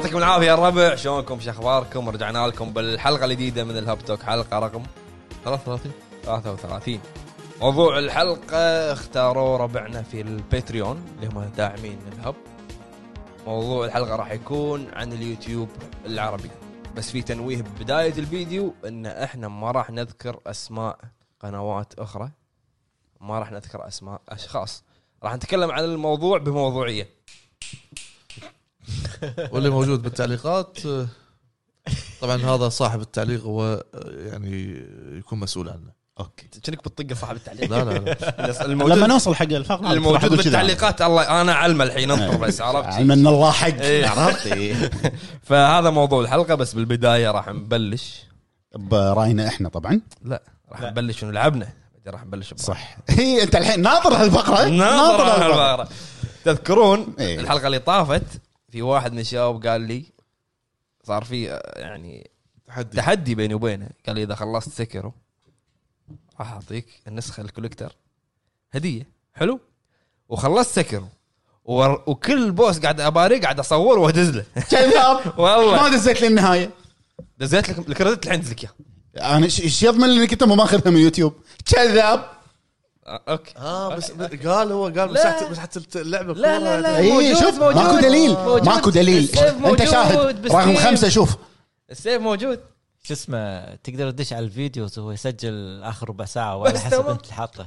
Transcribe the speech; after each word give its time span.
يعطيكم 0.00 0.18
العافية 0.18 0.46
يا 0.46 0.54
الربع 0.54 0.94
شلونكم 0.94 1.40
شو 1.40 1.50
أخباركم؟ 1.50 2.08
رجعنا 2.08 2.46
لكم 2.46 2.72
بالحلقة 2.72 3.24
الجديدة 3.24 3.64
من 3.64 3.78
الهاب 3.78 3.98
توك. 3.98 4.22
حلقة 4.22 4.58
رقم 4.58 4.82
33 5.44 5.92
33 6.22 7.00
موضوع 7.60 7.98
الحلقة 7.98 8.92
اختاروا 8.92 9.58
ربعنا 9.58 10.02
في 10.02 10.20
الباتريون 10.20 11.04
اللي 11.16 11.26
هم 11.26 11.40
داعمين 11.56 11.98
الهب. 12.12 12.34
موضوع 13.46 13.84
الحلقة 13.84 14.16
راح 14.16 14.30
يكون 14.30 14.90
عن 14.92 15.12
اليوتيوب 15.12 15.68
العربي. 16.06 16.50
بس 16.96 17.10
في 17.10 17.22
تنويه 17.22 17.62
ببدايه 17.62 18.18
الفيديو 18.18 18.74
إن 18.84 19.06
إحنا 19.06 19.48
ما 19.48 19.70
راح 19.70 19.90
نذكر 19.90 20.40
أسماء 20.46 20.98
قنوات 21.40 21.94
أخرى. 21.98 22.30
ما 23.20 23.38
راح 23.38 23.52
نذكر 23.52 23.88
أسماء 23.88 24.20
أشخاص. 24.28 24.84
راح 25.22 25.34
نتكلم 25.34 25.70
عن 25.70 25.84
الموضوع 25.84 26.38
بموضوعية. 26.38 27.08
واللي 29.52 29.70
موجود 29.70 30.02
بالتعليقات 30.02 30.78
طبعا 32.20 32.36
هذا 32.36 32.68
صاحب 32.68 33.00
التعليق 33.00 33.42
هو 33.44 33.84
يعني 34.16 34.84
يكون 35.18 35.38
مسؤول 35.40 35.68
عنه 35.68 36.00
أوكي 36.20 36.46
كأنك 36.62 36.78
بتطق 36.88 37.16
صاحب 37.16 37.36
التعليق 37.36 37.70
لا 37.70 37.84
لا 37.84 37.98
لا 37.98 38.64
الموجود 38.66 38.92
لما 38.92 39.06
نوصل 39.06 39.34
حق 39.34 39.42
الفقره 39.52 39.92
الموجود. 39.92 40.30
بالتعليقات 40.30 41.02
الله 41.02 41.40
أنا 41.40 41.54
علمه 41.54 41.84
الحين 41.84 42.10
أنطر 42.10 42.36
بس 42.36 42.60
عرفت 42.60 42.88
علم 42.88 43.12
ان 43.12 43.26
الله 43.26 43.50
حق 43.52 43.66
إيه. 43.80 44.06
عرفت 44.06 44.46
إيه. 44.46 44.90
فهذا 45.48 45.90
موضوع 45.90 46.20
الحلقة 46.22 46.54
بس 46.54 46.72
بالبداية 46.74 47.30
راح 47.30 47.48
نبلش 47.48 48.24
برأينا 48.74 49.48
إحنا 49.48 49.68
طبعا 49.68 50.00
لا 50.24 50.42
راح 50.72 50.82
نبلش 50.82 51.22
ونلعبنا 51.22 51.68
بعدين 51.94 52.12
راح 52.12 52.24
نبلش. 52.24 52.54
صح 52.56 52.96
هي 53.08 53.42
أنت 53.42 53.56
الحين 53.56 53.82
ناظر 53.82 54.14
هالفقرة 54.14 54.68
ناظر 54.68 55.22
هالفقرة. 55.22 55.46
الفقرة. 55.46 55.88
تذكرون 56.44 57.14
إيه. 57.18 57.40
الحلقة 57.40 57.66
اللي 57.66 57.78
طافت 57.78 58.22
في 58.70 58.82
واحد 58.82 59.12
من 59.12 59.18
الشباب 59.18 59.66
قال 59.66 59.80
لي 59.80 60.04
صار 61.04 61.24
في 61.24 61.52
آه، 61.52 61.78
يعني 61.78 62.30
تحدي. 62.66 62.96
تحدي 62.96 63.34
بيني 63.34 63.54
وبينه. 63.54 63.88
قال 64.06 64.16
لي 64.16 64.22
إذا 64.22 64.34
خلصت 64.34 64.68
Sekiro 64.68 65.12
راح 66.40 66.52
أعطيك 66.52 66.86
النسخة 67.08 67.40
ال 67.40 67.45
collector. 67.45 67.96
هدية. 68.72 69.06
حلو. 69.34 69.60
وخلصت 70.28 70.70
Sekiro 70.70 71.08
وكل 71.64 72.52
boss 72.52 72.78
قاعد 72.78 73.00
اباريه 73.00 73.40
قاعد 73.40 73.58
أصور 73.58 73.98
وادز 73.98 74.30
له. 74.30 74.44
كذاب 74.70 75.38
والله. 75.38 75.82
ما 75.82 75.88
دزيت 75.88 76.22
للنهايه 76.22 76.70
دزيت 77.38 77.68
لك 77.68 77.88
ال 77.88 77.93
credit 77.93 78.26
الحين 78.26 78.40
لك 78.40 78.64
اياه 78.64 79.36
أنا 79.36 79.44
إيش 79.44 79.82
يضمن 79.82 80.10
انك 80.10 80.32
انت 80.32 80.44
مو 80.44 80.54
ماخذها 80.54 80.90
من 80.90 81.00
يوتيوب. 81.00 81.34
كذاب 81.66 82.30
أوكي 83.10 83.54
آه 83.58 83.96
بس 83.96 84.12
قال 84.46 84.72
هو 84.72 84.84
قال 84.84 84.94
لا. 84.94 85.06
مسحت 85.06 85.50
مسحت 85.50 85.96
اللعبة 85.96 86.34
لا، 86.34 86.58
لا، 86.58 86.80
لا. 86.80 86.96
اي 86.96 87.12
موجود، 87.12 87.34
شوف 87.34 87.58
موجود. 87.58 87.76
ماكو 87.76 88.00
دليل 88.00 88.30
موجود. 88.30 88.64
ماكو 88.64 88.90
دليل 88.90 89.38
أنت 89.38 89.84
شاهد. 89.84 90.46
رقم 90.46 90.76
خمسة 90.76 91.08
شوف 91.08 91.36
السيف 91.90 92.22
موجود 92.22 92.60
شو 93.02 93.14
اسمه 93.14 93.74
تقدر 93.74 94.10
تدش 94.10 94.32
على 94.32 94.44
ال 94.44 94.52
videos 94.52 94.98
وهو 94.98 95.12
يسجل 95.12 95.82
آخر 95.82 96.08
ربع 96.08 96.24
ساعة 96.24 96.56
وعلى 96.56 96.74
بس 96.74 96.80
حسب. 96.80 97.06
أنت 97.06 97.22
اللي 97.22 97.34
حاطه 97.34 97.66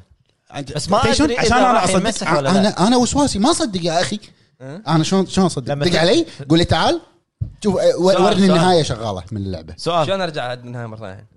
بس 0.76 0.90
ما 0.90 0.98
عشان 0.98 1.32
أنا 1.32 1.84
اصدق 1.84 2.38
ولا. 2.38 2.52
أنا 2.52 2.88
أنا 2.88 2.98
وسواسي 2.98 3.40
ما 3.40 3.52
أصدق 3.52 3.86
يا 3.86 4.02
أخي 4.02 4.20
أه؟ 4.62 4.82
أنا 4.88 5.04
شلون 5.04 5.26
شلون 5.26 5.46
أصدق 5.46 5.74
دق 5.74 6.00
علي 6.00 6.26
قول 6.50 6.60
لي 6.60 6.66
تعال 6.66 7.02
شوف 7.64 7.76
ورني. 7.98 8.46
النهاية 8.46 8.84
شغالة 8.84 9.24
من 9.32 9.42
اللعبة 9.42 9.74
سؤال 9.78 10.06
شلون 10.08 10.22
أرجع 10.22 10.54
النهايه 10.54 10.86
مرة 10.86 10.98
ثانية؟ 10.98 11.33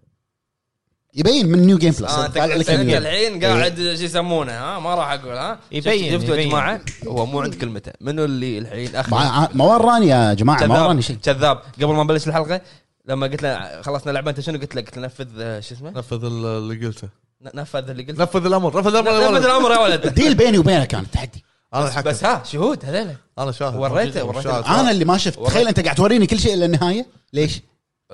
يبين 1.17 1.49
من 1.49 1.67
new 1.67 1.79
game 1.79 1.91
plus 1.91 2.03
آه، 2.03 2.27
انت. 2.27 2.37
الحين 2.37 3.45
قاعد 3.45 3.77
شو 3.77 4.05
يسمونه 4.05 4.53
ها؟ 4.53 4.79
ما 4.79 4.95
راح 4.95 5.13
أقول 5.13 5.33
ها؟ 5.37 5.59
يبين- 5.73 6.13
شفت- 6.13 6.21
شفتوا 6.23 6.37
يا. 6.37 6.49
جماعة؟ 6.49 6.81
هو 7.07 7.27
مو 7.27 7.41
عند 7.41 7.55
كلمته. 7.55 7.93
منو 8.01 8.25
اللي 8.25 8.59
الحين 8.59 8.97
اخر 8.97 9.11
ما 9.55 9.65
وراني 9.65 10.07
يا 10.09 10.35
جماعة 10.35 10.67
ما 10.67 10.83
وراني 10.83 11.03
شيء. 11.03 11.17
كذاب. 11.23 11.59
قبل 11.83 11.87
ما 11.95 12.03
نبلش 12.03 12.29
الحلقة 12.29 12.61
لما 13.09 13.27
قلت 13.27 13.43
له 13.43 13.83
خلصنا 13.83 14.13
لعبة 14.13 14.31
أنت 14.31 14.41
شنو 14.41 14.59
قلت 14.59 14.75
له؟ 14.75 14.81
قلت 14.83 14.97
له 14.97 15.03
نفذ 15.05 15.27
آه، 15.41 15.61
شو 15.61 15.75
اسمه؟ 15.75 15.91
نفذ 15.91 16.25
اللي 16.25 16.87
قلته. 16.87 17.09
نفذ 17.55 17.91
اللي 17.91 18.03
قلت 18.03 18.21
نفذ 18.21 18.47
الأمر 18.47 18.79
نفذ 18.81 18.89
الأمر 18.97 19.11
يا 19.11 19.19
نفذ 19.19 19.29
ولد. 19.33 19.45
الأمر 19.45 19.71
يا 19.71 19.79
ولد. 19.79 20.07
deal 20.21 20.35
بيني 20.35 20.59
وبينك 20.59 20.87
كان 20.89 21.11
تحدي. 21.11 21.45
أنا 21.75 21.87
الحكم 21.89 22.11
بس 22.11 22.25
ها 22.25 22.43
شهود 22.45 22.85
هذول 22.85 23.15
أنا 23.39 23.53
شاهد. 23.53 23.75
وريته-. 23.77 24.23
وريته. 24.25 24.81
أنا 24.81 24.91
اللي 24.91 25.05
ما 25.05 25.19
شفت. 25.19 25.39
تخيل 25.39 25.69
أنت 25.69 25.81
قاعد 25.81 25.97
توريني 25.97 26.27
كل 26.27 26.39
شيء 26.39 26.55
الا 26.55 26.65
النهاية. 26.67 27.07
ليش؟ 27.33 27.61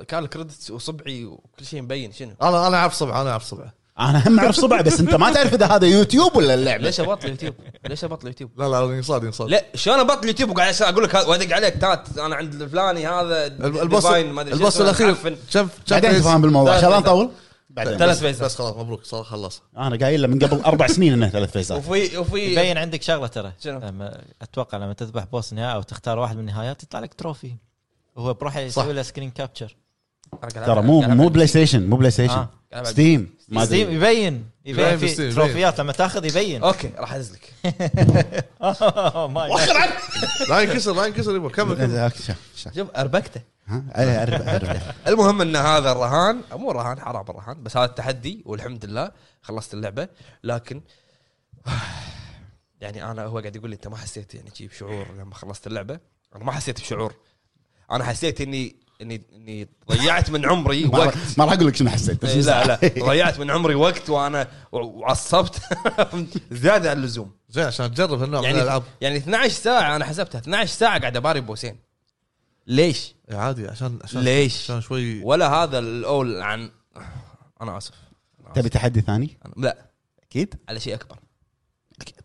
كان 0.08 0.24
ال 0.24 0.31
credit 0.31 0.70
وصبعي 0.70 1.24
وكل 1.24 1.64
شيء 1.64 1.82
مبين 1.82 2.12
شنو؟ 2.12 2.34
أنا 2.42 2.66
أنا 2.66 2.76
أعرف 2.76 2.94
صبع 2.94 3.20
أنا 3.22 3.30
أعرف 3.30 3.44
صبع 3.44 3.70
أنا 4.00 4.28
هم 4.28 4.40
أعرف 4.40 4.56
صبع 4.56 4.80
بس 4.80 5.00
أنت 5.00 5.14
ما 5.14 5.32
تعرف 5.32 5.54
إذا 5.54 5.66
هذا 5.66 5.86
يوتيوب 5.86 6.36
ولا 6.36 6.54
اللعبة 6.54 6.82
ليش 6.82 7.00
أبطل 7.00 7.24
اليوتيوب؟ 7.26 7.54
ليش 7.86 8.04
أبطل 8.04 8.22
اليوتيوب؟ 8.22 8.50
لا 8.60 8.68
لا 8.68 8.96
ينصاد 8.96 9.24
ينصاد 9.24 9.48
لا 9.48 9.64
شلون 9.74 9.98
أبطل 9.98 10.22
اليوتيوب 10.22 10.50
وقاعد 10.50 10.82
أقول 10.82 11.04
لك 11.04 11.16
هذا- 11.16 11.26
وأدق 11.26 11.54
عليك 11.54 11.74
تات 11.76 12.18
أنا 12.18 12.36
عند 12.36 12.62
الفلاني 12.62 13.06
هذا 13.06 13.46
البوس 13.46 14.06
البوس 14.06 14.80
الأخير. 14.80 15.36
شاف 15.48 15.68
بعدين 15.90 16.12
تفهم 16.12 16.42
بالموضوع 16.42 16.74
عشان. 16.74 16.90
نطول 16.90 17.30
بعدين 17.70 17.98
ثلاث 17.98 18.20
فيزات. 18.20 18.44
بس 18.44 18.56
خلاص 18.56 18.76
مبروك 18.76 19.04
صار 19.04 19.24
خلص 19.24 19.62
أنا 19.76 19.96
قايل 19.96 20.22
له 20.22 20.28
من 20.28 20.38
قبل 20.38 20.60
أربع 20.60 20.86
سنين 20.86 21.12
إنه 21.12 21.28
ثلاث 21.28 21.50
فيزات 21.52 21.78
وفي 21.78 22.18
وفي 22.18 22.38
يبين 22.38 22.78
عندك 22.78 23.02
شغلة 23.02 23.26
ترى؟ 23.26 23.52
لما 23.64 24.20
أتوقع 24.42 24.78
لما 24.78 24.92
تذبح 24.92 25.24
boss 25.24 25.52
نهائي 25.52 25.74
أو 25.74 25.82
تختار 25.82 26.18
واحد 26.18 26.34
من 26.36 26.40
النهايات 26.40 26.82
يطلع 26.82 27.00
لك 27.00 27.14
trophy 27.14 27.56
وهو 28.16 28.34
بروحه. 28.34 28.60
يسوي 28.60 28.92
له 28.92 29.02
screen 29.02 29.30
capture 29.30 29.76
ترى 30.40 30.82
مو 30.82 31.00
مو 31.00 31.28
بلاي 31.28 31.46
ستيشن 31.46 31.86
مو 31.86 31.96
بلاي 31.96 32.10
ستيشن. 32.10 32.46
ستيم 32.82 33.34
ما 33.48 33.64
ستيم 33.64 33.86
أدري. 33.86 33.96
يبين 33.96 34.44
يبين 34.64 34.96
في 34.96 35.32
تروفيات 35.32 35.80
لما 35.80 35.92
تاخذ 35.92 36.24
يبين. 36.24 36.62
أوكي 36.62 36.90
راح 36.98 37.14
أدز 37.14 37.32
لك. 37.32 37.52
عنه 39.74 39.92
لا 40.48 40.60
ينكسر 40.60 40.92
لا 40.92 41.06
ينكسر 41.06 41.36
يبا 41.36 41.48
كمل 41.48 42.10
شوف، 42.74 42.88
أربكته. 42.96 43.40
أعرف. 43.70 44.82
المهم 45.08 45.40
إن 45.40 45.56
هذا 45.56 45.92
الرهان 45.92 46.40
مو 46.52 46.70
رهان 46.70 47.00
حرام 47.00 47.24
الرهان 47.28 47.62
بس 47.62 47.76
هذا 47.76 47.86
التحدي 47.86 48.42
والحمد 48.46 48.84
لله 48.84 49.10
خلصت 49.42 49.74
اللعبة. 49.74 50.08
لكن 50.44 50.80
يعني 52.80 53.10
أنا 53.10 53.24
هو 53.24 53.38
قاعد 53.38 53.56
يقول 53.56 53.70
لي 53.70 53.76
أنت 53.76 53.88
ما 53.88 53.96
حسيت 53.96 54.34
يعني 54.34 54.50
بشعور 54.60 55.06
لما 55.18 55.34
خلصت 55.34 55.66
اللعبة؟ 55.66 56.00
أنا 56.36 56.44
ما 56.44 56.52
حسيت 56.52 56.80
بشعور. 56.80 57.14
أنا 57.90 58.04
حسيت 58.04 58.40
إني 58.40 58.76
اني 59.02 59.22
إني 59.32 59.68
ضيعت 59.92 60.30
من 60.30 60.46
عمري 60.46 60.84
وقت. 60.86 61.14
ما 61.38 61.44
راح 61.44 61.52
أقول 61.52 61.66
لك 61.66 61.76
شنو 61.76 61.90
حسيت 61.90 62.24
بس 62.24 62.30
إيه، 62.30 62.40
لا 62.42 62.64
لا. 62.66 63.04
ضيعت 63.06 63.38
من 63.40 63.50
عمري 63.50 63.74
وقت 63.74 64.10
وأنا 64.10 64.48
وعصبت 64.72 65.60
زيادة 66.50 66.90
عن 66.90 66.96
اللزوم. 66.96 67.32
زين 67.50 67.64
عشان 67.64 67.94
تجرب 67.94 68.20
هالنوع 68.22 68.40
من 68.40 68.46
يعني 68.46 68.58
الألعاب. 68.58 68.82
يعني 69.00 69.16
12 69.16 69.54
ساعة 69.54 69.96
أنا 69.96 70.04
حسبتها. 70.04 70.38
12 70.38 70.72
ساعة 70.72 71.00
قاعد 71.00 71.16
أباري 71.16 71.40
بوسين. 71.40 71.78
ليش؟ 72.66 73.14
إيه، 73.30 73.36
عادي 73.36 73.68
عشان 73.68 73.98
عشان 74.04 74.20
ليش؟ 74.20 74.62
عشان 74.62 74.80
شوي 74.80 75.22
ولا 75.24 75.48
هذا 75.54 75.78
الأول 75.78 76.42
عن 76.42 76.70
أنا 77.62 77.76
آسف. 77.78 77.92
أنا 78.46 78.54
تبي. 78.54 78.68
تحدي 78.68 79.00
ثاني؟ 79.00 79.38
أنا- 79.46 79.50
لا. 79.56 79.76
أكيد؟ 80.22 80.54
على 80.68 80.80
شيء 80.80 80.94
أكبر. 80.94 81.18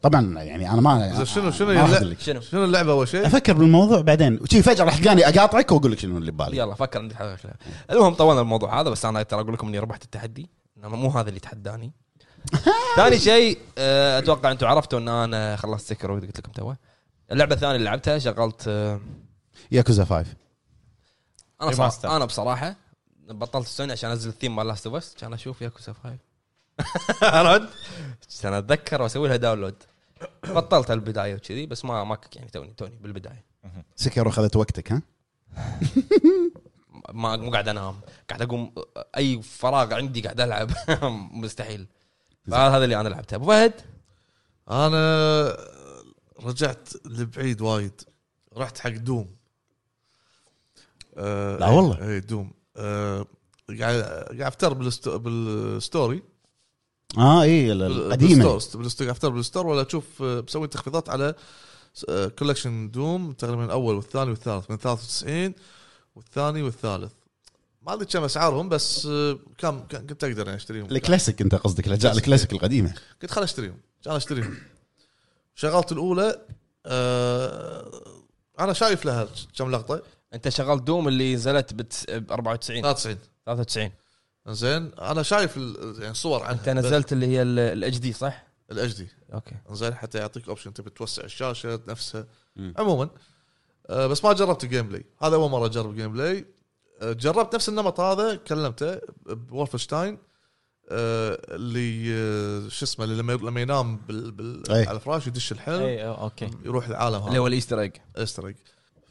طبعا 0.02 0.42
يعني 0.44 0.72
أنا 0.72 0.82
ما 0.82 1.24
شنو- 1.24 1.52
شنو 1.52 1.74
ما. 1.74 2.16
شنو؟ 2.20 2.42
شنو 2.42 2.64
اللعبة 2.64 2.92
أول 2.92 3.08
شيء؟ 3.08 3.28
أفكر 3.28 3.54
بالموضوع 3.54 4.02
بعدين 4.02 4.40
وشي 4.42 4.64
فجاه 4.64 4.86
راح 4.86 4.98
تلقاني 4.98 5.28
أقاطعك 5.30 5.72
وأقول 5.72 5.92
لك 5.92 6.00
شنو 6.00 6.18
اللي 6.18 6.32
ببالي 6.32 6.58
يلا 6.58 6.74
فكر 6.76 7.00
عندك 7.00 7.16
حاجة. 7.16 7.38
المهم 7.92 8.14
طولنا 8.14 8.42
الموضوع 8.42 8.82
هذا 8.82 8.90
بس 8.90 9.06
أنا 9.06 9.24
ترى 9.24 9.42
أقول 9.42 9.54
لكم 9.54 9.68
إني 9.68 9.80
ربحت 9.80 10.04
التحدي 10.04 10.50
انما 10.78 10.98
مو 10.98 11.10
هذا 11.10 11.30
اللي 11.30 11.40
تحداني 11.40 11.92
ثاني 12.98 13.20
شيء 13.20 13.58
آه، 13.78 14.20
أتوقع 14.20 14.52
أنتم 14.52 14.68
عرفتوا 14.68 15.00
إن 15.00 15.08
أنا 15.08 15.56
خلصت 15.56 15.90
سكر 15.90 16.12
قلت 16.12 16.40
لكم 16.40 16.52
توه 16.52 16.78
اللعبة 17.32 17.56
الثانية 17.56 17.76
اللي 17.76 17.86
لعبتها 17.86 18.20
شغلت 18.20 18.64
آه، 18.68 19.00
ياكوزا 19.72 20.06
5 20.06 20.26
أنا 21.62 22.16
أنا 22.16 22.26
بصراحة 22.26 22.76
بطلت 23.30 23.68
سوني 23.68 23.92
عشان 23.92 24.10
أنزل 24.10 24.30
الثيم 24.30 24.56
مال 24.56 24.68
لاست 24.68 24.88
اوف 24.88 25.14
كان 25.20 25.34
أشوف 25.34 25.62
ياكوزا 25.62 25.94
5 26.04 26.18
عرفت؟ 27.22 27.70
عشان 28.30 28.54
أتذكر 28.54 29.02
وأسوي 29.02 29.28
لها 29.28 29.38
download 29.38 29.76
بطلت 30.44 30.92
البداية 30.92 31.36
وكذي 31.36 31.66
بس 31.66 31.86
ما 31.86 32.04
ما 32.04 32.18
يعني 32.36 32.50
توني 32.50 32.74
توني 32.74 32.96
بالبداية. 33.02 33.46
سكر 33.96 34.28
اخذت 34.30 34.56
وقتك 34.56 34.92
ها؟ 34.92 35.02
ما 37.14 37.36
مو 37.36 37.52
قاعد 37.52 37.68
أنام. 37.68 38.00
قاعد 38.30 38.42
أقوم 38.42 38.74
أي 39.18 39.42
فراغ 39.42 39.94
عندي 39.94 40.22
قاعد 40.22 40.42
ألعب. 40.42 40.72
مستحيل. 41.42 41.88
فهذا 42.52 42.84
اللي 42.84 43.02
أنا 43.02 43.10
لعبته. 43.10 43.36
أبو 43.36 43.46
فهد؟ 43.46 43.74
أنا 44.72 45.58
رجعت 46.44 46.90
لبعيد 47.06 47.62
وايد. 47.62 48.02
رحت 48.58 48.80
حق 48.80 48.90
دوم. 48.90 49.36
آه 51.18 51.58
لا 51.58 51.68
والله. 51.68 52.10
اي 52.10 52.20
دوم. 52.20 52.52
آه 52.78 53.26
قاعد 53.80 54.02
قاعد 54.02 54.42
أفتر 54.42 54.74
بال 54.74 54.91
sto 54.91 55.18
بال 55.18 55.44
store. 55.44 56.24
آه 57.18 57.42
اي 57.44 57.72
القديمة. 57.72 58.54
بال 58.76 58.86
store 58.86 59.12
افتر 59.12 59.30
بال 59.30 59.41
store 59.41 59.68
ولا 59.68 59.88
أشوف 59.88 60.22
آه، 60.22 60.40
بسوي 60.40 60.68
تخفيضات 60.68 61.10
على 61.10 61.36
collection 62.40 62.92
دوم 62.92 63.32
تقريبا 63.34 63.66
الأول 63.66 63.96
والثاني 63.96 64.30
والثالث 64.30 64.72
من 64.72 64.78
93 64.78 65.54
والثاني 66.16 66.62
والثالث. 66.62 67.12
ما 67.82 67.94
ادري 67.94 68.06
كم 68.06 68.24
أسعارهم 68.24 68.70
بس 68.70 69.06
آه، 69.06 69.40
كم 69.58 69.80
كم- 69.80 70.08
كنت 70.08 70.24
أقدر 70.24 70.46
يعني 70.46 70.56
أشتريهم؟ 70.58 70.86
الكلاسيك 70.92 71.42
أنت 71.42 71.56
قصدك 71.56 71.88
الاجزاء 71.88 72.14
الكلاسيك 72.18 72.52
القديمة. 72.54 72.94
قلت 73.22 73.32
خل 73.32 73.44
أشتريهم 73.44 73.78
كان 74.06 74.16
أشتريهم. 74.16 74.58
شغلت 75.56 75.92
الأولى 75.92 76.42
آه 76.86 77.92
أنا 78.60 78.74
شايف 78.74 79.06
لها 79.06 79.28
كم 79.58 79.72
لقطة. 79.72 80.02
أنت 80.34 80.50
شغلت 80.50 80.84
دوم 80.84 81.08
اللي 81.08 81.36
نزلت 81.36 81.74
ب 81.74 81.86
94 82.32 82.82
93 82.82 83.18
93 83.46 83.92
زين؟ 84.54 84.92
أنا 85.00 85.24
شايف 85.24 85.58
ال- 85.58 86.02
يعني 86.04 86.14
صور 86.14 86.44
عنها. 86.44 86.52
أنت 86.60 86.70
نزلت 86.70 87.14
اللي 87.14 87.28
هي 87.28 87.42
ال 87.42 87.98
HD 87.98 88.14
صح؟ 88.14 88.48
ال 88.72 88.94
HD 88.96 89.08
أوكي. 89.34 89.56
زين 89.72 89.94
حتى 89.94 90.18
يعطيك 90.18 90.48
option 90.50 90.74
تبي 90.74 90.90
توسع 90.90 91.24
الشاشة 91.24 91.80
نفسها. 91.88 92.26
مم. 92.56 92.74
عموما 92.78 93.10
آه، 93.90 94.08
بس 94.08 94.24
ما 94.26 94.34
جربت 94.34 94.64
ال 94.64 94.88
gameplay 94.88 95.06
هذا 95.22 95.36
أول 95.36 95.50
مرة 95.50 95.66
أجرب 95.66 95.96
gameplay 95.96 96.46
آه، 97.02 97.12
جربت 97.14 97.56
نفس 97.56 97.70
النمط 97.70 98.00
هذا 98.00 98.36
كلمته 98.36 99.00
بولفشتاين 99.26 100.18
آه، 100.90 101.38
اللي 101.56 102.14
آه، 102.14 102.70
شو 102.70 102.86
اسمه 102.86 103.06
اللي 103.06 103.16
لما 103.22 103.34
لما 103.34 103.62
ينام 103.62 103.98
بال 103.98 104.32
بال 104.32 104.72
أي. 104.72 104.86
على 104.88 104.96
الفراش 104.96 105.28
يدش 105.28 105.52
الحلم. 105.52 105.82
أي 105.82 105.98
أو- 106.16 106.20
أوكي. 106.20 106.50
يروح 106.66 106.88
العالم 106.88 107.16
اللي 107.16 107.30
هذا. 107.32 107.38
هو 107.40 107.48
ال 107.48 107.52
Easter 107.52 107.80
egg. 107.82 107.92
استرق 108.16 108.54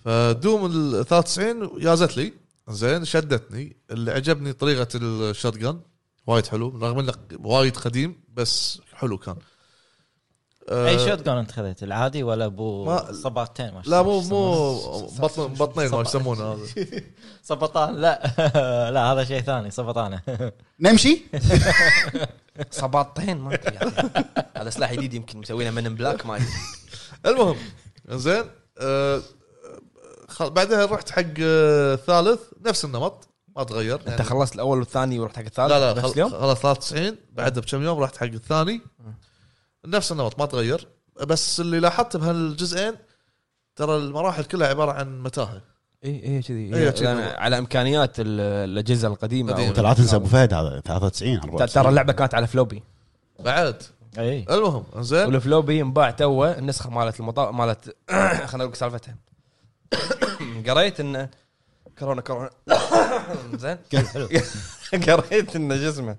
فدوم 0.04 0.66
ال 0.66 1.04
93 1.06 1.70
يازت 1.82 2.16
لي 2.16 2.32
زين 2.68 3.04
شدتني. 3.04 3.76
اللي 3.90 4.10
عجبني 4.12 4.52
طريقة 4.52 4.88
ال 4.94 5.56
shotgun 5.56 5.80
وايد 6.26 6.46
حلو 6.46 6.68
رغم 6.82 6.98
إنه 6.98 7.12
وايد 7.38 7.76
قديم 7.76 8.20
بس 8.34 8.80
حلو 8.94 9.18
كان. 9.18 9.36
آه، 10.68 10.88
أي 10.88 10.98
شوت 10.98 11.22
جون 11.22 11.36
أنت 11.38 11.50
خذيت 11.52 11.82
العادي 11.82 12.22
ولا 12.22 12.44
أبو 12.44 12.84
ما- 12.84 13.12
صباطين؟ 13.12 13.66
ما 13.74 13.82
لا 13.86 14.02
مو 14.02 14.20
مو؟ 14.20 15.06
بطن 15.18 15.46
بطنين 15.54 15.90
ما 15.90 16.00
يسمونه 16.00 16.52
هذا. 16.52 16.66
صبطان 17.42 17.94
لا. 17.96 18.22
لا 18.94 19.12
هذا 19.12 19.24
شيء 19.24 19.40
ثاني 19.40 19.70
صبطانه 19.70 20.22
نمشي؟ 20.80 21.22
صباطين 22.70 23.36
ما 23.38 23.54
أدري. 23.54 23.78
هذا 24.56 24.70
سلاح 24.70 24.92
جديد 24.94 25.14
يمكن 25.14 25.38
مسوينه 25.38 25.70
من 25.70 25.94
بلاك 25.94 26.26
ما 26.26 26.40
المهم 27.26 27.56
زين 28.08 28.44
آه، 28.78 29.22
خل- 30.36 30.50
بعدها 30.50 30.84
رحت 30.86 31.10
حق 31.10 31.22
آه، 31.42 31.94
الثالث 31.94 32.40
نفس 32.66 32.84
النمط 32.84 33.28
ما 33.56 33.64
تغير 33.64 34.00
أنت 34.08 34.22
خلصت 34.22 34.54
الأول 34.54 34.78
والثاني 34.78 35.18
ورحت 35.18 35.36
حق 35.36 35.42
الثالث 35.44 35.72
لا 35.72 35.80
لا 35.80 35.92
نفس 36.00 36.06
خل- 36.06 36.12
اليوم؟ 36.12 36.30
خلاص 36.30 36.58
93 36.60 37.16
بعدها 37.32 37.62
بكم 37.62 37.82
يوم 37.82 37.98
رحت 37.98 38.16
حق 38.16 38.22
الثاني. 38.26 38.80
نفس 39.86 40.12
النمط 40.12 40.38
ما 40.38 40.46
تغير. 40.46 40.88
بس 41.26 41.60
اللي 41.60 41.80
لاحظت 41.80 42.16
بهالجزئين 42.16 42.94
ترى 43.76 43.96
المراحل 43.96 44.44
كلها 44.44 44.68
عبارة 44.68 44.92
عن 44.92 45.22
متاهة. 45.22 45.62
اي 46.04 46.10
اي 46.24 46.42
كذي. 46.42 46.74
إيه، 46.74 46.90
إيه، 47.00 47.36
على 47.36 47.58
إمكانيات 47.58 48.20
ال- 48.20 48.40
الأجهزة 48.40 49.08
القديمة 49.08 49.52
قديمة. 49.52 49.72
لا 49.72 49.94
تنسى 49.94 50.16
أبو 50.16 50.26
فهد 50.26 50.54
هذا 50.54 50.80
93 50.80 51.38
94 51.38 51.68
ترى 51.68 51.88
اللعبة 51.88 52.12
كانت 52.12 52.34
على 52.34 52.46
floppy. 52.46 52.82
بعد. 53.40 53.82
اي 54.18 54.44
المهم 54.50 54.84
زين. 54.98 55.26
وال 55.26 55.40
floppy 55.40 55.80
انباع 55.82 56.10
توه 56.10 56.58
النسخة 56.58 56.90
مالت 56.90 57.20
المطا... 57.20 57.50
مالت 57.50 57.84
خلينا 58.46 58.46
أقول 58.54 58.68
لك 58.68 58.74
سالفتها 58.74 59.16
قريت 60.66 61.00
إنه 61.00 61.30
كورونا 61.98 62.20
كورونا. 62.20 62.50
زين. 63.62 63.78
قريت 65.08 65.56
إنه 65.56 65.76
شو 65.76 65.88
اسمه 65.88 66.16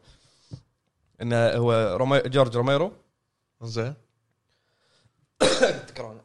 إنه 1.22 1.50
هو 1.50 1.96
رومي... 1.98 2.19
جورج 2.19 2.58
روميرو. 2.58 2.94
زين. 3.64 3.94
كورونا. 5.98 6.22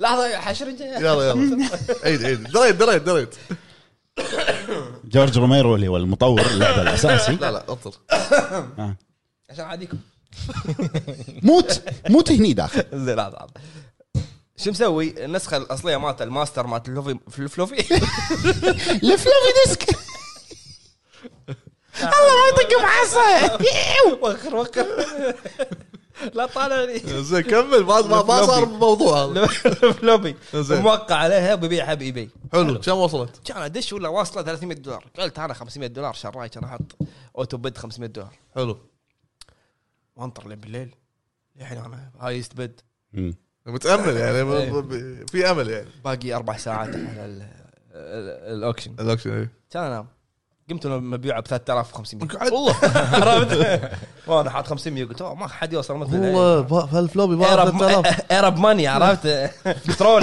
لحظة 0.00 0.26
يا 0.26 0.38
حشرجه 0.38 0.98
يلا 0.98 1.28
يلا. 1.28 1.68
عيد 2.04 2.24
عيد. 2.24 2.42
دريت 2.42 2.76
دريت 2.76 3.02
دريت. 3.02 3.34
جورج 5.04 5.38
روميرو 5.38 5.74
اللي 5.74 5.88
هو 5.88 5.96
المطور 5.96 6.46
اللعبة 6.46 6.82
الأساسي. 6.82 7.32
لا 7.32 7.50
لا 7.52 7.64
انطر 7.68 7.92
عشان 9.50 9.64
عاديكم 9.64 9.98
موت 11.42 11.82
موت 12.08 12.32
هني 12.32 12.52
داخل. 12.52 12.84
زين 12.92 13.16
لحظة 13.16 13.36
لحظة. 13.36 13.52
شو 14.64 14.70
مسوي 14.70 15.24
النسخة 15.24 15.56
الأصلية 15.56 15.96
مالته 15.96 16.22
الماستر 16.22 16.66
مالت 16.66 16.88
الفلوفي 16.88 17.18
الفلوفي 17.38 17.74
الفلوفي 19.12 19.50
ديسك 19.64 19.88
الله 22.00 22.34
ما 22.34 22.48
يطق 22.48 22.82
بعصا 22.82 23.58
وخر 24.22 24.56
وخر 24.56 24.86
لا 26.34 26.46
طالعني 26.46 26.98
زين 26.98 27.40
كمل 27.40 27.82
ما 27.84 28.00
ما, 28.02 28.46
صار 28.46 28.66
موضوع 28.66 29.46
زين. 30.54 30.80
موقع 30.80 31.14
عليها 31.14 31.54
وببيعها 31.54 31.94
بال 31.94 32.06
eBay 32.06 32.30
حلو 32.52 32.80
كم 32.80 32.92
وصلت؟ 32.96 33.40
كان 33.46 33.62
ادش 33.62 33.92
ولا 33.92 34.08
واصله 34.08 34.42
300 34.42 34.76
دولار 34.78 35.06
قلت 35.18 35.38
أنا 35.38 35.54
500 35.54 35.88
دولار 35.88 36.12
شراي 36.12 36.48
كان 36.48 36.64
أحط 36.64 36.96
auto 37.38 37.56
bid 37.56 37.78
500 37.78 38.10
دولار 38.10 38.38
حلو 38.54 38.78
وانطر 40.16 40.48
لين 40.48 40.60
بالليل 40.60 40.94
الحين 41.60 41.78
أنا 41.78 42.10
highest 42.20 42.54
bid 42.54 42.80
مم. 43.12 43.34
متأمل 43.66 44.16
يعني 44.16 44.44
ب- 44.44 44.50
إيه. 44.52 44.70
ب- 44.70 45.30
في 45.30 45.50
أمل 45.50 45.68
يعني. 45.70 45.86
باقي 46.04 46.34
أربع 46.34 46.56
ساعات 46.56 46.88
على 46.88 46.96
ال- 46.96 47.42
ال- 47.94 48.56
ال 48.58 48.62
auction. 48.62 48.94
ال 49.00 49.04
auction 49.04 49.30
إيه. 49.32 49.50
كان 49.70 49.82
أنام؟ 49.82 50.06
قمت 50.70 50.86
أنا 50.86 50.96
مبيعه 50.96 51.40
ب 51.40 51.46
3500 51.46 52.28
قعدت. 52.28 52.52
والله. 52.52 52.74
عرفت؟ 53.12 53.90
وأنا 54.26 54.50
حاط 54.50 54.66
500 54.66 55.04
قلت 55.04 55.22
أوه، 55.22 55.34
ما 55.34 55.48
حد 55.48 55.72
يوصل 55.72 55.96
مثل 55.96 56.12
والله 56.18 56.60
ب- 56.60 56.72
هالفلوبي 56.94 57.36
ما 57.36 57.50
ايرب 57.50 57.78
3000 57.78 58.32
ايرب 58.32 58.58
ماني 58.58 58.86
عرفت؟ 58.88 59.26
بترول 59.88 60.22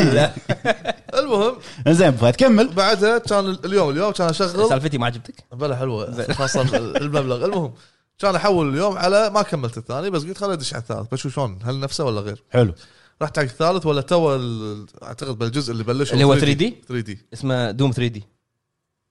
المهم. 1.13 1.55
زين 1.87 2.11
فهد 2.11 2.35
كمل. 2.35 2.67
بعدها 2.73 3.17
كان 3.17 3.57
اليوم 3.65 3.89
اليوم 3.89 4.11
كان 4.11 4.29
أشغل. 4.29 4.69
سالفتي 4.69 4.97
ما 4.97 5.05
عجبتك؟ 5.05 5.35
بلا 5.51 5.75
حلوة. 5.75 6.33
خاصه 6.33 6.61
المبلغ. 6.77 7.45
المهم 7.45 7.73
كان 8.19 8.35
أحول 8.35 8.69
اليوم 8.69 8.97
على 8.97 9.29
ما 9.29 9.41
كملت 9.41 9.77
الثاني 9.77 10.09
بس 10.09 10.23
قلت 10.23 10.37
خليني 10.37 10.53
أدش 10.53 10.73
على 10.73 10.81
الثالث. 10.81 11.07
بشوف 11.11 11.33
شلون 11.35 11.59
هل 11.63 11.79
نفسه 11.79 12.03
ولا 12.03 12.21
غير؟ 12.21 12.43
حلو. 12.51 12.73
رحت 13.21 13.37
حق 13.39 13.43
الثالث 13.43 13.85
ولا 13.85 14.01
تو 14.01 14.35
ال- 14.35 14.85
أعتقد 15.03 15.37
بالجزء 15.37 15.71
اللي 15.71 15.83
بلشوا 15.83 16.13
اللي 16.13 16.23
هو 16.23 16.35
3D 16.39 16.41
3D 16.41 16.91
3D 16.91 17.15
اسمه 17.33 17.71
Doom 17.71 17.91
3D. 17.91 18.23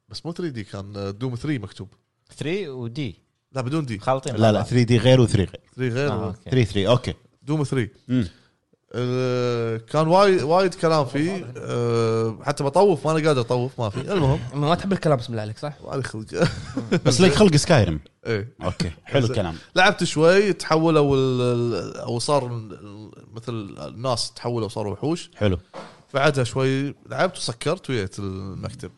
بس 0.09 0.27
مو 0.27 0.33
3D 0.33 0.65
كان 0.65 1.15
Doom 1.19 1.35
3 1.35 1.59
مكتوب. 1.59 1.89
3 2.37 2.69
و 2.69 2.87
D. 2.87 3.23
لا 3.53 3.61
بدون 3.61 3.87
D. 3.87 3.99
خالطين 3.99 4.35
لا 4.37 4.53
لا 4.53 4.63
3D 4.63 4.99
غير 4.99 5.27
و3 5.27 5.35
غير. 5.37 5.51
3 5.77 5.89
غير 5.95 6.11
آه، 6.13 6.25
okay. 6.27 6.51
3 6.51 6.65
3 6.73 6.87
okay. 6.91 7.15
Doom 7.43 7.63
3 7.65 7.89
مم. 8.09 8.29
آه، 8.95 9.77
كان 9.77 10.09
وايد 10.09 10.43
وايد 10.43 10.75
كلام 10.75 11.05
فيه. 11.05 11.53
آه، 11.57 12.39
حتى 12.43 12.65
بطوف 12.65 13.07
ما 13.07 13.13
أنا 13.19 13.29
قادر 13.29 13.41
أطوف 13.41 13.81
ما 13.81 13.91
في. 13.91 14.01
المهم. 14.13 14.41
ما 14.61 14.75
تحب 14.75 14.93
الكلام 14.93 15.19
بسم 15.19 15.33
الله 15.33 15.43
عليك 15.43 15.59
صح؟ 15.59 15.73
ما 15.85 15.97
لي 15.97 16.03
خلق. 16.03 16.49
بس 17.07 17.21
لك 17.21 17.33
خلق 17.35 17.57
Skyrim. 17.57 18.01
إيه. 18.27 18.55
okay 18.63 18.91
حلو 19.05 19.27
الكلام. 19.27 19.55
لعبت 19.77 20.05
شوي 20.05 20.53
تحولوا 20.53 21.17
ال- 21.17 21.41
ال- 21.41 21.97
أو 21.97 22.19
صار 22.19 22.47
ال- 22.47 23.13
مثل 23.37 23.77
الناس 23.79 24.33
تحولوا 24.33 24.69
صاروا 24.69 24.93
وحوش. 24.93 25.31
حلو. 25.37 25.59
بعدها 26.15 26.45
شوي 26.45 26.95
لعبت 27.07 27.37
وسكرت 27.37 27.91
ويت 27.91 28.19
المكتب. 28.19 28.91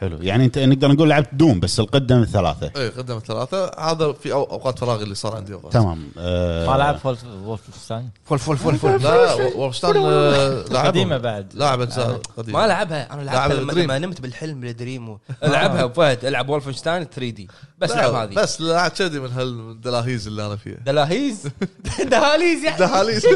حلو. 0.00 0.18
يعني 0.20 0.44
أنت 0.44 0.58
نقدر 0.58 0.92
نقول 0.92 1.10
لعبت 1.10 1.28
Doom 1.32 1.60
بس 1.60 1.80
القدم 1.80 2.22
الثلاثه 2.22 2.70
إيه 2.76 2.88
قدم 2.90 3.18
ثلاثة. 3.26 3.70
هذا 3.78 4.12
في 4.12 4.30
أو- 4.30 4.32
أوقات 4.32 4.78
فراغي 4.78 5.04
اللي 5.04 5.14
صار 5.14 5.36
عندي 5.36 5.54
وقت. 5.54 5.72
تمام. 5.72 6.08
آه 6.18 6.66
ما 6.66 6.76
لعب 6.76 6.98
Wolf 7.04 7.24
Wolfenstein 7.44 8.10
فل 8.24 8.38
فل 8.38 8.56
فل 8.56 8.76
فل 8.78 9.02
لا 9.02 9.34
Wolfenstein 9.34 9.96
آه،. 9.96 10.62
قديمة 10.86 11.16
بعد. 11.18 11.52
لاعب 11.54 11.80
أجزاء 11.80 12.20
قديمة. 12.36 12.58
ما 12.60 12.66
لعبها. 12.66 13.12
أنا 13.12 13.22
لعب 13.22 13.34
لعبها 13.50 13.56
لما. 13.60 13.72
لما 13.72 13.98
نمت 13.98 14.20
بالحلم 14.20 14.60
بال 14.60 14.74
dream 14.74 15.08
و... 15.08 15.18
العبها 15.44 15.84
ابو 15.84 15.92
فهد. 15.94 16.24
العب 16.24 16.48
Wolfenstein 16.48 17.04
3D. 17.04 17.48
بس 17.78 17.90
لا، 17.90 17.96
لعب 17.96 18.14
هذه. 18.14 18.34
بس 18.34 18.60
لا 18.60 18.88
كذي 18.88 19.20
من 19.20 19.30
هالدلاهيز 19.30 20.26
اللي 20.26 20.46
أنا 20.46 20.56
فيها. 20.56 20.78
دلاهيز؟ 20.86 21.42
دهاليز 22.10 22.64
يعني. 22.64 22.78
دهاليز. 22.78 23.26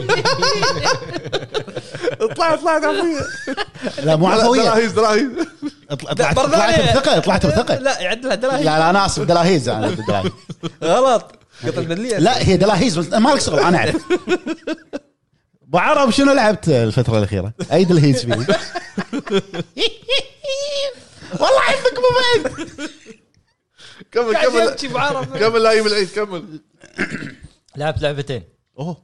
اطلع 2.21 2.55
اطلع 2.55 2.79
لا 4.05 4.17
مو 4.17 4.27
عفويه 4.27 4.63
دلاهيز 4.63 4.93
دلاهيز. 4.93 5.31
طلعت 5.95 6.37
طلعت. 6.37 6.81
بثقة؟ 6.81 7.19
طلعت 7.19 7.47
بثقة؟ 7.47 7.75
لا 7.75 8.01
يعدلها 8.01 8.35
دلاهيز 8.35 8.65
لا 8.67 8.79
لا 8.79 8.91
أنا 8.91 9.07
اسف 9.07 9.23
دلاهيز 9.23 9.69
أنا 9.69 9.91
دلاهيز 9.91 10.31
غلط. 10.85 11.33
قطت 11.67 11.79
بدليه 11.79 12.19
لا 12.19 12.49
هي 12.49 12.57
دلاهيز 12.57 12.99
بس 12.99 13.07
ما 13.13 13.29
لك 13.29 13.41
شغل 13.41 13.59
أنا 13.61 13.79
أعرف. 13.79 13.97
أبو 15.69 15.79
عرب 15.79 16.11
شنو 16.11 16.33
لعبت 16.33 16.69
الفترة 16.69 17.19
الأخيرة؟ 17.19 17.53
أي 17.73 17.85
دلهيز 17.85 18.25
فيه 18.25 18.35
والله 21.41 21.61
عندك 21.61 21.95
ابو 21.99 22.11
فهد 22.17 22.91
كمل 24.13 24.37
كمل. 24.37 25.39
كمل 25.39 25.63
لايم 25.63 25.87
العيد 25.87 26.09
كمل. 26.11 26.61
لعبت 27.77 28.03
لعبتين. 28.03 28.43
أوه. 28.79 28.97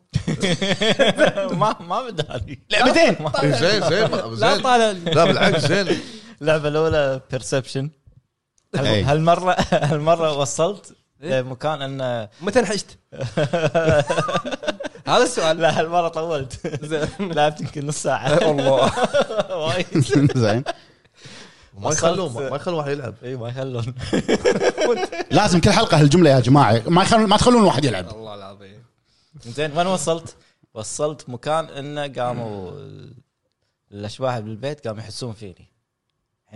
ما 1.53 1.77
ما 1.81 2.03
بدالي 2.03 2.59
لعبتين؟ 2.71 3.17
إيه، 3.43 3.51
زين 3.51 3.81
زين. 3.91 4.11
لا 4.11 4.35
زين 4.35 4.61
طالع. 4.63 4.91
لي. 4.91 5.11
لا 5.11 5.25
بالعكس 5.25 5.67
زين. 5.67 6.01
اللعبة 6.41 6.69
الأولى 6.69 7.21
Perception 7.31 7.91
أي. 8.79 9.03
هالمره 9.03 9.57
هالمرة 9.91 10.39
وصلت 10.39 10.97
إيه؟ 11.23 11.41
لمكان 11.41 11.83
انه 11.83 12.29
متى 12.41 12.61
انحشت؟ 12.61 12.99
هذا 15.07 15.23
السؤال. 15.23 15.59
لا 15.59 15.81
هالمرة 15.81 16.09
طولت. 16.09 16.83
لعبت 17.37 17.61
يمكن 17.61 17.87
نص 17.87 18.03
ساعة. 18.03 18.51
الله 18.51 18.93
وايد. 19.57 19.87
زين. 20.37 20.65
ما 21.79 21.91
يخلون 21.91 22.33
ما 22.33 22.57
يخلون 22.57 22.79
واحد 22.79 22.91
يلعب. 22.91 23.15
اي 23.25 23.37
ما 23.37 23.49
يخلون. 23.49 23.95
لازم 25.31 25.61
كل 25.61 25.71
حلقة 25.71 26.01
هالجملة 26.01 26.31
يا 26.31 26.41
جماعة. 26.41 26.83
ما 26.87 27.03
يخلون 27.03 27.27
ما 27.27 27.37
تخلون 27.37 27.63
واحد 27.63 27.85
يلعب. 27.85 28.09
الله 28.11 28.35
العظيم. 28.35 28.85
زين 29.47 29.79
وين 29.79 29.87
وصلت؟ 29.87 30.37
وصلت 30.75 31.29
مكان 31.29 31.65
انه 31.65 32.23
قاموا 32.23 32.73
الأشباح 33.93 34.39
بالبيت 34.39 34.87
قاموا 34.87 35.01
يحسون 35.01 35.33
فيني. 35.33 35.76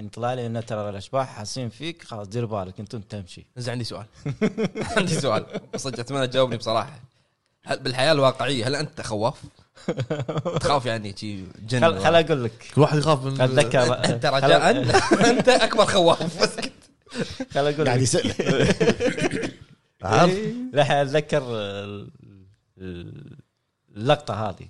الحين 0.01 0.11
طلع 0.11 0.35
لي 0.35 0.47
ان 0.47 0.67
ترى 0.67 0.89
الأشباح 0.91 1.29
حاسين 1.29 1.69
فيك 1.69 2.03
خلاص 2.05 2.29
دير 2.29 2.47
بالك 2.47 2.81
أنت 2.81 2.97
تمشي. 2.97 3.47
زين 3.57 3.73
عندي 3.73 3.85
سؤال. 3.85 4.05
عندي 4.97 5.15
سؤال. 5.21 5.47
صدق 5.77 5.99
أتمنى 6.01 6.27
تجاوبني 6.27 6.57
بصراحة. 6.57 7.01
هل 7.65 7.79
بالحياة 7.79 8.13
الواقعية 8.13 8.67
هل 8.69 8.75
أنت 8.77 9.01
خواف؟ 9.01 9.35
تخاف 10.61 10.87
يعني 10.87 11.17
شي 11.17 11.45
جن 11.69 11.81
خل, 11.81 11.99
خل 11.99 12.15
أقول 12.15 12.45
لك. 12.45 12.53
كل 12.75 12.81
واحد 12.81 12.99
يخاف 12.99 13.25
من 13.25 13.41
أتذكر. 13.41 14.05
أنت 14.05 14.27
رجاء؟ 14.27 14.71
أنت 15.31 15.49
أكبر 15.49 15.85
خواف. 15.87 16.43
بس 16.43 16.57
خل 17.53 17.67
أقول 17.67 17.87
قاعد 17.87 17.99
لك. 17.99 18.03
يسأل. 18.03 18.33
عارف؟ 20.03 20.39
للحين 20.73 20.97
أتذكر 20.97 21.43
ال- 21.43 22.11
ال- 22.79 23.37
اللقطة 23.97 24.35
هذه. 24.49 24.69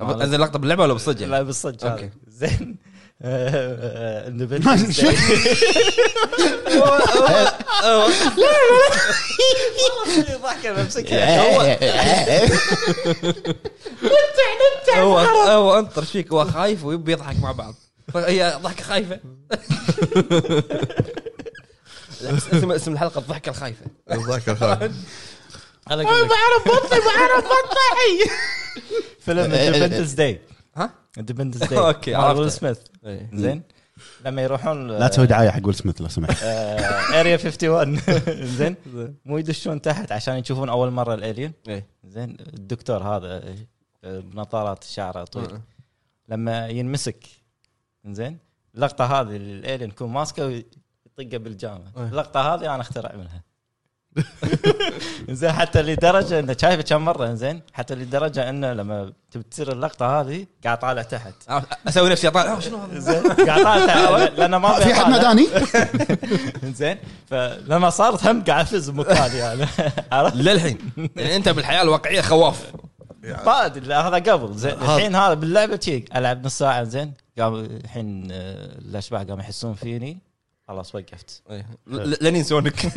انزل 0.00 0.40
لقطه 0.40 0.58
باللعبة 0.58 0.82
ولا 0.82 0.92
بالصدق؟ 0.92 1.26
لا 1.26 1.42
بالصدق. 1.42 1.86
هذه. 1.86 2.10
زين. 2.26 2.76
والله 3.24 3.96
ضحكه 10.42 10.72
بمسكها 10.72 11.40
هو 15.00 15.18
هو 15.18 15.78
أنطر 15.78 16.02
إيش 16.02 16.10
فيك 16.10 16.32
هو 16.32 16.44
خايف 16.44 16.84
ويبي 16.84 17.12
يضحك 17.12 17.36
مع 17.36 17.52
بعض. 17.52 17.74
هي 18.16 18.58
ضحكة 18.62 18.84
خايفة. 18.84 19.20
اسم 22.52 22.72
اسم 22.72 22.92
الحلقة 22.92 23.18
الضحكة 23.18 23.50
الخايفة. 23.50 23.86
ذاك 24.10 24.48
الخايف 24.48 24.92
أنا 25.90 26.02
بعرف 26.02 26.64
بطي 26.66 27.00
بعرف 27.00 27.44
بطي 27.44 28.30
فيلم 29.24 29.52
Independence 29.52 30.12
Day 30.12 30.40
ها؟ 30.82 30.90
Independence 31.18 31.64
Day 31.70 31.78
okay، 31.86 32.14
عرفته. 32.14 32.40
ويل 32.40 32.50
سميث 32.52 32.78
زين. 33.34 33.62
لما 34.24 34.42
يروحون 34.42 34.88
لا 34.88 35.08
تسوي 35.08 35.26
دعاية 35.26 35.50
حق 35.50 35.60
ويل 35.64 35.74
سميث 35.74 36.00
لو 36.00 36.08
سمحت. 36.08 36.42
اريا 37.20 37.36
51 37.44 38.00
زين. 38.46 38.76
مو 39.24 39.38
يدشون 39.38 39.82
تحت 39.82 40.12
عشان 40.12 40.36
يشوفون 40.36 40.68
أول 40.68 40.90
مرة 40.90 41.14
الالين 41.14 41.52
زين. 42.04 42.36
الدكتور 42.40 43.02
هذا 43.02 43.44
آه، 44.04 44.20
بنظارات 44.20 44.84
شعره 44.84 45.24
طويل. 45.24 45.60
لما 46.28 46.68
ينمسك 46.68 47.26
زين. 48.06 48.38
اللقطة 48.74 49.04
هذه 49.20 49.36
الالين 49.36 49.88
يكون 49.88 50.10
ماسكه 50.10 50.46
ويطقه 50.46 51.38
بالجامه 51.38 51.84
أه. 51.96 52.08
اللقطة 52.08 52.54
هذه 52.54 52.74
أنا 52.74 52.80
اخترع 52.82 53.16
منها. 53.16 53.42
زين 55.28 55.52
حتى 55.52 55.82
لدرجة 55.82 56.38
إنه 56.40 56.56
شايفه 56.60 56.82
كم 56.82 57.04
مرة 57.04 57.34
زين 57.34 57.62
حتى 57.72 57.94
لدرجة 57.94 58.48
إنه 58.50 58.72
لما 58.72 59.12
تبي 59.30 59.42
تصير 59.42 59.72
اللقطة 59.72 60.20
هذه 60.20 60.46
قاعد 60.64 60.78
طالع 60.78 61.02
تحت. 61.02 61.34
أسوي 61.88 62.10
نفسي 62.10 62.28
أطالع. 62.28 62.60
شنو 62.60 62.76
هذا؟ 62.76 62.98
زين 63.08 63.32
قاعد 63.32 63.64
طالع 63.64 63.86
تحت. 64.26 64.38
لأنه 64.38 64.58
ما 64.58 64.72
في 64.80 64.94
حد. 64.94 65.10
ناداني؟ 65.10 65.46
زين 66.78 66.98
فلما 67.26 67.90
صارت 67.90 68.26
هم 68.26 68.44
قاعد 68.44 68.60
أفز 68.64 68.90
بمكاني 68.90 69.52
أنا 69.52 69.66
عرفت؟ 70.12 70.36
للحين. 70.36 70.78
يعني 71.16 71.36
أنت 71.36 71.48
بالحياة 71.48 71.82
الواقعية 71.82 72.20
خواف. 72.20 72.72
ما 73.46 73.66
أدري 73.66 73.94
هذا 73.94 74.32
قبل. 74.32 74.54
زين 74.58 74.72
الحين 74.72 75.14
هذا 75.14 75.34
باللعبة 75.34 75.78
شي 75.82 76.04
ألعب 76.16 76.46
نص 76.46 76.58
ساعة 76.58 76.84
زين. 76.84 77.14
قام 77.38 77.54
الحين 77.54 78.28
آه، 78.32 78.78
الأشباح 78.78 79.22
قاموا 79.22 79.42
يحسون 79.42 79.74
فيني. 79.74 80.18
خلاص 80.68 80.94
وقفت. 80.94 81.42
إيه. 81.50 81.66
ل- 81.86 82.16
لين 82.20 82.36
ينسونك 82.36 82.84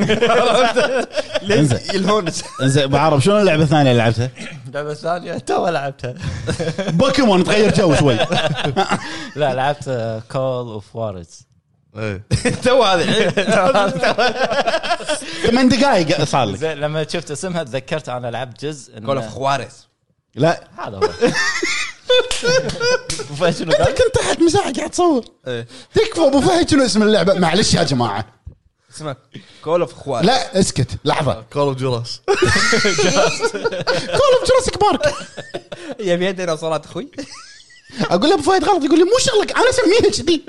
لين 1.41 1.57
انزين. 1.57 1.95
يلهونك 1.95 2.33
زين 2.61 2.87
بعرف 2.87 3.23
شنو 3.23 3.39
اللعبة 3.39 3.63
الثانية 3.63 3.91
اللي 3.91 4.03
لعبتها؟ 4.03 4.29
اللعبة 4.67 4.91
الثانية؟ 4.91 5.37
تو 5.37 5.67
لعبتها. 5.67 6.13
بوكيمون 6.99 7.43
تغير 7.43 7.73
جو 7.73 7.95
شوي. 7.95 8.15
لا 9.35 9.53
لعبت 9.53 9.85
Call 10.31 10.67
of 10.67 10.95
Juarez 10.95 11.47
تو 12.63 12.83
هذه. 12.83 13.29
ثمان 15.47 15.69
دقائق 15.69 16.23
صار 16.23 16.45
لك. 16.45 16.55
زين 16.57 16.77
لما 16.77 17.07
شفت 17.07 17.31
اسمها 17.31 17.63
تذكرت 17.63 18.09
أنا 18.09 18.27
لعبت 18.31 18.65
جزء 18.65 18.99
Call 18.99 19.17
of 19.17 19.27
Juarez 19.27 19.87
لا 20.35 20.63
هذا 20.77 20.97
هو. 20.97 21.01
أبو 23.19 23.35
فهد 23.35 23.55
شنو 23.55 23.71
انت 23.71 23.81
قال؟ 23.81 23.93
كنت 23.95 24.15
تحت 24.15 24.41
مساحة 24.41 24.73
قاعد 24.73 24.89
تصور. 24.89 25.25
إيه. 25.47 25.67
تكفى 25.95 26.21
أبو 26.27 26.41
فهد 26.41 26.69
شنو 26.69 26.85
اسم 26.85 27.03
اللعبة؟ 27.03 27.33
معلش 27.33 27.73
يا 27.73 27.83
جماعة. 27.83 28.25
اسمه 28.95 29.15
Call 29.63 29.81
of 29.81 30.07
لا 30.07 30.59
اسكت. 30.59 30.87
لحظة. 31.05 31.43
Call 31.53 31.61
of 31.67 31.77
Juarez 31.77 32.21
Call 32.25 32.35
of 34.39 34.49
Jurassic 34.49 34.79
Park 34.81 35.13
يبي 35.99 36.25
يدنا 36.25 36.55
صلاه 36.55 36.81
أخوي؟ 36.85 37.11
أقول 38.11 38.29
له 38.29 38.35
ابو 38.35 38.43
فهد 38.43 38.63
غلط 38.63 38.83
يقول 38.83 38.97
لي 38.99 39.03
مو 39.03 39.17
شغلك 39.19 39.51
أنا 39.57 39.69
أسميها 39.69 40.11
كذي. 40.11 40.43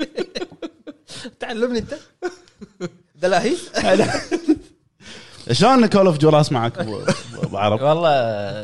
تعلمني 1.39 1.79
أنت. 1.79 1.93
دلاهي 3.15 3.55
شلون 5.51 5.85
Call 5.85 6.07
of 6.07 6.17
Juarez 6.17 6.51
معك 6.51 6.77
أبو 6.77 7.57
عرب؟ 7.57 7.81
والله 7.81 8.11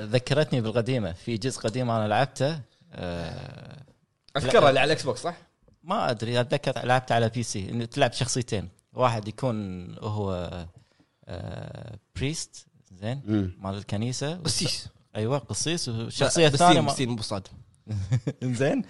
ذكرتني 0.04 0.62
بالقديمة. 0.62 1.14
في 1.26 1.38
جزء 1.38 1.60
قديم 1.60 1.92
أنا 1.92 2.08
لعبته 2.08 2.60
أذكرها 2.94 4.70
اللي 4.70 4.80
على 4.80 4.84
ال 4.84 5.04
Xbox 5.04 5.22
صح؟ 5.22 5.38
ما 5.84 6.10
أدري 6.10 6.40
اتذكر 6.42 6.86
لعبت 6.86 7.12
على 7.12 7.30
PC 7.30 7.70
إنه 7.70 7.86
تلعب 7.86 8.14
شخصيتين. 8.14 8.70
واحد 8.94 9.28
يكون 9.28 9.96
هو 10.00 10.50
آه 11.28 12.00
priest 12.16 12.66
زين 12.92 13.22
مم. 13.26 13.52
مال 13.60 13.76
الكنيسة. 13.78 14.36
قسيس. 14.36 14.88
أيوه 15.16 15.38
قسيس. 15.38 15.90
والشخصيه 15.90 16.48
الثانية. 16.48 16.82
بسين 16.82 17.10
مو 17.10 17.16
بصاد 17.16 17.48
زين. 18.44 18.84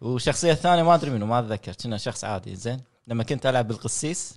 والشخصيه 0.00 0.52
الثانية 0.52 0.82
ما 0.82 0.94
أدري 0.94 1.10
منو 1.10 1.26
ما 1.26 1.38
أتذكر. 1.38 1.72
كنا 1.72 1.96
شخص 1.96 2.24
عادي 2.24 2.56
زين. 2.56 2.80
لما 3.06 3.24
كنت 3.24 3.46
ألعب 3.46 3.68
بالقسيس 3.68 4.34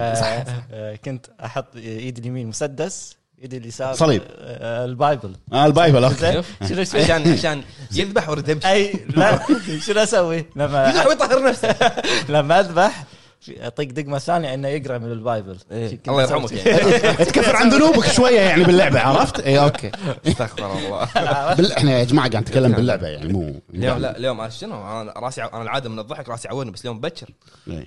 آه 0.00 0.96
كنت 0.96 1.26
أحط 1.44 1.76
إيدي 1.76 2.20
اليمين 2.20 2.46
مسدس. 2.46 3.16
ايدي 3.42 3.56
اليسار 3.56 3.94
صليب. 3.94 4.22
آه 4.38 4.84
ال 4.84 4.91
Bible. 4.91 5.32
آه 5.52 5.66
ال 5.66 5.72
Bible 5.72 6.04
okay. 6.04 6.42
شنو 6.68 6.80
عشان 6.80 7.32
عشان 7.32 7.62
يذبح 7.92 8.28
و 8.28 8.32
redemption 8.32 8.66
أي 8.68 9.06
لا. 9.16 9.40
شنو 9.86 10.02
أسوي؟ 10.02 10.46
لما 10.56 10.88
يذبح 10.88 11.06
ويطهر 11.06 11.48
نفسه. 11.48 11.74
لما 12.34 12.60
أذبح 12.60 13.04
اطق 13.48 13.84
دقمه 13.84 14.18
ثانية 14.18 14.54
إنه 14.54 14.68
يقرأ 14.68 14.98
من 14.98 15.12
ال 15.12 15.18
Bible. 15.18 15.56
إيه. 15.72 16.00
الله 16.08 16.22
يرحمك. 16.22 16.52
يعني. 16.52 16.98
تكفر 17.24 17.56
عن 17.56 17.68
ذنوبك 17.68 18.06
شوية 18.06 18.40
يعني 18.40 18.64
باللعبة 18.64 19.00
عرفت؟ 19.00 19.40
اي 19.40 19.58
okay. 19.58 19.90
استغفر 20.26 20.78
الله. 20.78 21.54
بال... 21.54 21.72
إحنا 21.72 21.98
يا 21.98 22.04
جماعة 22.04 22.30
قاعد 22.30 22.42
نتكلم 22.42 22.72
باللعبة 22.72 23.06
يعني 23.06 23.32
مو 23.32 23.60
اليوم 23.74 23.98
لا 23.98 24.16
اليوم 24.16 24.48
شنو؟ 24.48 25.00
أنا 25.00 25.12
راسي 25.16 25.42
أنا 25.42 25.62
العادة 25.62 25.90
من 25.90 25.98
الضحك 25.98 26.28
راسي 26.28 26.48
عوني 26.48 26.70
بس 26.70 26.80
اليوم 26.80 27.00
بكر 27.00 27.28
إيه. 27.68 27.86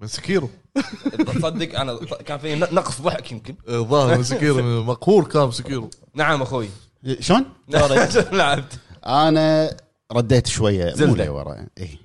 من 0.00 0.06
Sekiro 0.06 0.50
تصدق 1.26 1.80
أنا 1.80 1.98
كان 2.26 2.38
في 2.38 2.54
نقص 2.54 3.00
ضحك 3.00 3.32
يمكن. 3.32 3.54
الظاهر 3.68 4.16
من 4.18 4.22
Sekiro 4.24 4.82
مقهور 4.84 5.24
كان 5.24 5.48
ب 5.48 5.54
Sekiro 5.54 5.90
نعم 6.14 6.42
أخوي. 6.42 6.68
شلون؟ 7.20 7.44
لعبت. 8.32 8.78
أنا 9.06 9.76
رديت 10.12 10.46
شوية 10.46 10.84
مو 10.84 10.90
Zelda. 10.96 11.24
لي 11.24 11.28
ورا 11.28 11.66
اي 11.78 11.98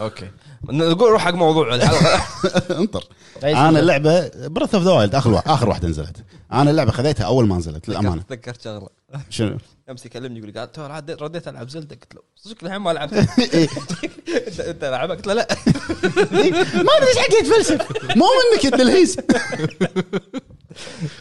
okay. 0.00 0.30
نقول 0.70 1.12
روح 1.12 1.24
حق 1.24 1.34
موضوع 1.34 1.74
الحلقة. 1.74 2.22
انطر. 2.80 3.04
أنا؟ 3.42 3.80
اللعبة 3.80 4.30
Breath 4.48 4.74
of 4.74 4.84
the 4.84 4.90
Wild 4.90 5.14
آخر 5.14 5.30
واحد 5.30 5.48
آخر 5.48 5.68
واحدة 5.68 5.88
نزلت. 5.88 6.16
أنا 6.52 6.70
اللعبة 6.70 6.92
خذيتها 6.92 7.24
أول 7.26 7.46
ما 7.46 7.56
نزلت 7.56 7.88
للأمانة. 7.88 8.22
تذكرت 8.22 8.62
شغلة. 8.62 8.88
شنو؟ 9.30 9.58
أمس 9.90 10.06
يكلمني 10.06 10.38
يقول 10.38 10.50
لي 10.50 10.56
قاعد 10.56 10.72
تو 10.72 10.86
رديت 10.86 11.22
رديت 11.22 11.48
ألعب 11.48 11.68
Zelda. 11.68 11.96
قلت 11.96 12.14
له 12.14 12.20
صدق 12.36 12.56
الحين 12.62 12.78
ما 12.78 12.90
لعبت. 12.90 13.12
إيه. 13.54 13.68
انت 14.48 14.60
أنت 14.60 14.84
لعبها 14.84 15.16
قلت 15.16 15.26
له 15.26 15.34
لا. 15.34 15.48
ما 16.74 16.92
أدري 16.96 17.08
إيش 17.08 17.18
حق 17.18 17.34
يتفلسف 17.40 17.80
مو 18.16 18.26
منك 18.52 18.64
يا 18.64 18.68
التلهيس 18.68 19.16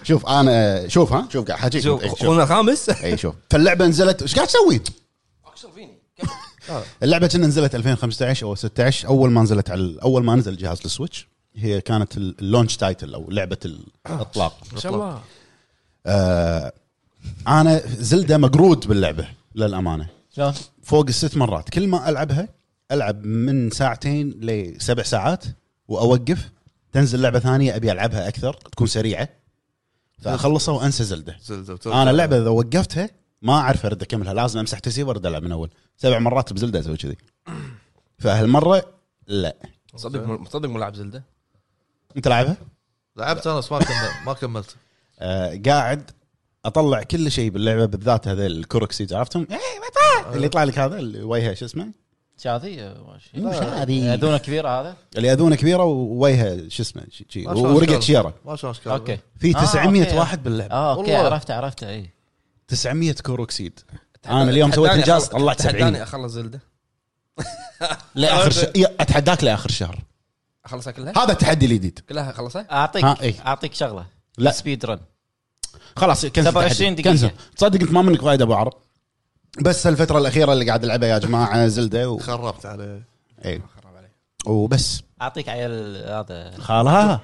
شوف 0.03 0.25
أنا 0.25 0.88
شوف 0.88 1.13
ها؟ 1.13 1.27
شوف 1.33 1.48
قاعد 1.48 1.59
حاجيك. 1.59 1.83
شوف 1.83 2.03
شوف. 2.03 2.21
أخونا 2.24 2.43
الخامس 2.43 2.89
اي 2.89 3.17
شوف. 3.17 3.36
فاللعبة 3.50 3.86
نزلت 3.88 4.21
إيش 4.21 4.36
قاعد 4.36 4.48
تسوي؟ 4.48 4.81
فيني 6.70 6.84
اللعبة 7.04 7.28
كنا 7.28 7.48
نزلت 7.48 7.76
2015 7.76 8.48
أو 8.48 8.56
16 8.56 9.08
أول 9.08 9.32
ما 9.32 9.42
نزلت 9.42 9.70
على 9.70 9.98
أول 10.04 10.24
ما 10.24 10.36
نزل 10.36 10.58
جهاز 10.58 10.82
ال 10.86 10.91
Switch 10.91 11.27
هي 11.56 11.82
كانت 11.82 12.18
ال 12.18 12.26
launch 12.26 12.77
title 12.77 13.13
أو 13.14 13.30
لعبة 13.30 13.58
الإطلاق. 13.66 14.58
ما 14.74 14.80
شاء 14.80 14.96
الله 14.96 15.22
آه 16.06 16.74
أنا 17.48 17.82
Zelda 17.88 18.38
مقرود 18.38 18.88
باللعبة 18.88 19.28
للأمانة. 19.56 20.08
شلون؟ 20.36 20.54
فوق 20.84 21.06
الست 21.08 21.38
مرات. 21.38 21.70
كل 21.70 21.88
ما 21.88 22.10
ألعبها 22.10 22.48
ألعب 22.92 23.26
من 23.26 23.70
ساعتين 23.70 24.30
لسبع 24.30 25.04
ساعات 25.04 25.46
وأوقف. 25.88 26.50
تنزل 26.92 27.22
لعبة 27.22 27.40
ثانية 27.40 27.76
أبي 27.76 27.92
ألعبها 27.92 28.28
أكثر 28.28 28.54
تكون 28.54 28.88
سريعة. 28.88 29.30
فأخلصها 30.22 30.74
وأنسى 30.74 31.04
Zelda. 31.03 31.38
وترجع. 31.50 32.02
أنا 32.02 32.12
اللعبة 32.12 32.38
إذا 32.38 32.50
وقفتها 32.50 33.10
ما 33.41 33.53
أعرف 33.53 33.86
أرد 33.86 34.01
اكملها 34.01 34.34
لازم 34.34 34.60
أمسح 34.60 34.79
تسيب 34.79 35.08
وأرد 35.08 35.25
ألعب 35.25 35.43
من 35.43 35.51
أول 35.51 35.69
سبع 35.98 36.19
مرات 36.19 36.53
ب 36.53 36.58
Zelda 36.58 36.79
أسوي 36.79 36.98
كذي 36.98 37.17
فهالمرة 38.17 38.86
لا 39.27 39.55
صدق 39.96 40.24
مو- 40.25 40.46
صدق 40.46 40.69
مو 40.69 40.77
لاعب 40.79 40.96
Zelda 40.96 41.24
أنت 42.17 42.27
لاعبها؟ 42.27 42.58
لعبت 43.17 43.48
أنا 43.48 43.58
بس 43.58 43.72
ما 43.72 43.79
كمل 43.79 43.96
ما 44.25 44.34
كملت 44.34 44.75
آه 45.19 45.62
قاعد 45.65 46.12
أطلع 46.65 47.03
كل 47.03 47.31
شيء 47.31 47.50
باللعبة 47.50 47.86
بالذات 47.86 48.27
هذا 48.27 48.46
ال 48.46 48.52
Korok 48.52 48.86
seed 48.86 49.13
عرفتهم؟ 49.13 49.48
إيه،؟ 49.51 49.58
اللي 50.36 50.46
يطلع 50.46 50.63
لك 50.63 50.79
هذا 50.79 51.00
اللي 51.00 51.24
وجهه 51.24 51.53
شو 51.53 51.65
اسمه؟ 51.65 51.91
شاذي. 52.38 52.93
مش 53.36 53.55
هذه 53.55 54.13
اذونه 54.13 54.38
كبيرة 54.38 54.69
هذا 54.81 54.96
اللي 55.17 55.34
اذونه 55.34 55.55
كبيرة 55.55 55.84
ووجهه 55.84 56.67
شو 56.69 56.84
اسمه 56.84 57.03
شي- 57.12 57.25
شي، 57.29 57.39
الله 57.39 57.74
ورقة. 57.75 58.00
شيرة 58.00 58.34
ما 58.46 58.55
شاء 58.55 58.72
اشكال 58.72 58.91
okay 58.91 59.18
في 59.39 59.58
آه، 59.58 59.62
900 59.62 60.03
okay. 60.06 60.18
واحد 60.17 60.43
باللعبة 60.43 60.74
آه 60.74 60.96
okay 60.96 61.12
والله. 61.13 61.25
عرفته 61.34 61.53
عرفته 61.55 61.89
اي 61.89 62.10
900 62.70 63.14
Korok 63.13 63.47
seed. 63.47 63.79
أنا 64.26 64.44
اليوم 64.44 64.72
سويت 64.72 64.92
إنجاز 64.92 65.26
أخلص- 65.26 65.30
طلعت 65.32 65.60
تحداني 65.60 65.80
70 65.82 65.96
أخلص 65.96 66.32
زلدة. 66.34 66.60
لآخر 68.16 68.52
ش... 68.52 68.64
يا- 68.76 68.96
أتحداك 69.00 69.44
لآخر 69.44 69.70
شهر. 69.72 70.00
أخلصها 70.66 70.92
كلها؟ 70.92 71.24
هذا 71.24 71.32
التحدي 71.32 71.66
الجديد 71.66 72.00
كلها 72.10 72.30
أخلصها؟ 72.30 72.68
اعطيك 72.72 73.04
ها، 73.06 73.18
إي. 73.22 73.36
أعطيك 73.46 73.74
شغلة. 73.74 74.06
لا. 74.38 74.52
speedrun. 74.51 75.00
خلاص 75.96 76.26
cancel 76.25 76.44
27 76.50 76.92
التحدي. 76.92 77.18
دقيقة. 77.18 77.30
cancel. 77.32 77.56
تصدق 77.58 77.82
أنت 77.82 77.92
ما 77.92 78.02
منك 78.02 78.22
فايدة 78.22 78.46
أبو 78.46 78.54
عرب. 78.54 78.74
بس 79.62 79.88
الفترة 79.88 80.18
الأخيرة 80.20 80.54
اللي 80.54 80.66
قاعد 80.66 80.84
ألعبها 80.84 81.10
يا 81.10 81.18
جماعة 81.18 81.68
Zelda 81.68 82.10
و... 82.10 82.18
خربت 82.18 82.66
عليه. 82.66 83.04
اي 83.46 83.62
خرب 83.76 83.96
علي. 83.98 84.08
وبس. 84.46 85.02
أعطيك 85.22 85.50
عيل 85.50 85.72
هذا. 86.06 86.52
خلاص. 86.60 87.20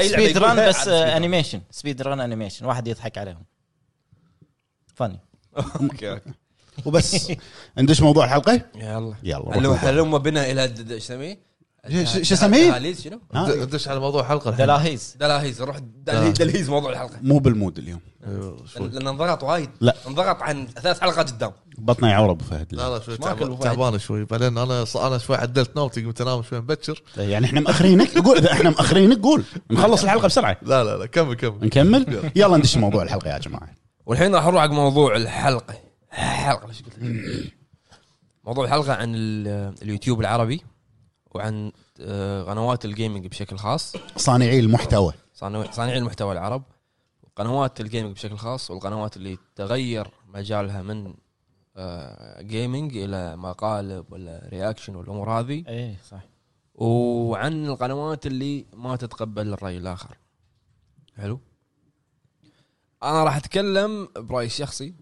speedrun 0.00 0.68
بس. 0.68 0.88
animation 0.88 1.60
speedrun. 1.70 2.20
animation 2.20 2.66
واحد 2.66 2.88
يضحك 2.88 3.18
عليهم. 3.18 3.42
funny 4.94 5.20
okay 5.80 6.10
okay. 6.10 6.30
وبس. 6.84 7.32
ندش 7.78 8.00
موضوع 8.00 8.24
الحلقة؟ 8.24 8.60
يلا. 8.74 9.14
يلا 9.22 9.38
هل 9.58 9.64
روح 9.66 9.84
موضوع. 9.84 9.90
هلم 9.90 10.18
بنا 10.18 10.50
إلى 10.50 10.66
د- 10.68 10.74
د- 10.80 10.92
إيش 10.92 11.04
اسميه؟ 11.04 11.38
ش- 11.88 12.08
ش- 12.08 12.28
شو 12.28 12.34
اسميه؟ 12.34 12.70
دهاليز 12.70 13.02
شنو؟ 13.02 13.20
ها؟ 13.34 13.54
ندش 13.64 13.88
على 13.88 14.00
موضوع 14.00 14.20
الحلقة 14.20 14.48
الحين. 14.50 14.66
دلاهيز. 14.66 15.16
دلاهيز 15.20 15.62
نروح 15.62 15.78
دلهيز 15.78 16.38
دلهيز 16.38 16.70
موضوع 16.70 16.92
الحلقة. 16.92 17.16
مو 17.22 17.38
بال 17.38 17.51
mood 17.51 17.78
اليوم. 17.78 18.00
أيوه،. 18.26 18.56
لأن 18.76 19.06
انضغط 19.08 19.42
وايد. 19.42 19.70
لا. 19.80 19.96
انضغط 20.08 20.42
عن 20.42 20.66
ثلاث 20.82 21.00
حلقات 21.00 21.30
قدام. 21.30 21.52
بطني 21.78 22.10
يعور 22.10 22.30
ابو 22.30 22.44
فهد. 22.44 22.74
لا 22.74 22.88
لا 22.98 23.00
شوي. 23.04 23.16
تعبان 23.16 23.98
شوي. 23.98 24.24
بعدين 24.24 24.58
أنا 24.58 24.84
أنا 24.96 25.18
شوي 25.18 25.36
عدلت 25.36 25.76
نومتي 25.76 26.04
قمت 26.04 26.20
أنام 26.20 26.42
شوي 26.42 26.60
مبكر. 26.60 27.02
يعني 27.16 27.46
إحنا 27.46 27.60
مأخرينك 27.60 28.18
قول 28.18 28.38
إذا 28.38 28.52
إحنا 28.52 28.70
مأخرينك 28.70 29.18
قول. 29.18 29.44
نخلص 29.70 30.02
الحلقة 30.04 30.26
بسرعة. 30.26 30.56
لا 30.62 30.84
لا 30.84 30.96
لا 30.96 31.06
كمل 31.06 31.34
كمل. 31.34 31.58
نكمل؟ 31.62 32.30
يلا. 32.36 32.56
ندش 32.56 32.76
موضوع 32.76 33.02
الحلقة 33.02 33.30
يا 33.30 33.38
جماعة. 33.38 33.83
والحين 34.06 34.34
راح 34.34 34.46
نروح 34.46 34.62
حق 34.62 34.70
موضوع 34.70 35.16
الحلقة. 35.16 35.74
حلقة 36.10 36.66
ليش 36.66 36.82
قلت 36.82 36.98
موضوع 38.44 38.64
الحلقة 38.64 38.94
عن 38.94 39.14
ال- 39.14 39.74
اليوتيوب 39.82 40.20
العربي 40.20 40.62
وعن 41.34 41.72
آه، 42.00 42.42
قنوات 42.42 42.84
الجيمنج 42.84 43.26
بشكل 43.26 43.56
خاص. 43.58 43.96
صانعي 44.16 44.60
المحتوى. 44.60 45.12
صانع- 45.34 45.70
صانعي 45.70 45.98
المحتوى 45.98 46.32
العرب. 46.32 46.62
وقنوات 47.22 47.80
الجيمنج 47.80 48.14
بشكل 48.14 48.36
خاص 48.36 48.70
والقنوات 48.70 49.16
اللي 49.16 49.38
تغير 49.56 50.08
مجالها 50.28 50.82
من 50.82 51.14
آه، 51.76 52.42
gaming 52.42 52.96
إلى 52.96 53.36
مقالب 53.36 54.12
ولا 54.12 54.48
reaction 54.52 54.94
والأمور 54.96 55.30
هذه. 55.30 55.64
اي 55.68 55.96
صح. 56.10 56.20
وعن 56.74 57.66
القنوات 57.66 58.26
اللي 58.26 58.66
ما 58.72 58.96
تتقبل 58.96 59.52
الرأي 59.52 59.78
الآخر. 59.78 60.18
حلو؟ 61.16 61.40
أنا 63.04 63.24
راح 63.24 63.36
أتكلم 63.36 64.08
برأيي 64.16 64.46
الشخصي 64.46 64.94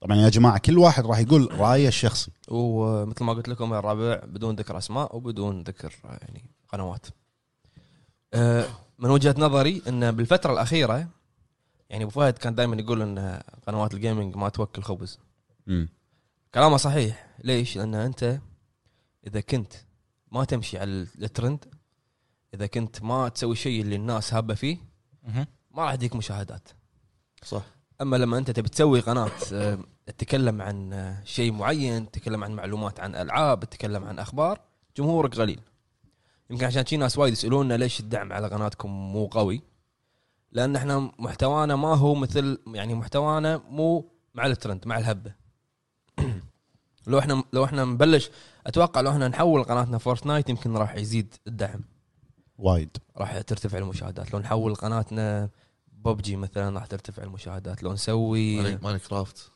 طبعا 0.00 0.16
يا 0.16 0.28
جماعة 0.28 0.58
كل 0.58 0.78
واحد 0.78 1.06
راح 1.06 1.18
يقول 1.18 1.60
رأيه 1.60 1.88
الشخصي 1.88 2.30
ومثل 2.48 3.24
ما 3.24 3.32
قلت 3.32 3.48
لكم 3.48 3.74
يا 3.74 3.78
الربع 3.78 4.20
بدون 4.24 4.56
ذكر 4.56 4.78
أسماء 4.78 5.16
وبدون 5.16 5.62
ذكر 5.62 5.94
يعني 6.04 6.50
قنوات. 6.68 7.06
آه، 8.34 8.66
من 8.98 9.10
وجهة 9.10 9.34
نظري 9.38 9.82
إن 9.88 10.12
بالفترة 10.12 10.52
الأخيرة 10.52 11.08
يعني 11.90 12.04
أبو 12.04 12.10
فهد 12.10 12.38
كان 12.38 12.54
دائما 12.54 12.76
يقول 12.76 13.02
إن 13.02 13.42
قنوات 13.66 13.94
الجيمنج 13.94 14.36
ما 14.36 14.48
توكل 14.48 14.82
خبز. 14.82 15.18
مم. 15.66 15.88
كلامه 16.54 16.76
صحيح، 16.76 17.26
ليش؟ 17.44 17.76
لأن 17.76 17.94
أنت 17.94 18.40
إذا 19.26 19.40
كنت 19.40 19.72
ما 20.32 20.44
تمشي 20.44 20.78
على 20.78 20.92
الترند 20.92 21.64
إذا 22.54 22.66
كنت 22.66 23.02
ما 23.02 23.28
تسوي 23.28 23.52
الشيء 23.52 23.82
اللي 23.82 23.96
الناس 23.96 24.34
هابة 24.34 24.54
فيه. 24.54 24.78
ما 25.70 25.84
راح 25.84 25.94
تجيك 25.94 26.16
مشاهدات. 26.16 26.68
صح. 27.44 27.62
أما 28.00 28.16
لما 28.16 28.38
أنت 28.38 28.50
تبي 28.50 28.68
تسوي 28.68 29.00
قناة 29.00 29.30
آه، 29.52 29.78
تتكلم 30.06 30.62
عن 30.62 30.92
آه، 30.92 31.24
شيء 31.24 31.52
معين 31.52 32.10
تتكلم 32.10 32.44
عن 32.44 32.52
معلومات 32.52 33.00
عن 33.00 33.14
ألعاب 33.14 33.64
تتكلم 33.64 34.04
عن 34.04 34.18
أخبار 34.18 34.60
جمهورك 34.96 35.34
قليل 35.34 35.60
يمكن 36.50 36.66
عشان 36.66 36.86
شي 36.86 36.96
ناس 36.96 37.18
وايد 37.18 37.32
يسألونا 37.32 37.74
ليش 37.74 38.00
الدعم 38.00 38.32
على 38.32 38.48
قناتكم 38.48 38.90
مو 38.90 39.26
قوي؟ 39.26 39.62
لأن 40.52 40.76
إحنا 40.76 41.10
محتوانا 41.18 41.76
ما 41.76 41.94
هو 41.94 42.14
مثل 42.14 42.58
يعني 42.66 42.94
محتوانا 42.94 43.62
مو 43.70 44.10
مع 44.34 44.46
الترند 44.46 44.86
مع 44.86 44.98
الهبة. 44.98 45.32
لو 47.06 47.18
إحنا 47.18 47.44
لو 47.52 47.64
إحنا 47.64 47.84
نبلش 47.84 48.30
أتوقع 48.66 49.00
لو 49.00 49.10
إحنا 49.10 49.28
نحول 49.28 49.64
قناتنا 49.64 49.98
Fortnite 49.98 50.48
يمكن 50.48 50.76
راح 50.76 50.94
يزيد 50.94 51.34
الدعم. 51.46 51.80
وايد. 52.58 52.96
راح 53.16 53.40
ترتفع 53.40 53.78
المشاهدات. 53.78 54.32
لو 54.32 54.38
نحول 54.38 54.74
قناتنا 54.74 55.48
ببجي 56.04 56.36
مثلا 56.36 56.74
راح 56.78 56.86
ترتفع 56.86 57.22
المشاهدات. 57.22 57.82
لو 57.82 57.92
نسوي 57.92 58.62
Mine 58.62 58.78
Minecraft 58.82 59.50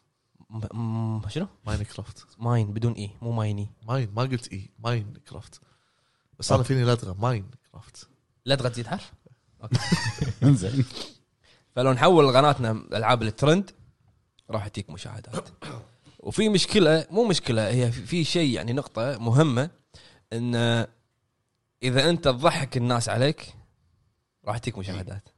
م- 0.51 1.29
شنو؟ 1.29 1.47
Minecraft 1.67 2.27
Mine 2.39 2.73
بدون 2.73 2.93
إي 2.93 3.11
مو 3.23 3.33
مايني. 3.33 3.71
ماين 3.87 4.11
ما 4.15 4.23
قلت 4.23 4.53
إي 4.53 4.71
Minecraft 4.79 5.61
بس 6.39 6.53
أنا 6.53 6.63
فيني 6.63 6.85
لدغه 6.85 7.17
Minecraft 7.21 8.09
لا 8.45 8.55
تغى 8.55 8.71
تزيد 8.71 8.87
حرف 8.87 9.13
انزين. 10.43 10.85
فلو 11.77 11.93
نحول 11.93 12.37
قناتنا 12.37 12.71
ألعاب 12.71 13.23
الترند 13.23 13.71
راح 14.51 14.69
تجيك 14.69 14.91
مشاهدات. 14.91 15.49
وفي 16.21 16.49
مشكلة 16.49 17.07
مو 17.11 17.25
مشكلة 17.25 17.69
هي 17.69 17.93
في- 17.93 18.07
في 18.07 18.25
شيء 18.25 18.55
يعني 18.55 18.73
نقطة 18.73 19.19
مهمة 19.19 19.71
إن 20.33 20.55
إذا 21.83 22.11
أنت 22.11 22.25
تضحك 22.25 22.77
الناس 22.77 23.09
عليك 23.09 23.55
راح 24.45 24.59
تجيك 24.59 24.79
مشاهدات. 24.79 25.29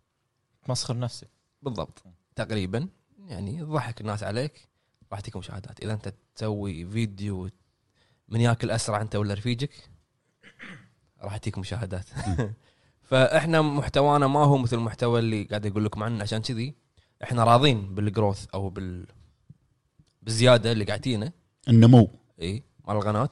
تمسخر 0.65 0.99
نفسك 0.99 1.29
بالضبط. 1.63 2.03
تقريبا. 2.37 2.89
يعني 3.27 3.61
تضحك 3.61 4.01
الناس 4.01 4.23
عليك 4.23 4.69
راح 5.13 5.21
تجيك 5.21 5.37
مشاهدات. 5.37 5.81
إذا 5.81 5.93
أنت 5.93 6.15
تسوي 6.35 6.87
فيديو 6.87 7.51
من 8.29 8.41
ياكل 8.41 8.71
أسرع 8.71 9.01
أنت 9.01 9.17
ولا 9.17 9.35
رفيجك 9.35 9.91
راح 11.21 11.37
تجيك 11.37 11.59
مشاهدات. 11.59 12.07
فإحنا 13.11 13.63
محتوانا 13.63 14.27
ما 14.27 14.45
هو 14.45 14.59
مثل 14.59 14.77
المحتوى 14.77 15.21
اللي 15.21 15.45
قاعد 15.45 15.67
أقول 15.67 15.85
لكم 15.85 16.03
عنه. 16.03 16.23
عشان 16.23 16.43
كذي 16.43 16.75
إحنا 17.23 17.45
راضين 17.45 17.95
بالجروث 17.95 18.47
أو 18.55 18.69
بال 18.69 19.07
بالزيادة 20.23 20.73
اللي 20.73 20.85
قاعدينه 20.85 21.33
النمو. 21.69 22.11
اي 22.41 22.63
مال 22.89 22.97
القناة. 22.97 23.31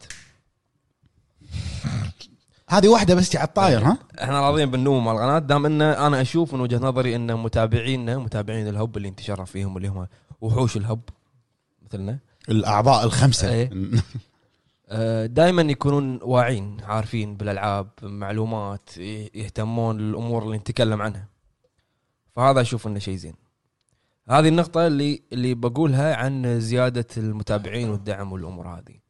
هذه 2.68 2.88
واحدة 2.88 3.14
بس 3.14 3.36
على 3.36 3.48
الطاير 3.48 3.84
ها؟ 3.84 3.98
إحنا 4.22 4.40
راضيين 4.40 4.70
بالنمو 4.70 5.00
مال 5.00 5.12
القناة 5.12 5.38
دام 5.38 5.66
إن 5.66 5.82
أنا 5.82 6.20
أشوف 6.20 6.54
من 6.54 6.60
وجهة 6.60 6.78
نظري 6.78 7.16
إن 7.16 7.34
متابعينا 7.36 8.18
متابعين 8.18 8.68
الهب 8.68 8.96
اللي 8.96 9.10
نتشرف 9.10 9.50
فيهم 9.50 9.76
اللي 9.76 9.88
هم 9.88 10.06
وحوش 10.40 10.76
الهب 10.76 11.00
مثلنا. 11.82 12.18
الأعضاء 12.48 13.04
الخمسة. 13.04 13.52
إيه. 13.52 13.70
دائما 15.26 15.62
يكونون 15.62 16.20
واعين 16.22 16.76
عارفين 16.84 17.36
بالألعاب 17.36 17.88
معلومات 18.02 18.96
يهتمون 19.34 20.00
الأمور 20.00 20.42
اللي 20.42 20.56
نتكلم 20.56 21.02
عنها. 21.02 21.28
فهذا 22.36 22.60
أشوف 22.60 22.86
إنه 22.86 22.98
شيء 22.98 23.16
زين. 23.16 23.34
هذه 24.28 24.48
النقطة 24.48 24.86
اللي 24.86 25.22
اللي 25.32 25.54
بقولها 25.54 26.16
عن 26.16 26.60
زيادة 26.60 27.06
المتابعين 27.16 27.90
والدعم 27.90 28.32
والأمور 28.32 28.68
هذه. 28.68 29.07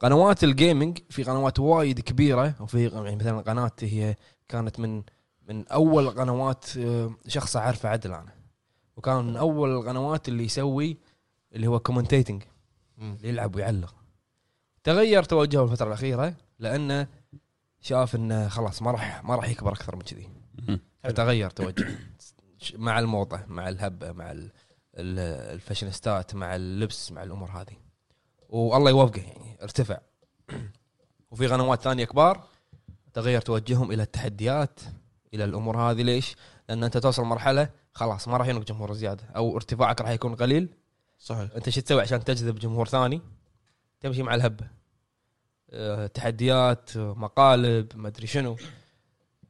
قنوات 0.00 0.44
الجيمنج 0.44 0.98
في 1.10 1.22
قنوات 1.22 1.58
وايد 1.58 2.00
كبيرة 2.00 2.54
وفي 2.60 2.88
يعني 2.88 3.16
مثلا 3.16 3.40
قناة 3.40 3.70
هي 3.80 4.16
كانت 4.48 4.80
من 4.80 5.02
من 5.48 5.68
أول 5.68 6.10
قنوات 6.10 6.76
آه، 6.76 7.10
شخص 7.28 7.56
أعرفه 7.56 7.88
عدل 7.88 8.12
أنا. 8.12 8.32
وكان 8.96 9.24
من 9.24 9.36
أول 9.36 9.70
القنوات 9.76 10.28
اللي 10.28 10.44
يسوي 10.44 10.96
اللي 11.52 11.66
هو 11.66 11.78
commentating 11.80 12.42
يلعب 13.22 13.56
ويعلق. 13.56 13.94
تغير 14.84 15.22
توجهه 15.22 15.64
الفترة 15.64 15.86
الأخيرة 15.86 16.34
لأنه 16.58 17.06
شاف 17.80 18.14
إنه 18.14 18.48
خلاص 18.48 18.82
ما 18.82 18.90
راح 18.90 19.24
ما 19.24 19.36
راح 19.36 19.48
يكبر 19.48 19.72
أكثر 19.72 19.96
من 19.96 20.02
كذي. 20.02 20.28
فتغير 21.04 21.50
توجهه 21.50 21.98
مع 22.74 22.98
الموضة 22.98 23.40
مع 23.46 23.68
الهبة 23.68 24.12
مع 24.12 24.32
ال- 24.32 24.52
ال- 24.94 25.52
الفاشينيستات 25.54 26.34
مع 26.34 26.56
اللبس 26.56 27.12
مع 27.12 27.22
الأمور 27.22 27.50
هذه. 27.50 27.76
والله 28.48 28.90
يوفقه 28.90 29.22
يعني 29.22 29.58
ارتفع. 29.62 29.98
وفي 31.30 31.46
قنوات 31.46 31.82
ثانية 31.82 32.04
كبار 32.04 32.44
تغير 33.12 33.40
توجههم 33.40 33.92
إلى 33.92 34.02
التحديات 34.02 34.80
إلى 35.34 35.44
الأمور 35.44 35.76
هذه. 35.76 36.02
ليش؟ 36.02 36.36
لأن 36.68 36.84
أنت 36.84 36.98
توصل 36.98 37.22
مرحلة 37.22 37.70
خلاص 37.92 38.28
ما 38.28 38.36
راح 38.36 38.48
ينك 38.48 38.68
جمهور 38.68 38.92
زيادة 38.92 39.24
أو 39.36 39.56
ارتفاعك 39.56 40.00
راح 40.00 40.10
يكون 40.10 40.34
قليل. 40.34 40.68
صحيح. 41.18 41.50
أنت 41.56 41.68
شو 41.68 41.80
تسوي 41.80 42.00
عشان 42.00 42.24
تجذب 42.24 42.58
جمهور 42.58 42.88
ثاني؟ 42.88 43.20
تمشي 44.00 44.22
مع 44.22 44.34
الهبة. 44.34 44.68
أه، 45.70 46.06
تحديات 46.06 46.96
مقالب 46.96 47.88
ما 47.94 48.08
أدري 48.08 48.26
شنو. 48.26 48.56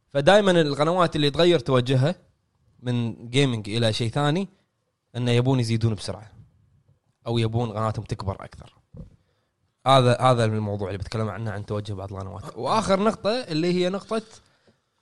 فدائما 0.08 0.50
القنوات 0.50 1.16
اللي 1.16 1.30
تغير 1.30 1.58
توجهها 1.58 2.14
من 2.80 3.28
جيمنج 3.30 3.68
إلى 3.68 3.92
شيء 3.92 4.10
ثاني 4.10 4.48
إنه 5.16 5.30
يبون 5.30 5.60
يزيدون 5.60 5.94
بسرعة 5.94 6.30
أو 7.26 7.38
يبون 7.38 7.72
قناتهم 7.72 8.04
تكبر 8.04 8.44
أكثر. 8.44 8.77
هذا 9.88 10.20
هذا 10.20 10.44
الموضوع 10.44 10.88
اللي 10.88 10.98
بتكلم 10.98 11.28
عنه 11.28 11.50
عن 11.50 11.66
توجه 11.66 11.92
بعض 11.92 12.12
القنوات 12.12 12.56
وآخر 12.56 13.00
نقطة 13.00 13.30
اللي 13.30 13.72
هي 13.72 13.88
نقطة 13.88 14.22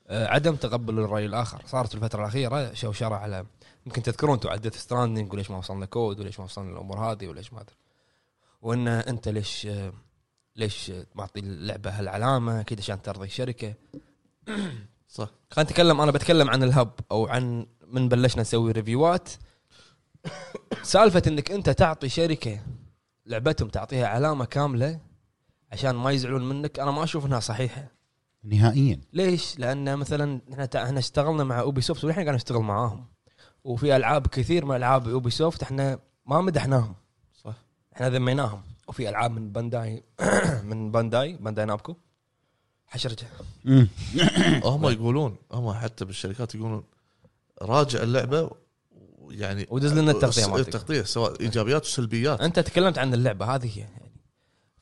آه، 0.09 0.27
عدم 0.27 0.57
تقبل 0.57 0.99
الرأي 0.99 1.27
الآخر. 1.27 1.63
صارت 1.67 1.89
في 1.89 1.95
الفترة 1.95 2.21
الأخيرة 2.21 2.75
شوشرة 2.75 3.15
على 3.15 3.47
يمكن 3.87 4.03
تذكرون 4.03 4.35
أنتم 4.35 4.49
على 4.49 4.59
Death 4.59 4.77
Stranding 4.77 5.33
وليش 5.33 5.51
ما 5.51 5.59
وصلنا 5.59 5.87
كود 5.87 6.21
وليش 6.21 6.39
ما 6.39 6.45
وصلنا 6.45 6.73
الأمور 6.73 6.99
هذه 6.99 7.29
وليش 7.29 7.53
ما 7.53 7.61
أدري. 7.61 7.77
وإن 8.63 8.89
أنت 8.89 9.29
ليش 9.29 9.67
آه، 9.67 9.93
ليش 10.57 10.93
معطي 11.15 11.41
اللعبة 11.41 11.91
هالعلامة 11.91 12.61
أكيد 12.61 12.81
عشان 12.81 13.03
ترضي 13.03 13.27
الشركة. 13.27 13.75
صح. 15.09 15.31
خلينا 15.51 15.71
نتكلم 15.71 16.01
أنا 16.01 16.11
بتكلم 16.11 16.51
عن 16.51 16.63
ال 16.63 16.70
Hub 16.70 16.91
أو 17.11 17.27
عن 17.27 17.67
من 17.87 18.09
بلشنا 18.09 18.43
نسوي 18.43 18.73
review 18.73 19.15
ات. 19.15 19.29
سالفة 20.83 21.23
إنك 21.27 21.51
أنت 21.51 21.71
تعطي 21.71 22.09
شركة 22.09 22.61
لعبتهم 23.27 23.69
تعطيها 23.69 24.07
علامة 24.07 24.45
كاملة 24.45 25.01
عشان 25.73 25.91
ما 25.97 26.11
يزعلون 26.11 26.49
منك. 26.49 26.81
أنا 26.81 26.91
ما 26.91 27.05
أشوف 27.05 27.27
إنها 27.27 27.41
صحيحة. 27.41 27.89
نهائيا. 28.45 29.01
ليش؟ 29.13 29.59
لأن 29.59 29.97
مثلا 29.97 30.41
إحنا 30.53 30.69
إحنا 30.85 30.99
اشتغلنا 30.99 31.45
مع 31.45 31.61
Ubisoft 31.61 32.05
والحين 32.05 32.25
قاعد 32.25 32.35
نشتغل 32.35 32.63
معاهم. 32.63 33.07
وفي 33.65 33.97
ألعاب 33.97 34.27
كثير 34.27 34.65
من 34.65 34.77
ألعاب 34.77 35.09
Ubisoft 35.09 35.63
إحنا 35.63 35.99
ما 36.27 36.41
مدحناهم. 36.41 36.95
صح. 37.35 37.55
إحنا 37.95 38.11
ذميناهم. 38.11 38.63
وفي 38.89 39.09
ألعاب 39.09 39.31
من 39.31 39.53
Bandai 39.53 40.05
من 40.71 40.93
Bandai 40.93 41.37
Bandai 41.37 41.65
Namco 41.65 41.97
حشرجه. 42.87 43.27
هم 44.65 44.89
يقولون 44.89 45.37
هم 45.53 45.73
حتى 45.73 46.05
بالشركات 46.05 46.55
يقولون 46.55 46.85
راجع 47.63 48.03
اللعبة 48.03 48.51
يعني 49.31 49.67
ودز 49.71 49.93
لنا 49.93 50.11
التغطية 50.11 50.47
مالتك. 50.47 50.67
التغطية 50.75 51.03
سواء 51.03 51.41
إيجابيات 51.41 51.85
وسلبيات 51.85 52.41
أنت 52.41 52.59
تكلمت 52.61 52.99
عن 52.99 53.15
اللعبة 53.15 53.55
هذه 53.55 53.79
هي 53.79 53.81
يعني. 53.81 54.13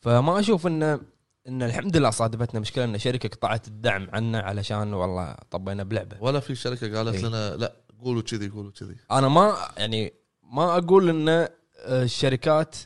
فما 0.01 0.41
أشوف 0.41 0.67
ان 0.67 1.01
إن 1.49 1.63
الحمد 1.63 1.97
لله 1.97 2.11
صادفتنا 2.11 2.61
مشكلة 2.61 2.85
إن 2.85 2.99
شركة 2.99 3.29
قطعت 3.29 3.69
الدعم 3.69 4.09
عنا 4.13 4.41
علشان 4.41 4.95
والله 4.95 5.37
طبينا 5.51 5.83
بلعبة. 5.83 6.17
ولا 6.21 6.41
في 6.41 6.55
شركة 6.55 6.97
قالت 6.97 7.15
إيه. 7.15 7.27
لنا 7.27 7.57
لا 7.57 7.77
قولوا 8.05 8.23
كذي 8.23 8.49
قولوا 8.49 8.71
كذي. 8.71 8.97
أنا 9.11 9.29
ما 9.29 9.57
يعني 9.77 10.13
ما 10.43 10.79
أقول 10.79 11.09
إن 11.09 11.49
الشركات 11.87 12.77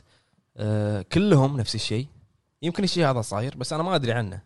آه، 0.57 1.01
كلهم 1.01 1.57
نفس 1.57 1.75
الشيء. 1.75 2.07
يمكن 2.61 2.83
الشيء 2.83 3.05
هذا 3.05 3.21
صاير 3.21 3.57
بس 3.57 3.73
أنا 3.73 3.83
ما 3.83 3.95
أدري 3.95 4.11
عنه. 4.11 4.41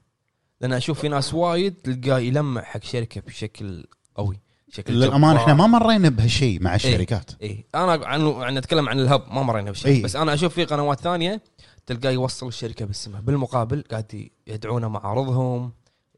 لأن 0.62 0.74
أشوف 0.74 1.00
في 1.00 1.08
ناس 1.08 1.34
وايد 1.34 1.74
تلقاه 1.74 2.20
يلمع 2.20 2.62
حق 2.62 2.84
شركة 2.84 3.22
بشكل 3.22 3.86
قوي. 4.16 4.40
شكل 4.74 4.94
للامانه. 4.94 5.38
إحنا 5.38 5.54
ما 5.54 5.68
مرينا 5.68 6.10
بهالشيء 6.10 6.62
مع 6.62 6.76
الشركات. 6.76 7.32
اي 7.42 7.66
أنا 7.76 7.92
عن 7.92 8.28
عن 8.28 8.58
أتكلم 8.58 8.90
عن 8.90 9.00
ال 9.00 9.08
Hub 9.08 9.32
ما 9.32 9.44
مرينا 9.44 9.72
بشيء. 9.72 9.92
إي. 9.92 10.02
بس 10.02 10.16
أنا 10.16 10.34
أشوف 10.34 10.54
في 10.54 10.66
قنوات 10.66 11.00
ثانية 11.00 11.42
تلقاه 11.86 12.12
يوصل 12.12 12.48
الشركة 12.48 12.86
بالسماء 12.86 13.22
بالمقابل 13.22 13.84
قاعد 13.92 14.30
يدعونا 14.48 14.88
معارضهم 14.88 15.74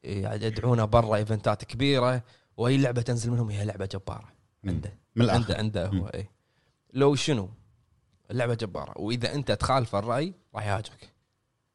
قاعد 0.05 0.43
يدعونا 0.43 0.85
برا 0.85 1.15
event 1.15 1.55
ات 1.55 1.63
كبيرة 1.63 2.23
واي 2.57 2.77
لعبة 2.77 3.01
تنزل 3.01 3.31
منهم 3.31 3.49
هي 3.49 3.65
لعبة 3.65 3.85
جبارة. 3.85 4.27
عنده. 4.65 4.93
من 5.15 5.25
الآخر. 5.25 5.39
عنده 5.39 5.57
عنده. 5.57 5.87
هو 5.87 6.07
اي 6.07 6.29
لو 6.93 7.15
شنو؟ 7.15 7.49
اللعبة 8.31 8.53
جبارة. 8.53 8.93
وإذا 8.95 9.33
أنت 9.33 9.51
تخالف 9.51 9.95
الرأي 9.95 10.33
راح 10.55 10.65
يهاجمك. 10.67 11.13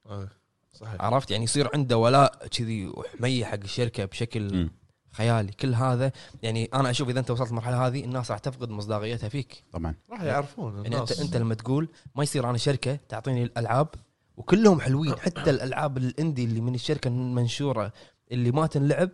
آه، 0.06 0.28
صحيح. 0.72 1.02
عرفت؟ 1.02 1.30
يعني 1.30 1.44
يصير 1.44 1.68
عنده 1.74 1.96
ولاء 1.96 2.46
كذي 2.46 2.86
وحميه 2.86 3.44
حق 3.44 3.58
الشركة 3.64 4.04
بشكل 4.04 4.54
مم. 4.54 4.70
خيالي. 5.12 5.52
كل 5.52 5.74
هذا 5.74 6.12
يعني 6.42 6.64
أنا 6.74 6.90
أشوف 6.90 7.08
إذا 7.08 7.20
أنت 7.20 7.30
وصلت 7.30 7.50
المرحلة 7.50 7.86
هذه 7.86 8.04
الناس 8.04 8.30
راح 8.30 8.38
تفقد 8.38 8.70
مصداقيتها 8.70 9.28
فيك. 9.28 9.64
طبعا. 9.72 9.94
راح 10.10 10.22
يعرفون 10.22 10.84
يعني 10.84 10.98
أنت 10.98 11.20
أنت 11.20 11.36
لما 11.36 11.54
تقول 11.54 11.88
ما 12.14 12.22
يصير 12.22 12.50
أنا 12.50 12.58
شركة 12.58 12.98
تعطيني 13.08 13.42
الألعاب 13.42 13.88
وكلهم 14.36 14.80
حلوين 14.80 15.18
حتى 15.18 15.50
الألعاب 15.50 15.96
الإندي 15.96 16.44
اللي 16.44 16.60
من 16.60 16.74
الشركة 16.74 17.08
المنشورة 17.08 17.92
اللي 18.32 18.50
ما 18.50 18.66
تنلعب 18.66 19.10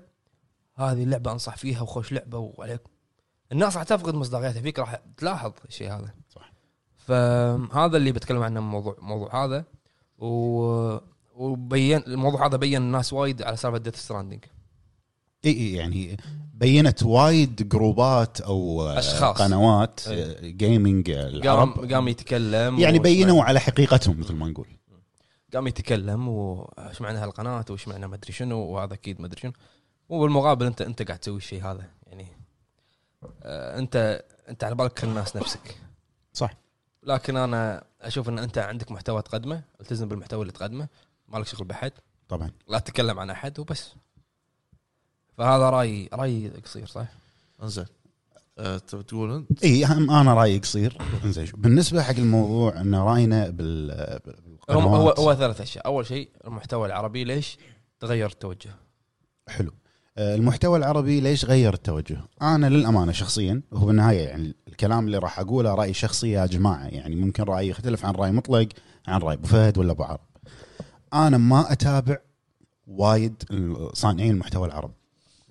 هذه 0.75 1.03
اللعبه 1.03 1.33
أنصح 1.33 1.57
فيها 1.57 1.83
وخوش 1.83 2.13
لعبة 2.13 2.39
وعليك. 2.39 2.81
الناس 3.53 3.77
راح 3.77 3.85
تفقد 3.85 4.15
مصداقيتها 4.15 4.63
فيك 4.63 4.79
راح 4.79 5.01
تلاحظ 5.17 5.53
الشيء 5.69 5.93
هذا. 5.93 6.15
صح. 6.29 6.53
فهذا 6.97 7.97
اللي 7.97 8.13
بتكلم 8.13 8.43
عنه 8.43 8.61
من 8.61 8.67
موضوع 8.67 8.97
موضوع 9.01 9.45
هذا. 9.45 9.65
و 10.19 10.99
وبين 11.35 12.03
الموضوع 12.07 12.47
هذا 12.47 12.57
بين 12.57 12.83
الناس 12.83 13.13
وايد 13.13 13.43
على 13.43 13.57
سالفة 13.57 13.79
Death 13.79 13.97
Stranding 13.97 14.45
إي 15.47 15.73
يعني 15.73 16.17
بينت 16.55 17.03
وايد 17.03 17.69
جروبات 17.69 18.41
أو 18.41 18.89
أشخاص. 18.89 19.43
قنوات. 19.43 20.01
gaming 20.43 21.11
قام 21.11 21.27
العرب. 21.27 21.93
قام 21.93 22.09
يتكلم 22.09 22.79
يعني 22.79 22.99
بينوا 22.99 23.45
على 23.45 23.61
حقيقتهم 23.61 24.21
مثل 24.21 24.35
ما 24.35 24.49
نقول. 24.49 24.67
قام 25.55 25.67
يتكلم 25.67 26.29
وش 26.29 27.01
معنى 27.01 27.19
هالقناة 27.19 27.65
وش 27.71 27.89
معنى 27.89 28.07
ما 28.09 28.15
أدري 28.15 28.33
شنو 28.33 28.59
وهذا 28.59 28.95
أكيد 28.95 29.21
ما 29.21 29.27
أدري 29.27 29.41
شنو. 29.41 29.53
وبالمقابل 30.09 30.67
انت 30.67 30.83
أنت 30.83 31.03
قاعد 31.03 31.19
تسوي 31.19 31.37
الشيء 31.37 31.65
هذا 31.65 31.85
يعني 32.07 32.27
آه 33.43 33.79
انت 33.79 34.25
أنت 34.49 34.65
على 34.65 34.75
بالك 34.75 35.05
الناس 35.05 35.37
نفسك. 35.37 35.77
صح. 36.33 36.57
لكن 37.03 37.37
أنا 37.37 37.85
أشوف 38.01 38.29
إن 38.29 38.39
أنت 38.39 38.59
عندك 38.59 38.93
محتوى 38.93 39.23
تقدمه 39.23 39.63
التزم 39.81 40.09
بالمحتوى 40.09 40.41
اللي 40.41 40.53
تقدمه 40.53 40.89
مالك 41.29 41.47
شغل 41.47 41.67
بأحد. 41.67 41.93
طبعا. 42.29 42.51
لا 42.69 42.79
تتكلم 42.79 43.19
عن 43.19 43.31
أحد 43.31 43.59
وبس. 43.59 43.95
فهذا 45.39 45.71
رأيي 45.71 46.09
رأيي 46.13 46.49
قصير 46.49 46.87
صح؟ 46.87 47.07
انزين 47.63 47.87
آه، 48.59 48.79
تبي 48.79 49.03
تقول 49.03 49.31
انت 49.31 49.65
اي 49.65 49.87
أنا 49.87 50.35
رأيي 50.35 50.59
قصير 50.59 50.99
انزين. 51.25 51.47
بالنسبة 51.57 52.03
حق 52.03 52.17
الموضوع 52.17 52.81
إن 52.81 52.95
رأينا 52.95 53.51
بال 53.51 54.21
هو 54.71 55.09
هو 55.11 55.35
ثلاث 55.35 55.61
أشياء 55.61 55.87
أول 55.87 56.07
شيء 56.07 56.29
المحتوى 56.47 56.87
العربي 56.87 57.25
ليش 57.25 57.59
تغير 58.01 58.27
التوجه؟ 58.27 58.71
حلو 59.49 59.73
آه، 60.19 60.35
المحتوى 60.35 60.79
العربي 60.79 61.21
ليش 61.21 61.45
غير 61.45 61.75
التوجه؟ 61.75 62.21
أنا 62.43 62.67
للأمانة 62.67 63.13
شخصيا 63.13 63.63
هو 63.73 63.87
بالنهاية 63.87 64.29
يعني 64.29 64.55
الكلام 64.69 65.07
اللي 65.07 65.19
راح 65.19 65.41
أقوله 65.41 65.75
رأي 65.75 65.95
شخصي 65.95 66.31
يا 66.31 66.47
جماعة 66.47 66.87
يعني 66.87 67.17
ممكن 67.17 67.43
رايي 67.43 67.69
يختلف 67.69 68.05
عن 68.05 68.15
رأي 68.15 68.33
مطلق 68.33 68.69
عن 69.09 69.21
رأي 69.21 69.35
أبو 69.35 69.47
فهد 69.47 69.79
ولا 69.79 69.93
أبو 69.93 70.03
عرب. 70.03 70.21
أنا 71.15 71.39
ما 71.39 71.73
أتابع 71.73 72.19
وايد 72.87 73.43
صانعين 73.93 74.31
المحتوى 74.31 74.69
العرب. 74.69 74.91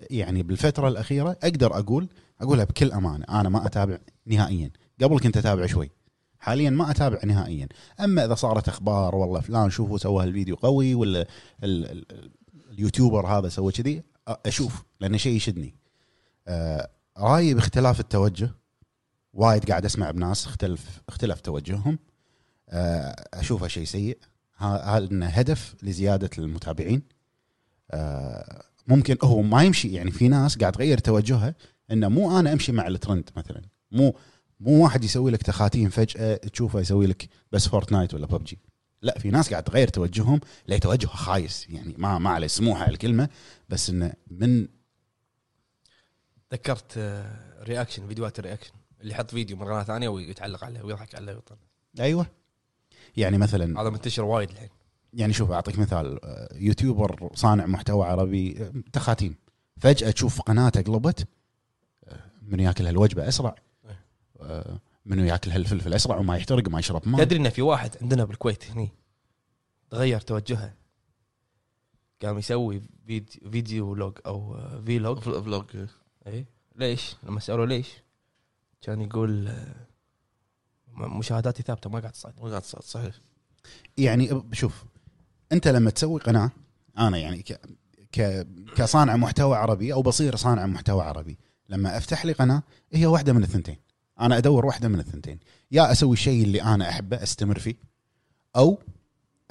يعني 0.10 0.44
بالفترة 0.44 0.88
الأخيرة 0.88 1.38
أقدر 1.44 1.80
أقول 1.80 2.10
أقولها 2.42 2.66
بكل 2.66 2.92
أمانة 2.92 3.26
أنا 3.30 3.50
ما 3.50 3.66
أتابع 3.66 3.98
نهائيا، 4.26 4.72
قبل 5.02 5.20
كنت 5.20 5.38
أتابع 5.38 5.66
شوي. 5.66 5.92
حاليا 6.40 6.70
ما 6.70 6.92
أتابع 6.92 7.20
نهائيا، 7.26 7.68
أما 8.00 8.26
إذا 8.26 8.36
صارت 8.36 8.68
أخبار 8.68 9.16
والله 9.16 9.40
فلان 9.40 9.70
شوفوا 9.70 9.98
سوى 9.98 10.24
هالفيديو 10.24 10.56
قوي 10.56 10.96
ولا 10.96 11.28
ال- 11.64 11.92
ال- 11.92 12.32
اليوتيوبر 12.72 13.28
هذا 13.28 13.50
سوى 13.50 13.72
كذي 13.72 14.04
أشوف 14.28 14.84
لأن 15.00 15.18
شيء 15.18 15.36
يشدني. 15.36 15.76
آه، 16.48 16.90
رأيي 17.18 17.54
باختلاف 17.54 18.00
التوجه. 18.00 18.52
وايد 19.34 19.70
قاعد 19.70 19.86
أسمع 19.86 20.12
بناس 20.12 20.46
اختلف 20.46 21.02
اختلف 21.10 21.40
توجههم. 21.40 22.00
آه، 22.70 23.16
اشوفه 23.34 23.68
شيء 23.68 23.86
سيء. 23.86 24.18
هذا 24.58 24.98
إنه 25.12 25.26
هدف 25.26 25.76
لزيادة 25.84 26.30
المتابعين. 26.38 27.02
آه، 27.92 28.64
ممكن 28.88 29.18
هو 29.24 29.42
ما 29.42 29.64
يمشي 29.64 29.94
يعني 29.94 30.12
في 30.12 30.28
ناس 30.28 30.58
قاعد 30.58 30.74
تغير 30.74 30.98
توجهها 30.98 31.56
إنه 31.92 32.08
مو 32.08 32.40
أنا 32.40 32.54
أمشي 32.54 32.72
مع 32.72 32.88
الترند 32.88 33.30
مثلا. 33.36 33.62
مو 33.92 34.16
مو 34.60 34.84
واحد 34.84 35.04
يسوي 35.04 35.32
لك 35.32 35.44
تخاتيم 35.44 35.90
فجأة 35.90 36.36
تشوفه 36.36 36.80
يسوي 36.80 37.08
لك 37.08 37.30
بس 37.52 37.68
Fortnite 37.68 38.14
ولا 38.14 38.26
ببجي 38.26 38.60
لا 39.02 39.20
في 39.20 39.30
ناس 39.30 39.50
قاعد 39.50 39.64
تغير 39.64 39.88
توجههم 39.88 40.40
لتوجه 40.68 41.08
خايس 41.08 41.70
يعني 41.70 41.96
ما 41.98 42.18
ما 42.18 42.30
عليه 42.30 42.48
سموحة 42.48 42.90
الكلمة 42.90 43.30
بس 43.70 43.90
إنه 43.90 44.14
من 44.32 44.68
تذكرت 46.50 46.98
آه، 46.98 47.64
reaction 47.64 48.08
فيديوهات 48.08 48.40
ال 48.40 48.43
reaction 48.43 48.72
اللي 49.02 49.14
يحط 49.14 49.32
فيديو 49.32 49.58
من 49.58 49.66
قناة 49.66 49.84
ثانية 49.84 50.10
ويتعلق 50.10 50.64
عليه 50.64 50.82
ويضحك 50.82 51.16
عليه 51.16 51.34
ويطلع. 51.34 51.58
أيوه. 52.00 52.28
يعني 53.18 53.38
مثلا 53.38 53.82
هذا 53.82 53.90
منتشر 53.90 54.24
وايد 54.24 54.50
الحين. 54.50 54.70
يعني 55.16 55.34
شوف 55.34 55.52
أعطيك 55.52 55.80
مثال 55.80 56.26
آه، 56.26 56.56
YouTuber 56.56 57.30
صانع 57.34 57.66
محتوى 57.66 58.06
عربي 58.06 58.64
آه، 58.64 58.74
تخاتيم. 58.94 59.36
فجأة 59.78 60.12
تشوف 60.12 60.42
قناته 60.42 60.82
قلبت 60.82 61.28
آه، 62.08 62.20
منو 62.42 62.64
ياكل 62.64 62.86
هالوجبة 62.86 63.28
أسرع 63.28 63.56
منو 65.06 65.24
ياكل 65.24 65.52
هالفلفل 65.52 65.94
أسرع 65.94 66.18
وما 66.18 66.38
يحترق 66.38 66.68
وما 66.68 66.80
يشرب 66.80 67.08
ماء. 67.08 67.24
تدري 67.24 67.40
ان 67.40 67.50
في 67.50 67.62
واحد 67.62 67.92
عندنا 68.02 68.26
بالكويت 68.26 68.72
هني 68.72 68.90
تغير 69.90 70.20
توجهه. 70.22 70.74
قام 72.22 72.38
يسوي 72.38 72.82
فيديو 73.08 73.52
video 73.52 73.96
log 73.96 74.14
أو 74.26 74.58
vlog. 74.86 75.20
في 75.20 75.28
ال 75.28 75.35
vlog 75.35 75.66
اي 76.28 76.46
ليش؟ 76.76 77.16
لما 77.24 77.40
سالوه 77.40 77.66
ليش؟ 77.66 77.88
كان 78.82 79.02
يقول 79.02 79.52
مشاهداتي 80.98 81.64
ثابتة 81.64 81.90
ما 81.90 82.00
قاعد 82.00 82.12
تصعد 82.12 82.34
ما 82.42 82.50
قاعد 82.50 82.62
تصعد 82.62 82.84
صحيح. 82.84 83.16
يعني 83.98 84.42
شوف 84.54 84.86
انت 85.52 85.68
لما 85.68 85.90
تسوي 85.90 86.20
قناة 86.20 86.52
أنا 86.98 87.18
يعني 87.18 87.42
ك 87.42 87.60
ك 88.12 88.48
كصانع 88.76 89.16
محتوى 89.16 89.58
عربي 89.58 89.94
أو 89.94 90.02
بصير 90.02 90.36
صانع 90.36 90.66
محتوى 90.66 91.02
عربي 91.04 91.38
لما 91.70 91.98
افتح 91.98 92.26
لي 92.26 92.34
قناة 92.34 92.64
هي 92.94 93.06
واحدة 93.06 93.34
من 93.34 93.44
الثنتين. 93.44 93.78
أنا 94.20 94.38
ادور 94.38 94.66
واحدة 94.66 94.88
من 94.88 95.00
الثنتين. 95.00 95.40
يا 95.72 95.92
أسوي 95.92 96.14
الشيء 96.14 96.44
اللي 96.44 96.62
أنا 96.64 96.90
احبه 96.90 97.24
استمر 97.24 97.60
فيه 97.60 97.76
أو 98.56 98.78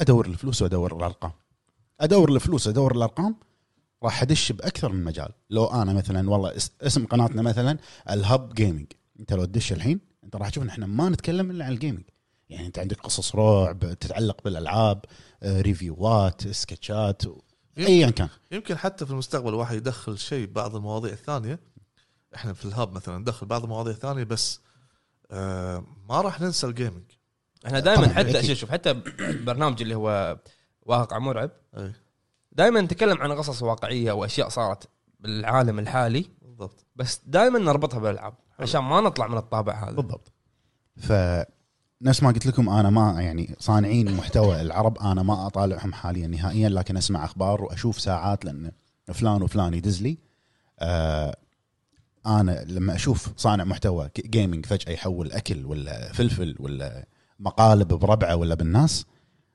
ادور 0.01 0.27
الفلوس 0.27 0.63
وادور 0.63 0.97
الارقام. 0.97 1.33
ادور 2.01 2.35
الفلوس 2.35 2.69
ادور 2.69 2.97
الارقام 2.97 3.37
راح 4.03 4.23
ادش 4.23 4.53
باكثر 4.53 4.93
من 4.93 5.05
مجال. 5.05 5.29
لو 5.51 5.65
أنا 5.67 5.93
مثلا 5.93 6.31
والله 6.31 6.57
اس- 6.57 6.71
اسم 6.83 7.07
قناتنا 7.07 7.43
مثلا 7.43 7.79
الهب 8.11 8.55
gaming 8.55 8.87
انت 9.21 9.33
لو 9.33 9.45
تدش 9.45 9.73
الحين 9.73 10.01
انت 10.25 10.37
راح 10.37 10.49
تشوف 10.49 10.65
إن 10.65 10.69
إحنا 10.69 10.87
ما 10.87 11.09
نتكلم 11.09 11.51
إلا 11.51 11.65
عن 11.65 11.73
ال 11.73 11.77
gaming 11.77 12.05
يعني 12.49 12.67
أنت 12.67 12.79
عندك 12.79 13.01
قصص 13.01 13.35
رعب 13.37 13.79
تتعلق 14.01 14.43
بالألعاب 14.45 15.05
ريفيوات 15.45 16.49
سكتشات 16.49 17.23
ايا 17.79 18.11
كان. 18.11 18.29
يمكن 18.51 18.79
حتى 18.79 19.07
في 19.07 19.11
المستقبل 19.11 19.55
واحد 19.55 19.77
يدخل 19.77 20.19
شيء 20.19 20.47
بعض 20.47 20.77
المواضيع 20.77 21.13
الثانية. 21.13 21.61
إحنا 22.35 22.53
في 22.53 22.65
الهب 22.65 22.93
مثلا 22.93 23.19
ندخل 23.19 23.47
بعض 23.47 23.63
المواضيع 23.63 23.93
الثانية 23.93 24.25
بس 24.25 24.61
آه 25.31 25.85
ما 26.09 26.21
راح 26.21 26.41
ننسى 26.41 26.67
الجيمنج 26.67 27.05
إحنا 27.67 27.81
دائما 27.81 28.09
حتى. 28.09 28.55
شوف 28.55 28.71
حتى 28.71 28.91
البرنامج 29.21 29.83
اللي 29.83 29.95
هو 29.95 30.39
واقع 30.83 31.19
مرعب 31.19 31.51
اي 31.77 31.93
دائما 32.53 32.81
نتكلم 32.81 33.23
عن 33.23 33.33
قصص 33.33 33.63
واقعية 33.63 34.13
وأشياء 34.13 34.49
صارت 34.49 34.89
بالعالم 35.21 35.79
الحالي 35.79 36.31
بالضبط. 36.43 36.87
بس 36.97 37.21
دائما 37.27 37.59
نربطها 37.59 37.99
بالألعاب 37.99 38.35
عشان 38.59 38.81
ما 38.81 39.01
نطلع 39.01 39.27
من 39.27 39.37
الطابع 39.37 39.85
هذا. 39.85 39.97
بالضبط. 39.97 40.33
ف 40.97 41.13
نفس 42.05 42.23
ما 42.23 42.31
قلت 42.31 42.47
لكم 42.47 42.69
أنا 42.69 42.91
ما 42.91 43.23
يعني 43.23 43.57
صانعين 43.59 44.17
محتوى 44.17 44.61
العرب 44.61 44.99
أنا 44.99 45.23
ما 45.23 45.47
أطالعهم 45.47 45.93
حاليا 45.93 46.27
نهائيا 46.27 46.69
لكن 46.69 46.97
أسمع 46.97 47.25
أخبار 47.25 47.63
وأشوف 47.63 48.01
ساعات 48.01 48.45
لأن 48.45 48.73
فلان 49.13 49.43
وفلان 49.43 49.75
يدز 49.75 50.03
لي. 50.03 50.19
آه 50.79 51.37
أنا 52.27 52.65
لما 52.65 52.95
أشوف 52.95 53.31
صانع 53.37 53.65
محتوى 53.65 54.11
gaming 54.19 54.67
فجأة 54.67 54.93
يحول 54.93 55.33
أكل 55.33 55.67
ولا 55.67 56.13
فلفل 56.13 56.57
ولا 56.59 57.07
مقالب 57.41 57.89
بربعة 57.89 58.37
ولا 58.37 58.55
بالناس 58.55 59.07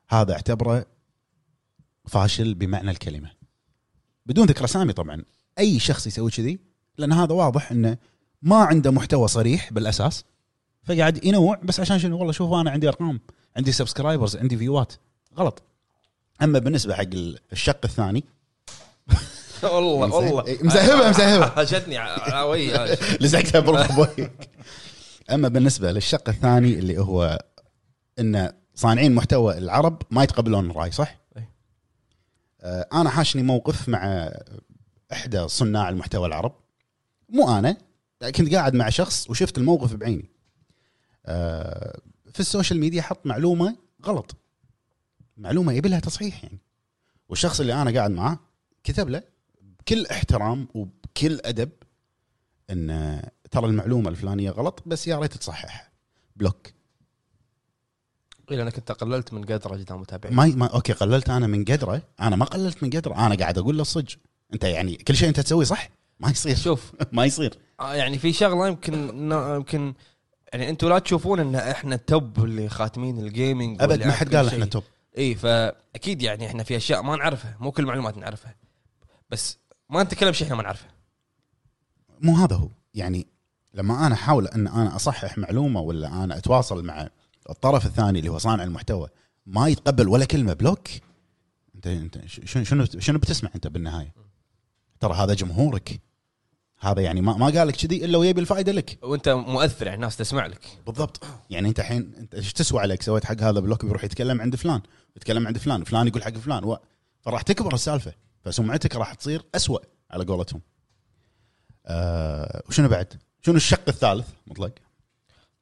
هذا 0.10 0.34
أعتبره 0.34 0.86
فاشل 2.08 2.54
بمعنى 2.54 2.92
الكلمة. 2.92 3.32
بدون 4.26 4.48
ذكر 4.48 4.66
أسامي 4.66 4.94
طبعا 4.94 5.24
أي 5.60 5.80
شخص 5.80 6.08
يسوي 6.08 6.32
كذي 6.32 6.60
لأن 6.98 7.14
هذا 7.14 7.34
واضح 7.34 7.72
إنه 7.72 7.98
ما 8.42 8.58
عنده 8.58 8.92
محتوى 8.92 9.28
صريح 9.28 9.74
بالأساس. 9.74 10.26
فقاعد 10.84 11.26
ينوع 11.26 11.60
بس 11.64 11.80
عشان 11.80 12.00
شنو؟ 12.00 12.18
والله 12.18 12.32
شوف 12.32 12.54
أنا 12.54 12.72
عندي 12.72 12.88
أرقام 12.88 13.20
عندي 13.58 13.72
subscribers 13.72 14.38
عندي 14.38 14.58
فيوات 14.58 14.94
غلط. 15.38 15.62
أما 16.42 16.60
بالنسبة 16.60 16.94
حق 16.96 17.04
الشق 17.52 17.80
الثاني 17.84 18.24
والله 19.64 20.14
والله. 20.16 20.46
إيه، 20.46 20.58
مزهبة- 20.58 21.08
مزهبة. 21.10 21.46
حشتني 21.62 21.98
علاوي 21.98 22.72
لزقتها 23.22 23.60
برقبويك 23.60 24.32
أما 25.32 25.48
بالنسبة 25.48 25.92
للشق 25.92 26.30
الثاني 26.30 26.74
اللي 26.80 26.98
هو 26.98 27.40
إن 28.20 28.52
صانعين 28.76 29.16
محتوى 29.16 29.58
العرب 29.58 30.02
ما 30.12 30.24
يتقبلون 30.24 30.72
الرأي 30.72 30.92
صح؟ 30.92 31.20
أي. 31.38 31.48
آه 32.62 32.88
أنا 32.94 33.10
حاشني 33.10 33.44
موقف 33.44 33.90
مع 33.90 34.30
إحدى 35.12 35.48
صناع 35.48 35.90
المحتوى 35.90 36.28
العرب. 36.28 36.52
مو 37.30 37.58
أنا 37.58 37.78
كنت 38.36 38.54
قاعد 38.56 38.74
مع 38.74 38.90
شخص 38.90 39.30
وشفت 39.30 39.58
الموقف 39.58 39.94
بعيني. 39.94 40.26
آه 40.26 40.39
في 42.34 42.40
ال 42.40 42.45
social 42.45 42.80
media 42.80 43.02
حط 43.02 43.26
معلومة 43.26 43.78
غلط. 44.06 44.36
معلومة 45.38 45.74
يبي 45.74 45.90
لها 45.90 46.00
تصحيح 46.00 46.44
يعني. 46.44 46.60
والشخص 47.30 47.60
اللي 47.60 47.82
أنا 47.82 47.92
قاعد 47.92 48.12
معاه 48.12 48.40
كتب 48.84 49.10
له 49.10 49.24
بكل 49.62 50.06
احترام 50.06 50.68
وبكل 50.74 51.40
أدب 51.46 51.70
إن 52.70 53.22
ترى 53.52 53.66
المعلومة 53.66 54.10
الفلانية 54.10 54.50
غلط 54.52 54.84
بس 54.86 55.08
يا 55.08 55.20
ريت 55.20 55.34
تصححها. 55.34 55.90
block. 56.36 56.68
إلى 58.52 58.62
أنا 58.62 58.70
كنت 58.70 58.92
قللت 58.92 59.34
من 59.34 59.44
قدره 59.44 59.58
قدام 59.58 60.02
متابعين. 60.02 60.36
ما, 60.36 60.46
ما 60.46 60.66
أوكي 60.68 60.94
قللت 60.94 61.30
أنا 61.30 61.48
من 61.48 61.66
قدره. 61.66 62.02
أنا 62.22 62.36
ما 62.36 62.46
قللت 62.46 62.84
من 62.84 62.90
قدره. 62.90 63.26
أنا 63.26 63.36
قاعد 63.36 63.58
أقول 63.58 63.76
له 63.76 63.82
الصج 63.82 64.16
أنت 64.54 64.64
يعني 64.64 64.96
كل 64.96 65.16
شيء 65.16 65.28
أنت 65.30 65.40
تسويه 65.40 65.66
صح؟ 65.66 65.90
ما 66.20 66.30
يصير. 66.30 66.56
شوف. 66.56 66.92
ما 67.12 67.26
يصير. 67.26 67.58
آه، 67.80 67.94
يعني 67.94 68.18
في 68.18 68.34
شغلة 68.34 68.68
يمكن 68.68 68.94
يمكن 69.32 69.94
يعني 70.54 70.70
أنتم 70.70 70.90
لا 70.90 71.00
تشوفون 71.00 71.40
ان 71.40 71.56
إحنا 71.56 71.96
ال 71.96 72.08
top 72.08 72.44
اللي 72.44 72.70
خاتمين 72.70 73.20
ال 73.20 73.29
gaming 73.29 73.82
أبد 73.82 74.06
ما 74.06 74.12
حد 74.12 74.36
قال. 74.36 74.48
إحنا 74.48 74.66
top. 74.66 74.84
اي 75.18 75.36
فأكيد 75.36 76.22
يعني 76.22 76.48
إحنا 76.48 76.64
في 76.64 76.78
أشياء 76.78 77.02
ما 77.02 77.16
نعرفها 77.16 77.58
مو 77.60 77.72
كل 77.72 77.84
المعلومات 77.84 78.18
نعرفها. 78.18 78.56
بس 79.30 79.58
ما 79.90 80.04
نتكلم 80.04 80.34
شيء 80.34 80.48
إحنا 80.48 80.56
ما 80.56 80.64
نعرفه. 80.64 80.86
مو 82.22 82.36
هذا 82.36 82.56
هو. 82.56 82.70
يعني 82.94 83.28
لما 83.74 84.08
أنا 84.08 84.16
أحاول 84.16 84.48
إن 84.48 84.68
أنا 84.68 84.96
أصحح 84.96 85.38
معلومة 85.38 85.82
ولا 85.82 86.24
أنا 86.24 86.38
أتواصل 86.38 86.86
مع 86.86 87.10
الطرف 87.50 87.86
الثاني 87.86 88.20
اللي 88.20 88.30
هو 88.30 88.38
صانع 88.38 88.64
المحتوى 88.64 89.10
ما 89.46 89.68
يتقبل 89.68 90.08
ولا 90.08 90.26
كلمة 90.26 90.54
block. 90.54 90.88
أنت 91.76 91.88
أنت 91.88 92.26
شنو 92.26 92.64
شنو 92.64 92.86
شنو 93.00 93.20
بتسمع 93.20 93.50
أنت 93.56 93.68
بالنهاية؟ 93.68 94.14
ترى 95.00 95.14
هذا 95.14 95.34
جمهورك. 95.34 96.00
هذا 96.80 97.02
يعني 97.02 97.22
ما 97.22 97.38
ما 97.38 97.46
قال 97.46 97.68
لك 97.68 97.76
كذي 97.76 98.06
إلا 98.06 98.18
ويبي 98.18 98.42
الفائده 98.42 98.72
لك. 98.72 99.00
وأنت 99.02 99.30
مؤثر 99.30 99.86
يعني 99.86 99.96
الناس 99.96 100.18
تسمع 100.18 100.46
لك. 100.46 100.80
بالضبط. 100.86 101.24
يعني 101.50 101.70
أنت 101.70 101.80
الحين 101.80 102.14
أنت 102.18 102.36
إيش 102.36 102.54
تسوى 102.54 102.80
عليك؟ 102.80 103.02
سويت 103.02 103.26
حق 103.26 103.42
هذا 103.42 103.60
block 103.60 103.86
بيروح 103.86 104.04
يتكلم 104.04 104.42
عند 104.42 104.56
فلان 104.56 104.82
يتكلم 105.16 105.48
عند 105.48 105.58
فلان 105.58 105.84
فلان 105.84 106.08
يقول 106.08 106.24
حق 106.24 106.38
فلان. 106.38 106.64
و... 106.64 106.78
فراح 107.22 107.42
تكبر 107.42 107.74
السالفة. 107.74 108.14
فسمعتك 108.42 108.96
راح 108.96 109.14
تصير 109.14 109.46
أسوأ 109.56 109.80
على 110.12 110.26
قولتهم. 110.26 110.62
آه 111.86 112.64
وشنو 112.68 112.88
بعد؟ 112.88 113.14
شنو 113.42 113.56
الشق 113.56 113.84
الثالث؟ 113.88 114.28
مطلق. 114.48 114.72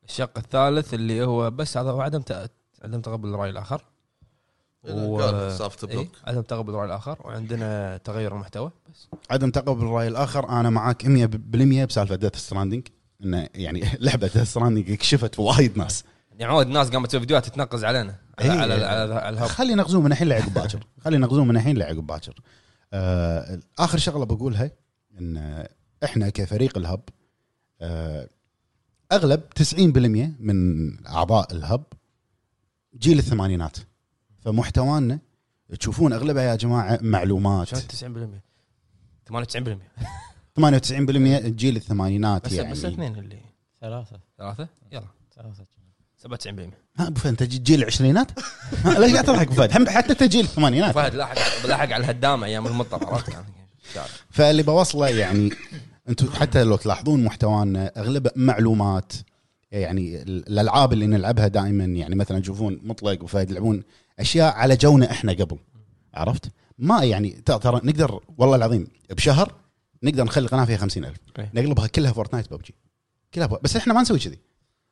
الشق 0.10 0.38
الثالث 0.38 0.94
اللي 0.94 1.24
هو 1.24 1.52
بس 1.52 1.78
هذا 1.78 1.92
هو 1.92 2.02
عدم 2.02 2.24
عدم 2.84 3.02
تقبل 3.02 3.30
الرأي 3.30 3.50
الآخر. 3.50 3.82
و- 4.84 5.22
إيه، 6.00 6.10
عدم 6.26 6.42
تقبل 6.42 6.70
الراي 6.74 6.86
الآخر 6.86 7.18
وعندنا 7.26 7.98
تغير 7.98 8.34
المحتوى 8.34 8.72
بس. 8.90 9.08
عدم 9.30 9.52
تقبل 9.52 9.84
الراي 9.86 10.08
الآخر 10.08 10.50
أنا 10.50 10.70
معاك 10.70 11.06
100% 11.06 11.86
بسالفة 11.86 12.16
Death 12.16 12.36
Stranding 12.36 12.88
انه 13.24 13.50
يعني 13.56 13.84
لعبة 14.00 14.28
Death 14.28 14.38
Stranding 14.52 14.92
كشفت 14.94 15.40
وايد 15.40 15.78
ناس. 15.78 16.04
يعني 16.40 16.54
وايد 16.54 16.68
ناس 16.68 16.90
قامت 16.90 17.08
تسوي 17.10 17.20
فيديوهات 17.20 17.46
تتنغز 17.46 17.84
علينا. 17.86 18.16
على 18.40 18.54
إيه. 18.54 18.60
على, 18.60 18.74
على, 18.74 19.14
على 19.16 19.30
الهب. 19.38 19.48
خلي 19.48 19.76
نغزوه 19.76 20.02
من 20.02 20.12
الحين 20.12 20.28
لعقب 20.28 20.54
باكر. 20.54 20.88
خلي 21.06 21.18
نغزوه 21.18 21.44
من 21.46 21.58
الحين 21.58 21.78
لعقب 21.78 22.08
باكر. 22.08 22.34
آه 22.94 23.60
آخر 23.80 23.98
شغلة 23.98 24.26
بقولها 24.26 24.72
إن 25.20 25.66
إحنا 26.04 26.30
كفريق 26.30 26.78
الهب 26.78 27.02
آه 27.82 28.30
أغلب 29.12 29.42
90% 29.60 29.74
من 30.40 31.06
أعضاء 31.08 31.54
الهب 31.54 31.84
جيل 32.98 33.20
الثمانينات. 33.20 33.78
فمحتوانا 34.48 35.20
تشوفون 35.80 36.14
أغلبها 36.14 36.44
يا 36.44 36.56
جماعة 36.56 37.00
معلومات. 37.02 37.68
شلون 37.68 37.82
90% 37.82 38.42
98% 39.30 39.78
98% 40.60 41.48
جيل 41.48 41.76
الثمانينات 41.76 42.46
بس 42.46 42.52
يعني. 42.52 42.72
بس 42.72 42.86
اثنين 42.86 43.16
اللي 43.16 43.40
ثلاثة. 43.82 44.20
ثلاثة؟ 44.38 44.68
يلا. 44.92 45.08
ثلاثة. 45.36 45.66
97% 46.18 46.74
ها 46.98 47.08
أبو 47.08 47.20
فهد 47.20 47.28
انت 47.28 47.44
جيل 47.44 47.80
العشرينات؟ 47.80 48.32
ليش 49.00 49.14
قاعد 49.14 49.26
تضحك 49.26 49.48
أبو 49.48 49.56
فهد؟ 49.56 49.90
حتى 49.90 50.12
انت 50.12 50.24
جيل 50.24 50.46
الثمانينات. 50.46 50.96
فهد 50.96 51.16
لاحق 51.16 51.66
لاحق 51.66 51.94
على 51.94 51.98
الهدامة 51.98 52.48
أيام 52.48 52.68
المطر 52.68 53.06
عرفت 53.06 53.32
شارع. 53.94 54.08
فاللي 54.30 54.64
بوصله 54.64 55.08
يعني 55.08 55.52
أنتم 56.10 56.30
حتى 56.32 56.64
لو 56.64 56.76
تلاحظون 56.76 57.24
محتوانا 57.24 57.92
اغلبه 57.98 58.32
معلومات 58.36 59.14
يعني 59.72 60.22
ال- 60.22 60.48
الألعاب 60.48 60.94
اللي 60.94 61.08
نلعبها 61.08 61.48
دائما 61.48 61.84
يعني 61.84 62.16
مثلا 62.16 62.40
تشوفون 62.40 62.80
مطلق 62.84 63.24
وفهد 63.24 63.52
يلعبون 63.52 63.84
أشياء 64.20 64.54
على 64.54 64.76
جونا 64.76 65.12
إحنا 65.12 65.32
قبل 65.32 65.58
عرفت؟ 66.14 66.52
ما 66.80 67.04
يعني 67.04 67.30
ترى 67.30 67.82
نقدر 67.84 68.20
والله 68.38 68.56
العظيم 68.56 68.88
بشهر 69.10 69.56
نقدر 70.04 70.24
نخلي 70.24 70.48
قناه 70.48 70.66
فيها 70.66 70.78
50000 70.78 71.18
إيه. 71.40 71.52
نقلبها 71.54 71.88
كلها 71.88 72.12
فورتنايت 72.12 72.54
ببجي 72.54 72.76
كلها. 73.34 73.48
بس 73.64 73.76
إحنا 73.76 73.94
ما 73.94 74.02
نسوي 74.02 74.20
كذي 74.20 74.40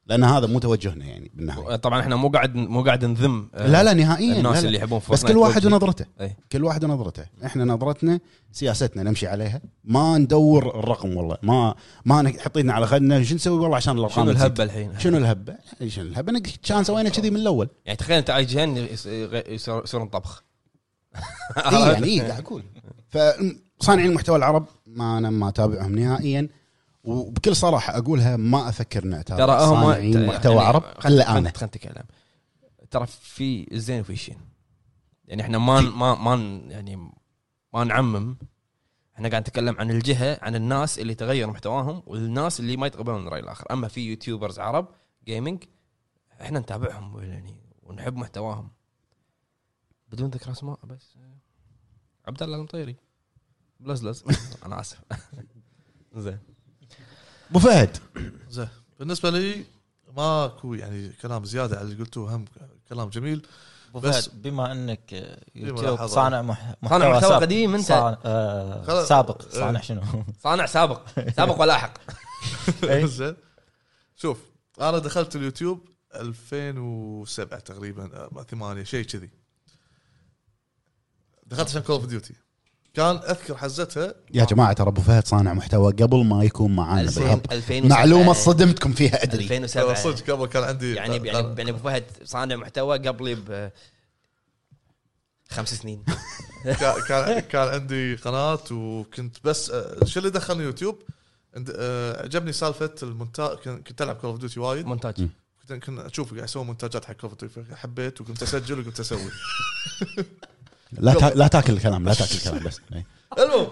لأن 0.08 0.24
هذا 0.24 0.48
مو 0.48 0.60
توجهنا 0.60 1.06
يعني 1.06 1.32
بالنهاية. 1.34 1.76
طبعا 1.76 2.00
إحنا 2.02 2.16
مو 2.16 2.30
قاعد 2.30 2.56
مو 2.56 2.84
قاعد 2.84 3.06
نذم 3.06 3.50
آه، 3.54 3.68
لا 3.68 3.84
لا 3.84 3.94
نهائيا 3.94 4.38
الناس 4.38 4.56
لا. 4.56 4.62
لا. 4.62 4.68
اللي 4.68 4.78
يحبون 4.78 5.02
بس 5.12 5.26
كل 5.26 5.38
واحد. 5.38 5.66
ونظرته. 5.66 6.06
إيه. 6.22 6.38
كل 6.52 6.64
واحد 6.64 6.84
ونظرته. 6.84 7.26
إحنا 7.46 7.66
نظرتنا 7.66 8.20
سياستنا 8.52 9.04
نمشي 9.04 9.28
عليها. 9.28 9.62
ما 9.84 10.18
ندور 10.18 10.80
الرقم 10.80 11.18
والله. 11.18 11.38
ما 11.44 11.76
ما 12.06 12.22
نحط 12.22 12.58
ايدنا 12.58 12.74
على 12.74 12.88
خدنا. 12.88 13.24
شو 13.24 13.36
نسوي؟ 13.36 13.60
والله 13.60 13.76
عشان 13.76 13.98
الأرقام 13.98 14.26
شنو. 14.26 14.32
الهبة 14.32 14.64
الحين؟ 14.64 15.00
شنو 15.00 15.18
الهبة؟ 15.18 15.56
شنو 15.88 16.06
الهبة؟ 16.06 16.42
كان 16.64 16.84
سوينا 16.84 17.10
كذي 17.10 17.30
من 17.30 17.38
الأول. 17.38 17.70
يعني 17.86 17.98
تخيل 17.98 18.18
أنت 18.18 18.30
IGN 18.30 18.78
يص- 18.78 19.06
يصير- 19.06 19.84
يصيرون 19.84 20.08
طبخ. 20.08 20.44
اي 21.58 21.82
يعني 21.92 22.06
اي 22.06 22.20
قاعد 22.22 22.44
أقول. 22.44 22.64
فصانعين 23.10 24.10
المحتوى 24.10 24.38
العرب 24.38 24.66
ما 24.88 25.18
أنا 25.18 25.30
ما 25.30 25.50
أتابعهم 25.50 26.00
نهائيا. 26.00 26.48
وبكل 27.06 27.56
صراحة 27.56 27.98
أقولها 27.98 28.38
ما 28.38 28.70
أفكر 28.70 29.04
ان 29.04 29.14
أتابع 29.14 29.46
ترى 29.46 29.66
هم 29.66 29.82
صانعين 29.82 30.26
محتوى 30.26 30.60
عرب 30.60 30.84
إلا 31.06 31.38
انا 31.38 31.52
خلينا 31.52 31.66
نتكلم. 31.66 32.04
ترى 32.92 33.06
في 33.08 33.74
الزين 33.74 34.00
وفي 34.00 34.14
الشين 34.14 34.38
يعني 35.26 35.42
إحنا 35.42 35.58
ما 35.58 35.82
ما 35.82 36.16
ما 36.16 36.62
يعني 36.72 36.96
ما 37.74 37.84
نعمم. 37.84 38.38
إحنا 39.16 39.30
قاعد 39.30 39.42
نتكلم 39.42 39.76
عن 39.80 39.92
الجهة 39.92 40.40
عن 40.42 40.56
الناس 40.56 41.00
اللي 41.00 41.16
تغير 41.16 41.48
محتواهم 41.48 42.04
والناس 42.06 42.60
اللي 42.60 42.78
ما 42.78 42.88
يتقبلون 42.88 43.28
الرأي 43.28 43.40
الآخر. 43.40 43.66
أما 43.72 43.88
في 43.88 44.02
YouTubers 44.10 44.60
عرب 44.60 44.88
gaming 45.26 45.64
إحنا 46.42 46.60
نتابعهم 46.60 47.20
يعني 47.24 47.56
ونحب 47.84 48.16
محتواهم. 48.16 48.70
بدون 50.08 50.30
ذكر 50.30 50.52
أسماء 50.52 50.80
بس. 50.84 51.16
عبد 52.28 52.44
الله 52.44 52.58
المطيري 52.58 52.96
بلزلز 53.80 54.24
أنا 54.66 54.80
آسف. 54.80 55.02
زين. 56.16 56.40
أبو 57.50 57.60
فهد 57.60 57.98
زين 58.50 58.68
بالنسبة 59.00 59.30
لي 59.30 59.66
ماكو 60.18 60.74
يعني 60.74 61.10
كلام 61.10 61.46
زيادة 61.46 61.78
على 61.78 61.86
اللي 61.86 61.96
قلتوه 62.04 62.36
هم 62.36 62.46
كلام 62.90 63.10
جميل 63.10 63.46
بس- 63.96 64.30
فهد، 64.30 64.42
بما 64.42 64.72
إنك 64.72 65.14
آه، 65.14 65.42
يوتيوب. 65.56 66.06
صانع 66.08 66.42
مح- 66.42 66.76
محتوى 66.82 67.00
صانع 67.00 67.10
محتوى 67.14 67.30
سابق. 67.30 67.42
قديم 67.42 67.76
أنت 67.76 67.86
صانع 67.86 68.18
آه. 68.26 69.04
سابق 69.06 69.42
إيه. 69.46 69.60
صانع 69.60 69.82
شنو؟ 69.82 70.02
صانع 70.44 70.66
سابق 70.66 71.02
سابق 71.36 71.62
ولاحق 71.62 71.94
إيه. 72.84 73.06
زين 73.06 73.36
شوف 74.16 74.38
أنا 74.82 74.98
دخلت 74.98 75.36
اليوتيوب 75.36 75.90
2007 76.16 77.60
تقريبا 77.60 78.10
آه، 78.38 78.44
8 78.44 78.84
شيء 78.84 79.06
كذي 79.06 79.30
دخلت 81.46 81.70
عشان 81.70 81.82
Call 81.82 81.96
of 81.96 82.06
Duty 82.06 82.34
كان 82.96 83.16
أذكر 83.16 83.58
حزتها. 83.58 84.16
يا 84.34 84.46
جماعة 84.46 84.74
ترى 84.74 84.88
أبو 84.88 85.02
فهد 85.02 85.28
صانع 85.28 85.54
محتوى 85.54 85.94
قبل 85.94 86.26
ما 86.26 86.44
يكون 86.44 86.76
معانا 86.76 87.02
2000 87.02 87.22
بالهب 87.22 87.52
2007 87.52 87.98
معلومة 87.98 88.34
صدمتكم 88.34 88.94
فيها 88.94 89.24
أدري. 89.24 89.44
2007 89.44 89.94
صدق 89.94 90.32
قبل 90.32 90.46
كان 90.46 90.64
عندي 90.64 90.94
يعني 90.96 91.28
يعني 91.28 91.56
يعني 91.58 91.70
أبو 91.70 91.80
فهد 91.80 92.04
صانع 92.24 92.56
محتوى 92.56 92.98
قبلي 92.98 93.36
ب 93.36 93.72
خمس 95.50 95.74
سنين. 95.74 96.04
كان 97.10 97.40
كان 97.40 97.68
عندي 97.68 98.16
قناة 98.16 98.60
وكنت 98.72 99.38
بس 99.44 99.70
آه، 99.72 100.06
شو 100.06 100.20
اللي 100.20 100.30
دخلني 100.30 100.64
يوتيوب؟ 100.64 101.02
آه، 101.70 102.24
عجبني 102.24 102.54
سالفة 102.54 102.96
المونتاج 103.04 103.58
كنت 103.58 104.02
ألعب 104.02 104.16
Call 104.16 104.30
of 104.30 104.40
Duty 104.40 104.60
وايد. 104.60 104.86
مونتاج. 104.86 105.28
كنت 105.70 105.86
كنت 105.86 106.00
أشوف 106.00 106.34
قاعد 106.34 106.44
يسوون 106.44 106.66
مونتاجات 106.66 107.06
حق 107.06 107.14
Call 107.14 107.30
of 107.30 107.40
Duty 107.40 107.76
حبيت 107.76 108.22
وكنت 108.22 108.44
أسجل 108.44 108.80
وكنت 108.80 109.00
أسوي. 109.00 109.32
لا 110.92 111.14
تا... 111.14 111.26
لا 111.36 111.48
تاكل 111.48 111.74
الكلام 111.74 112.06
لا 112.06 112.14
تاكل 112.14 112.36
الكلام 112.36 112.64
بس. 112.64 112.82
إيه. 112.94 113.06
المهم. 113.40 113.68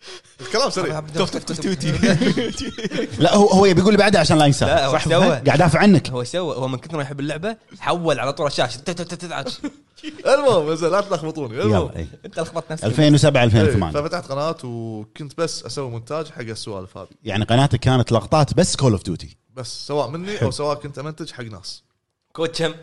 الكلام 0.40 0.70
سريع. 0.70 1.02
لا 3.18 3.34
هو 3.34 3.46
هو 3.46 3.66
يبي 3.66 3.80
يقول 3.80 3.92
لي 3.92 3.98
بعدها 3.98 4.20
عشان 4.20 4.38
لا 4.38 4.46
ينسى. 4.46 4.64
لا، 4.64 4.86
هو 4.86 4.98
سوى. 4.98 5.12
قاعد 5.12 5.48
ادافع 5.48 5.78
عنك. 5.78 6.10
هو 6.10 6.24
سوى. 6.24 6.56
هو 6.56 6.68
من 6.68 6.78
كثر 6.78 6.96
ما 6.96 7.02
يحب 7.02 7.20
اللعبة 7.20 7.56
حول 7.78 8.20
على 8.20 8.32
طول 8.32 8.46
الشاشة. 8.46 8.80
المهم 10.26 10.74
زين 10.74 10.90
لا 10.90 11.00
تلخبطوني. 11.00 11.62
المهم. 11.62 11.82
يلا 11.82 11.96
إيه. 11.96 12.06
أنت 12.24 12.40
لخبطت 12.40 12.72
نفسك. 12.72 12.84
2007 12.84 13.40
إيه، 13.40 13.46
2008 13.46 14.00
ففتحت 14.00 14.26
قناة 14.26 14.56
وكنت 14.64 15.38
بس 15.38 15.64
أسوي 15.64 15.90
مونتاج 15.90 16.30
حق 16.30 16.40
السوالف 16.40 16.96
هذه. 16.96 17.08
يعني 17.24 17.44
قناتك 17.44 17.80
كانت 17.80 18.12
لقطات 18.12 18.54
بس 18.54 18.76
Call 18.76 18.92
of 18.92 19.02
Duty 19.02 19.36
بس 19.54 19.86
سواء 19.86 20.08
مني 20.08 20.42
أو 20.42 20.50
سواء 20.50 20.76
كنت 20.76 20.98
أمنتج 20.98 21.32
حق 21.32 21.44
ناس. 21.44 21.82
COD 22.32 22.48
كم؟ 22.48 22.74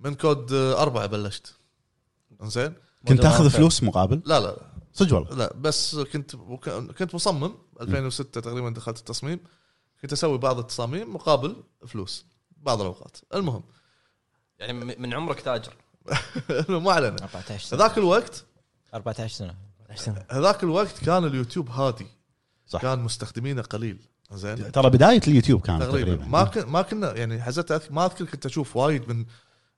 من 0.00 0.14
COD 0.14 0.52
أربعة 0.52 1.06
بلشت. 1.06 1.59
زين 2.48 2.74
كنت 3.08 3.22
تاخذ 3.22 3.50
فلوس 3.50 3.82
مقابل؟ 3.82 4.22
لا 4.26 4.40
لا. 4.40 4.56
صدق 4.92 5.14
والله. 5.14 5.34
لا 5.36 5.52
بس 5.56 5.96
كنت 5.96 6.36
كنت 6.98 7.14
مصمم. 7.14 7.52
2006 7.80 8.40
تقريبا 8.40 8.70
دخلت 8.70 8.98
التصميم. 8.98 9.40
كنت 10.02 10.12
أسوي 10.12 10.38
بعض 10.38 10.58
التصاميم 10.58 11.14
مقابل 11.14 11.56
فلوس. 11.86 12.24
بعض 12.56 12.80
الأوقات. 12.80 13.16
المهم. 13.34 13.62
يعني 14.58 14.72
من 14.98 15.14
عمرك 15.14 15.40
تاجر. 15.40 15.72
ما 16.68 16.92
علينا. 16.92 17.16
14 17.22 17.64
سنة. 17.66 17.80
هذاك 17.80 17.98
الوقت 17.98 18.44
14 18.94 19.34
سنة. 19.96 20.24
هذاك 20.30 20.62
الوقت 20.62 21.04
كان 21.04 21.24
اليوتيوب 21.24 21.70
هادي. 21.70 22.06
صح. 22.66 22.82
كان 22.82 22.98
مستخدمينه 22.98 23.62
قليل. 23.62 23.98
زين 24.32 24.72
ترى 24.72 24.90
بداية 24.90 25.20
اليوتيوب 25.28 25.60
كانت 25.60 25.82
تقريبا. 25.82 26.06
تقريبا. 26.14 26.24
ما 26.24 26.44
كن 26.44 26.66
ما 26.66 26.82
كنا 26.82 27.14
يعني 27.16 27.42
حزت 27.42 27.92
ما 27.92 28.06
أذكر 28.06 28.24
كنت 28.24 28.46
أشوف 28.46 28.76
وايد 28.76 29.08
من 29.08 29.24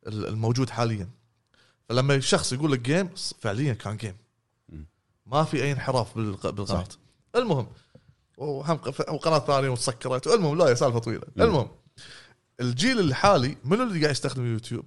ال- 0.06 0.26
الموجود 0.26 0.70
حاليا. 0.70 1.08
فلما 1.88 2.20
شخص 2.20 2.52
يقول 2.52 2.72
لك 2.72 2.80
game 2.80 3.10
فعليا 3.40 3.72
كان 3.74 3.96
game. 3.96 4.16
ما 5.26 5.44
في 5.44 5.62
أي 5.62 5.72
انحراف 5.72 6.14
بالق- 6.14 6.50
بالقناه 6.50 6.88
المهم 7.36 7.66
وهم 8.36 8.76
ثانية 9.46 9.68
وسكرت. 9.68 10.26
المهم 10.26 10.58
لا 10.58 10.74
سالفة 10.74 10.98
طويلة. 10.98 11.22
مم. 11.36 11.42
المهم 11.42 11.68
الجيل 12.60 13.00
الحالي 13.00 13.56
منو 13.64 13.82
اللي 13.82 14.00
قاعد 14.00 14.10
يستخدم 14.10 14.42
اليوتيوب؟ 14.42 14.84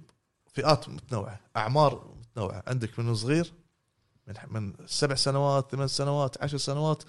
فئات 0.52 0.88
متنوعة 0.88 1.40
أعمار 1.56 2.14
متنوعة. 2.20 2.62
عندك 2.66 2.98
من 2.98 3.14
صغير؟ 3.14 3.52
من 4.26 4.34
من 4.48 4.74
سبع 4.86 5.14
سنوات 5.14 5.70
ثمان 5.70 5.88
سنوات 5.88 6.42
عشر 6.42 6.56
سنوات 6.58 7.02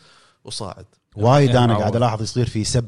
وصاعد. 0.44 0.86
وايد 1.16 1.50
أنا 1.50 1.60
يعني 1.60 1.74
قاعد 1.80 1.96
ألاحظ 1.96 2.22
يصير 2.22 2.46
في 2.50 2.64
سب. 2.64 2.88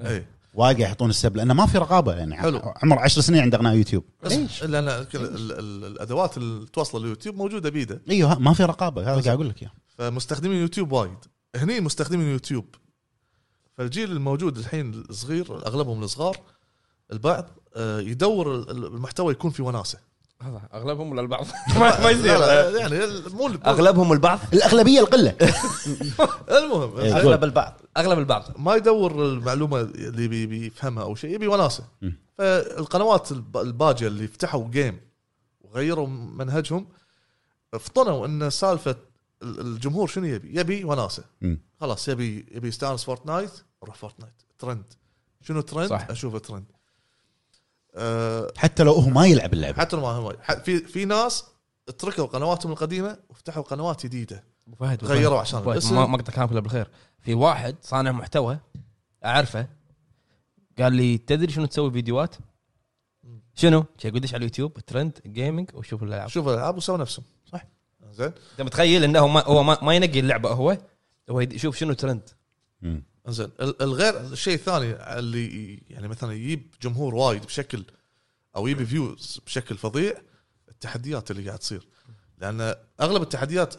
اي 0.00 0.26
وايد 0.54 0.76
قاعد 0.76 0.88
يحطون 0.90 1.10
السب 1.10 1.36
لأنه 1.36 1.54
ما 1.54 1.66
في 1.66 1.78
رقابة 1.78 2.14
يعني. 2.14 2.36
حلو. 2.36 2.58
عمر 2.82 2.98
10 2.98 3.22
سنين 3.22 3.42
عنده 3.42 3.58
قناة 3.58 3.72
يوتيوب. 3.72 4.04
بس 4.22 4.32
لأن 4.62 4.88
ال- 4.88 5.06
ال- 5.14 5.52
ال- 5.52 5.84
الأدوات 5.84 6.36
اللي 6.36 6.66
توصل 6.66 7.02
لليوتيوب 7.02 7.36
موجودة 7.36 7.70
بيدة. 7.70 8.02
إيوه 8.10 8.38
ما 8.38 8.52
في 8.54 8.64
رقابة. 8.64 9.02
هذا 9.02 9.10
قاعد 9.10 9.28
أقول 9.28 9.48
لك 9.48 9.62
إياه. 9.62 9.70
فمستخدمين 9.98 10.60
يوتيوب 10.60 10.92
وايد. 10.92 11.18
هني 11.56 11.80
مستخدمين 11.80 12.28
يوتيوب 12.28 12.64
فالجيل 13.76 14.12
الموجود 14.12 14.58
الحين 14.58 15.04
الصغير 15.10 15.66
أغلبهم 15.66 16.02
الصغار 16.02 16.36
البعض 17.12 17.50
آه، 17.76 18.00
يدور 18.00 18.54
ال- 18.54 18.70
المحتوى 18.86 19.32
يكون 19.32 19.50
في 19.50 19.62
وناسة. 19.62 19.98
أغلبهم 20.74 21.12
ولا 21.12 21.20
البعض 21.20 21.46
ما 21.80 22.00
ما 22.00 22.10
يصير 22.10 22.40
يعني 22.80 23.04
ال- 23.04 23.36
مو 23.36 23.46
أغلبهم 23.46 24.12
البعض 24.12 24.38
الأغلبية 24.52 25.00
القلة 25.00 25.36
المهم 26.58 26.98
إيه. 26.98 27.16
أغلب 27.16 27.44
البعض 27.44 27.80
أغلب 27.96 28.18
البعض 28.18 28.44
ما 28.58 28.74
يدور 28.74 29.24
المعلومة 29.24 29.80
اللي 29.80 30.28
بي- 30.28 30.46
بيفهمها 30.46 31.02
أو 31.02 31.14
شيء 31.14 31.30
يبي 31.34 31.46
وناسة. 31.46 31.84
فالقنوات 32.38 33.32
الب- 33.32 33.56
الباجية 33.56 34.06
اللي 34.06 34.28
فتحوا 34.28 34.68
game 34.68 35.00
وغيروا 35.60 36.06
منهجهم 36.06 36.86
فطنوا 37.72 38.26
إن 38.26 38.50
سالفة 38.50 38.96
ال- 39.42 39.60
الجمهور 39.60 40.06
شنو 40.08 40.24
يبي؟ 40.26 40.60
يبي 40.60 40.84
وناسة. 40.84 41.24
خلاص 41.80 42.08
يبي 42.08 42.46
يبي 42.52 42.68
يستانس 42.68 43.04
Fortnite 43.04 43.50
روح 43.84 43.94
Fortnite 43.96 44.34
trend 44.58 44.84
شنو 45.42 45.60
ترند؟ 45.60 45.90
صح. 45.90 46.06
أشوفه 46.10 46.38
ترند 46.38 46.64
أه 47.94 48.52
حتى 48.56 48.82
لو 48.82 48.92
هو 48.92 49.08
ما 49.08 49.26
يلعب 49.26 49.52
اللعبة. 49.52 49.80
حتى 49.80 49.96
لو 49.96 50.02
ما 50.02 50.08
هو 50.08 50.36
في 50.64 50.78
في 50.78 51.04
ناس 51.04 51.44
تركوا 51.98 52.26
قنواتهم 52.26 52.72
القديمة 52.72 53.18
وفتحوا 53.30 53.62
قنوات 53.62 54.06
جديدة. 54.06 54.44
أبو 54.68 54.76
فهد 54.76 55.04
غيروا 55.04 55.38
عشان 55.38 55.70
الاسم. 55.70 55.94
ما 55.94 56.06
ما 56.06 56.16
اقطع 56.16 56.32
كلامك 56.32 56.52
الا 56.52 56.60
بالخير. 56.60 56.90
في 57.20 57.34
واحد 57.34 57.76
صانع 57.82 58.12
محتوى 58.12 58.58
أعرفه 59.24 59.68
قال 60.78 60.92
لي 60.92 61.18
تدري 61.18 61.52
شنو 61.52 61.66
تسوي 61.66 61.90
فيديوهات؟ 61.90 62.36
شنو؟ 63.54 63.84
شي 63.98 64.08
يقول 64.08 64.20
دش 64.20 64.34
على 64.34 64.38
اليوتيوب 64.38 64.72
trending 64.72 65.18
gaming 65.26 65.70
وشوف 65.74 66.02
الالعاب 66.02 66.28
شوف 66.28 66.48
الألعاب 66.48 66.76
وسووا 66.76 66.98
نفسهم 66.98 67.24
صح. 67.46 67.66
زين. 68.12 68.32
أنت 68.52 68.60
متخيل 68.60 69.04
إنه 69.04 69.18
هو 69.18 69.28
ما 69.28 69.44
هو 69.44 69.62
ما, 69.62 69.78
ما 69.82 69.94
ينقي 69.94 70.20
اللعبة 70.20 70.50
هو؟ 70.50 70.78
هو 71.30 71.40
يشوف 71.40 71.76
شنو 71.76 71.92
ترند. 71.92 72.30
مم. 72.82 73.02
زين 73.28 73.50
ال- 73.60 73.82
الغير 73.82 74.20
الشيء 74.20 74.54
الثاني 74.54 75.18
اللي 75.18 75.74
يعني 75.90 76.08
مثلا 76.08 76.32
يجيب 76.32 76.74
جمهور 76.82 77.14
وايد 77.14 77.44
بشكل 77.46 77.84
أو 78.56 78.66
يجيب 78.66 78.86
views 78.86 79.40
بشكل 79.46 79.76
فظيع 79.76 80.14
التحديات 80.68 81.30
اللي 81.30 81.46
قاعد 81.46 81.58
تصير. 81.58 81.86
لأن 82.38 82.74
أغلب 83.00 83.22
التحديات 83.22 83.74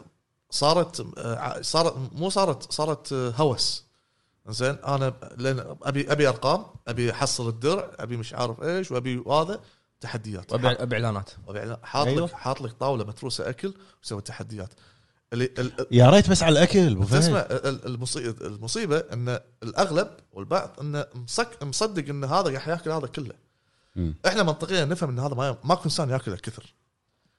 صارت 0.49 1.07
آه، 1.17 1.61
صارت 1.61 1.93
مو 2.15 2.29
صارت 2.29 2.71
صارت 2.71 3.13
آه، 3.13 3.29
هوس. 3.29 3.85
زين 4.49 4.75
أنا 4.75 5.13
لأن 5.37 5.75
أبي 5.83 6.11
أبي 6.11 6.27
أرقام 6.29 6.65
أبي 6.87 7.11
أحصل 7.11 7.49
الدرع 7.49 7.91
أبي 7.99 8.17
مش 8.17 8.33
عارف 8.33 8.63
إيش 8.63 8.91
وأبي 8.91 9.23
هذا 9.27 9.61
تحديات. 10.01 10.53
وأبي 10.53 10.67
ابي 10.67 10.95
إعلانات. 10.95 11.29
حاط 11.83 12.07
أيوه. 12.07 12.25
لك 12.27 12.33
حاط 12.33 12.61
لك 12.61 12.71
طاولة 12.71 13.03
متروسة 13.03 13.49
أكل 13.49 13.73
ويسوي 14.01 14.21
تحديات. 14.21 14.73
يا 15.91 16.09
ريت 16.09 16.29
بس 16.29 16.43
على 16.43 16.53
الأكل 16.53 16.79
ال- 16.79 17.85
المصيبه 17.85 18.47
المصيبة 18.47 18.97
إن 18.97 19.39
الأغلب 19.63 20.07
والبعض 20.31 20.79
انه 20.81 21.05
مصك 21.15 21.63
مصدق 21.63 22.09
إن 22.09 22.23
هذا 22.23 22.49
راح 22.49 22.67
يأكل 22.67 22.91
هذا 22.91 23.07
كله. 23.07 23.33
مم. 23.95 24.15
إحنا 24.27 24.43
منطقيا 24.43 24.85
نفهم 24.85 25.09
إن 25.09 25.19
هذا 25.19 25.35
ما 25.35 25.57
ماكو 25.63 25.83
إنسان 25.85 26.09
يأكل 26.09 26.33
الكثر. 26.33 26.73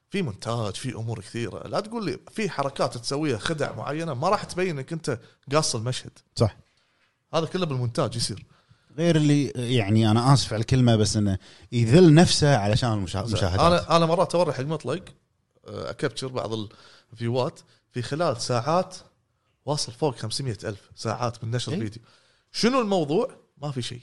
في 0.09 0.21
مونتاج 0.21 0.73
في 0.75 0.95
أمور 0.95 1.19
كثيرة. 1.19 1.67
لا 1.67 1.79
تقول 1.79 2.05
لي 2.05 2.19
في 2.31 2.49
حركات 2.49 2.97
تسويها 2.97 3.37
خدع 3.37 3.75
معينة 3.75 4.13
ما 4.13 4.29
راح 4.29 4.43
تبين 4.43 4.69
إنك 4.77 4.93
أنت 4.93 5.19
قاص 5.53 5.75
المشهد. 5.75 6.11
صح. 6.35 6.57
هذا 7.33 7.45
كله 7.45 7.65
بالمونتاج 7.65 8.15
يصير. 8.15 8.45
غير 8.97 9.15
اللي 9.15 9.45
يعني 9.55 10.11
أنا 10.11 10.33
آسف 10.33 10.53
على 10.53 10.61
الكلمة 10.61 10.95
بس 10.95 11.17
إنه 11.17 11.37
يذل 11.71 12.13
نفسه 12.13 12.57
علشان 12.57 12.93
المشا- 12.93 13.15
المشاهدات 13.15 13.59
أنا 13.59 13.97
أنا 13.97 14.05
مرات 14.05 14.35
أوري 14.35 14.53
حق 14.53 14.63
مطلق 14.63 15.03
أكبتشر 15.67 16.27
بعض 16.27 16.51
الفيوات 17.13 17.59
في 17.91 18.01
خلال 18.01 18.41
ساعات 18.41 18.95
واصل 19.65 19.91
فوق 19.91 20.15
500 20.15 20.57
ألف 20.63 20.91
ساعات 20.95 21.43
من 21.43 21.51
نشر 21.51 21.71
إيه. 21.71 21.79
فيديو 21.79 22.01
شنو 22.51 22.81
الموضوع؟ 22.81 23.35
ما 23.61 23.71
في 23.71 23.81
شيء. 23.81 24.01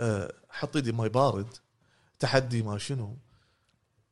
أه، 0.00 0.32
حط 0.50 0.76
ايدي 0.76 0.92
ماي 0.92 1.08
بارد 1.08 1.46
تحدي 2.18 2.62
ما 2.62 2.78
شنو. 2.78 3.16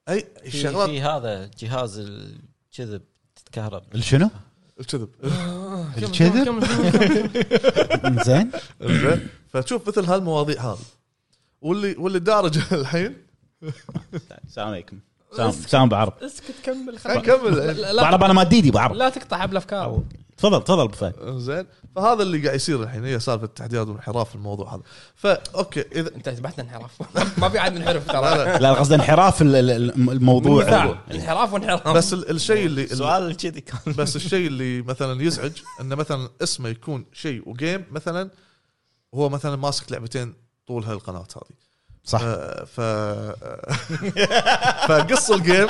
أي 0.09 0.21
في, 0.21 0.47
الشغلات 0.47 0.91
في 0.91 1.03
هذا 1.03 1.51
جهاز 1.59 1.99
الكذب 1.99 3.03
تتكهرب. 3.37 3.95
الشنو؟ 3.95 4.31
الكذب. 4.81 5.09
الكذب؟ 5.99 6.65
زين. 8.27 8.51
زين. 8.83 9.29
فتشوف 9.49 9.89
مثل 9.89 10.05
هالمواضيع 10.05 10.73
هذه. 10.73 10.79
واللي 11.61 11.95
واللي 11.99 12.19
دارج 12.19 12.59
الحين. 12.73 13.17
السلام 14.45 14.69
عليكم. 14.69 14.99
سام 15.37 15.51
سام 15.51 15.89
بعرب 15.89 16.13
اسكت 16.23 16.55
كمل 16.65 16.99
لا, 17.97 18.03
بعرب 18.03 18.23
أنا 18.23 18.33
ماديدي 18.33 18.71
بعرب 18.71 18.95
لا 18.97 19.09
تقطع 19.09 19.39
حبل 19.39 19.57
افكار 19.57 20.03
تفضل 20.37 20.65
تفضل 20.65 20.81
أبو 20.83 20.93
فهد. 20.97 21.15
زين. 21.39 21.67
فهذا 21.97 22.23
اللي 22.23 22.39
قاعد 22.45 22.55
يصير 22.57 22.83
الحين 22.83 23.05
هي 23.05 23.21
سالفة 23.21 23.45
التحديات 23.45 23.87
والانحراف 23.89 24.29
في 24.29 24.35
الموضوع 24.35 24.75
هذا. 24.75 24.83
ف 25.15 25.28
okay 25.28 25.81
اذا 25.81 26.15
أنت 26.15 26.29
ذبحتنا 26.29 26.65
انحراف. 26.65 26.91
ما 27.41 27.49
في 27.49 27.59
عاد 27.59 27.75
منحرف 27.75 28.07
لا 28.09 28.13
ترى 28.13 28.45
لا 28.45 28.59
لا 28.59 28.73
قصد 28.73 28.93
انحراف 28.93 29.43
ال- 29.43 29.57
ال- 29.57 30.11
الموضوع. 30.11 30.63
انحراف 31.15 31.53
وانحراف. 31.53 31.89
بس 31.89 32.13
ال- 32.13 32.31
الشيء 32.31 32.67
اللي 32.67 32.87
سؤال 32.87 33.37
كذي 33.37 33.61
كان. 33.61 33.93
بس 33.99 34.17
الشيء 34.17 34.47
اللي 34.47 34.83
مثلا 34.83 35.23
يزعج 35.23 35.53
انه 35.81 35.95
مثلا 35.97 36.29
اسمه 36.43 36.69
يكون 36.69 37.07
شيء 37.13 37.49
و 37.49 37.56
game 37.56 37.85
مثلا 37.91 38.31
هو 39.15 39.29
مثلا 39.29 39.57
ماسك 39.57 39.93
لعبتين 39.93 40.35
طول 40.67 40.85
هالقناة 40.85 41.19
هذه. 41.37 41.64
صح. 42.05 42.21
ف 42.65 42.81
فقص 44.89 45.31
ال 45.31 45.38
game 45.38 45.67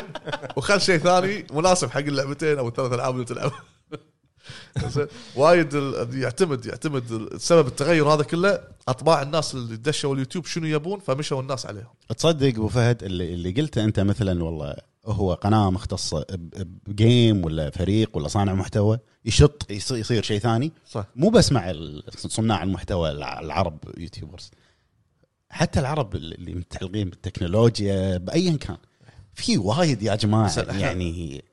وخل 0.57 0.81
شيء 0.81 0.99
ثاني 0.99 1.47
مناسب 1.53 1.91
حق 1.91 1.99
اللعبتين 1.99 2.59
أو 2.59 2.69
الثلاث 2.69 2.93
ألعاب 2.93 3.15
اللي 3.15 3.25
تلعبها 3.25 3.63
وايد 5.37 5.75
ال- 5.75 6.19
يعتمد 6.23 6.67
يعتمد 6.67 7.29
سبب 7.37 7.67
التغير 7.67 8.09
هذا 8.09 8.23
كله 8.23 8.61
أطباع 8.89 9.23
الناس 9.23 9.55
اللي 9.55 9.77
دشوا 9.77 10.15
اليوتيوب 10.15 10.47
شنو 10.47 10.67
يبون 10.67 11.01
فمشوا 11.01 11.41
الناس 11.41 11.67
عليهم. 11.67 11.87
تصدق 12.17 12.49
أبو 12.49 12.69
فهد 12.69 13.03
اللي, 13.05 13.35
اللي 13.35 13.51
قلته 13.51 13.85
أنت 13.85 14.01
مثلا 14.01 14.45
والله 14.45 14.75
هو 15.07 15.35
قناة 15.35 15.71
مختصة 15.71 16.27
بجيم 16.87 17.45
ولا 17.45 17.71
فريق 17.71 18.17
ولا 18.17 18.29
صانع 18.29 18.55
محتوى 18.55 18.99
يشط 19.25 19.67
يص- 19.71 19.93
يصير 19.93 20.23
شيء 20.23 20.39
ثاني. 20.39 20.73
صح. 20.91 21.05
مو 21.17 21.31
بس 21.31 21.53
مع 21.53 21.73
صناع 22.17 22.63
المحتوى 22.63 23.11
الع- 23.11 23.41
العرب 23.41 23.79
يوتيوبرز. 23.99 24.51
حتى 25.55 25.81
العرب 25.81 26.15
اللي 26.17 26.55
متعلقين 26.55 27.11
بالتكنولوجيا 27.11 28.17
بايا 28.17 28.57
كان. 28.57 28.77
في 29.35 29.59
وايد 29.59 30.03
يا 30.03 30.15
جماعة 30.15 30.59
يعني 30.59 31.45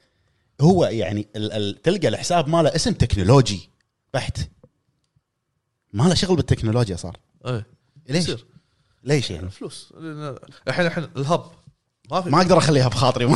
هو 0.62 0.86
يعني 0.86 1.28
ال 1.36 1.52
ال 1.52 1.82
تلقى 1.82 2.08
الحساب 2.08 2.48
ماله 2.50 2.76
اسم 2.76 2.94
تكنولوجي 2.94 3.70
بحت. 4.14 4.38
ما 5.94 6.04
له 6.04 6.14
شغل 6.14 6.36
بالتكنولوجيا 6.36 6.96
صار. 6.96 7.18
إيه. 7.46 7.66
ليش؟ 8.10 8.24
يصير. 8.24 8.46
ليش 9.04 9.32
يعني؟ 9.32 9.50
فلوس. 9.50 9.94
لأن 9.98 10.36
الحين 10.68 10.86
الحين 10.86 11.08
ال 11.18 11.23
hub. 11.23 11.46
ما 12.12 12.22
في 12.22 12.30
ما 12.30 12.38
أقدر 12.42 12.58
أخليها 12.58 12.88
بخاطري. 12.88 13.36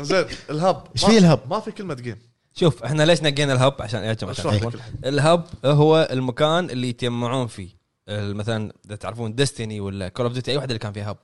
زين 0.00 0.24
ال 0.50 0.57
hub. 0.57 0.86
إيش 0.96 1.04
ما- 1.04 1.10
فيه 1.10 1.18
ال 1.18 1.22
hub؟ 1.22 1.40
ما 1.50 1.60
في 1.60 1.72
كلمة 1.72 1.94
game 1.94 2.18
شوف 2.54 2.82
إحنا 2.84 3.02
ليش 3.02 3.22
نقينا 3.22 3.52
ال 3.52 3.58
hub؟ 3.58 3.82
عشان 3.82 4.02
يا 4.04 4.12
جماعة. 4.12 4.72
ال 5.04 5.14
hub 5.14 5.46
هو 5.64 6.08
المكان 6.12 6.70
اللي 6.70 6.88
يتجمعون 6.88 7.46
فيه. 7.46 7.79
مثلا 8.10 8.72
إذا 8.86 8.96
تعرفون 8.96 9.34
Destiny 9.34 9.80
ولا 9.80 10.08
Call 10.08 10.24
of 10.26 10.32
Duty 10.32 10.50
أي 10.50 10.56
واحدة 10.56 10.70
اللي 10.70 10.78
كان 10.78 10.92
فيها 10.92 11.10
hub 11.10 11.16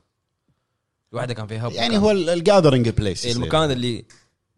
واحدة 1.12 1.34
كان 1.34 1.46
فيها 1.46 1.66
hub 1.68 1.72
يعني. 1.72 1.98
هو 1.98 2.10
ال 2.10 2.18
gathering 2.18 2.88
place 2.88 3.26
إيه، 3.26 3.32
المكان 3.32 3.70
اللي 3.70 4.04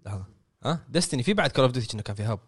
لحظة. 0.06 0.24
ها؟ 0.64 0.80
Destiny 0.88 1.22
في 1.22 1.34
بعد 1.34 1.50
Call 1.50 1.64
of 1.64 1.72
Duty 1.72 2.02
كان 2.02 2.16
فيه 2.16 2.32
hub 2.32 2.38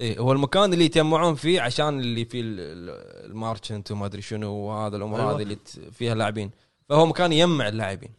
إيه 0.00 0.18
هو 0.18 0.32
المكان 0.32 0.72
اللي 0.72 0.84
يتجمعون 0.84 1.34
فيه 1.34 1.60
عشان 1.60 2.00
اللي 2.00 2.24
فيه 2.24 2.40
ال- 2.40 2.60
ال- 2.60 3.26
merchant 3.30 3.92
وما 3.92 4.06
أدري 4.06 4.22
شنو 4.22 4.52
وهذا 4.52 4.96
الأمور 4.96 5.20
أيوة. 5.20 5.36
هذه 5.36 5.42
اللي 5.42 5.58
فيها 5.92 6.14
لاعبين. 6.14 6.50
فهو 6.88 7.06
مكان 7.06 7.32
يجمع 7.32 7.68
اللاعبين. 7.68 8.10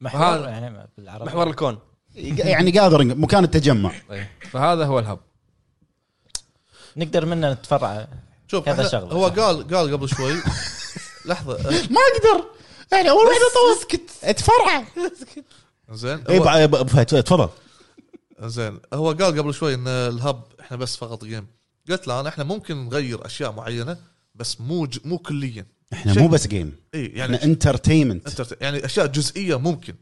محور 0.00 0.48
يعني 0.48 0.88
بالعربي. 0.98 1.24
محور 1.24 1.46
الكون. 1.50 1.78
يعني 2.54 2.70
gathering 2.70 3.12
مكان 3.12 3.44
التجمع. 3.44 3.92
إيه. 4.10 4.30
فهذا 4.40 4.84
هو 4.84 4.98
ال 4.98 5.02
hub. 5.02 5.18
نقدر 6.96 7.26
منه 7.26 7.52
نتفرع. 7.52 8.08
شوف 8.48 8.64
كذا 8.64 8.88
إحنا- 8.88 8.92
شغلة. 8.92 9.12
هو 9.12 9.26
قال 9.28 9.74
قال 9.74 9.92
قبل 9.92 10.08
شوي 10.08 10.34
لحظة 11.26 11.54
أه، 11.54 11.70
ما 11.70 12.00
أقدر. 12.14 12.44
يعني 12.92 13.10
أول 13.10 13.26
واحدة 13.26 13.40
طول 13.54 13.78
اسكت. 13.78 14.10
اتفرع. 14.24 14.84
زين 15.92 16.24
اي 16.28 16.38
تفضل. 17.22 17.48
زين 18.42 18.78
هو 18.94 19.12
قال 19.12 19.38
قبل 19.38 19.54
شوي 19.54 19.74
إن 19.74 19.88
ال 19.88 20.01
hub 20.01 20.42
إحنا 20.60 20.76
بس 20.76 20.96
فقط 20.96 21.24
game 21.24 21.46
قلت 21.90 22.08
له 22.08 22.20
أنا 22.20 22.28
إحنا 22.28 22.44
ممكن 22.44 22.76
نغير 22.84 23.26
أشياء 23.26 23.52
معينة 23.52 23.96
بس 24.34 24.60
مو 24.60 24.86
ج... 24.86 24.98
مو 25.04 25.18
كليا. 25.18 25.66
إحنا 25.92 26.14
مو 26.14 26.28
بس 26.28 26.46
game 26.46 26.76
اي 26.94 27.06
يعني 27.06 27.36
إحنا 27.36 27.46
entertainment 27.46 28.40
انت 28.40 28.56
يعني 28.60 28.84
أشياء 28.84 29.06
جزئية 29.06 29.58
ممكن. 29.58 29.94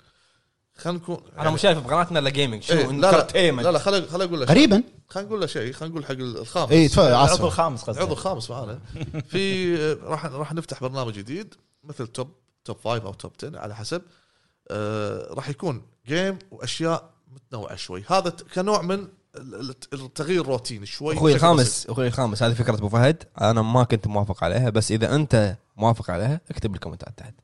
خلينا 0.76 0.98
نكون 0.98 1.18
أنا 1.38 1.50
مو 1.50 1.56
شايف 1.56 1.78
بقناتنا 1.78 2.18
إلا 2.18 2.30
gaming 2.30 2.62
شنو؟ 2.62 2.78
إيه، 2.78 2.86
لا 2.86 3.26
لا. 3.60 3.62
لا 3.62 3.70
لا 3.72 3.78
خليني 3.78 4.06
خليني 4.06 4.24
أقول 4.24 4.40
له 4.40 4.46
شيء. 4.46 4.54
قريبا 4.54 4.82
خلينا 5.08 5.28
نقول 5.28 5.40
له 5.40 5.46
شيء. 5.46 5.72
خلينا 5.72 5.94
نقول 5.94 6.06
حق 6.06 6.12
الخامس. 6.40 6.72
اي 6.72 6.88
تفضل. 6.88 7.08
العضو 7.08 7.32
اسف 7.34 7.44
الخامس 7.44 7.82
قصدي 7.82 7.98
العضو 7.98 8.12
الخامس 8.12 8.50
معانا 8.50 8.78
في 9.30 9.76
راح 9.94 10.26
راح 10.26 10.52
نفتح 10.52 10.80
برنامج 10.80 11.12
جديد 11.14 11.54
مثل 11.84 12.06
top 12.06 12.28
top 12.64 12.76
five 12.76 13.04
أو 13.04 13.12
top 13.14 13.32
10 13.44 13.58
على 13.58 13.76
حسب. 13.76 14.02
آه 14.70 15.34
راح 15.34 15.48
يكون 15.48 15.82
game 16.06 16.38
وأشياء 16.50 17.10
متنوعة 17.34 17.76
شوي. 17.76 18.04
هذا 18.08 18.32
كنوع 18.54 18.82
من 18.82 18.94
ال- 18.94 19.08
ال- 19.54 19.74
التغيير 19.92 20.40
الروتين 20.40 20.84
شوي. 20.84 21.14
أخوي. 21.14 21.34
الخامس 21.34 21.86
أخوي 21.86 22.06
الخامس 22.06 22.42
هذه 22.42 22.52
فكرة 22.52 22.74
أبو 22.74 22.88
فهد. 22.88 23.22
أنا 23.40 23.62
ما 23.62 23.84
كنت 23.84 24.06
موافق 24.06 24.44
عليها 24.44 24.70
بس 24.70 24.92
إذا 24.92 25.14
أنت 25.14 25.56
موافق 25.76 26.10
عليها 26.10 26.40
اكتب 26.50 26.72
بال 26.72 26.81
comment 26.81 27.14
ات 27.14 27.18
تحت. 27.18 27.34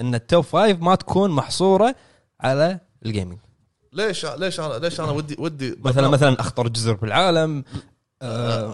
إن 0.00 0.14
ال 0.14 0.21
top 0.21 0.44
five 0.44 0.80
ما 0.80 0.94
تكون 0.94 1.30
محصورة 1.30 1.94
على 2.40 2.80
ال 3.06 3.11
gaming 3.11 3.38
ليش 3.92 4.26
ليش 4.26 4.60
أنا 4.60 4.74
ليش 4.78 5.00
أنا 5.00 5.10
ودي 5.10 5.36
ودي 5.38 5.76
مثلا 5.84 6.08
مثلا 6.08 6.40
أخطر 6.40 6.68
جزر 6.68 6.92
بالعالم 6.94 7.64
آه 8.22 8.72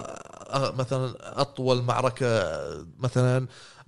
آه، 0.54 0.70
مثلا 0.72 1.14
أطول 1.40 1.82
معركة 1.82 2.44
مثلا 2.98 3.46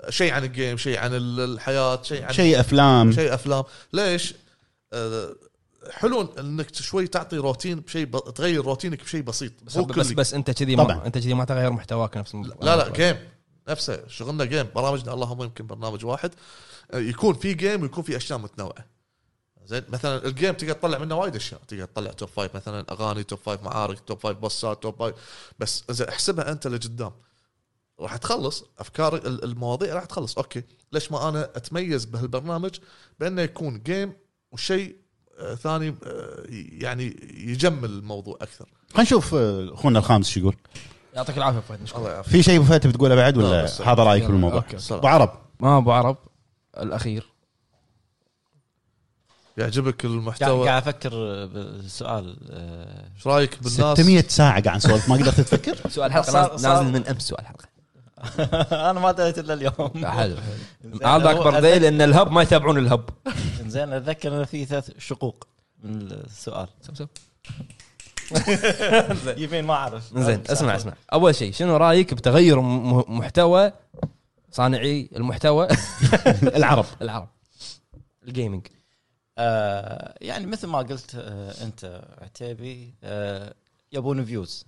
شيء 0.08 0.32
عن 0.32 0.44
ال 0.44 0.51
game 0.51 0.76
شيء 0.76 0.98
عن 0.98 1.14
ال- 1.14 1.40
الحياة 1.40 2.02
شيء 2.02 2.24
عن 2.24 2.32
شيء 2.32 2.60
أفلام. 2.60 3.12
شيء 3.12 3.34
أفلام. 3.34 3.64
ليش؟ 3.92 4.34
آه، 4.92 5.34
حلو 5.90 6.28
إنك 6.38 6.74
شوي 6.74 7.06
تعطي 7.06 7.36
روتين 7.36 7.80
بشيء 7.80 8.04
ب... 8.06 8.34
تغير 8.34 8.64
روتينك 8.64 9.02
بشيء 9.04 9.22
بسيط. 9.22 9.52
بس 9.62 9.76
مو 9.76 9.84
بس. 9.84 10.12
بس 10.12 10.34
أنت 10.34 10.50
كذي. 10.50 10.76
ما 10.76 11.06
أنت 11.06 11.18
كذي 11.18 11.34
ما 11.34 11.44
تغير 11.44 11.70
محتواك 11.70 12.16
نفس 12.16 12.34
لا 12.34 12.76
لا 12.76 12.88
game 12.88 13.16
نفسه 13.68 14.00
شغلنا 14.08 14.44
game 14.44 14.66
برامجنا 14.74 15.14
اللهم 15.14 15.42
يمكن 15.42 15.66
برنامج 15.66 16.04
واحد. 16.04 16.30
يكون 16.94 17.34
في 17.34 17.54
game 17.54 17.82
ويكون 17.82 18.04
في 18.04 18.16
أشياء 18.16 18.38
متنوعة. 18.38 18.95
زين 19.66 19.82
مثلا 19.88 20.26
ال 20.26 20.32
game 20.32 20.54
تقدر 20.54 20.72
تطلع 20.72 20.98
منه 20.98 21.14
وايد 21.14 21.36
أشياء. 21.36 21.60
تقدر 21.68 21.84
تطلع 21.84 22.10
top 22.12 22.28
five 22.28 22.56
مثلا 22.56 22.86
أغاني 22.90 23.24
top 23.24 23.38
five 23.38 23.62
معارك 23.62 23.98
top 24.00 24.18
five 24.18 24.38
boss 24.38 24.74
ات 24.74 24.82
top 24.82 24.96
five 24.98 25.14
بس 25.58 25.84
اذا 25.90 26.08
احسبها 26.08 26.52
أنت 26.52 26.66
لقدام. 26.66 27.12
راح 28.00 28.16
تخلص 28.16 28.64
أفكار 28.78 29.14
ال- 29.16 29.44
المواضيع 29.44 29.94
راح 29.94 30.04
تخلص. 30.04 30.36
أوكي 30.38 30.62
ليش 30.92 31.12
ما 31.12 31.28
أنا 31.28 31.44
أتميز 31.44 32.04
بهالبرنامج؟ 32.04 32.70
بأنه 33.20 33.42
يكون 33.42 33.82
game 33.82 34.12
وشيء 34.52 34.96
آه، 35.38 35.54
ثاني 35.54 35.94
آه، 36.06 36.42
يعني 36.72 37.16
يجمل 37.34 37.90
الموضوع 37.90 38.38
أكثر. 38.40 38.68
خلينا 38.88 39.02
نشوف 39.02 39.34
آه، 39.34 39.74
أخونا 39.74 39.98
الخامس 39.98 40.28
شو 40.30 40.40
يقول. 40.40 40.56
يعطيك 41.14 41.36
العافية 41.38 41.60
فهد 41.60 41.82
نشكرك. 41.82 41.98
الله 41.98 42.10
يعافيك. 42.10 42.32
في 42.32 42.42
شيء 42.42 42.56
أبو 42.56 42.64
فهد 42.64 42.80
تبي 42.80 42.92
تقوله 42.92 43.14
بعد 43.14 43.36
لا، 43.38 43.44
ولا 43.44 43.92
هذا 43.92 44.02
رأيك 44.02 44.24
بالموضوع. 44.24 44.64
أبو 44.90 45.06
عرب. 45.06 45.30
ما 45.60 45.78
أبو 45.78 45.92
عرب 45.92 46.16
الأخير. 46.78 47.26
يعجبك 49.56 50.04
المحتوى؟ 50.04 50.68
قاعد 50.68 50.82
أفكر 50.82 51.10
بالسؤال 51.46 52.36
آه، 52.50 53.04
إيش 53.16 53.26
رأيك 53.26 53.56
بالناس؟ 53.62 53.98
600 53.98 54.24
ساعة 54.28 54.62
قاعد 54.62 54.76
نسولف 54.76 55.08
ما 55.08 55.14
قدرت 55.14 55.40
تفكر؟ 55.40 55.76
سؤال 55.90 56.12
حلقة 56.12 56.30
صار- 56.32 56.52
نازل, 56.52 56.84
من 56.92 57.06
أمس 57.06 57.22
سؤال 57.22 57.46
حلقة. 57.46 57.66
أنا 58.90 59.00
ما 59.00 59.12
دريت 59.12 59.38
إلا 59.38 59.54
اليوم. 59.54 60.06
حلو 60.18 60.36
هذا 61.04 61.30
أكبر 61.30 61.60
دليل 61.60 61.84
إن 61.84 62.00
الهب 62.02 62.32
ما 62.32 62.42
يتابعون 62.42 62.78
الهب. 62.78 63.04
زين 63.66 63.92
أتذكر 63.92 64.40
إن 64.40 64.44
في 64.44 64.64
ثلاث 64.64 64.90
شقوق 64.98 65.46
من 65.84 66.02
السؤال. 66.12 66.68
يمين 69.36 69.64
ما 69.64 69.74
أعرف. 69.74 70.02
زين 70.16 70.42
اسمع 70.50 70.76
اسمع. 70.76 70.92
أول 71.12 71.34
شيء 71.34 71.52
شنو 71.52 71.76
رأيك 71.76 72.14
بتغير 72.14 72.60
محتوى 73.08 73.72
صانعي 74.52 75.10
المحتوى؟ 75.16 75.68
العرب. 76.42 76.84
العرب. 77.02 77.28
ال 78.28 78.34
gaming 78.34 78.66
آه 79.38 80.14
يعني 80.20 80.46
مثل 80.46 80.66
ما 80.66 80.78
قلت 80.78 81.14
آه 81.14 81.64
أنت 81.64 82.04
عتيبي 82.22 82.94
آه 83.04 83.54
يبون 83.92 84.24
views. 84.24 84.66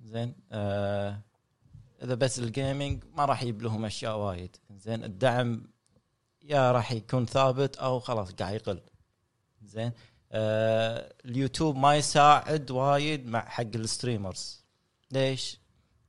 زين؟ 0.00 0.34
آه 0.52 1.18
إذا 2.02 2.14
بس 2.14 2.38
ال 2.38 2.47
gaming 2.47 3.04
ما 3.16 3.24
راح 3.24 3.42
يجيب 3.42 3.62
لهم 3.62 3.84
أشياء 3.84 4.16
وايد. 4.18 4.56
زين؟ 4.70 5.04
الدعم 5.04 5.62
يا 6.42 6.72
راح 6.72 6.92
يكون 6.92 7.26
ثابت 7.26 7.76
أو 7.76 8.00
خلاص 8.00 8.32
قاعد 8.32 8.54
يقل. 8.54 8.80
زين؟ 9.62 9.92
آه 10.32 11.12
اليوتيوب 11.24 11.76
ما 11.76 11.96
يساعد 11.96 12.70
وايد 12.70 13.26
مع 13.26 13.40
حق 13.48 13.62
ال 13.74 13.82
streamers. 13.82 14.64
ليش؟ 15.10 15.58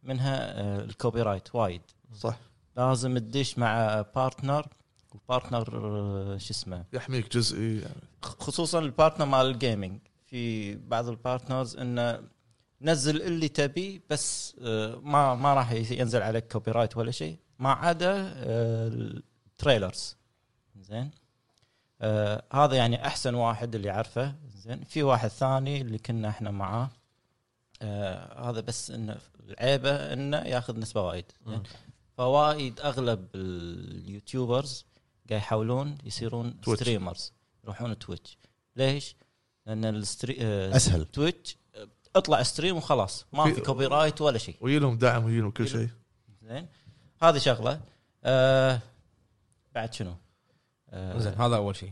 منها 0.03 0.61
آه 0.61 0.79
ال 0.79 1.21
copyright 1.21 1.55
وايد. 1.55 1.81
صح. 2.15 2.39
لازم 2.77 3.17
تدش 3.17 3.57
مع 3.57 4.01
partner 4.15 4.67
و 5.15 5.23
partner 5.23 5.77
آه، 6.33 6.37
شو 6.37 6.51
اسمه؟ 6.53 6.85
يحميك 6.93 7.31
جزئي 7.37 7.79
يعني. 7.79 8.01
خصوصا 8.21 8.79
ال 8.79 8.85
partner 8.85 9.25
مال 9.25 9.45
ال 9.45 9.53
gaming 9.53 9.99
في 10.25 10.75
بعض 10.75 11.07
ال 11.07 11.15
partners 11.15 11.77
إنه 11.77 12.23
نزل 12.81 13.21
اللي 13.21 13.47
تبي 13.47 14.01
بس 14.09 14.55
آه، 14.61 14.95
ما 15.03 15.35
ما 15.35 15.53
راح 15.53 15.71
ينزل 15.71 16.21
عليك 16.21 16.51
copyright 16.51 16.97
ولا 16.97 17.11
شيء. 17.11 17.37
ما 17.59 17.71
عدا 17.71 18.33
آه، 18.35 18.87
ال 18.87 19.01
trailers 19.01 20.17
زين؟ 20.81 21.11
آه 22.01 22.43
هذا 22.53 22.75
يعني 22.75 23.07
أحسن 23.07 23.35
واحد 23.35 23.75
اللي 23.75 23.91
اعرفه 23.91 24.35
زين؟ 24.55 24.83
في 24.83 25.03
واحد 25.03 25.29
ثاني 25.29 25.81
اللي 25.81 25.97
كنا 25.97 26.29
إحنا 26.29 26.51
معاه. 26.51 26.89
آه 27.81 28.49
هذا 28.49 28.61
بس 28.61 28.91
إنه 28.91 29.17
العيبة 29.49 30.13
إنه 30.13 30.37
ياخذ 30.37 30.79
نسبة 30.79 31.01
وايد. 31.01 31.25
زين؟ 31.47 31.63
فوايد 32.17 32.79
أغلب 32.79 33.27
ال 33.35 33.50
YouTubers 33.50 34.85
قاعد 35.29 35.41
يحاولون 35.41 35.97
يصيرون. 36.03 36.57
streamers 36.75 37.33
يروحون 37.63 37.99
تويتش 37.99 38.37
ليش؟ 38.75 39.15
لأن 39.65 39.85
ال 39.85 39.91
strea... 39.91 40.37
آه 40.41 40.75
أسهل. 40.75 41.05
تويتش 41.05 41.57
آه، 41.75 41.87
اطلع 42.15 42.43
stream 42.43 42.77
وخلاص. 42.77 43.25
ما 43.33 43.43
في- 43.43 43.53
في 43.53 43.61
copyright 43.61 44.21
ولا 44.21 44.37
شيء. 44.37 44.55
ويجي 44.61 44.79
لهم 44.79 44.97
دعم 44.97 45.25
ويجي 45.25 45.39
لهم 45.41 45.51
كل 45.51 45.67
شيء. 45.67 45.89
زين. 46.47 46.67
هذه 47.23 47.37
شغلة. 47.37 47.79
آه 48.23 48.79
بعد 49.75 49.93
شنو؟ 49.93 50.15
آه 50.89 51.17
زين 51.17 51.33
هذا 51.33 51.55
أول 51.55 51.75
شيء. 51.75 51.91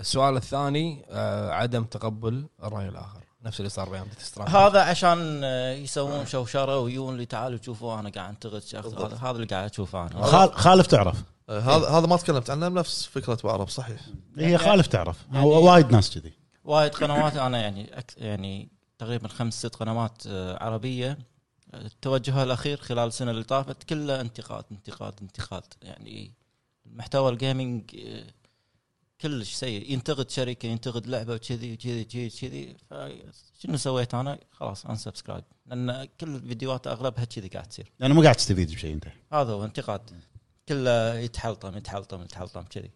السؤال 0.00 0.36
الثاني 0.36 1.04
آه 1.10 1.50
عدم 1.50 1.84
تقبل 1.84 2.46
الرأي 2.62 2.88
الآخر. 2.88 3.20
نفس 3.44 3.60
اللي 3.60 3.68
صار 3.68 4.06
ستراند 4.18 4.50
هذا 4.50 4.82
عشان 4.82 5.40
آه، 5.44 5.72
يسوون 5.72 6.26
شوشرة 6.26 6.78
ويجون 6.78 7.16
لي 7.16 7.26
تعالوا 7.26 7.58
شوفوا 7.62 7.98
أنا 8.00 8.10
قاعد 8.10 8.28
أنتقد 8.28 8.62
شخص. 8.62 8.94
هذا 8.94 9.16
هذا 9.16 9.30
اللي 9.30 9.46
قاعد 9.46 9.70
أشوفه 9.70 10.02
أنا. 10.06 10.22
خال- 10.22 10.54
خالف 10.54 10.86
تعرف. 10.86 11.22
هذا 11.58 11.88
هذا 11.88 12.06
ما 12.06 12.16
تكلمت 12.16 12.50
عنه 12.50 12.68
نفس 12.68 13.06
فكرة 13.06 13.38
بعرب 13.44 13.68
صحيح. 13.68 14.00
هي 14.38 14.58
خالف 14.58 14.86
تعرف. 14.86 15.26
يعني- 15.32 15.44
هو 15.44 15.72
وايد 15.72 15.90
ناس 15.92 16.18
كذي. 16.18 16.32
وايد 16.64 16.92
قنوات. 16.94 17.36
أنا 17.36 17.58
يعني 17.60 17.98
أك 17.98 18.14
يعني 18.16 18.68
تقريبا 18.98 19.28
خمس 19.28 19.58
ست 19.58 19.74
قنوات 19.76 20.22
آه، 20.26 20.64
عربية 20.64 21.18
آه، 21.74 21.90
توجهها 22.02 22.42
الأخير 22.44 22.76
خلال 22.80 23.08
السنة 23.08 23.30
اللي 23.30 23.44
طافت 23.44 23.82
كله 23.82 24.20
انتقاد 24.20 24.64
انتقاد 24.72 25.14
انتقاد. 25.22 25.62
يعني 25.82 26.32
محتوى 26.86 27.30
ال 27.32 27.39
gaming 27.39 27.82
آه، 28.06 28.24
كلش 29.20 29.54
سيء. 29.54 29.92
ينتقد 29.92 30.30
شركة 30.30 30.66
ينتقد 30.66 31.06
لعبة 31.06 31.34
وكذي 31.34 31.72
وكذي 31.72 32.04
كذي 32.04 32.30
كذي 32.30 32.76
فشنو 32.90 33.76
سويت 33.76 34.14
أنا؟ 34.14 34.38
خلاص 34.50 34.86
unsubscribe 34.86 35.44
لأن 35.66 36.08
كل 36.20 36.34
الفيديوهات 36.34 36.86
أغلبها 36.86 37.24
كذي 37.24 37.48
قاعد 37.48 37.66
تصير. 37.66 37.92
لأنه 38.00 38.14
مو 38.14 38.22
قاعد 38.22 38.34
تستفيد 38.34 38.70
بشيء 38.70 38.94
أنت. 38.94 39.04
هذا 39.32 39.52
هو 39.52 39.64
انتقاد. 39.64 40.10
كله 40.68 41.14
يتحلطم 41.14 41.76
يتحلطم 41.76 42.22
يتحلطم 42.22 42.62
كذي. 42.62 42.90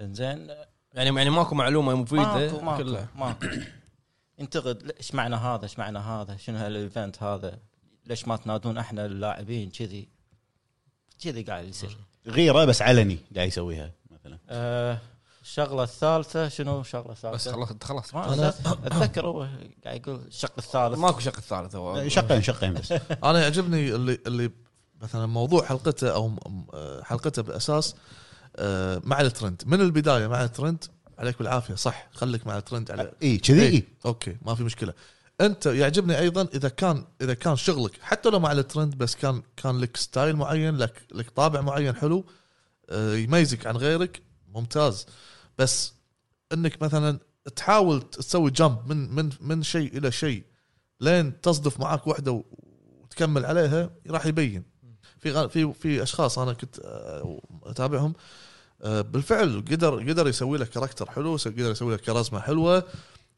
إنزين. 0.00 0.48
يعني 0.94 1.16
يعني 1.16 1.30
ماكو 1.30 1.54
معلومة 1.54 1.94
مفيدة؟ 1.94 2.22
ماكو 2.22 2.60
ماكو 2.60 2.82
كلها 2.82 3.08
ماكو. 3.16 3.46
ينتقد 4.38 4.92
إيش 4.98 5.14
معنى 5.14 5.36
هذا؟ 5.36 5.62
إيش 5.62 5.78
معنى 5.78 5.98
هذا؟ 5.98 6.36
شنو 6.36 6.58
هال 6.58 6.76
event 6.76 7.22
هذا؟ 7.22 7.58
ليش 8.06 8.28
ما 8.28 8.36
تنادون 8.36 8.78
إحنا 8.78 9.06
اللاعبين 9.06 9.70
كذي؟ 9.70 10.08
كذي 11.24 11.42
قاعد 11.42 11.64
يصير. 11.64 11.96
غيرة 12.26 12.64
بس 12.64 12.82
علني 12.82 13.18
قاعد 13.36 13.48
يسويها 13.48 13.90
مثلا. 14.10 14.38
آه 14.48 14.98
الشغلة 15.42 15.82
الثالثة 15.82 16.48
شنو 16.48 16.80
الشغلة 16.80 17.12
بس 17.12 17.24
الثالثه 17.24 17.52
خلصت 17.52 17.84
خلاص. 17.84 18.14
ما 18.14 18.48
أتذكر 18.86 19.26
هو 19.26 19.48
قاعد 19.84 20.00
يقول 20.00 20.14
الشق 20.26 20.52
الثالث. 20.58 20.98
ماكو 20.98 21.20
شق 21.20 21.36
الثالث 21.36 21.76
هو. 21.76 22.08
شقين 22.08 22.42
شقين 22.42 22.74
بس. 22.74 22.92
أنا 23.24 23.42
يعجبني 23.42 23.94
اللي 23.94 24.18
اللي 24.26 24.50
مثلا 25.02 25.26
موضوع 25.26 25.64
حلقته 25.64 26.14
أو 26.14 26.32
آه، 26.74 27.02
حلقته 27.02 27.42
بالاساس 27.42 27.94
آه، 28.56 29.02
مع 29.04 29.20
الترند. 29.20 29.62
من 29.66 29.80
البداية 29.80 30.26
مع 30.26 30.44
الترند؟ 30.44 30.84
عليك 31.18 31.38
بالعافية. 31.38 31.74
صح 31.74 32.08
خليك 32.12 32.46
مع 32.46 32.58
الترند 32.58 32.90
على 32.90 33.12
اي 33.22 33.38
كذي؟ 33.38 33.62
إيه. 33.62 33.84
أوكي 34.06 34.36
ما 34.42 34.54
في 34.54 34.62
مشكلة. 34.62 34.92
أنت 35.40 35.66
يعجبني 35.66 36.18
أيضا 36.18 36.48
إذا 36.54 36.68
كان 36.68 37.04
إذا 37.20 37.34
كان 37.34 37.56
شغلك 37.56 37.92
حتى 38.02 38.30
لو 38.30 38.38
مع 38.38 38.52
الترند 38.52 38.94
بس 38.94 39.16
كان 39.16 39.42
كان 39.56 39.78
لك 39.78 39.96
style 39.96 40.36
معين 40.36 40.76
لك 40.76 41.02
لك 41.12 41.30
طابع 41.30 41.60
معين 41.60 41.94
حلو 41.94 42.24
آه، 42.90 43.14
يميزك 43.14 43.66
عن 43.66 43.76
غيرك 43.76 44.22
ممتاز. 44.48 45.06
بس 45.58 45.94
إنك 46.52 46.82
مثلا 46.82 47.18
تحاول 47.56 48.02
تسوي 48.02 48.50
jump 48.50 48.92
من 48.92 49.14
من 49.14 49.30
من 49.40 49.62
شيء 49.62 49.98
إلى 49.98 50.12
شيء 50.12 50.44
لين 51.00 51.40
تصدف 51.40 51.80
معاك 51.80 52.06
واحدة 52.06 52.44
وتكمل 53.02 53.46
عليها 53.46 53.90
راح 54.10 54.26
يبين. 54.26 54.71
في 55.22 55.48
في 55.48 55.72
في 55.72 56.02
أشخاص 56.02 56.38
أنا 56.38 56.52
كنت 56.52 56.78
آه، 56.84 57.40
أتابعهم. 57.64 58.14
آه، 58.82 59.00
بالفعل 59.00 59.64
قدر 59.70 60.10
قدر 60.10 60.28
يسوي 60.28 60.58
لك 60.58 60.68
character 60.68 61.10
حلو 61.10 61.36
قدر 61.36 61.70
يسوي 61.70 61.94
لك 61.94 62.00
كاريزما 62.00 62.40
حلوة 62.40 62.84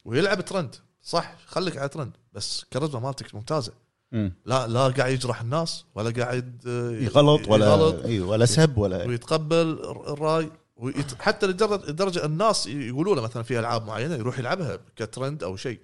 ويلعب 0.05 0.41
ترند 0.41 0.75
صح 1.03 1.35
خليك 1.45 1.77
على 1.77 1.89
ترند 1.89 2.11
بس 2.33 2.65
كاريزما 2.71 2.99
مالتك 2.99 3.35
ممتازة. 3.35 3.71
مم. 4.11 4.33
لا 4.45 4.67
لا 4.67 4.87
قاعد 4.87 5.11
يجرح 5.11 5.41
الناس 5.41 5.85
ولا 5.95 6.09
قاعد 6.09 6.61
آه، 6.67 6.91
يغلط 6.91 7.47
ولا 7.47 7.65
يغلط 7.65 8.05
اي 8.05 8.19
ولا 8.19 8.45
سب 8.45 8.77
ولا 8.77 9.05
ويتقبل 9.05 9.79
الرأي 10.07 10.51
ويت... 10.75 11.21
حتى 11.21 11.47
لدرجه 11.47 12.25
الناس 12.25 12.67
يقولوا 12.67 13.15
له 13.15 13.21
مثلا 13.21 13.43
في 13.43 13.59
ألعاب 13.59 13.85
معينة 13.85 14.15
يروح 14.15 14.39
يلعبها 14.39 14.79
كترند 14.95 15.43
أو 15.43 15.55
شيء. 15.55 15.79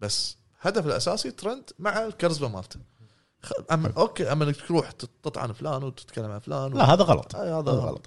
بس 0.00 0.36
هدف 0.60 0.86
الأساسي 0.86 1.30
ترند 1.30 1.70
مع 1.78 2.06
الكاريزما 2.06 2.48
مالته. 2.48 2.80
خ... 3.42 3.52
أما 3.72 3.92
أوكي 3.96 4.32
أما 4.32 4.44
إنك 4.44 4.56
تروح 4.56 4.90
تطعن 5.22 5.52
فلان 5.52 5.84
وتتكلم 5.84 6.30
عن 6.30 6.38
فلان 6.38 6.72
لا 6.72 6.94
هذا 6.94 7.02
غلط. 7.04 7.34
آه، 7.34 7.60
هذا 7.60 7.72
هذا 7.72 7.80
غلط. 7.80 8.06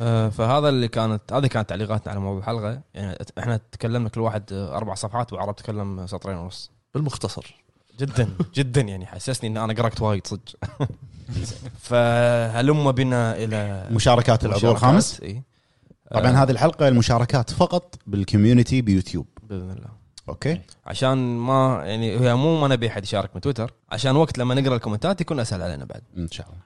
آه، 0.00 0.28
فهذا 0.28 0.68
اللي 0.68 0.88
كانت 0.88 1.32
هذه 1.32 1.46
كانت 1.46 1.68
تعليقاتنا 1.68 2.12
على 2.12 2.20
موضوع 2.20 2.38
الحلقة. 2.38 2.80
يعني 2.94 3.18
إحنا 3.38 3.60
تكلمنا 3.72 4.08
كل 4.08 4.20
واحد 4.20 4.52
آه، 4.52 4.76
أربع 4.76 4.94
صفحات 4.94 5.32
وعرب 5.32 5.56
تكلم 5.56 6.06
سطرين 6.06 6.36
ونص. 6.36 6.70
بالمختصر. 6.94 7.64
جدا 7.98 8.28
جدا 8.54 8.80
يعني 8.80 9.06
حسسني 9.06 9.50
إن 9.50 9.56
أنا 9.56 9.72
قرأت 9.72 10.00
وايد 10.00 10.26
صدق. 10.26 10.42
فهلم 11.88 12.92
بنا 12.92 13.36
إلى 13.36 13.88
مشاركات 13.90 14.44
العضو 14.44 14.70
الخامس 14.70 15.20
إي. 15.20 15.42
طبعا 16.10 16.30
آه، 16.30 16.42
هذه 16.42 16.50
الحلقة 16.50 16.88
المشاركات 16.88 17.50
فقط 17.50 17.94
بال 18.06 18.20
community 18.20 18.82
بيوتيوب. 18.82 19.26
بإذن 19.42 19.70
الله. 19.70 20.05
أوكي. 20.28 20.60
عشان 20.86 21.36
ما 21.36 21.82
يعني 21.84 22.20
هي 22.20 22.34
مو 22.34 22.60
ما 22.60 22.68
نبي 22.68 22.88
أحد 22.88 23.04
يشارك 23.04 23.30
من 23.34 23.40
تويتر. 23.40 23.72
عشان 23.92 24.16
وقت 24.16 24.38
لما 24.38 24.54
نقرأ 24.54 24.76
ال 24.76 24.81
comment 24.81 25.15
ات 25.15 25.20
يكون 25.20 25.40
أسهل 25.40 25.62
علينا 25.62 25.84
بعد. 25.84 26.02
إن 26.16 26.28
شاء 26.30 26.46
الله. 26.46 26.58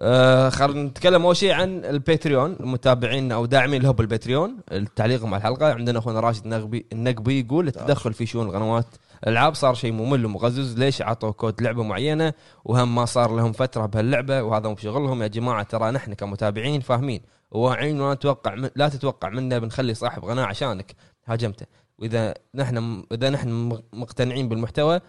آه 0.00 0.48
خلينا 0.48 0.82
نتكلم 0.82 1.22
أول 1.22 1.36
شيء 1.36 1.52
عن 1.52 1.84
الباتريون. 1.84 2.56
المتابعين 2.60 3.32
أو 3.32 3.46
داعمين 3.46 3.82
لهم 3.82 3.92
بالباتريون 3.92 4.56
التعليق 4.72 5.26
على 5.26 5.36
الحلقة. 5.36 5.74
عندنا 5.74 5.98
أخونا 5.98 6.20
راشد 6.20 6.44
النقبي 6.44 6.86
النقبي 6.92 7.40
يقول 7.40 7.68
التدخل 7.68 8.12
في 8.12 8.26
شؤون 8.26 8.46
القنوات 8.46 8.86
الألعاب 9.22 9.54
صار 9.54 9.74
شيء 9.74 9.92
ممل 9.92 10.26
ومقزز. 10.26 10.78
ليش 10.78 11.02
عطوا 11.02 11.30
كود 11.30 11.62
لعبة 11.62 11.82
معينة 11.82 12.32
وهم 12.64 12.94
ما 12.94 13.04
صار 13.04 13.36
لهم 13.36 13.52
فترة 13.52 13.86
بهاللعبة؟ 13.86 14.42
وهذا 14.42 14.68
مو 14.68 14.76
شغلهم 14.76 15.22
يا 15.22 15.26
جماعة 15.26 15.62
ترى 15.62 15.90
نحن 15.90 16.14
كمتابعين 16.14 16.80
فاهمين. 16.80 17.20
وواعيين 17.50 18.00
ولا 18.00 18.14
نتوقع 18.14 18.54
من 18.54 18.70
لا 18.76 18.88
تتوقع 18.88 19.28
منا 19.28 19.58
بنخلي 19.58 19.94
صاحب 19.94 20.24
قناة 20.24 20.44
عشانك. 20.44 20.94
هاجمته. 21.26 21.66
وإذا 22.02 22.34
نحن 22.54 23.04
إذا 23.12 23.30
نحن 23.30 23.78
مقتنعين 23.92 24.48
بالمحتوى 24.48 25.00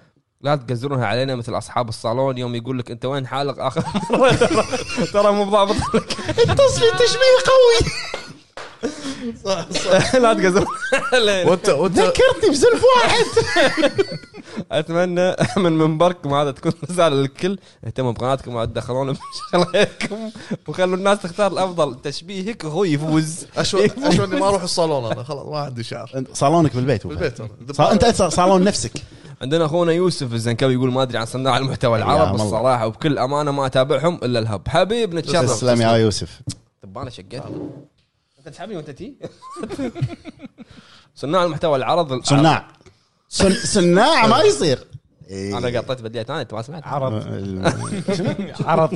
لا 0.42 0.56
تقزرونها 0.56 1.06
علينا 1.06 1.36
مثل 1.36 1.58
أصحاب 1.58 1.90
الصالون 1.90 2.38
يوم 2.38 2.56
يقول 2.56 2.80
لك 2.80 2.92
أنت 2.92 3.06
وين 3.06 3.28
حالق 3.28 3.60
آخر 3.60 3.82
ترى, 5.14 5.32
مو 5.32 5.44
ضابط 5.44 5.76
التصفيق 6.30 6.98
تشبيه 6.98 7.38
قوي. 7.46 7.92
صح 9.46 9.72
صح. 9.72 10.16
لا 10.16 10.28
علينا 11.14 11.50
وانت 11.50 11.70
وانت 11.70 12.00
ذكرتني 12.00 12.50
بسلف 12.52 12.84
واحد. 12.96 13.26
أتمنى 14.72 15.36
من 15.58 15.78
منبركم 15.78 16.34
هذا 16.34 16.52
تكون 16.52 16.72
رسالة 16.92 17.16
للكل. 17.16 17.58
اهتموا 17.86 18.12
بقناتكم 18.12 18.56
ولا 18.56 18.66
تدخلون 18.66 19.14
بشغلاتكم 19.14 20.30
وخلوا 20.68 20.96
الناس 20.96 21.22
تختار 21.22 21.52
الأفضل. 21.52 22.02
تشبيهك 22.02 22.66
هو 22.66 22.84
يفوز. 22.84 23.46
اشوى 23.58 23.86
اشوى 23.86 24.26
إني 24.26 24.40
ما 24.40 24.48
أروح 24.48 24.64
الصالون 24.64 25.12
أنا. 25.12 25.24
خلاص 25.24 25.48
ما 25.48 25.60
عندي 25.60 25.84
شعر. 25.84 26.24
صالونك 26.34 26.76
بالبيت 26.76 27.08
بالبيت 27.08 27.42
أنت 27.80 28.06
صالون 28.22 28.64
نفسك. 28.64 28.92
عندنا 29.42 29.66
أخونا 29.66 29.92
يوسف 29.92 30.34
الزنكاوي 30.34 30.74
يقول 30.74 30.92
ما 30.92 31.02
أدري 31.02 31.18
عن 31.18 31.26
صناع 31.26 31.58
المحتوى 31.58 31.98
العرب. 31.98 32.36
الصراحة 32.36 32.88
وبكل 32.88 33.18
أمانة 33.18 33.52
ما 33.52 33.66
أتابعهم 33.66 34.20
إلا 34.24 34.40
الهب. 34.40 34.68
حبيب 34.68 35.16
نتشرف 35.16 35.46
تسلم 35.46 35.82
يا 35.82 35.92
يوسف. 35.92 36.42
طب 36.84 36.98
أنا 36.98 37.10
شقيت. 37.10 37.44
انت 38.48 38.54
تسحبني 38.54 38.76
وأنت 38.76 38.90
تي؟ 38.90 39.16
صناع 41.16 41.44
المحتوى 41.44 41.76
العرض 41.78 42.24
صناع. 42.24 42.68
صن- 43.30 43.54
صناع 43.54 44.28
ما 44.28 44.42
يصير. 44.42 44.80
إيه. 45.30 45.54
أنا 45.58 45.80
قطيت 45.80 46.02
بديت 46.02 46.30
أنا 46.30 46.42
انت 46.42 46.54
ما 46.54 46.62
سمعت؟ 46.62 46.88
عرض. 46.88 47.14
عرض. 48.66 48.94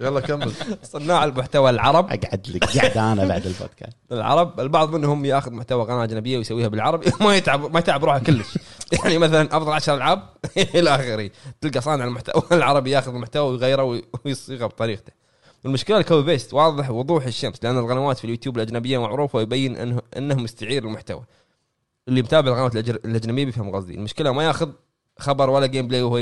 يلا 0.00 0.20
كمل. 0.20 0.52
صناع 0.82 1.24
المحتوى 1.24 1.70
العرب. 1.70 2.04
أقعد 2.06 2.46
لك 2.48 2.64
قاعد 2.78 2.98
أنا 2.98 3.24
بعد 3.28 3.46
البودكاست. 3.46 3.96
العرب 4.12 4.60
البعض 4.60 4.94
منهم 4.94 5.24
ياخذ 5.24 5.52
محتوى 5.52 5.84
قناة 5.84 6.04
أجنبية 6.04 6.38
ويسويها 6.38 6.68
بالعربي. 6.68 7.12
ما 7.20 7.36
يتعب 7.36 7.72
ما 7.72 7.78
يتعب 7.78 8.04
روحه 8.04 8.18
كلش. 8.18 8.58
يعني 8.92 9.18
مثلا 9.18 9.56
أفضل 9.56 9.72
10 9.72 9.94
العاب 9.94 10.22
إلى 10.56 10.94
آخره. 10.94 11.30
تلقى 11.60 11.80
صانع 11.80 12.04
المحتوى 12.04 12.42
العربي 12.52 12.90
ياخذ 12.90 13.14
المحتوى 13.14 13.50
ويغيره 13.50 14.02
ويصيغه 14.24 14.66
بطريقته. 14.66 15.12
المشكلة 15.66 15.98
ال 15.98 16.03
copy 16.03 16.22
paste 16.32 16.54
واضح 16.54 16.90
وضوح 16.90 17.26
الشمس 17.26 17.64
لأن 17.64 17.78
القنوات 17.78 18.18
في 18.18 18.24
اليوتيوب 18.24 18.56
الأجنبية 18.56 18.98
معروفة 18.98 19.36
ويبين 19.36 19.76
انه 19.76 20.02
انه 20.16 20.34
مستعير 20.34 20.84
المحتوى 20.84 21.24
اللي 22.08 22.22
متابع 22.22 22.50
القنوات 22.50 22.76
الأجنبية 22.88 23.44
بيفهم 23.44 23.70
قصدي. 23.70 23.94
المشكلة 23.94 24.32
ما 24.32 24.44
ياخذ 24.44 24.70
خبر 25.18 25.50
ولا 25.50 25.66
gameplay 25.66 26.02
وهو 26.02 26.18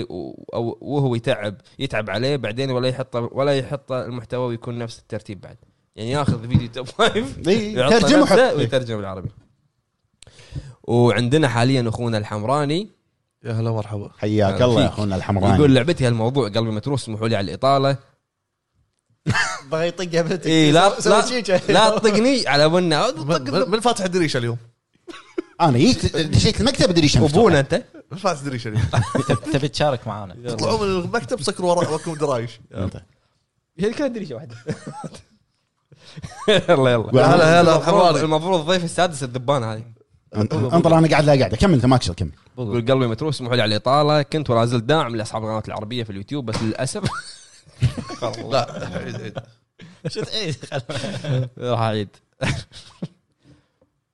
أو 0.54 0.78
وهو 0.80 1.14
يتعب 1.14 1.54
يتعب 1.78 2.10
عليه 2.10 2.36
بعدين 2.36 2.70
ولا 2.70 2.88
يحط 2.88 3.16
ولا 3.16 3.58
يحط 3.58 3.92
المحتوى 3.92 4.46
ويكون 4.46 4.78
نفس 4.78 4.98
الترتيب 4.98 5.40
بعد. 5.40 5.56
يعني 5.96 6.10
ياخذ 6.10 6.48
فيديو 6.48 6.68
top 6.68 6.86
five 6.86 7.48
إي، 7.48 7.74
يحطه 7.74 7.98
ترجمه 7.98 8.22
نفسه 8.22 8.50
حط. 8.50 8.56
ويترجم 8.56 8.96
بالعربي. 8.96 9.28
وعندنا 10.82 11.48
حاليا 11.48 11.88
أخونا 11.88 12.18
الحمراني. 12.18 12.88
يا 13.44 13.52
هلا 13.52 13.70
مرحبا 13.70 14.10
حياك 14.18 14.62
الله 14.62 14.82
يا. 14.82 14.88
أخونا 14.88 15.16
الحمراني. 15.16 15.54
يقول 15.54 15.74
لعبتي 15.74 16.06
هالموضوع 16.06 16.48
قلبي 16.48 16.70
متروس 16.70 17.02
اسمحوا 17.02 17.28
لي 17.28 17.36
على 17.36 17.44
الإطالة. 17.44 17.96
بغى 19.70 19.88
يطقها 19.88 20.22
بنتك 20.22 20.46
اي 20.46 20.72
لا 20.72 20.88
لا. 21.06 21.24
لا 21.68 21.90
تطقني 21.98 22.48
على 22.48 22.68
بنا. 22.68 23.12
من, 23.70 23.80
فاتح 23.80 24.04
الدريشه 24.04 24.38
اليوم؟ 24.38 24.56
أنا 25.60 25.78
جيت 25.78 26.16
دشيت 26.16 26.60
المكتب 26.60 26.90
أدري 26.90 27.08
شمس 27.08 27.22
وبونا 27.34 27.60
أنت؟ 27.60 27.82
من 28.12 28.18
فاتح 28.18 28.40
الدريشه 28.40 28.68
اليوم؟ 28.68 28.82
تبي 29.52 29.68
تشارك 29.68 30.06
معانا. 30.06 30.34
تطلعون 30.48 30.88
من 30.88 31.04
المكتب 31.04 31.42
سكروا 31.42 31.74
وراكم 31.74 32.14
درايش. 32.14 32.60
هي 33.78 33.90
كانت 33.90 34.14
دريشة 34.14 34.34
واحدة. 34.34 34.56
يلا 36.48 36.90
يلا. 36.90 37.26
هلا 37.34 37.60
هلا 37.60 37.60
المفروض- 37.60 37.76
الحمراني 37.88 38.20
المفروض 38.20 38.60
الضيف 38.60 38.84
السادس 38.84 39.22
الذبان 39.22 39.62
هذه. 39.62 39.84
أنطر 40.36 40.98
أنا 40.98 41.08
قاعد 41.08 41.24
لا 41.24 41.32
قاعدة. 41.38 41.56
كمل 41.56 41.74
أنت 41.74 41.86
ما 41.86 41.96
اكسر 41.96 42.14
كمل. 42.14 42.30
قلبي 42.56 43.06
متروس 43.06 43.34
اسمحوا 43.36 43.56
لي 43.56 43.62
على 43.62 43.68
الإطالة. 43.76 44.22
كنت 44.22 44.50
ولا 44.50 44.64
زلت 44.66 44.84
داعم 44.84 45.16
لاصحاب 45.16 45.42
القنوات 45.42 45.68
العربية 45.68 46.04
في 46.04 46.10
اليوتيوب 46.10 46.46
بس 46.46 46.62
للأسف. 46.62 47.02
لا. 48.50 48.98
عيد 48.98 49.16
عيد 49.16 49.38
شو 50.08 50.22
تعيد 50.22 50.56
راح 51.58 51.80
اعيد 51.80 52.08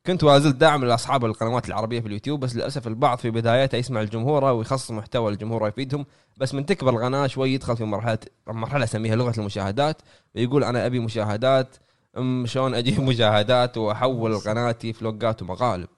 كنت 0.06 0.24
ولا 0.24 0.38
زلت 0.38 0.56
داعم 0.56 0.84
لأصحاب 0.84 1.24
القنوات 1.24 1.68
العربية 1.68 2.00
في 2.00 2.06
اليوتيوب 2.06 2.40
بس 2.40 2.56
للأسف 2.56 2.86
البعض 2.86 3.18
في 3.18 3.30
بداياتها 3.30 3.78
يسمع 3.78 4.00
الجمهور 4.00 4.44
ويخصص 4.44 4.90
محتوى 4.90 5.32
الجمهور 5.32 5.68
يفيدهم 5.68 6.06
بس 6.36 6.54
من 6.54 6.66
تكبر 6.66 6.90
القناة 6.90 7.26
شوي 7.26 7.54
يدخل 7.54 7.76
في 7.76 7.84
مرحله 7.84 8.18
مرحلة 8.46 8.84
أسميها 8.84 9.16
لغة 9.16 9.40
المشاهدات 9.40 10.02
ويقول 10.34 10.64
أنا 10.64 10.86
أبي 10.86 10.98
مشاهدات 11.00 11.76
أم 12.18 12.46
شلون 12.46 12.74
أجيب 12.74 13.00
مشاهدات 13.10 13.78
وأحول 13.78 14.38
قناتي 14.38 14.92
فلوقات 14.92 15.42
ومقالب 15.42 15.88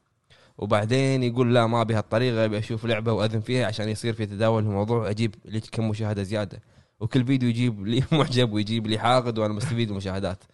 وبعدين 0.58 1.22
يقول 1.22 1.54
لا 1.54 1.66
ما 1.66 1.82
بهالطريقه 1.82 2.44
أبي 2.44 2.58
أشوف 2.58 2.84
لعبة 2.84 3.12
وأذن 3.12 3.40
فيها 3.40 3.66
عشان 3.66 3.88
يصير 3.88 4.12
في 4.12 4.26
تداول 4.26 4.62
الموضوع 4.62 5.10
أجيب 5.10 5.34
لي 5.44 5.60
كم 5.60 5.88
مشاهدة 5.88 6.22
زيادة. 6.22 6.60
وكل 7.02 7.24
فيديو 7.24 7.48
يجيب 7.48 7.86
لي 7.86 8.04
معجب 8.12 8.52
ويجيب 8.52 8.86
لي 8.86 8.98
حاقد 8.98 9.38
وأنا 9.38 9.54
مستفيد 9.54 9.88
من 9.88 9.92
المشاهدات. 9.92 10.44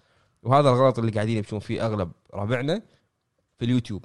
وهذا 0.43 0.69
الغلط 0.69 0.99
اللي 0.99 1.13
قاعدين 1.13 1.37
يمشون 1.37 1.59
فيه 1.59 1.87
أغلب 1.87 2.13
ربعنا 2.35 2.83
في 3.59 3.65
اليوتيوب. 3.65 4.05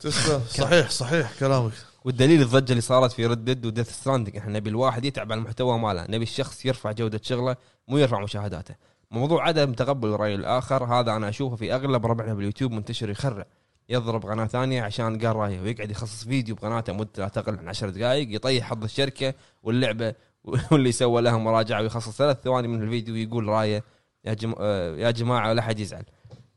تسلم. 0.00 0.40
صحيح 0.48 0.90
صحيح 0.90 1.38
كلامك. 1.38 1.72
والدليل 2.04 2.42
الضجة 2.42 2.70
اللي 2.70 2.80
صارت 2.80 3.12
في 3.12 3.26
Red 3.26 3.66
Dead 3.66 3.76
و 3.76 3.78
Death 3.78 3.90
Stranding 3.90 4.36
إحنا 4.36 4.52
نبي 4.52 4.70
الواحد 4.70 5.04
يتعب 5.04 5.32
على 5.32 5.38
المحتوى 5.38 5.78
ماله. 5.78 6.06
نبي 6.08 6.22
الشخص 6.22 6.66
يرفع 6.66 6.92
جودة 6.92 7.20
شغله 7.22 7.56
مو 7.88 7.98
يرفع 7.98 8.20
مشاهداته. 8.20 8.74
موضوع 9.10 9.48
عدم 9.48 9.72
تقبل 9.72 10.08
الرأي 10.08 10.34
الآخر 10.34 10.84
هذا 10.84 11.16
أنا 11.16 11.28
أشوفه 11.28 11.56
في 11.56 11.74
أغلب 11.74 12.06
ربعنا 12.06 12.34
باليوتيوب 12.34 12.72
منتشر 12.72 13.10
يخرع. 13.10 13.46
يضرب 13.88 14.26
قناة 14.26 14.46
ثانية 14.46 14.82
عشان 14.82 15.18
قال 15.18 15.36
رايه 15.36 15.60
ويقعد 15.60 15.90
يخصص 15.90 16.24
فيديو 16.24 16.54
بقناته 16.54 16.92
مدته 16.92 17.22
لا 17.22 17.28
تقل 17.28 17.58
عن 17.58 17.68
10 17.68 17.90
دقائق 17.90 18.34
يطيح 18.34 18.70
حظ 18.70 18.84
الشركة 18.84 19.34
واللعبة 19.62 20.14
واللي 20.72 20.92
سوى 20.92 21.22
لها 21.22 21.38
مراجعة 21.38 21.82
ويخصص 21.82 22.16
ثلاث 22.18 22.42
ثواني 22.42 22.68
من 22.68 22.82
الفيديو 22.82 23.14
ويقول 23.14 23.48
رأيه. 23.48 23.84
يا 24.24 24.34
جم... 24.34 24.54
آه، 24.60 24.96
يا 24.96 25.10
جماعة 25.10 25.52
لا 25.52 25.62
حد 25.62 25.78
يزعل. 25.80 26.04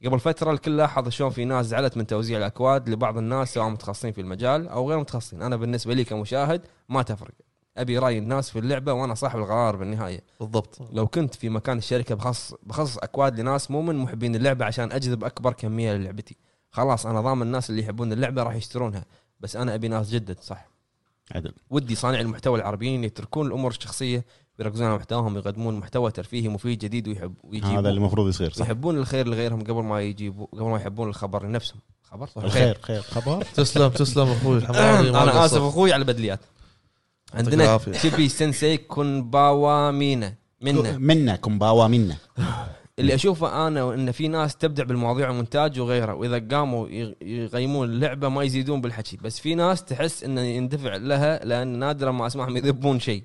قبل 0.06 0.20
فترة 0.20 0.52
الكل 0.52 0.78
لاحظ 0.78 1.10
شلون 1.10 1.30
في 1.30 1.46
ناس 1.46 1.66
زعلت 1.66 1.98
من 1.98 2.08
توزيع 2.08 2.38
الأكواد 2.38 2.90
لبعض 2.90 3.18
الناس 3.18 3.54
سواء 3.54 3.70
متخصصين 3.70 4.12
في 4.12 4.22
المجال 4.22 4.68
أو 4.68 4.90
غير 4.90 5.00
متخصصين. 5.00 5.42
أنا 5.42 5.56
بالنسبة 5.56 5.94
لي 5.94 6.04
كمشاهد 6.04 6.62
ما 6.90 7.02
تفرق. 7.02 7.34
أبي 7.78 7.98
رأي 7.98 8.18
الناس 8.18 8.50
في 8.50 8.60
اللعبة 8.60 8.94
وأنا 8.94 9.14
صاحب 9.14 9.40
القرار 9.40 9.76
بالنهاية. 9.76 10.24
بالضبط. 10.40 10.82
لو 10.92 11.08
كنت 11.08 11.36
في 11.36 11.50
مكان 11.50 11.78
الشركة 11.78 12.16
بخصص 12.16 12.56
بخصص 12.64 12.98
أكواد 12.98 13.40
لناس 13.40 13.72
مو 13.72 13.82
من 13.82 13.96
محبين 13.96 14.36
اللعبة 14.36 14.66
عشان 14.66 14.92
أجذب 14.92 15.24
أكبر 15.24 15.54
كمية 15.54 15.94
للعبتي. 15.94 16.36
خلاص 16.78 17.06
أنا 17.06 17.22
ضامن 17.22 17.42
الناس 17.42 17.70
اللي 17.70 17.82
يحبون 17.82 18.12
اللعبة 18.14 18.44
راح 18.44 18.56
يشترونها 18.56 19.06
بس 19.40 19.56
أنا 19.56 19.76
أبي 19.76 19.88
ناس 19.88 20.10
جدد 20.10 20.40
صح؟ 20.40 20.68
عدل. 21.32 21.54
ودي 21.70 21.96
صانعي 21.96 22.22
المحتوى 22.22 22.60
العربيين 22.60 23.04
يتركون 23.04 23.48
الأمور 23.48 23.72
الشخصية 23.72 24.26
ويركزون 24.60 24.88
على 24.88 24.96
محتواهم 24.96 25.36
ويقدمون 25.36 25.76
محتوى 25.76 26.12
ترفيهي 26.12 26.48
مفيد 26.50 26.80
جديد 26.80 27.08
ويحب 27.08 27.34
ويجيبوا 27.44 27.80
هذا 27.80 27.90
اللي 27.90 27.98
المفروض 27.98 28.28
يصير 28.28 28.52
صح؟ 28.52 28.66
يحبون 28.66 28.98
الخير 28.98 29.28
لغيرهم 29.28 29.62
قبل 29.62 29.84
ما 29.84 30.02
يجيبوا 30.02 30.48
قبل 30.52 30.64
ما 30.64 30.78
يحبون 30.78 31.10
الخبر 31.10 31.46
لنفسهم. 31.46 31.80
خبر 32.04 32.30
الخير 32.38 32.78
خير. 32.82 33.02
خبر؟ 33.02 33.44
تسلم 33.56 33.90
تسلم 33.90 34.28
أخوي 34.28 34.58
أنا. 34.66 35.46
آسف 35.46 35.62
أخوي 35.62 35.94
على 35.94 36.02
البدليات. 36.02 36.40
عندنا 37.34 37.64
العافية. 37.64 37.92
شيبي 37.92 38.30
سensei 38.30 38.80
كونباوا 38.88 39.92
مينا 39.92 40.34
منا 40.62 40.98
منا 40.98 41.36
كومباوا 41.36 41.88
منا 41.88 42.18
اللي 43.00 43.16
أشوفه 43.16 43.68
أنا 43.68 43.94
ان 43.94 44.12
في 44.12 44.28
ناس 44.28 44.56
تبدع 44.56 44.84
بالمواضيع 44.84 45.28
والمونتاج 45.28 45.80
وغيره 45.80 46.14
وإذا 46.14 46.48
قاموا 46.52 46.90
يقيمون 47.22 47.90
اللعبه 47.90 48.30
ما 48.30 48.44
يزيدون 48.44 48.82
بالحكي. 48.82 49.18
بس 49.18 49.40
في 49.40 49.56
ناس 49.56 49.84
تحس 49.86 50.24
انه 50.24 50.42
يندفع 50.42 50.96
لها 50.96 51.46
لأن 51.46 51.68
نادرا 51.80 52.12
ما 52.12 52.28
أسمعهم 52.28 52.58
يذبون 52.58 53.00
شيء. 53.00 53.24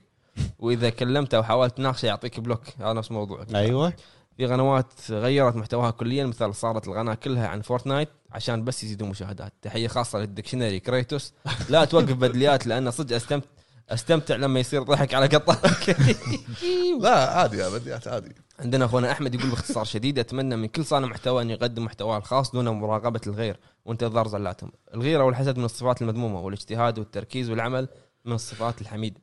وإذا 0.58 0.90
كلمته 0.90 1.38
وحاولت 1.38 1.76
تناقشه 1.76 2.06
يعطيك 2.06 2.40
block. 2.40 2.62
هذا 2.78 2.92
نفس 2.92 3.12
موضوعك. 3.12 3.54
أيوه. 3.54 3.92
في 4.36 4.46
قنوات 4.46 4.92
غيرت 5.10 5.56
محتواها 5.56 5.90
كليا 5.90 6.26
مثل 6.26 6.54
صارت 6.54 6.88
القناه 6.88 7.14
كلها 7.14 7.48
عن 7.48 7.60
Fortnite 7.60 8.08
عشان 8.32 8.64
بس 8.64 8.84
يزيدون 8.84 9.08
مشاهدات. 9.08 9.52
تحية 9.62 9.88
خاصة 9.88 10.18
لل 10.18 10.29
dictionary 10.29 10.80
كريتوس. 10.80 11.32
لا 11.68 11.84
توقف 11.84 12.12
بدليات 12.12 12.66
لأن 12.66 12.90
صدق 12.90 13.16
استمتع 13.16 13.48
أستمتع 13.90 14.36
لما 14.36 14.60
يصير 14.60 14.82
ضحك 14.82 15.14
على 15.14 15.26
قطعك 15.26 15.96
لا 17.02 17.30
عادي 17.38 17.56
يا 17.56 17.68
بديات 17.68 18.08
عادي. 18.08 18.34
عندنا 18.62 18.84
أخونا 18.84 19.12
أحمد 19.12 19.34
يقول 19.34 19.50
باختصار 19.50 19.84
شديد 19.84 20.18
أتمنى 20.18 20.56
من 20.56 20.66
كل 20.66 20.84
صانع 20.84 21.06
محتوى 21.06 21.42
أن 21.42 21.50
يقدم 21.50 21.84
محتواه 21.84 22.18
الخاص 22.18 22.52
دون 22.52 22.68
مراقبة 22.68 23.20
الغير 23.26 23.56
وانتظار 23.84 24.28
زلاتهم. 24.28 24.72
الغيره 24.94 25.24
والحسد 25.24 25.58
من 25.58 25.64
الصفات 25.64 26.02
المذمومة 26.02 26.40
والاجتهاد 26.40 26.98
والتركيز 26.98 27.50
والعمل 27.50 27.88
من 28.24 28.32
الصفات 28.32 28.80
الحميدة. 28.80 29.20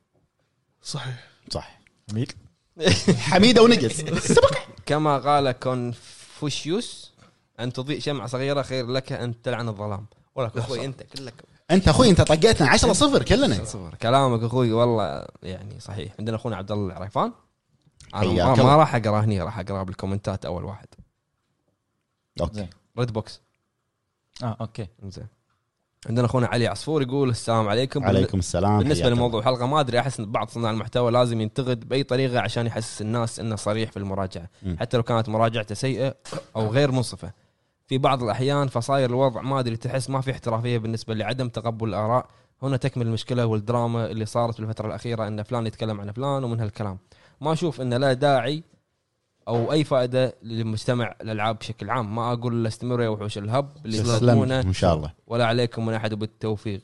صحيح. 0.82 1.28
صح 1.50 1.80
حميدة 3.30 3.64
ونقص 3.64 4.02
كما 4.86 5.18
قال 5.18 5.52
كونفوشيوس 5.52 7.14
أن 7.60 7.74
تضيء 7.74 8.00
شمعة 8.00 8.28
صغيرة 8.28 8.62
خير 8.62 8.88
لك 8.88 9.12
أن 9.12 9.42
تلعن 9.42 9.70
الظلام. 9.70 10.06
ولك 10.36 10.58
أخوي 10.58 10.86
أنت 10.86 11.04
كلك. 11.04 11.34
أنت 11.72 11.88
أخوي 11.88 12.10
أنت 12.10 12.22
طقيتنا. 12.22 12.70
10 12.70 12.94
0 12.94 13.24
كلنا. 13.24 13.66
صفر. 13.66 13.96
كلامك 14.02 14.44
أخوي 14.44 14.72
والله 14.72 15.26
يعني 15.44 15.80
صحيح. 15.80 16.14
عندنا 16.20 16.36
أخونا 16.36 16.56
عبد 16.56 16.72
الله 16.72 16.88
العريفان. 16.88 17.32
أنا 18.16 18.56
ما. 18.56 18.64
ما 18.64 18.76
راح 18.76 18.96
أقرأ 18.96 19.20
هني 19.20 19.42
راح 19.42 19.60
أقرأ 19.60 19.84
بالكومنتات 19.84 20.46
أول 20.46 20.66
واحد. 20.66 20.88
okay. 22.42 22.68
Red 23.00 23.14
Box 23.14 23.42
آه 24.44 24.58
okay. 24.62 24.88
زين 25.04 25.28
عندنا 26.08 26.26
أخونا 26.26 26.48
علي 26.48 26.68
عصفور 26.68 27.02
يقول 27.02 27.30
السلام 27.30 27.68
عليكم. 27.68 28.04
عليكم 28.04 28.40
السلام 28.40 28.78
بالنسبة 28.80 29.10
لموضوع 29.10 29.40
الحلقة 29.40 29.66
ما 29.68 29.80
أدري 29.80 30.00
أحس 30.00 30.20
إن 30.20 30.32
بعض 30.32 30.50
صناع 30.50 30.72
المحتوى 30.72 31.12
لازم 31.12 31.42
ينتقد 31.42 31.90
بأي 31.90 32.04
طريقة 32.04 32.40
عشان 32.40 32.66
يحسس 32.68 33.02
الناس 33.02 33.40
إنه 33.40 33.56
صريح 33.56 33.92
في 33.92 33.98
المراجعة. 33.98 34.50
مم. 34.64 34.78
حتى 34.80 34.98
لو 34.98 35.04
كانت 35.04 35.30
مراجعته 35.30 35.76
سيئة 35.76 36.16
أو 36.56 36.68
غير 36.68 36.92
منصفة. 36.92 37.32
في 37.88 37.98
بعض 37.98 38.24
الأحيان 38.24 38.68
فصاير 38.68 39.10
الوضع 39.10 39.42
ما 39.42 39.60
أدري 39.60 39.78
تحس 39.78 40.10
ما 40.10 40.22
في 40.22 40.32
احترافية 40.32 40.78
بالنسبة 40.78 41.14
لعدم 41.14 41.50
تقبل 41.50 41.90
الآراء. 41.90 42.28
هنا 42.64 42.78
تكمل 42.78 43.08
المشكلة 43.08 43.46
والدراما 43.46 44.06
اللي 44.12 44.26
صارت 44.26 44.54
في 44.54 44.60
الفترة 44.60 44.88
الأخيرة 44.88 45.28
إن 45.28 45.44
فلان 45.44 45.68
يتكلم 45.68 46.02
عن 46.02 46.12
فلان 46.12 46.44
ومن 46.44 46.60
هالكلام. 46.60 46.98
ما 47.42 47.54
أشوف 47.54 47.82
إنه 47.82 47.98
لا 47.98 48.14
داعي 48.14 48.64
أو 49.48 49.72
أي 49.72 49.84
فائدة 49.84 50.36
للمجتمع 50.44 51.16
الالعاب 51.22 51.60
بشكل 51.60 51.90
عام. 51.90 52.16
ما 52.16 52.34
أقول 52.34 52.68
استمروا 52.68 53.04
يا 53.04 53.10
وحوش 53.10 53.38
ال 53.38 53.48
Hub 53.48 53.78
اللي 53.86 54.00
تسلم. 54.00 54.18
تقدمونه 54.18 54.60
إن 54.60 54.74
شاء 54.74 54.96
الله. 54.96 55.14
ولا 55.28 55.46
عليكم 55.46 55.86
من 55.86 55.94
أحد 55.94 56.14
بالتوفيق. 56.14 56.82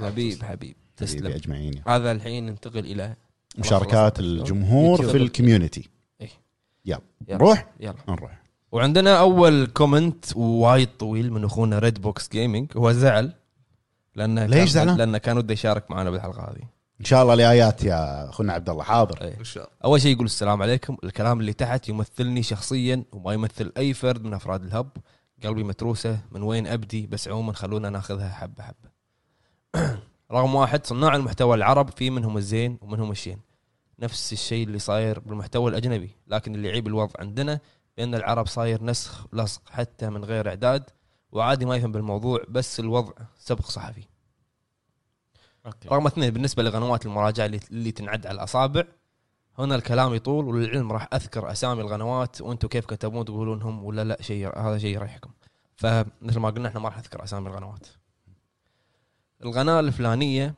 حبيب 0.00 0.42
حبيب. 0.42 0.76
تسلم. 0.96 1.32
أجمعين. 1.32 1.82
هذا 1.86 2.12
الحين 2.12 2.46
ننتقل 2.46 2.78
إلى 2.78 3.16
مشاركات 3.58 4.20
الجمهور. 4.20 5.02
في 5.02 5.16
ال 5.16 5.23
community 5.23 5.88
إيه. 6.20 6.30
يلا. 6.84 7.00
نروح؟ 7.28 7.66
يلا. 7.80 7.94
نروح. 8.08 8.42
وعندنا 8.72 9.20
أول 9.20 9.66
comment 9.66 10.36
وايد 10.36 10.88
طويل 10.98 11.32
من 11.32 11.44
أخونا 11.44 11.78
Red 11.78 12.02
Box 12.02 12.28
Gaming 12.28 12.72
هو 12.76 12.92
زعل 12.92 13.32
لأنه 14.14 14.46
ليش 14.46 14.70
زعلان؟ 14.70 14.96
لأنه 14.96 15.18
كان 15.18 15.38
وده 15.38 15.52
يشارك 15.52 15.90
معنا 15.90 16.10
بالحلقة 16.10 16.42
هذه. 16.42 16.77
إن 17.00 17.04
شاء 17.04 17.22
الله 17.22 17.34
الايات 17.34 17.84
يا 17.84 18.28
أخونا 18.28 18.52
عبد 18.52 18.70
الله. 18.70 18.82
حاضر. 18.82 19.22
إيه. 19.22 19.38
إن 19.38 19.44
شاء 19.44 19.64
الله. 19.64 19.76
أول 19.84 20.00
شيء 20.00 20.12
يقول 20.12 20.26
السلام 20.26 20.62
عليكم. 20.62 20.96
الكلام 21.04 21.40
اللي 21.40 21.52
تحت 21.52 21.88
يمثلني 21.88 22.42
شخصيا 22.42 23.04
وما 23.12 23.32
يمثل 23.32 23.72
أي 23.76 23.94
فرد 23.94 24.24
من 24.24 24.34
أفراد 24.34 24.64
الهب. 24.64 24.90
قلبي 25.44 25.64
متروسة. 25.64 26.20
من 26.32 26.42
وين 26.42 26.66
أبدي؟ 26.66 27.06
بس 27.06 27.28
عموما 27.28 27.52
خلونا 27.52 27.90
ناخذها 27.90 28.28
حبة 28.28 28.62
حبة. 28.62 28.90
رقم 30.32 30.54
واحد 30.54 30.86
صناع 30.86 31.16
المحتوى 31.16 31.56
العرب 31.56 31.90
في 31.90 32.10
منهم 32.10 32.36
الزين 32.36 32.78
ومنهم 32.80 33.10
الشين. 33.10 33.40
نفس 33.98 34.32
الشيء 34.32 34.66
اللي 34.66 34.78
صاير 34.78 35.18
بالمحتوى 35.20 35.70
الأجنبي 35.70 36.10
لكن 36.26 36.54
اللي 36.54 36.68
يعيب 36.68 36.86
الوضع 36.86 37.12
عندنا 37.18 37.60
بأن 37.96 38.14
العرب 38.14 38.46
صاير 38.46 38.84
نسخ 38.84 39.26
لصق 39.32 39.62
حتى 39.70 40.10
من 40.10 40.24
غير 40.24 40.48
إعداد. 40.48 40.90
وعادي 41.32 41.64
ما 41.66 41.76
يفهم 41.76 41.92
بالموضوع 41.92 42.40
بس 42.48 42.80
الوضع 42.80 43.12
سبق 43.38 43.66
صحفي. 43.66 44.02
أوكي. 45.68 45.88
رقم 45.88 46.06
اثنين 46.06 46.30
بالنسبة 46.30 46.62
لقنوات 46.62 47.06
المراجعة 47.06 47.46
اللي, 47.46 47.60
اللي 47.70 47.92
تنعد 47.92 48.26
على 48.26 48.34
الأصابع 48.34 48.84
هنا 49.58 49.74
الكلام 49.74 50.14
يطول 50.14 50.44
وللعلم 50.48 50.92
راح 50.92 51.08
أذكر 51.14 51.52
أسامي 51.52 51.82
القنوات 51.82 52.40
وأنتم 52.40 52.68
كيف 52.68 52.86
كتبون 52.86 53.24
تقولونهم 53.24 53.84
ولا 53.84 54.04
لا 54.04 54.22
شيء 54.22 54.58
هذا 54.58 54.78
شيء 54.78 54.94
يريحكم. 54.94 55.30
فمثل 55.76 56.38
ما 56.38 56.50
قلنا 56.50 56.68
إحنا 56.68 56.80
ما 56.80 56.88
راح 56.88 56.98
نذكر 56.98 57.24
أسامي 57.24 57.48
القنوات. 57.48 57.86
القناة 59.44 59.80
الفلانية 59.80 60.54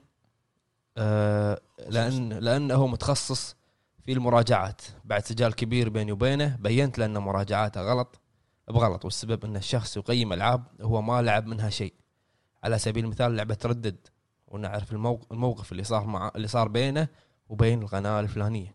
آه 0.96 1.60
لأن 1.88 2.32
لأنه 2.32 2.86
متخصص 2.86 3.56
في 4.04 4.12
المراجعات. 4.12 4.82
بعد 5.04 5.24
سجال 5.24 5.54
كبير 5.54 5.88
بيني 5.88 6.12
وبينه 6.12 6.56
بينت 6.60 6.98
له 6.98 7.04
ان 7.04 7.18
مراجعاته 7.18 7.80
غلط 7.80 8.20
بغلط 8.68 9.04
والسبب 9.04 9.44
إن 9.44 9.56
الشخص 9.56 9.96
يقيم 9.96 10.32
ألعاب 10.32 10.64
هو 10.80 11.02
ما 11.02 11.22
لعب 11.22 11.46
منها 11.46 11.70
شيء. 11.70 11.94
على 12.64 12.78
سبيل 12.78 13.04
المثال 13.04 13.36
لعبة 13.36 13.58
ردد 13.64 13.96
ونعرف 14.50 14.92
الموق- 14.92 15.26
الموقف 15.32 15.72
اللي 15.72 15.84
صار 15.84 16.06
مع 16.06 16.30
اللي 16.36 16.48
صار 16.48 16.68
بينه 16.68 17.08
وبين 17.48 17.82
القناة 17.82 18.20
الفلانية. 18.20 18.74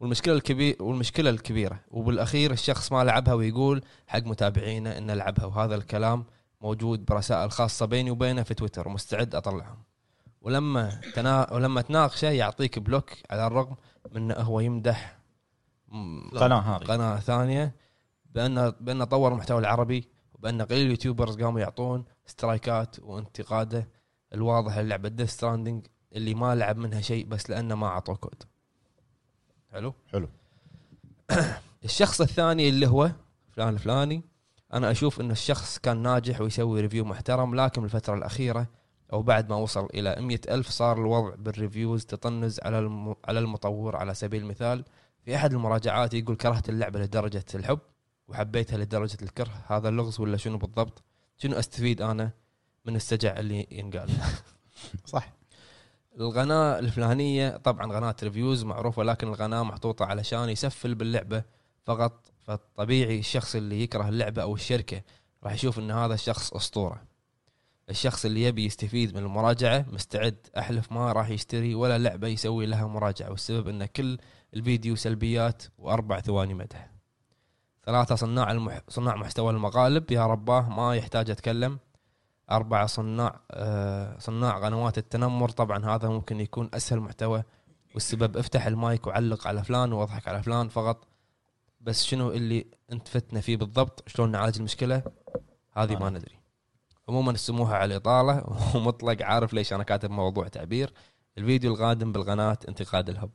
والمشكلة 0.00 0.34
الكبير 0.34 0.76
والمشكلة 0.82 1.30
الكبيرة 1.30 1.80
وبالأخير 1.90 2.52
الشخص 2.52 2.92
ما 2.92 3.04
لعبها 3.04 3.34
ويقول 3.34 3.82
حق 4.06 4.18
متابعينه 4.22 4.98
إنه 4.98 5.14
لعبها 5.14 5.46
وهذا 5.46 5.74
الكلام 5.74 6.24
موجود 6.60 7.04
برسائل 7.04 7.50
خاصة 7.50 7.86
بيني 7.86 8.10
وبينه 8.10 8.42
في 8.42 8.54
تويتر 8.54 8.88
ومستعد 8.88 9.34
أطلعهم. 9.34 9.78
ولما 10.40 11.00
تنا... 11.14 11.52
ولما 11.52 11.80
تناقشه 11.80 12.28
يعطيك 12.30 12.78
بلوك 12.78 13.10
على 13.30 13.46
الرغم 13.46 13.76
من 14.12 14.30
إنه 14.30 14.42
هو 14.44 14.60
يمدح 14.60 15.18
قناة 16.36 16.58
هذه. 16.58 16.84
قناة 16.84 17.16
ثانية 17.16 17.74
بان 18.34 18.70
بان 18.80 19.04
طور 19.04 19.32
المحتوى 19.32 19.58
العربي 19.58 20.08
وبأن 20.34 20.62
قليل 20.62 20.86
ال 20.86 20.92
YouTubers 20.92 21.42
قاموا 21.42 21.60
يعطون 21.60 22.04
strike 22.26 22.86
ات 22.86 22.96
وانتقاده 23.00 23.88
الواضح 24.34 24.78
للعبة 24.78 25.08
Death 25.08 25.30
Stranding 25.30 25.86
اللي 26.12 26.34
ما 26.34 26.54
لعب 26.54 26.76
منها 26.76 27.00
شيء 27.00 27.26
بس 27.26 27.50
لأنه 27.50 27.74
ما 27.74 27.86
أعطوه 27.86 28.16
كود. 28.16 28.42
حلو؟ 29.72 29.94
حلو. 30.12 30.28
الشخص 31.84 32.20
الثاني 32.20 32.68
اللي 32.68 32.86
هو 32.86 33.10
فلان 33.50 33.68
الفلاني 33.68 34.22
أنا 34.72 34.90
أشوف 34.90 35.20
إن 35.20 35.30
الشخص 35.30 35.78
كان 35.78 36.02
ناجح 36.02 36.40
ويسوي 36.40 36.80
review 36.80 37.04
محترم 37.04 37.54
لكن 37.54 37.82
بالفترة 37.82 38.14
الأخيرة 38.14 38.66
أو 39.12 39.22
بعد 39.22 39.50
ما 39.50 39.56
وصل 39.56 39.88
إلى 39.94 40.16
مية 40.20 40.40
ألف 40.48 40.68
صار 40.68 40.98
الوضع 40.98 41.34
بال 41.34 41.50
reviews 41.50 42.06
تطنز 42.06 42.60
على 42.62 42.78
الم... 42.78 43.14
على 43.24 43.38
المطور 43.38 43.96
على 43.96 44.14
سبيل 44.14 44.42
المثال. 44.42 44.84
في 45.24 45.36
أحد 45.36 45.52
المراجعات 45.52 46.14
يقول 46.14 46.36
كرهت 46.36 46.68
اللعبة 46.68 47.00
لدرجة 47.00 47.44
الحب 47.54 47.78
وحبيتها 48.28 48.78
لدرجة 48.78 49.18
الكره. 49.22 49.64
هذا 49.66 49.88
اللغز 49.88 50.20
ولا 50.20 50.36
شنو 50.36 50.58
بالضبط؟ 50.58 51.02
شنو 51.36 51.58
أستفيد 51.58 52.02
أنا 52.02 52.30
من 52.84 52.96
السجع 52.96 53.38
اللي 53.38 53.66
ينقال؟ 53.70 54.10
صح. 55.04 55.32
القناه 56.20 56.78
الفلانية 56.78 57.56
طبعا 57.56 57.92
قناه 57.92 58.16
ريفيوز 58.22 58.64
معروفة 58.64 59.02
لكن 59.02 59.28
القناه 59.28 59.62
محطوطة 59.62 60.04
علشان 60.04 60.48
يسفل 60.48 60.94
باللعبة 60.94 61.42
فقط 61.84 62.32
فالطبيعي 62.42 63.18
الشخص 63.18 63.56
اللي 63.56 63.82
يكره 63.82 64.08
اللعبة 64.08 64.42
أو 64.42 64.54
الشركة 64.54 65.02
راح 65.44 65.52
يشوف 65.52 65.78
إن 65.78 65.90
هذا 65.90 66.14
الشخص 66.14 66.54
أسطورة. 66.54 67.02
الشخص 67.90 68.24
اللي 68.24 68.42
يبي 68.42 68.64
يستفيد 68.64 69.16
من 69.16 69.22
المراجعة 69.22 69.86
مستعد 69.92 70.36
أحلف 70.58 70.92
ما 70.92 71.12
راح 71.12 71.28
يشتري 71.28 71.74
ولا 71.74 71.98
لعبة 71.98 72.28
يسوي 72.28 72.66
لها 72.66 72.86
مراجعة 72.86 73.30
والسبب 73.30 73.68
إن 73.68 73.84
كل 73.84 74.18
الفيديو 74.54 74.96
سلبيات 74.96 75.62
وأربع 75.78 76.20
ثواني 76.20 76.54
مدح. 76.54 76.95
ثلاثة 77.86 78.14
صناع 78.14 78.52
المح... 78.52 78.80
صناع 78.88 79.16
محتوى 79.16 79.50
المقالب. 79.50 80.10
يا 80.10 80.26
رباه 80.26 80.68
ما 80.68 80.96
يحتاج 80.96 81.30
أتكلم. 81.30 81.78
أربعة 82.50 82.86
صناع 82.86 83.40
آه 83.50 84.18
صناع 84.18 84.58
قنوات 84.58 84.98
التنمر. 84.98 85.48
طبعا 85.48 85.84
هذا 85.86 86.08
ممكن 86.08 86.40
يكون 86.40 86.70
أسهل 86.74 87.00
محتوى 87.00 87.42
والسبب. 87.94 88.36
افتح 88.36 88.66
المايك 88.66 89.06
وعلق 89.06 89.46
على 89.46 89.64
فلان 89.64 89.92
وأضحك 89.92 90.28
على 90.28 90.42
فلان 90.42 90.68
فقط. 90.68 91.04
بس 91.80 92.04
شنو 92.04 92.30
اللي 92.30 92.66
أنت 92.92 93.08
فتنا 93.08 93.40
فيه 93.40 93.56
بالضبط؟ 93.56 94.08
شلون 94.08 94.30
نعالج 94.30 94.56
المشكلة؟ 94.56 95.02
هذه 95.72 95.96
ما 95.96 96.10
ندري. 96.10 96.38
عموما 97.08 97.30
السموحة 97.30 97.74
على 97.74 97.94
الإطالة 97.94 98.44
ومطلق 98.74 99.22
عارف 99.22 99.52
ليش 99.52 99.72
أنا 99.72 99.82
كاتب 99.82 100.10
موضوع 100.10 100.48
تعبير. 100.48 100.92
الفيديو 101.38 101.74
القادم 101.74 102.12
بالقناة 102.12 102.58
انتقاد 102.68 103.08
الهب. 103.08 103.30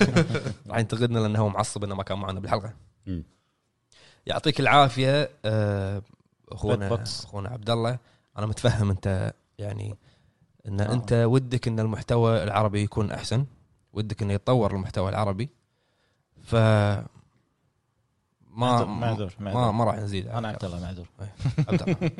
راح 0.68 0.78
ينتقدنا 0.78 1.18
لأنه 1.18 1.38
هو 1.38 1.48
معصب 1.48 1.84
إنه 1.84 1.94
ما 1.94 2.02
كان 2.02 2.18
معنا 2.18 2.40
بالحلقة. 2.40 2.74
يعطيك 4.26 4.60
العافية 4.60 5.30
آه، 5.44 6.02
أخونا 6.52 6.88
بوكس. 6.88 7.24
أخونا 7.24 7.48
عبد 7.48 7.70
الله 7.70 7.98
أنا 8.38 8.46
متفهم 8.46 8.90
أنت 8.90 9.32
يعني 9.58 9.96
إن 10.68 10.80
آه. 10.80 10.92
أنت 10.92 11.12
ودك 11.12 11.68
إن 11.68 11.80
المحتوى 11.80 12.42
العربي 12.42 12.82
يكون 12.82 13.10
أحسن 13.10 13.46
ودك 13.92 14.22
إنه 14.22 14.32
يتطور 14.32 14.74
المحتوى 14.74 15.08
العربي. 15.08 15.50
ف 16.42 16.54
ما 16.54 17.04
معذور 18.84 18.86
معذور 18.86 19.34
ما. 19.38 19.70
ما 19.70 19.84
راح 19.84 19.96
نزيد. 19.96 20.28
أنا 20.28 20.48
عبد 20.48 20.64
الله 20.64 20.80
معذور. 20.80 21.06
عبد 21.68 21.82
الله 21.88 22.10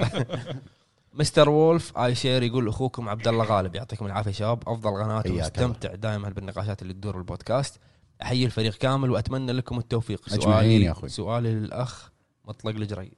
مستر 1.15 1.49
وولف 1.49 1.99
آي 1.99 2.15
شير 2.15 2.43
يقول 2.43 2.69
أخوكم 2.69 3.09
عبد 3.09 3.29
الله 3.29 3.45
غالب. 3.45 3.75
يعطيكم 3.75 4.07
العافية 4.07 4.31
شباب. 4.31 4.69
أفضل 4.69 4.91
قناة 4.91 5.23
حياك 5.23 5.33
ومستمتع 5.33 5.95
دائما 5.95 6.29
بالنقاشات 6.29 6.83
اللي 6.83 6.93
تدور 6.93 7.17
بالبودكاست. 7.17 7.81
أحيي 8.23 8.45
الفريق 8.45 8.75
كامل 8.75 9.11
وأتمنى 9.11 9.53
لكم 9.53 9.79
التوفيق. 9.79 10.29
سؤالي 10.29 10.83
يا 10.83 10.91
أخوي. 10.91 11.09
سؤالي 11.09 11.55
للأخ 11.55 12.11
مطلق 12.45 12.75
الجريد. 12.75 13.15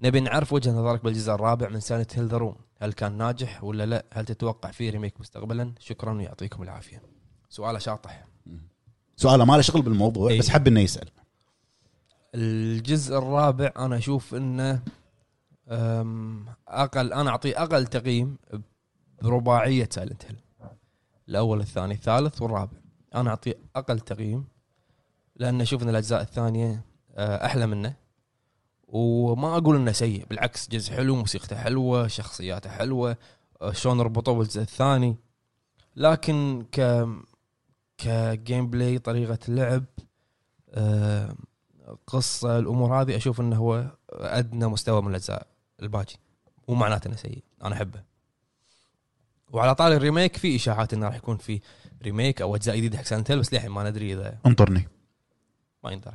نبي 0.00 0.20
نعرف 0.20 0.52
وجهه 0.52 0.72
نظرك 0.72 1.04
بالجزء 1.04 1.32
الرابع 1.32 1.68
من 1.68 1.80
Silent 1.80 2.06
Hill 2.14 2.26
The 2.26 2.36
Room. 2.36 2.56
هل 2.80 2.92
كان 2.92 3.12
ناجح 3.18 3.64
ولا 3.64 3.86
لا؟ 3.86 4.04
هل 4.12 4.24
تتوقع 4.24 4.70
فيه 4.70 4.90
remake 4.90 5.20
مستقبلا؟ 5.20 5.72
شكرا 5.78 6.12
ويعطيكم 6.12 6.62
العافية. 6.62 7.02
سؤاله 7.48 7.78
شاطح 7.78 8.26
سؤاله 9.16 9.44
ما 9.44 9.52
له 9.52 9.60
شغل 9.60 9.82
بالموضوع 9.82 10.30
إيه. 10.30 10.38
بس 10.38 10.48
حب 10.48 10.66
إنه 10.66 10.80
يسأل. 10.80 11.08
الجزء 12.34 13.18
الرابع 13.18 13.72
أنا 13.76 13.96
أشوف 13.96 14.34
إنه 14.34 14.82
أقل 16.68 17.12
أنا 17.12 17.30
اعطيه 17.30 17.62
أقل 17.62 17.86
تقييم 17.86 18.38
برباعية 19.22 19.88
سايلنت 19.92 20.24
هيل. 20.24 20.36
الأول 21.28 21.60
الثاني 21.60 21.94
الثالث 21.94 22.42
والرابع. 22.42 22.78
أنا 23.14 23.30
اعطيه 23.30 23.54
أقل 23.76 24.00
تقييم 24.00 24.44
لأن 25.36 25.60
أشوف 25.60 25.82
إن 25.82 25.88
الأجزاء 25.88 26.22
الثانية 26.22 26.84
أه، 27.14 27.46
أحلى 27.46 27.66
منه. 27.66 27.94
وما 28.88 29.56
أقول 29.56 29.76
إنه 29.76 29.92
سيء 29.92 30.26
بالعكس 30.26 30.68
جزء 30.68 30.92
حلو 30.92 31.16
موسيقته 31.16 31.56
حلوة 31.56 32.06
شخصياته 32.06 32.70
حلوة 32.70 33.16
أه، 33.62 33.72
شلون 33.72 34.00
ربطوه 34.00 34.34
بالجزء 34.34 34.60
الثاني. 34.60 35.16
لكن 35.96 36.66
ك 36.72 37.06
ك 37.98 38.70
gameplay 38.70 38.98
طريقة 38.98 39.38
لعب 39.48 39.84
أه، 40.70 41.34
قصة 42.06 42.58
الأمور 42.58 43.00
هذه 43.02 43.16
أشوف 43.16 43.40
إنه 43.40 43.56
هو 43.56 43.90
أدنى 44.12 44.66
مستوى 44.66 45.02
من 45.02 45.08
الأجزاء 45.08 45.46
الباجي 45.82 46.16
مو 46.68 46.74
معناته 46.74 47.08
إنه 47.08 47.16
سيء 47.16 47.44
أنا 47.64 47.74
أحبه. 47.74 48.15
وعلى 49.52 49.74
طاري 49.74 49.96
ال 49.96 50.02
remake 50.02 50.36
في 50.36 50.56
إشاعات 50.56 50.94
إنه 50.94 51.06
راح 51.06 51.14
يكون 51.14 51.36
في 51.36 51.60
remake 52.02 52.42
أو 52.42 52.56
أجزاء 52.56 52.76
جديدة 52.76 52.98
حق 52.98 53.04
Silent 53.04 53.30
Hill 53.30 53.40
بس 53.40 53.52
للحين 53.52 53.70
ما 53.70 53.90
ندري 53.90 54.12
إذا 54.12 54.38
انطرني. 54.46 54.88
ما 55.84 55.90
يندرى. 55.92 56.14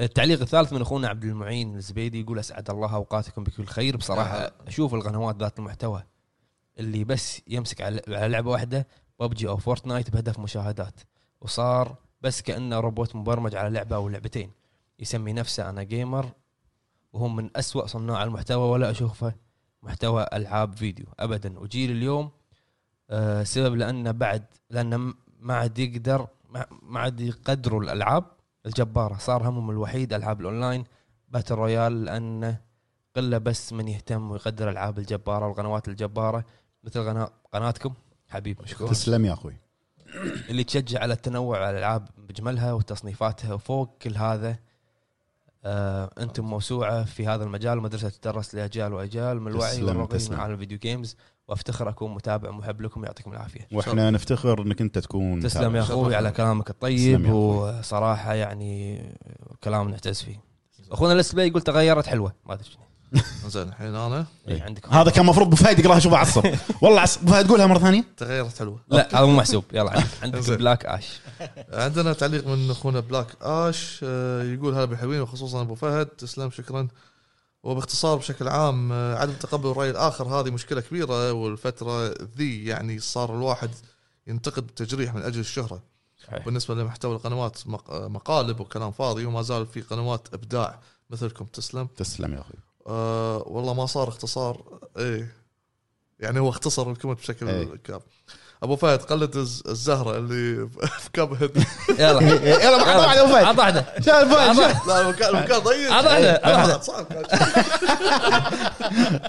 التعليق 0.00 0.40
الثالث 0.40 0.72
من 0.72 0.80
أخونا 0.80 1.08
عبد 1.08 1.24
المعين 1.24 1.76
الزبيدي 1.76 2.20
يقول 2.20 2.38
أسعد 2.38 2.70
الله 2.70 2.94
أوقاتكم 2.94 3.44
بكل 3.44 3.66
خير. 3.66 3.96
بصراحة 3.96 4.52
أشوف 4.66 4.94
القنوات 4.94 5.36
ذات 5.36 5.58
المحتوى 5.58 6.04
اللي 6.78 7.04
بس 7.04 7.42
يمسك 7.48 7.80
على 7.80 8.02
على 8.08 8.28
لعبة 8.28 8.50
واحدة 8.50 8.86
ببجي 9.20 9.48
أو 9.48 9.56
Fortnite 9.56 10.10
بهدف 10.10 10.38
مشاهدات. 10.38 11.00
وصار 11.40 11.96
بس 12.20 12.42
كأنه 12.42 12.80
روبوت 12.80 13.16
مبرمج 13.16 13.54
على 13.56 13.70
لعبة 13.70 13.96
أو 13.96 14.08
لعبتين. 14.08 14.50
يسمي 14.98 15.32
نفسه 15.32 15.70
أنا 15.70 15.82
gamer 15.82 16.32
وهم 17.12 17.36
من 17.36 17.50
أسوأ 17.56 17.86
صناع 17.86 18.24
المحتوى 18.24 18.70
ولا 18.70 18.90
أشوفه 18.90 19.34
محتوى 19.84 20.26
ألعاب 20.32 20.76
فيديو. 20.76 21.06
ابدا. 21.20 21.58
وجيل 21.58 21.90
اليوم 21.90 22.30
آه، 23.10 23.42
سبب 23.42 23.74
لأنه 23.74 24.10
بعد 24.10 24.44
لأنه 24.70 25.14
ما 25.40 25.54
عاد 25.54 25.78
يقدر 25.78 26.26
ما 26.82 27.00
عاد 27.00 27.20
يقدروا 27.20 27.82
الألعاب. 27.82 28.24
الجباره 28.66 29.16
صار 29.18 29.48
همهم 29.48 29.70
الوحيد 29.70 30.12
ألعاب 30.12 30.40
ال 30.40 30.45
online. 30.45 30.84
battle 31.28 31.54
royale 31.54 32.04
لأنه 32.04 32.60
قلة 33.16 33.38
بس 33.38 33.72
من 33.72 33.88
يهتم 33.88 34.30
ويقدر 34.30 34.64
الالعاب 34.64 34.98
الجبارة 34.98 35.46
والقنوات 35.46 35.88
الجبارة. 35.88 36.44
مثل 36.84 37.28
قناتكم 37.52 37.94
حبيب 38.28 38.62
مشكور. 38.62 38.88
تسلم 38.88 39.24
يا 39.24 39.32
أخوي. 39.32 39.56
اللي 40.50 40.64
تشجع 40.64 41.00
على 41.00 41.14
التنوع 41.14 41.58
على 41.58 41.70
الألعاب 41.70 42.08
بجملها 42.18 42.72
وتصنيفاتها 42.72 43.54
وفوق 43.54 43.98
كل 44.02 44.16
هذا 44.16 44.58
آه 45.64 46.10
أنتم 46.18 46.44
موسوعة 46.44 47.04
في 47.04 47.26
هذا 47.26 47.44
المجال 47.44 47.80
مدرسة 47.80 48.08
تدرس 48.08 48.54
لأجيال 48.54 48.92
وأجيال 48.92 49.40
من 49.40 49.52
الوعي 49.52 49.82
والرقي 49.82 50.18
من. 50.30 50.36
عالم 50.36 50.54
الفيديو 50.54 50.78
جيمز 50.78 51.16
وافتخر 51.48 51.88
اكون 51.88 52.14
متابع 52.14 52.50
محب 52.50 52.80
لكم 52.80 53.04
يعطيكم 53.04 53.32
العافية 53.32 53.68
وإحنا 53.72 54.10
نفتخر 54.10 54.62
إنك 54.62 54.80
أنت 54.80 54.98
تكون 54.98 55.40
تسلم 55.40 55.62
متابع. 55.62 55.78
يا 55.78 55.82
أخوي 55.82 56.16
على 56.16 56.30
كلامك 56.30 56.70
الطيب. 56.70 57.30
وصراحة 57.30 58.34
يعني 58.34 59.02
كلام 59.64 59.88
نعتز 59.88 60.22
فيه 60.22 60.40
أخونا 60.92 61.12
الاس 61.12 61.34
بلاي 61.34 61.48
يقول 61.48 61.62
تغيرت 61.62 62.06
حلوة 62.06 62.32
ما 62.46 62.54
أدري 62.54 62.64
شنو. 62.64 62.83
زين 63.48 63.68
الحين 63.68 63.94
أنا؟ 63.94 64.26
إيه، 64.48 64.62
عندك 64.62 64.88
هذا 64.88 65.10
كان 65.10 65.20
المفروض 65.24 65.46
أبو 65.46 65.56
فهد 65.56 65.78
يقراها 65.78 65.98
شوف 65.98 66.14
عصب. 66.14 66.44
والله 66.82 67.00
عصب. 67.00 67.20
أبو 67.22 67.30
فهد 67.32 67.48
قولها 67.48 67.66
مرة 67.66 67.78
ثانية. 67.78 68.04
تغيرت 68.16 68.58
حلوة. 68.58 68.80
لا 68.88 69.08
هذا 69.18 69.24
مو 69.26 69.36
محسوب. 69.36 69.64
يلا 69.72 70.02
عندك. 70.22 70.50
Black 70.58 70.86
Ash. 70.86 71.20
عندنا 71.72 72.12
تعليق 72.12 72.46
من 72.46 72.70
أخونا 72.70 73.00
Black 73.00 73.26
Ash 73.42 74.00
آه، 74.02 74.42
يقول 74.42 74.74
هلا 74.74 74.84
بالحلوين 74.84 75.20
وخصوصا 75.20 75.60
أبو 75.60 75.74
فهد 75.74 76.06
تسلم 76.06 76.50
شكرا. 76.50 76.88
وباختصار 77.62 78.16
بشكل 78.16 78.48
عام 78.48 78.92
آه، 78.92 79.16
عدم 79.16 79.32
تقبل 79.32 79.70
الرأي 79.70 79.90
الآخر 79.90 80.24
هذه 80.28 80.50
مشكلة 80.50 80.80
كبيرة 80.80 81.32
والفترة 81.32 82.14
ذي 82.36 82.64
يعني 82.64 82.98
صار 82.98 83.34
الواحد 83.36 83.70
ينتقد 84.26 84.66
بتجريح 84.66 85.14
من 85.14 85.22
أجل 85.22 85.40
الشهرة. 85.40 85.82
صحيح. 86.26 86.44
بالنسبة 86.44 86.74
لمحتوى 86.74 87.14
القنوات 87.16 87.58
مق- 87.66 87.94
مقالب 88.08 88.60
وكلام 88.60 88.92
فاضي 88.92 89.26
وما 89.26 89.42
زال 89.42 89.66
في 89.66 89.80
قنوات 89.80 90.28
إبداع 90.34 90.78
مثلكم. 91.10 91.44
تسلم. 91.44 91.88
تسلم 91.96 92.34
يا 92.34 92.40
أخوي. 92.40 92.56
آه 92.86 93.42
والله 93.46 93.74
ما 93.74 93.86
صار 93.86 94.08
اختصار. 94.08 94.62
إيه. 94.98 95.34
يعني 96.20 96.40
هو 96.40 96.48
اختصر 96.48 96.90
الكلمة 96.90 97.14
بشكل 97.14 97.48
إيه. 97.48 97.68
كامل. 97.84 98.00
أبو 98.62 98.76
فهد 98.76 99.02
قلد 99.02 99.36
الز- 99.36 99.62
الزهرة 99.68 100.16
اللي 100.18 100.68
في 101.02 101.10
كاب 101.12 101.32
هيد. 101.42 101.64
يلا. 101.98 102.20
يلا 102.64 102.82
عطى 102.82 102.98
واحدة 102.98 103.20
أبو 103.24 103.32
فهد. 103.32 103.44
عط 103.44 103.58
واحدة 103.58 103.80
أبو 104.22 104.34
فهد. 104.34 104.76
لا 104.88 105.00
المكان 105.00 105.36
المكان 105.36 105.58
ضيق 105.58 105.92
عط 105.92 106.04
واحدة 106.04 106.32
عط 106.32 106.46
واحدة 106.46 106.80
صعب. 106.80 107.06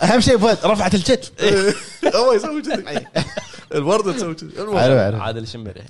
أهم 0.04 0.20
شيء 0.22 0.38
فهد 0.38 0.58
رفعت 0.66 0.96
الكتف 0.96 1.32
هو 2.16 2.34
يسوي 2.34 2.62
كذي. 2.62 3.08
الورده 3.74 4.12
تسوي 4.14 4.36
كذي. 4.36 4.52
حلو 4.58 4.80
حلو 4.80 5.22
عادل 5.22 5.44
الشمري 5.44 5.84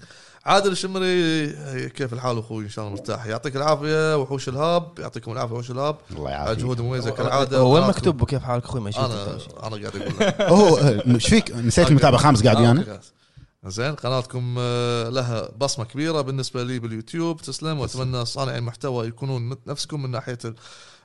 عادل 0.46 0.72
الشمري 0.72 1.48
كيف 1.90 2.14
الحال 2.14 2.38
أخوي؟ 2.40 2.64
إن 2.64 2.70
شاء 2.70 2.86
الله 2.86 2.98
مرتاح. 2.98 3.26
يعطيك 3.26 3.56
العافية 3.56 4.18
وحوش 4.18 4.50
ال 4.50 4.60
Hub. 4.60 5.00
يعطيكم 5.00 5.32
العافية 5.32 5.54
وحوش 5.54 5.72
ال 5.72 5.77
Hub. 5.77 5.98
الله 6.12 6.30
يعافيك. 6.30 6.60
جهود 6.60 6.82
مميزة 6.82 7.12
كالعادة. 7.12 7.58
هو 7.58 7.76
وين 7.76 7.88
مكتوب 7.88 8.24
كيف 8.26 8.44
حالك 8.44 8.64
أخوي؟ 8.64 8.82
ما 8.82 8.92
أنا 8.98 9.38
أنا 9.64 9.70
قاعد 9.78 9.86
أقول 9.86 10.14
لك. 10.20 10.42
هو 10.42 10.78
إيش 11.16 11.28
فيك؟ 11.30 11.52
نسيت 11.56 11.90
المتابع 11.90 12.18
خامس 12.18 12.44
قاعد 12.44 12.56
آه، 12.58 12.62
ويانا 12.62 12.80
okay. 12.80 13.00
زين 13.66 13.96
قناتكم 13.96 14.56
آه، 14.60 15.10
لها 15.10 15.50
بصمة 15.58 15.86
كبيرة 15.86 16.22
بالنسبة 16.22 16.64
لي 16.64 16.80
باليوتيوب. 16.80 17.42
تسلم 17.42 17.80
وأتمنى 17.80 18.26
صانعي 18.26 18.58
المحتوى 18.58 19.08
يكونون 19.08 19.58
نفسكم 19.68 20.04
من 20.04 20.12
ناحية 20.12 20.38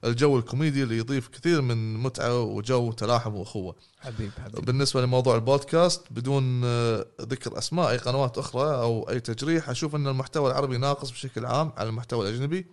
الجو 0.04 0.38
الكوميدي 0.38 0.82
اللي 0.82 0.98
يضيف 0.98 1.28
كثير 1.28 1.62
من 1.62 1.94
متعة 1.94 2.40
وجو 2.40 2.92
تلاحم 2.92 3.34
واخوه. 3.34 3.74
حبيب 4.00 4.30
حبيب 4.44 4.64
بالنسبة 4.64 5.02
لموضوع 5.02 5.34
البودكاست 5.34 6.02
بدون 6.10 6.62
آه، 6.64 7.06
ذكر 7.20 7.58
أسماء 7.58 7.90
أي 7.90 7.96
قنوات 7.96 8.38
أخرى 8.38 8.74
أو 8.74 9.10
أي 9.10 9.20
تجريح 9.20 9.70
أشوف 9.70 9.94
أن 9.94 10.06
المحتوى 10.06 10.50
العربي 10.50 10.78
ناقص 10.78 11.10
بشكل 11.10 11.46
عام 11.46 11.72
على 11.76 11.88
المحتوى 11.88 12.28
الأجنبي 12.28 12.66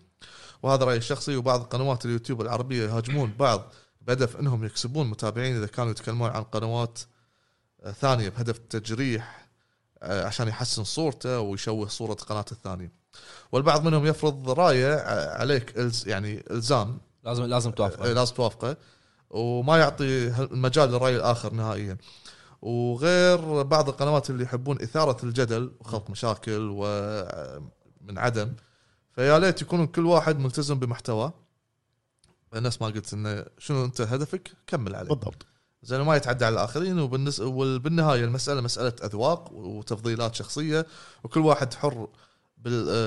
وهذا 0.64 0.84
رأيي 0.84 0.98
الشخصي 0.98 1.36
وبعض 1.36 1.64
قنوات 1.64 2.06
اليوتيوب 2.06 2.42
العربية 2.42 2.84
يهاجمون 2.84 3.34
بعض 3.40 3.74
بهدف 4.02 4.38
أنهم 4.38 4.66
يكسبون 4.66 5.08
متابعين 5.08 5.56
إذا 5.56 5.68
كانوا 5.68 5.92
يتكلمون 5.92 6.30
عن 6.30 6.44
قنوات 6.44 7.00
آه، 7.84 7.92
ثانية 7.92 8.30
بهدف 8.30 8.58
التجريح 8.58 9.48
آه، 10.04 10.26
عشان 10.26 10.48
يحسن 10.48 10.84
صورته 10.84 11.40
ويشوه 11.40 11.88
صورة 11.88 12.14
قناة 12.14 12.46
الثانية. 12.52 12.92
والبعض 13.52 13.86
منهم 13.86 14.06
يفرض 14.06 14.50
رأيه 14.50 14.96
عليك 15.30 15.74
يعني 16.06 16.44
إلزام 16.52 16.98
لازم 17.28 17.44
لازم 17.44 17.70
إيه، 17.70 17.76
توافق 17.76 18.06
لازم 18.06 18.36
توافقه. 18.36 18.78
وما 19.30 19.78
يعطي 19.78 20.28
المجال 20.44 20.90
للرأي 20.90 21.16
الآخر 21.16 21.54
نهائيا. 21.54 21.98
وغير 22.62 23.62
بعض 23.62 23.90
القنوات 23.90 24.30
اللي 24.30 24.44
يحبون 24.44 24.82
إثارة 24.82 25.26
الجدل 25.26 25.72
وخلق 25.80 26.10
مشاكل 26.10 26.70
ومن 26.72 28.18
عدم 28.18 28.54
فيا 29.12 29.40
ليت 29.40 29.62
يكون 29.62 29.88
كل 29.88 30.06
واحد 30.06 30.40
ملتزم 30.40 30.80
بمحتواه 30.80 31.34
نفس 32.54 32.82
ما 32.82 32.88
قلت 32.88 33.14
إنه 33.14 33.46
شنو 33.58 33.86
أنت 33.86 34.02
هدفك؟ 34.02 34.52
كمل 34.68 34.96
عليه. 34.96 35.10
بالضبط. 35.10 35.46
زين 35.84 36.02
ما 36.02 36.16
يتعدى 36.16 36.46
على 36.46 36.54
الآخرين. 36.54 37.00
وبالنس... 37.00 37.40
وبالنهاية 37.40 38.24
المسألة 38.24 38.62
مسألة 38.62 38.94
أذواق 39.04 39.52
وتفضيلات 39.54 40.36
شخصية 40.36 40.86
وكل 41.24 41.40
واحد 41.40 41.74
حر 41.74 42.08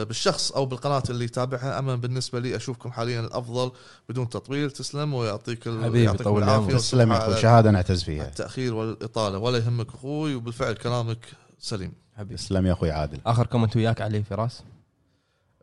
بالشخص 0.05 0.53
أو 0.53 0.67
بالقناة 0.67 1.03
اللي 1.11 1.25
يتابعها. 1.25 1.79
أما 1.79 1.97
بالنسبة 1.97 2.41
لي 2.41 2.57
أشوفكم 2.57 2.91
حاليا 2.91 3.21
الأفضل 3.21 3.73
بدون 4.09 4.29
تطويل. 4.29 4.71
تسلم 4.71 5.15
ويعطيك. 5.15 5.69
حبيبي، 5.69 6.13
طول 6.13 6.43
العافية 6.43 6.65
عمرك. 6.65 6.77
تسلم 6.77 7.13
يا 7.13 7.19
أخوي. 7.19 7.43
شهادة 7.43 7.71
نعتز 7.71 8.03
فيها. 8.03 8.29
التأخير 8.29 8.75
والإطالة. 8.75 9.39
ولا 9.39 9.59
يهمك 9.59 9.89
أخوي 9.95 10.35
وبالفعل 10.35 10.73
كلامك 10.73 11.27
سليم. 11.59 11.93
حبيب 12.17 12.37
تسلم 12.37 12.67
يا 12.67 12.73
أخوي 12.73 12.91
عادل. 12.91 13.21
آخر 13.27 13.47
comment 13.47 13.77
وياك 13.77 14.01
علي 14.01 14.23
فراس؟ 14.23 14.63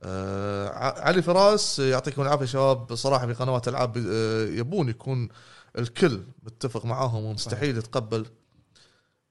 آه 0.04 0.70
علي 1.00 1.22
فراس 1.22 1.80
يعطيكم 1.80 2.22
العافية 2.22 2.46
شباب. 2.46 2.96
صراحة 2.96 3.28
في 3.28 3.34
قنوات 3.34 3.68
ألعاب 3.68 3.98
آه 3.98 4.46
يبون 4.46 4.90
يكون 4.90 5.30
الكل 5.78 6.24
متفق 6.44 6.86
معاهم 6.86 7.24
ومستحيل 7.24 7.78
يتقبل 7.78 8.26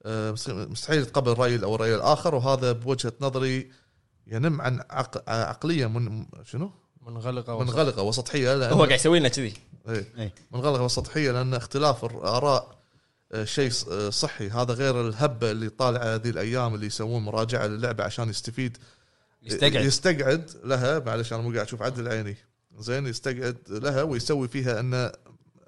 آه 0.05 0.31
مستحيل 0.47 1.01
يتقبل 1.01 1.31
الراي 1.31 1.63
أو 1.63 1.75
الراي 1.75 1.95
الآخر. 1.95 2.35
وهذا 2.35 2.71
بوجهة 2.71 3.13
نظري 3.21 3.71
ينم 4.27 4.61
عن 4.61 4.83
عق... 4.89 5.29
عقلية 5.29 5.87
من 5.87 6.25
شنو؟ 6.43 6.71
منغلقة 7.01 7.59
منغلقة 7.59 8.01
وسطحية 8.01 8.55
لأن 8.55 8.71
هو 8.73 8.77
قاعد 8.83 8.91
يسوي 8.99 9.19
لنا 9.19 9.29
كذي. 9.29 9.53
إيه. 9.89 10.13
إيه. 10.17 10.33
منغلقة 10.51 10.83
وسطحية 10.83 11.31
لأن 11.31 11.53
اختلاف 11.53 12.05
الآراء 12.05 12.77
آه، 13.31 13.43
شيء 13.43 13.69
ص- 13.71 13.87
آه، 13.87 14.09
صحي. 14.09 14.49
هذا 14.49 14.73
غير 14.73 15.07
الهبة 15.07 15.51
اللي 15.51 15.69
طالعة 15.69 16.15
هذه 16.15 16.29
الأيام 16.29 16.75
اللي 16.75 16.85
يسوون 16.85 17.23
مراجعة 17.23 17.65
للعبة 17.67 18.03
عشان 18.03 18.29
يستفيد. 18.29 18.77
يستقعد. 19.43 19.73
يستقعد 19.85 20.51
لها 20.63 20.99
معلش 20.99 21.33
أنا 21.33 21.41
مو 21.41 21.51
قاعد 21.53 21.65
أشوف 21.65 21.81
عدل 21.81 22.07
عيني. 22.07 22.37
زين 22.79 23.07
يستقعد 23.07 23.57
لها 23.69 24.03
ويسوي 24.03 24.47
فيها 24.47 24.79
انه 24.79 25.11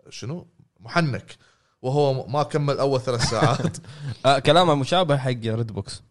شنو؟ 0.09 0.47
محنك. 0.79 1.35
وهو 1.81 2.27
ما 2.27 2.43
كمل 2.43 2.77
أول 2.79 3.01
ثلاث 3.01 3.29
ساعات. 3.29 3.77
آه 4.25 4.39
كلامه 4.39 4.75
مشابه 4.75 5.17
حق 5.17 5.29
Red 5.29 5.67
Box 5.71 6.01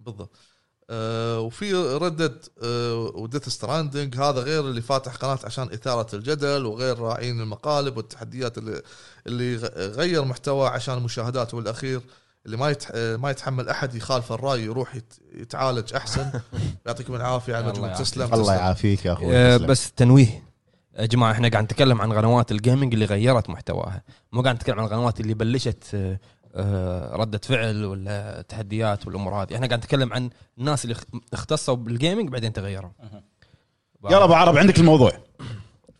بالضبط. 0.00 0.30
آه 0.90 1.40
وفي 1.40 1.74
ردد 1.74 2.44
آه 2.62 2.94
و 3.14 3.20
Death 3.20 3.48
Stranding. 3.48 4.16
هذا 4.16 4.40
غير 4.40 4.60
اللي 4.60 4.80
فاتح 4.82 5.16
قناة 5.16 5.38
عشان 5.44 5.64
إثارة 5.72 6.14
الجدل 6.16 6.66
وغير 6.66 6.98
راعيين 6.98 7.40
المقالب 7.40 7.96
والتحديات 7.96 8.58
اللي 8.58 8.82
اللي 9.26 9.56
غير 9.76 10.24
محتوى 10.24 10.68
عشان 10.68 10.94
المشاهدات. 10.98 11.54
والأخير 11.54 12.00
اللي 12.46 12.56
ما 12.56 12.70
يتح 12.70 12.90
آه، 12.94 13.16
ما 13.16 13.30
يتحمل 13.30 13.68
أحد 13.68 13.94
يخالف 13.94 14.32
الرأي 14.32 14.62
يروح 14.64 14.94
يت- 14.94 15.14
يتعالج 15.34 15.94
أحسن. 15.94 16.30
يعطيكم 16.86 17.14
العافية 17.14 17.56
على 17.56 17.64
يعافيك. 17.66 17.98
تسلم. 17.98 18.34
الله. 18.34 18.54
يعافيك 18.54 19.04
يا 19.04 19.12
أخوي. 19.12 19.58
بس 19.58 19.92
تنويه. 19.92 20.42
يا 20.98 21.06
جماعة 21.06 21.32
إحنا 21.32 21.48
قاعد 21.48 21.64
نتكلم 21.64 22.00
عن 22.00 22.12
قنوات 22.12 22.52
ال 22.52 22.58
gaming 22.58 22.92
اللي 22.92 23.04
غيرت 23.04 23.50
محتواها. 23.50 24.02
مو 24.32 24.42
قاعد 24.42 24.54
نتكلم 24.54 24.78
عن 24.78 24.84
القنوات 24.84 25.20
اللي 25.20 25.34
بلشت 25.34 25.84
آه، 26.54 27.16
ردة 27.16 27.38
فعل 27.38 27.84
ولا 27.84 28.42
تحديات 28.42 29.06
والامور 29.06 29.34
هذه. 29.42 29.54
إحنا 29.54 29.66
قاعد 29.66 29.78
نتكلم 29.78 30.12
عن 30.12 30.30
الناس 30.58 30.84
اللي 30.84 30.92
اخ- 30.94 31.04
اختصوا 31.32 31.74
بال 31.74 31.88
gaming 31.88 32.28
بعدين 32.28 32.52
تغيروا. 32.52 32.90
يلا 34.04 34.24
أبو 34.24 34.32
عرب 34.34 34.56
عندك 34.56 34.78
الموضوع. 34.78 35.12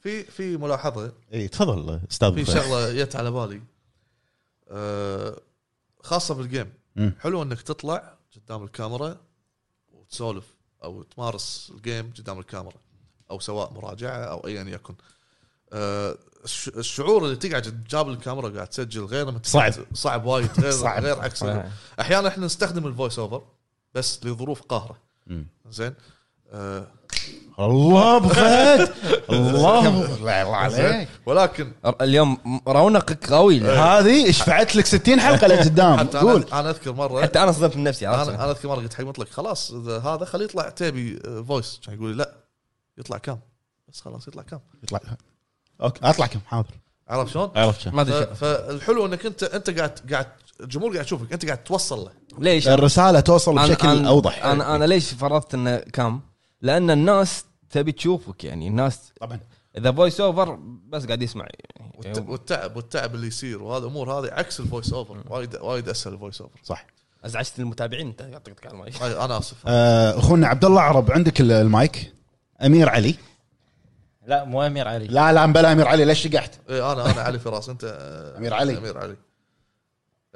في 0.00 0.22
في 0.24 0.56
ملاحظة. 0.56 1.12
إي 1.34 1.48
تفضل 1.48 2.00
أستاذ 2.10 2.34
في. 2.34 2.44
شغلة 2.52 2.92
جت 2.92 3.16
على 3.16 3.30
بالي. 3.30 3.62
آه، 4.70 5.40
خاصة 6.02 6.34
بال 6.34 6.45
game. 6.45 6.72
حلو 7.20 7.42
إنك 7.42 7.62
تطلع 7.62 8.14
قدام 8.36 8.62
الكاميرا 8.64 9.16
وتسولف 9.92 10.54
أو 10.84 11.02
تمارس 11.02 11.72
ال 11.76 11.84
game 11.84 12.12
قدام 12.18 12.38
الكاميرا 12.38 12.76
أو 13.30 13.40
سواء 13.40 13.72
مراجعة 13.72 14.16
أو 14.24 14.46
ايا 14.46 14.62
يكن. 14.62 14.94
الشعور 16.76 17.24
اللي 17.24 17.36
تقعد 17.36 17.84
جبال 17.90 18.08
الكاميرا 18.08 18.48
قاعد 18.48 18.66
تسجل 18.66 19.04
غير 19.04 19.26
لما 19.26 19.40
صعب. 19.42 19.72
صعب 19.94 20.24
وايد. 20.24 20.50
غير 20.60 20.70
صعب. 20.70 21.04
غير 21.04 21.20
عكس. 21.20 21.44
أحيانا 22.00 22.28
إحنا 22.28 22.46
نستخدم 22.46 22.86
ال 22.86 22.92
voice 22.92 23.18
over 23.18 23.42
بس 23.94 24.26
لظروف 24.26 24.62
قاهرة. 24.62 24.98
زين؟ 25.70 25.94
آه، 26.52 26.86
الله 27.58 28.28
فهد 28.28 28.92
الله 29.30 30.14
الله 30.16 30.56
عليك. 30.56 31.08
ولكن 31.26 31.72
اليوم 32.00 32.60
رونقك 32.68 33.32
قوي. 33.32 33.60
هذه 33.60 34.30
شفعت 34.30 34.76
لك 34.76 34.86
60 34.86 35.20
حلقة 35.20 35.46
لقدام. 35.46 36.06
قول. 36.06 36.44
أنا 36.52 36.70
أذكر 36.70 36.92
مره 36.92 37.22
حتى 37.22 37.42
أنا 37.42 37.52
صدمت 37.52 37.76
من 37.76 37.84
نفسي 37.84 38.08
أنا 38.08 38.22
أنا 38.22 38.50
أذكر 38.50 38.68
مرة 38.68 38.76
قلت 38.76 38.94
حق 38.94 39.04
مطلق 39.04 39.28
خلاص 39.28 39.72
هذا 39.72 40.24
خليه 40.24 40.44
يطلع 40.44 40.68
تبي 40.68 41.20
voice 41.48 41.80
كان 41.86 41.94
يقول 41.94 42.10
لي 42.10 42.16
لا 42.16 42.34
يطلع 42.98 43.18
cam؟ 43.18 43.40
بس 43.88 44.00
خلاص 44.00 44.28
يطلع 44.28 44.42
cam؟ 44.42 44.60
يطلع 44.82 45.00
أوكي. 45.82 46.00
أطلع 46.02 46.26
cam؟ 46.26 46.40
حاضر. 46.46 46.70
عرفت 47.08 47.32
شلون؟ 47.32 47.50
عرفت 47.56 47.80
شو. 47.80 47.90
ما 47.90 48.02
أدري 48.02 48.26
ف- 48.26 48.44
فالحلو 48.44 49.06
إنك 49.06 49.26
انت 49.26 49.42
أنت 49.42 49.70
قاعد 49.70 49.98
قاعد 50.12 50.26
الجمهور 50.60 50.92
قاعد 50.92 51.04
يشوفك. 51.06 51.32
أنت 51.32 51.44
قاعد 51.46 51.58
توصل 51.64 51.98
له. 51.98 52.10
ليش؟ 52.38 52.68
الرسالة 52.68 53.20
توصل 53.20 53.58
أنا- 53.58 53.62
بشكل 53.62 54.04
أنا- 54.04 54.06
أوضح. 54.08 54.44
أنا 54.44 54.74
أنا 54.76 54.84
ليش 54.84 55.14
فرضت 55.14 55.54
إنه 55.54 55.76
cam؟ 55.76 56.20
لأن 56.62 56.90
الناس 56.90 57.44
تبي 57.70 57.92
تشوفك 57.92 58.44
يعني. 58.44 58.68
الناس 58.68 59.12
طبعا. 59.20 59.40
إذا 59.78 59.92
voice 59.92 60.20
over 60.20 60.58
بس 60.88 61.06
قاعد 61.06 61.22
يسمع. 61.22 61.46
يعني 62.04 62.20
والتعب 62.28 62.76
والتعب 62.76 63.14
اللي 63.14 63.26
يصير 63.26 63.62
وهذه 63.62 63.82
الأمور 63.82 64.12
هذه 64.12 64.30
عكس 64.32 64.60
ال 64.60 64.66
voice 64.66 64.92
over 64.92 65.16
وايد 65.28 65.56
وايد 65.56 65.88
أسهل 65.88 66.12
ال 66.14 66.19
voice 66.19 66.40
over 66.40 66.60
صح. 66.64 66.86
أزعجت 67.24 67.58
المتابعين. 67.58 68.06
أنت 68.06 68.20
يعطيك 68.20 68.66
العافيه 68.66 68.98
أي- 68.98 69.02
أنا 69.20 69.38
آسف. 69.38 69.56
آه، 69.66 70.18
أخونا 70.18 70.46
عبد 70.48 70.64
الله 70.64 70.80
عرب 70.80 71.12
عندك 71.12 71.40
ال- 71.40 71.52
المايك؟ 71.52 72.12
أمير 72.64 72.88
علي. 72.88 73.14
لا 74.28 74.44
مو 74.44 74.62
أمير 74.66 74.88
علي. 74.88 75.06
لا 75.06 75.32
لا 75.32 75.46
بلا 75.46 75.72
أمير 75.72 75.88
علي 75.88 76.04
ليش 76.04 76.22
شقحت؟ 76.28 76.50
إيه 76.70 76.92
أنا 76.92 77.10
أنا 77.10 77.20
علي 77.22 77.38
فراس 77.38 77.68
أنت 77.68 77.84
أمير 78.38 78.54
علي. 78.54 78.78
أمير 78.78 78.98
علي. 78.98 79.16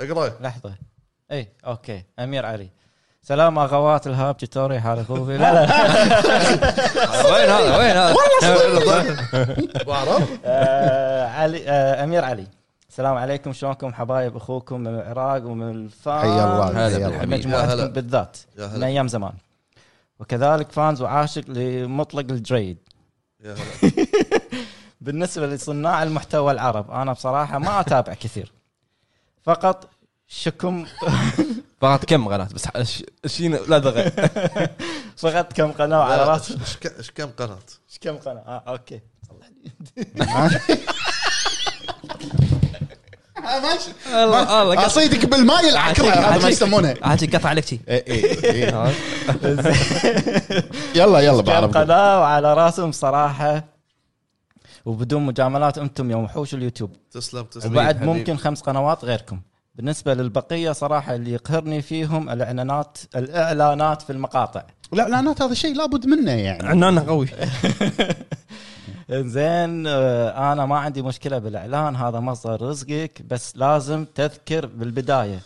اقرأ. 0.00 0.32
لحظة. 0.40 0.74
إي 1.32 1.48
أوكي. 1.66 2.04
أمير 2.18 2.46
علي. 2.46 2.68
سلام 3.22 3.58
اخوات 3.58 4.06
الهاب 4.06 4.36
جيتوري 4.36 4.80
حال 4.80 4.98
أخوي 4.98 5.38
لا 5.38 5.52
لا 5.54 5.60
وين 7.32 7.50
هذا؟ 7.50 7.76
وين 7.78 7.96
هذا؟ 7.96 8.14
عرب 9.98 10.28
آه، 10.44 11.26
علي 11.28 11.68
آه، 11.68 12.04
أمير 12.04 12.24
علي. 12.24 12.46
السلام 12.90 13.14
عليكم 13.16 13.52
شلونكم؟ 13.52 13.92
حبايب 13.94 14.36
أخوكم 14.36 14.80
من 14.80 14.86
العراق 14.94 15.46
ومن 15.46 15.70
الفان 15.70 16.18
حي 16.20 16.28
الله 16.28 16.86
هلا. 16.86 17.08
بالحبيب. 17.08 17.30
مجموعتكم 17.34 17.86
بالذات 17.86 18.36
من 18.58 18.82
أيام 18.82 19.08
زمان. 19.08 19.32
وكذلك 20.20 20.72
فانز 20.72 21.02
وعاشق 21.02 21.42
لمطلق 21.48 22.26
الجريد. 22.30 22.78
يا 23.42 23.54
هلا. 23.54 23.90
بالنسبة 25.00 25.46
لصناع 25.46 26.02
المحتوى 26.02 26.52
العرب 26.52 26.90
أنا 26.90 27.12
بصراحة 27.12 27.58
ما 27.58 27.80
أتابع 27.80 28.14
كثير. 28.14 28.52
فقط 29.42 29.88
شكم 30.28 30.86
فقط 31.80 32.04
كم 32.04 32.28
قناة؟ 32.28 32.48
بس 32.54 32.68
ش- 32.82 33.04
شين 33.26 33.54
لا 33.54 33.78
دغي 33.78 34.10
فقط 35.16 35.52
كم 35.52 35.72
قناة 35.72 35.96
على 36.04 36.16
لا، 36.16 36.28
راسي. 36.28 36.54
إيش 36.60 36.76
ك- 36.76 36.98
إيش 36.98 37.10
كم 37.10 37.26
قناة؟ 37.30 37.58
إيش 37.90 37.98
كم 38.00 38.16
قناة؟ 38.16 38.40
آه 38.46 38.62
أوكي. 38.68 39.00
الله 44.06 44.62
الله 44.62 44.74
قطع- 44.74 44.86
أصيدك 44.86 45.26
بالماي 45.26 45.68
العكره 45.70 46.06
هذا 46.10 46.42
ما 46.42 46.48
يسمونها 46.48 46.94
عادي 47.02 47.26
قطع 47.26 47.48
عليك 47.48 47.64
شي 47.66 47.80
إيه، 47.88 48.04
إيه، 48.06 48.44
إيه. 48.44 48.92
يلا 50.94 51.20
يلا 51.20 51.42
بعرف. 51.42 51.76
قناه 51.76 52.20
وعلى 52.20 52.54
راسهم 52.54 52.92
صراحة. 52.92 53.64
وبدون 54.84 55.22
مجاملات 55.26 55.78
أنتم 55.78 56.10
يا 56.10 56.16
وحوش 56.16 56.54
اليوتيوب. 56.54 56.90
تسلم 57.12 57.42
تسلم. 57.44 57.72
وبعد. 57.72 58.02
ممكن 58.02 58.36
خمس 58.36 58.60
قنوات 58.60 59.04
غيركم. 59.04 59.40
بالنسبة 59.74 60.14
للبقية 60.14 60.72
صراحة 60.72 61.14
اللي 61.14 61.32
يقهرني 61.32 61.82
فيهم 61.82 62.30
الاعلانات 62.30 62.98
الإعلانات 63.16 64.02
في 64.02 64.10
المقاطع. 64.10 64.62
الإعلانات 64.92 65.42
هذا 65.42 65.54
شيء 65.54 65.74
لابد 65.76 66.06
منه 66.06 66.30
يعني. 66.32 66.68
عنانه 66.68 67.06
قوي. 67.06 67.28
زين 69.12 69.86
آه، 69.86 70.52
أنا 70.52 70.66
ما 70.66 70.78
عندي 70.78 71.02
مشكلة 71.02 71.38
بالإعلان 71.38 71.96
هذا 71.96 72.20
مصدر 72.20 72.62
رزقك 72.62 73.22
بس 73.30 73.56
لازم 73.56 74.04
تذكر 74.14 74.66
بالبداية 74.66 75.40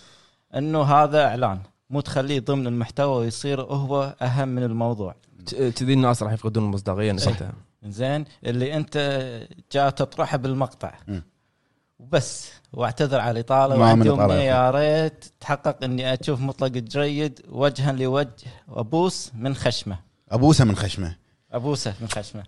إنه 0.55 0.83
هذا 0.83 1.25
إعلان. 1.25 1.59
مو 1.91 2.01
تخليه 2.01 2.41
ضمن 2.41 2.67
المحتوى 2.67 3.17
ويصير 3.17 3.61
هو 3.61 4.15
أهم 4.23 4.49
من 4.49 4.63
الموضوع. 4.63 5.15
كذي 5.51 5.93
الناس 5.93 6.23
راح 6.23 6.33
يفقدون 6.33 6.65
المصداقية 6.65 7.13
نسيتها. 7.13 7.53
زين 7.85 8.25
اللي 8.45 8.77
أنت 8.77 8.97
جاء 9.73 9.91
تطرحه 9.91 10.37
بالمقطع. 10.37 10.95
وبس. 11.99 12.53
واعتذر 12.73 13.21
على 13.21 13.31
الإطالة. 13.31 13.79
وعندي 13.79 14.11
امنيه 14.11 14.35
يا 14.35 14.43
يا 14.43 14.71
ريت 14.71 15.25
تحقق 15.41 15.85
إني 15.85 16.15
أشوف 16.15 16.41
مطلق 16.41 16.69
جيد 16.69 17.41
وجها 17.49 17.93
لوجه 17.93 18.31
وابوس 18.69 19.31
من 19.35 19.55
خشمة. 19.55 19.99
أبوسه 20.31 20.65
من 20.65 20.77
خشمة. 20.77 21.26
ابوسه 21.57 21.95
من 22.01 22.09
خشمه 22.09 22.43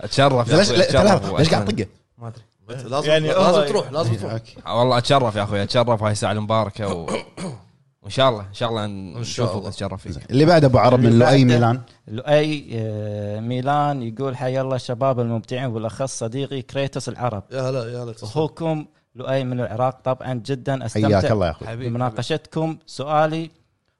أتشرف. 0.00 0.54
ليش 0.54 0.70
ليش 0.70 0.96
قاعد. 0.96 1.64
طقه؟ 1.64 1.86
ما 2.18 2.28
أدري. 2.28 2.88
لازم 2.88 3.10
يعني 3.10 3.28
لازم 3.28 3.64
تروح 3.64 3.92
لازم 3.92 4.14
تروح. 4.14 4.40
والله 4.66 4.98
أتشرف 4.98 5.36
يا 5.36 5.42
أخوي 5.42 5.62
أتشرف. 5.62 6.02
هاي 6.02 6.12
الساعة 6.12 6.32
المباركة 6.32 6.94
و... 6.94 7.06
وإن 8.02 8.10
شاء 8.10 8.28
الله 8.28 8.40
إن 8.40 8.54
شاء 8.54 8.68
الله 8.70 8.86
نشوفك. 9.20 9.66
نتشرف 9.66 10.02
فيك. 10.02 10.30
اللي 10.30 10.44
بعد 10.44 10.64
أبو 10.64 10.78
عرب 10.78 11.00
من 11.00 11.18
لؤي 11.18 11.44
ميلان. 11.44 11.80
لؤي 12.08 12.68
آه، 12.72 13.40
ميلان 13.40 14.02
يقول 14.02 14.36
حيا 14.36 14.62
الله 14.62 14.76
الشباب 14.76 15.20
المبدعين 15.20 15.64
وبالاخص 15.64 16.18
صديقي 16.18 16.62
كريتوس 16.62 17.08
العرب. 17.08 17.42
يا 17.50 17.60
هلا 17.70 17.92
يا 17.92 18.02
هلا. 18.04 18.14
أخوكم 18.22 18.86
لؤي 19.14 19.44
من 19.44 19.60
العراق 19.60 20.00
طبعا 20.04 20.42
جدا 20.46 20.72
حياك 20.72 20.84
استمتع 20.84 21.32
الله 21.32 21.46
يا 21.46 21.50
أخوي. 21.50 21.68
حبيبي 21.68 21.88
بمناقشتكم. 21.88 22.78
سؤالي 22.86 23.50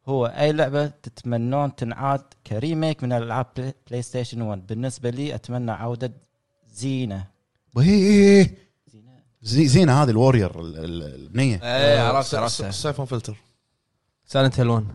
هو 0.08 0.26
أي 0.26 0.52
لعبة 0.52 0.86
تتمنون 0.86 1.74
تنعاد 1.74 2.22
كريميك 2.46 3.02
من 3.04 3.12
الألعاب 3.12 3.46
بلاي- 3.90 4.02
ستيشن 4.02 4.42
1 4.42 4.66
بالنسبة 4.66 5.10
لي 5.10 5.34
أتمنى 5.34 5.70
عودة 5.70 6.12
زينة. 6.72 7.26
وهي 7.74 8.42
زينة. 8.92 9.12
زي 9.42 9.68
زينة 9.68 10.02
هذه 10.02 10.10
الوريور 10.10 10.60
ال- 10.60 10.76
ال- 10.84 11.14
البنيه 11.14 11.60
إيه 11.62 12.00
عرفت 12.00 12.28
س- 12.30 12.34
عرفتها 12.34 12.70
سايفون 12.70 13.06
فلتر. 13.06 13.36
سايلنت 14.26 14.60
هيل 14.60 14.68
1 14.68 14.86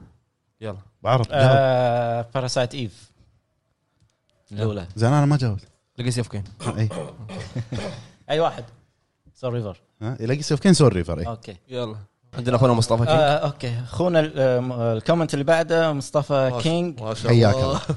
يلا. 0.61 0.77
بعرف 1.01 1.27
جاوب. 1.29 1.41
آه 1.43 2.27
باراسايت 2.33 2.73
ايف 2.75 3.11
الأولى. 4.51 4.87
زين 4.95 5.13
أنا 5.13 5.25
ما 5.25 5.37
جاوبت. 5.37 5.67
لقيت 5.99 6.13
سيف 6.13 6.27
كين 6.27 6.43
اي 6.67 6.89
أي 8.29 8.39
واحد. 8.39 8.65
سوري 9.35 9.57
ريفر 9.57 9.81
ها؟ 10.01 10.17
يلاقي 10.19 10.41
سيف 10.41 10.59
كين 10.59 10.73
سور 10.73 10.93
ريفر 10.93 11.19
اي 11.19 11.27
أوكي. 11.27 11.55
يلا. 11.69 11.95
عندنا 12.37 12.55
أخونا 12.55 12.73
مصطفى 12.73 13.05
كينج 13.05 13.09
آه 13.19 13.37
أوكي. 13.37 13.73
أخونا 13.83 14.19
ال- 14.19 14.39
آه، 14.39 14.93
الكومنت 14.93 15.33
اللي 15.33 15.43
بعده 15.45 15.93
مصطفى 15.93 16.59
كينج 16.61 17.01
ما 17.01 17.13
شاء 17.13 17.31
حياك 17.31 17.55
الله. 17.55 17.81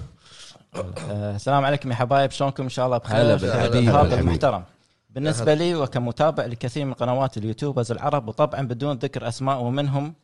آه 1.11 1.37
السلام 1.37 1.65
عليكم 1.65 1.91
يا 1.91 1.95
حبايب. 1.97 2.31
شلونكم؟ 2.31 2.63
إن 2.63 2.69
شاء 2.69 2.87
الله 2.87 2.99
بخير. 2.99 3.37
بالحبيب. 3.37 4.13
المحترم 4.19 4.65
بالنسبة 5.11 5.55
لي 5.55 5.75
وكمتابع 5.75 6.45
لكثير 6.47 6.85
من 6.85 6.93
قنوات 6.93 7.37
ال 7.37 7.42
YouTubers 7.42 7.93
العرب 7.93 8.29
وطبعا 8.29 8.61
بدون 8.61 8.97
ذكر 8.97 9.29
أسماء 9.29 9.61
ومنهم 9.63 10.15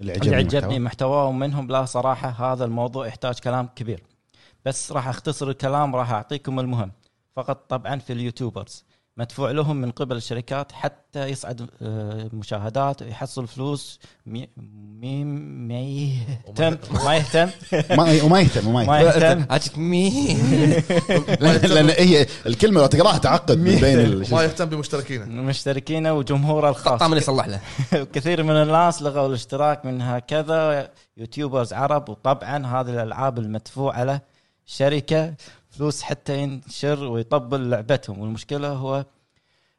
اللي 0.00 0.12
اللي 0.14 0.36
عجبني 0.36 0.36
عجبني 0.36 0.60
محتوى. 0.66 0.78
محتواه 0.78 1.24
ومنهم 1.26 1.68
لا 1.68 1.84
صراحة 1.84 2.52
هذا 2.52 2.64
الموضوع 2.64 3.06
يحتاج 3.06 3.38
كلام 3.38 3.68
كبير. 3.76 4.02
بس 4.64 4.92
راح 4.92 5.08
أختصر 5.08 5.48
الكلام 5.48 5.96
راح 5.96 6.10
أعطيكم 6.12 6.60
المهم. 6.60 6.92
فقط 7.36 7.64
طبعا 7.68 7.98
في 7.98 8.12
ال 8.12 8.19
YouTubers. 8.19 8.84
مدفوع 9.18 9.50
لهم 9.50 9.76
من 9.76 9.90
قبل 9.90 10.16
الشركات 10.16 10.72
حتى 10.72 11.26
يصعد 11.26 11.70
آه، 11.82 12.30
مشاهدات 12.32 13.02
ويحصل 13.02 13.48
فلوس 13.48 14.00
مي 14.26 14.48
مي 14.56 15.24
ما 15.24 15.80
يهتم. 15.80 16.76
ما 17.04 17.16
يهتم 17.16 17.50
ما 17.90 18.22
وما 18.22 18.40
يهتم. 18.40 18.68
وما 18.68 18.84
ما 18.84 19.00
يهتم 19.00 19.46
عاجك 19.50 19.78
مين 19.78 20.36
لأن 21.40 21.60
لأن 21.60 21.90
هي 21.90 22.26
الكلمة 22.46 22.80
لو 22.80 22.86
تقراها 22.86 23.18
تعقد 23.18 23.58
من 23.58 23.80
بين 23.80 24.24
ما 24.32 24.42
يهتم 24.42 24.64
بمشتركينه. 24.64 25.24
مشتركينه 25.24 26.12
وجمهوره 26.12 26.68
الخاص. 26.68 27.02
من 27.02 27.16
يصلح 27.16 27.46
له. 27.46 27.60
وكثير 28.02 28.42
من 28.42 28.56
الناس 28.56 29.02
لغوا 29.02 29.28
الاشتراك 29.28 29.86
من 29.86 30.02
هكذا 30.02 30.90
يوتيوبرز 31.16 31.72
عرب 31.72 32.08
وطبعا 32.08 32.66
هذه 32.66 32.90
الألعاب 32.90 33.38
المدفوع 33.38 34.02
له 34.02 34.20
شركة 34.66 35.34
فلوس 35.76 36.02
حتى 36.02 36.38
ينشر 36.38 37.04
ويطبل 37.04 37.70
لعبتهم. 37.70 38.18
والمشكلة 38.20 38.68
هو 38.72 38.96
آه، 38.96 39.04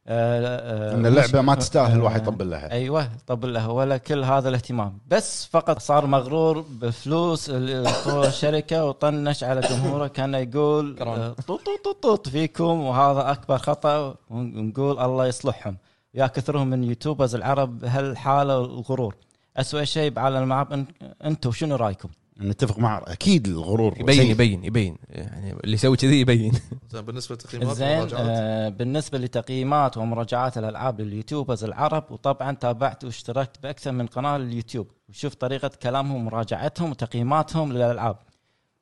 آه، 0.10 0.96
إن 0.96 1.06
اللعبة 1.06 1.42
ما 1.42 1.56
تستاهل 1.56 1.96
الواحد 1.98 2.20
آه، 2.20 2.24
يطبل 2.24 2.50
لها. 2.50 2.72
أيوه 2.72 3.10
طبل 3.28 3.54
له 3.54 3.70
ولا 3.70 3.98
كل 3.98 4.24
هذا 4.24 4.50
الاهتمام. 4.50 4.98
بس 5.08 5.46
فقط 5.46 5.80
صار 5.80 6.06
مغرور 6.06 6.66
بفلوس 6.70 7.50
ال- 7.50 7.88
الشركة 8.28 8.86
وطنش 8.86 9.44
على 9.44 9.62
جمهوره. 9.62 10.08
كان 10.08 10.34
يقول. 10.34 10.98
آه، 11.02 11.30
طوط 11.48 11.62
طوط 11.66 11.84
طوط 11.84 12.04
طوط 12.04 12.30
فيكم. 12.30 12.82
وهذا 12.82 13.32
أكبر 13.32 13.58
خطأ. 13.58 14.16
ونقول 14.30 15.00
الله 15.00 15.28
يصلحهم. 15.28 15.78
يا 16.14 16.28
كثرهم 16.28 16.68
من 16.68 16.84
YouTubers 16.84 17.36
العرب 17.36 17.80
بهالحاله 17.80 18.60
والغرور 18.60 19.16
أسوأ 19.58 19.84
شيء 19.84 20.12
بعالم 20.12 20.38
الالعاب 20.38 20.86
أنتم 21.26 21.52
شنو 21.52 21.76
رأيكم؟ 21.76 22.10
نتفق 22.42 22.80
مع 22.80 23.04
أكيد 23.08 23.48
الغرور 23.48 23.94
يبين 24.00 24.16
سيء. 24.16 24.32
يبين 24.32 24.64
يبين. 24.64 24.98
يعني 25.10 25.52
اللي 25.64 25.74
يسوي 25.74 25.98
كذي 25.98 26.20
يبين. 26.22 26.52
زين 26.92 27.02
بالنسبة 27.02 27.36
للتقييمات 27.36 27.76
زين 27.78 28.08
آه 28.14 28.70
بالنسبة 28.70 29.18
لتقييمات 29.18 29.98
ومراجعات 29.98 30.58
الألعاب 30.58 31.02
لل 31.02 31.13
YouTubers 31.13 31.64
العرب 31.64 32.12
وطبعا 32.12 32.52
تابعت 32.52 33.04
واشتركت 33.04 33.64
بأكثر 33.64 33.92
من 33.92 34.08
قناة 34.08 34.38
لليوتيوب. 34.38 34.88
وشوف 35.10 35.36
طريقة 35.36 35.72
كلامهم 35.84 36.16
ومراجعتهم 36.16 36.90
وتقييماتهم 36.92 37.74
للألعاب. 37.74 38.18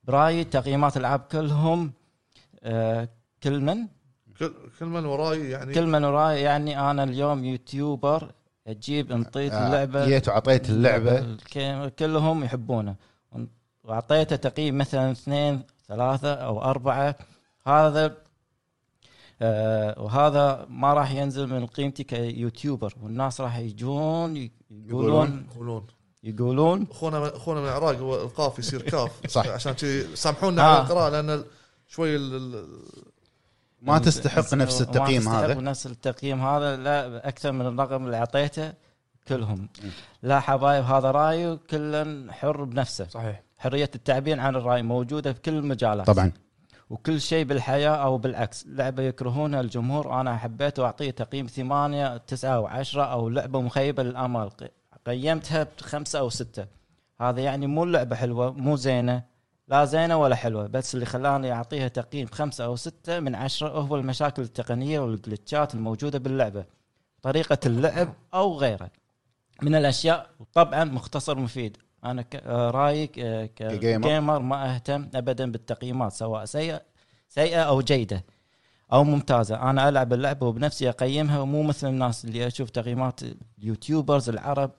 برأيي 0.04 0.44
تقييمات 0.44 0.98
الألعاب 0.98 1.20
كلهم 1.20 1.92
آه 2.64 3.10
كل 3.44 3.60
من؟ 3.62 3.78
كل 4.40 4.54
كل 4.80 4.86
من 4.86 5.06
وراي 5.06 5.50
يعني. 5.50 5.74
كل 5.74 5.88
من 5.88 6.04
وراي 6.04 6.42
يعني 6.42 6.80
أنا 6.92 7.04
اليوم 7.04 7.46
YouTuber 7.46 8.32
أجيب 8.68 9.12
أنطيت 9.12 9.52
آه، 9.54 9.68
اللعبة. 9.68 10.06
جيت 10.06 10.28
وعطيت 10.30 10.70
اللعبة. 10.70 11.38
كلهم 12.00 12.44
يحبونه. 12.44 12.96
وأعطيته 13.88 14.36
تقييم 14.36 14.78
مثلا 14.78 15.12
اثنين 15.12 15.62
ثلاثة 15.88 16.34
أو 16.34 16.62
أربعة. 16.62 17.16
هذا 17.68 18.18
آه 19.42 20.02
وهذا 20.02 20.66
ما 20.70 20.94
راح 20.94 21.12
ينزل 21.12 21.48
من 21.48 21.66
قيمتي 21.66 22.04
ك 22.04 22.13
YouTuber. 22.13 22.94
والناس 23.02 23.42
راح 23.42 23.58
يجون 23.58 24.36
يقولون 24.72 25.48
يقولون. 25.52 25.88
يقولون. 26.24 26.88
أخونا 26.92 27.36
أخونا 27.36 27.62
من 27.62 27.68
العراق 27.68 27.98
هو 27.98 28.16
القاف 28.22 28.60
يصير 28.60 28.82
كاف. 28.82 29.12
صح. 29.28 29.48
عشان 29.48 29.74
كذي 29.74 30.16
سامحونا 30.16 30.62
آه. 30.62 30.66
على 30.76 30.82
القراءة 30.84 31.10
لأن 31.10 31.44
شوي 31.88 32.16
ال- 32.16 32.66
ما 33.82 33.98
تستحق 34.00 34.54
نفس 34.54 34.82
ما 34.82 34.88
التقييم 34.88 35.22
تستحق 35.22 35.36
هذا 35.36 35.54
نفس 35.54 35.86
التقييم 35.86 36.42
هذا. 36.42 36.76
لا 36.76 37.28
أكثر 37.28 37.52
من 37.52 37.66
الرقم 37.66 38.06
اللي 38.06 38.18
أعطيته 38.18 38.74
كلهم. 39.28 39.70
لا 40.24 40.40
حبايب 40.40 40.84
هذا 40.84 41.12
رايه 41.12 41.60
كل 41.70 42.26
حر 42.32 42.64
بنفسه. 42.64 43.08
صحيح. 43.08 43.45
حرية 43.58 43.92
التعبير 43.96 44.40
عن 44.40 44.56
الرأي 44.56 44.84
موجودة 44.84 45.34
في 45.34 45.42
كل 45.42 45.54
المجالات. 45.54 46.08
طبعا. 46.08 46.32
وكل 46.90 47.22
شيء 47.22 47.46
بالحياة 47.46 47.96
أو 47.96 48.18
بالعكس. 48.18 48.66
لعبة 48.68 49.04
يكرهونها 49.04 49.62
الجمهور. 49.62 50.22
أنا 50.22 50.38
حبيت 50.38 50.80
واعطيه 50.80 51.12
تقييم 51.12 51.48
ثمانية 51.48 52.18
تسعة 52.18 52.60
وعشرة 52.60 53.04
أو 53.04 53.30
لعبة 53.30 53.62
مخيبة 53.62 54.04
للامال 54.04 54.50
قيمتها 55.08 55.68
بخمسة 55.78 56.20
أو 56.20 56.30
ستة. 56.30 56.66
هذا 57.22 57.42
يعني 57.42 57.68
مو 57.68 57.84
اللعبه 57.84 58.16
حلوة 58.16 58.52
مو 58.52 58.76
زينة. 58.76 59.24
لا 59.68 59.86
زينة 59.86 60.18
ولا 60.18 60.36
حلوة. 60.36 60.68
بس 60.68 60.96
اللي 60.96 61.06
خلاني 61.06 61.52
أعطيها 61.52 61.88
تقييم 61.88 62.28
خمسة 62.28 62.66
أو 62.66 62.76
ستة 62.76 63.20
من 63.20 63.36
عشرة 63.36 63.70
هو 63.70 63.96
المشاكل 63.96 64.42
التقنية 64.42 65.00
والجلتشات 65.00 65.76
الموجودة 65.76 66.20
باللعبة. 66.20 66.66
طريقة 67.22 67.58
اللعب 67.66 68.14
أو 68.34 68.58
غيره 68.58 68.90
من 69.62 69.76
الأشياء 69.76 70.30
طبعا 70.54 70.84
مختصر 70.84 71.38
مفيد. 71.38 71.78
أنا 72.06 72.26
آه، 72.36 72.72
رأيي 72.72 73.08
ك- 73.08 73.52
كجيمر. 73.56 74.04
كجيمر 74.08 74.40
ما 74.40 74.76
أهتم 74.76 75.10
ابدا 75.16 75.52
بالتقييمات 75.52 76.12
سواء 76.14 76.46
سيئه 76.46 76.82
سيئة 77.30 77.62
أو 77.64 77.82
جيدة 77.82 78.24
أو 78.94 79.04
ممتازة. 79.04 79.70
أنا 79.70 79.90
ألعب 79.90 80.14
اللعبة 80.14 80.48
وبنفسي 80.48 80.90
أقيمها 80.90 81.40
ومو 81.40 81.64
مثل 81.64 81.88
الناس 81.88 82.26
اللي 82.26 82.48
أشوف 82.48 82.70
تقييمات 82.70 83.20
ال 83.60 83.67
YouTubers 83.67 84.30
العرب 84.30 84.72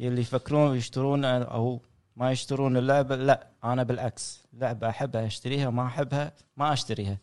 اللي 0.00 0.20
يفكرون 0.20 0.76
يشترون 0.76 1.24
أو 1.24 1.80
ما 2.16 2.30
يشترون 2.32 2.76
اللعبة. 2.76 3.16
لا 3.16 3.46
أنا 3.64 3.82
بالعكس. 3.82 4.46
لعبة 4.52 4.88
أحبها 4.88 5.26
أشتريها 5.26 5.70
ما 5.70 5.86
أحبها 5.86 6.32
ما 6.56 6.72
أشتريها. 6.72 7.18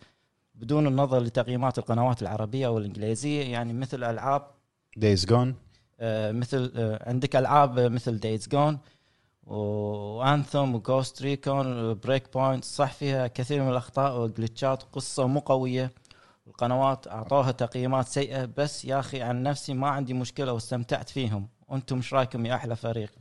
بدون 0.56 0.88
النظر 0.88 1.20
لتقييمات 1.20 1.78
القنوات 1.78 2.22
العربية 2.22 2.68
أو 2.68 2.78
الإنجليزية 2.78 3.44
يعني 3.52 3.74
مثل 3.74 4.04
ألعاب 4.04 4.48
Days 4.98 5.26
Gone 5.26 5.56
آه، 6.00 6.32
مثل 6.32 6.72
آه، 6.76 7.10
عندك 7.10 7.36
ألعاب 7.36 7.80
مثل 7.80 8.18
Days 8.20 8.48
Gone 8.48 8.78
و 9.48 9.66
Anthem 9.66 10.76
و 10.76 10.83
Ghost 10.83 11.22
Recon 11.22 11.94
Breakpoint. 11.94 12.66
صح 12.66 12.94
فيها 12.94 13.28
كثير 13.28 13.64
من 13.64 13.70
الأخطاء 13.70 14.20
وال 14.20 14.34
glitchات 14.34 14.84
وقصه 14.84 15.28
مو 15.28 15.40
قوية. 15.40 15.92
القنوات 16.48 17.08
أعطوها 17.08 17.52
تقييمات 17.52 18.08
سيئة. 18.08 18.50
بس 18.58 18.86
يا 18.86 19.00
أخي 19.00 19.22
عن 19.22 19.44
نفسي 19.44 19.74
ما 19.74 19.90
عندي 19.90 20.14
مشكلة 20.14 20.54
واستمتعت 20.54 21.10
فيهم. 21.10 21.48
وأنتم 21.68 21.96
إيش 21.96 22.14
رأيكم 22.14 22.46
يا 22.46 22.56
أحلى 22.56 22.76
فريق؟ 22.76 23.12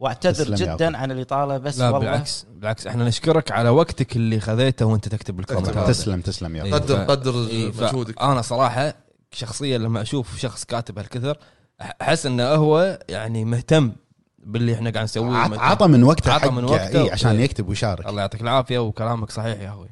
واعتذر 0.00 0.54
جدا 0.54 0.96
عن 0.96 1.10
الإطالة 1.10 1.58
بس 1.58 1.78
لا 1.78 1.90
والله. 1.90 1.98
بالعكس 1.98 2.46
بالعكس 2.54 2.86
إحنا 2.86 3.04
نشكرك 3.04 3.50
على 3.52 3.68
وقتك 3.68 4.16
اللي 4.16 4.40
خذيته 4.40 4.86
وأنت 4.86 5.08
تكتب 5.08 5.40
الكومنت. 5.40 5.78
تسلم 5.78 6.20
تسلم 6.20 6.56
يا 6.56 6.64
إيه،. 6.64 6.72
قدر 6.74 7.04
قدر 7.04 7.46
إيه، 7.46 7.68
مجهودك. 7.68 8.22
أنا 8.22 8.42
صراحة 8.42 8.94
شخصيا 9.32 9.78
لما 9.78 10.02
أشوف 10.02 10.38
شخص 10.38 10.64
كاتب 10.64 10.98
هالكثر 10.98 11.38
أحس 11.80 12.26
إنه 12.26 12.44
هو 12.44 12.98
يعني 13.08 13.44
مهتم 13.44 13.92
باللي 14.46 14.74
إحنا 14.74 14.90
قاعد 14.90 15.04
نسويه 15.04 15.36
عط-. 15.36 15.58
عطى 15.58 15.86
من 15.86 16.02
وقته 16.02 16.32
عطى 16.32 16.50
من 16.50 16.64
وقته. 16.64 17.02
إيه 17.02 17.12
عشان 17.12 17.30
إيه. 17.30 17.44
يكتب 17.44 17.68
ويشارك 17.68 18.06
الله 18.06 18.20
يعطيك 18.20 18.40
العافية 18.40 18.78
وكلامك 18.78 19.30
صحيح 19.30 19.60
يا 19.60 19.68
أخوي 19.68 19.88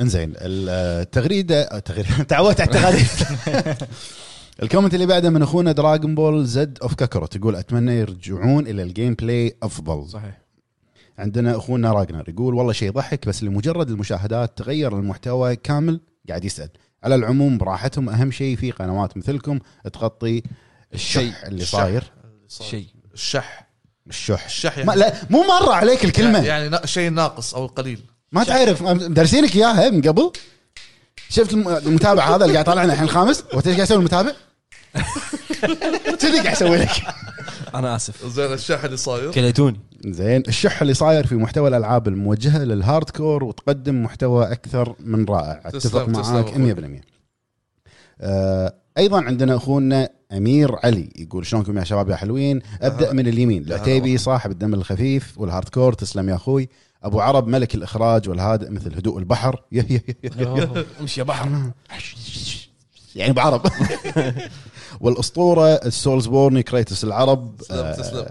إنزين 0.00 0.32
التغريده 0.36 1.76
التغريده 1.76 2.22
تعودت 2.28 2.60
على 2.60 2.70
التغريدة 2.70 3.76
ال 4.62 4.66
comment 4.66 4.94
اللي 4.94 5.06
بعده 5.06 5.30
من 5.30 5.42
أخونا 5.42 5.72
Dragon 5.72 6.14
Ball 6.14 6.44
Z 6.46 6.78
of 6.82 6.94
Kakarot 6.94 7.36
يقول 7.36 7.56
أتمنى 7.56 7.92
يرجعون 7.92 8.66
إلى 8.66 8.82
ال 8.82 9.14
gameplay 9.14 9.56
أفضل 9.62 10.08
صحيح 10.08 10.38
عندنا 11.18 11.56
أخونا 11.56 11.92
Ragnar 11.92 12.28
يقول 12.28 12.54
والله 12.54 12.72
شيء 12.72 12.88
يضحك 12.88 13.28
بس 13.28 13.42
لمجرد 13.42 13.90
المشاهدات 13.90 14.58
تغير 14.58 14.98
المحتوى 14.98 15.56
كامل 15.56 16.00
قاعد 16.28 16.44
يسأل 16.44 16.68
على 17.04 17.14
العموم 17.14 17.58
براحتهم 17.58 18.08
أهم 18.08 18.30
شيء 18.30 18.56
في 18.56 18.70
قنوات 18.70 19.16
مثلكم 19.16 19.58
تغطي 19.92 20.42
الشح. 20.94 21.44
اللي. 21.44 21.64
صاير 21.64 22.04
شيء 22.48 22.86
الشح 23.14 23.65
الشح 24.08 24.44
الشح 24.44 24.78
ما 24.78 24.84
يعني 24.94 25.00
لا 25.00 25.12
مو 25.30 25.42
مرة 25.42 25.74
عليك 25.74 26.04
الكلمة. 26.04 26.44
يعني 26.44 26.68
نا- 26.68 26.86
شيء 26.86 27.10
ناقص 27.10 27.54
أو 27.54 27.66
قليل. 27.66 28.00
ما 28.32 28.44
تعرف 28.44 28.82
دارسينك 28.92 29.56
إياها 29.56 29.90
من 29.90 30.02
قبل؟ 30.02 30.32
شفت 31.28 31.52
الم- 31.52 31.68
المتابع 31.68 32.28
هذا 32.36 32.44
اللي 32.44 32.52
قاعد 32.54 32.64
يطالعنا 32.66 32.92
الحين 32.92 33.04
الخامس؟ 33.08 33.44
وانت 33.54 33.66
إيش 33.66 33.74
قاعد 33.76 33.86
يسوي 33.86 33.98
المتابع؟ 33.98 34.32
كذي 36.20 36.40
قاعد 36.40 36.52
يسوي 36.56 36.76
لك. 36.76 36.90
أنا 37.74 37.96
آسف. 37.96 38.26
زين 38.26 38.52
الشح 38.52 38.84
اللي 38.84 38.96
صاير. 38.96 39.30
كليتوني. 39.32 39.80
زين 40.06 40.42
الشح 40.48 40.80
اللي 40.82 40.94
صاير 40.94 41.26
في 41.26 41.34
محتوى 41.34 41.68
الألعاب 41.68 42.08
الموجهة 42.08 42.64
لل 42.64 43.10
hardcore 43.10 43.44
وتقدم 43.44 44.02
محتوى 44.02 44.52
أكثر 44.52 44.94
من 45.00 45.24
رائع. 45.24 45.60
أتفق 45.66 45.78
تسلم- 45.78 46.12
تسلم 46.22 46.34
معاك 46.34 46.46
أخوي. 46.48 46.74
100% 46.74 47.00
آه 48.20 48.74
أيضا 48.98 49.22
عندنا 49.24 49.56
أخونا 49.56 50.08
أمير 50.32 50.76
علي 50.84 51.10
يقول 51.16 51.46
شلونكم 51.46 51.78
يا 51.78 51.84
شباب 51.84 52.10
يا 52.10 52.16
حلوين؟ 52.16 52.60
أبدأ 52.82 53.12
من 53.12 53.28
اليمين. 53.28 53.62
العتيبي 53.64 54.18
صاحب 54.18 54.50
الدم 54.50 54.74
الخفيف 54.74 55.34
وال 55.40 55.68
hardcore 55.68 55.92
تسلم 55.92 56.28
يا 56.28 56.34
أخوي. 56.34 56.68
أبو 57.02 57.20
عرب 57.20 57.46
ملك 57.48 57.74
الإخراج 57.74 58.28
والهادئ 58.28 58.70
مثل 58.70 58.94
هدوء 58.96 59.18
البحر. 59.18 59.62
امشي 61.00 61.20
يا 61.20 61.24
بحر. 61.24 61.48
يعني 63.16 63.32
بعرب. 63.32 63.62
والأسطورة 65.00 65.68
ال 65.74 66.26
Soulsborne 66.26 66.62
ي 66.62 66.68
Kratos 66.68 67.04
العرب. 67.04 67.56
تسلم- 67.56 67.76
آه، 67.78 67.92
تسلم. 67.96 68.26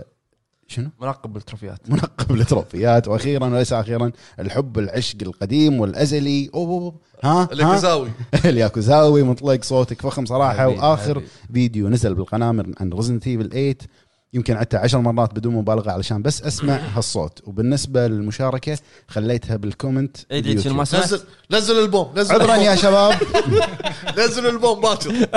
شنو؟ 0.67 0.89
منقب 1.01 1.33
بالتروفيات. 1.33 1.89
منقب 1.89 2.31
للتروفيات 2.31 3.07
وأخيرا 3.07 3.45
وليس 3.47 3.73
أخيرا 3.73 4.11
الحب 4.39 4.79
العشق 4.79 5.17
القديم 5.21 5.79
والأزلي. 5.79 6.49
أوه. 6.53 6.95
ها؟ 7.23 7.45
كزاوي 7.45 8.09
الياكوزاوي. 8.45 9.23
مطلق 9.23 9.63
صوتك 9.63 10.01
فخم 10.01 10.25
صراحة. 10.25 10.57
حبيبي، 10.63 10.79
وآخر 10.79 11.13
حبيبي. 11.13 11.27
فيديو 11.53 11.89
نزل 11.89 12.13
بالقناة 12.15 12.51
من- 12.51 12.73
عن 12.79 12.93
Resident 12.93 13.27
Evil 13.27 13.49
8 13.49 13.75
يمكن 14.33 14.55
عدته 14.57 14.77
عشر 14.79 14.99
مرات 14.99 15.33
بدون 15.35 15.53
مبالغة 15.53 15.91
علشان 15.91 16.21
بس 16.21 16.41
أسمع 16.43 16.79
هالصوت. 16.95 17.41
وبالنسبة 17.47 18.07
للمشاركة 18.07 18.77
خليتها 19.07 19.55
بال 19.55 19.69
comment 19.69 20.17
عيد 20.31 20.47
عيد 20.47 20.59
شنو 20.59 20.73
ما 20.73 20.83
باليوتيوب. 20.83 21.05
سمعت 21.05 21.21
نزل 21.21 21.25
نزل 21.73 21.83
البوم 21.83 22.11
نزل 22.15 22.33
عذرا. 22.35 22.55
يا 22.55 22.75
شباب. 22.75 23.15
نزل 24.19 24.45
البوم 24.47 24.81
باكر 24.81 25.27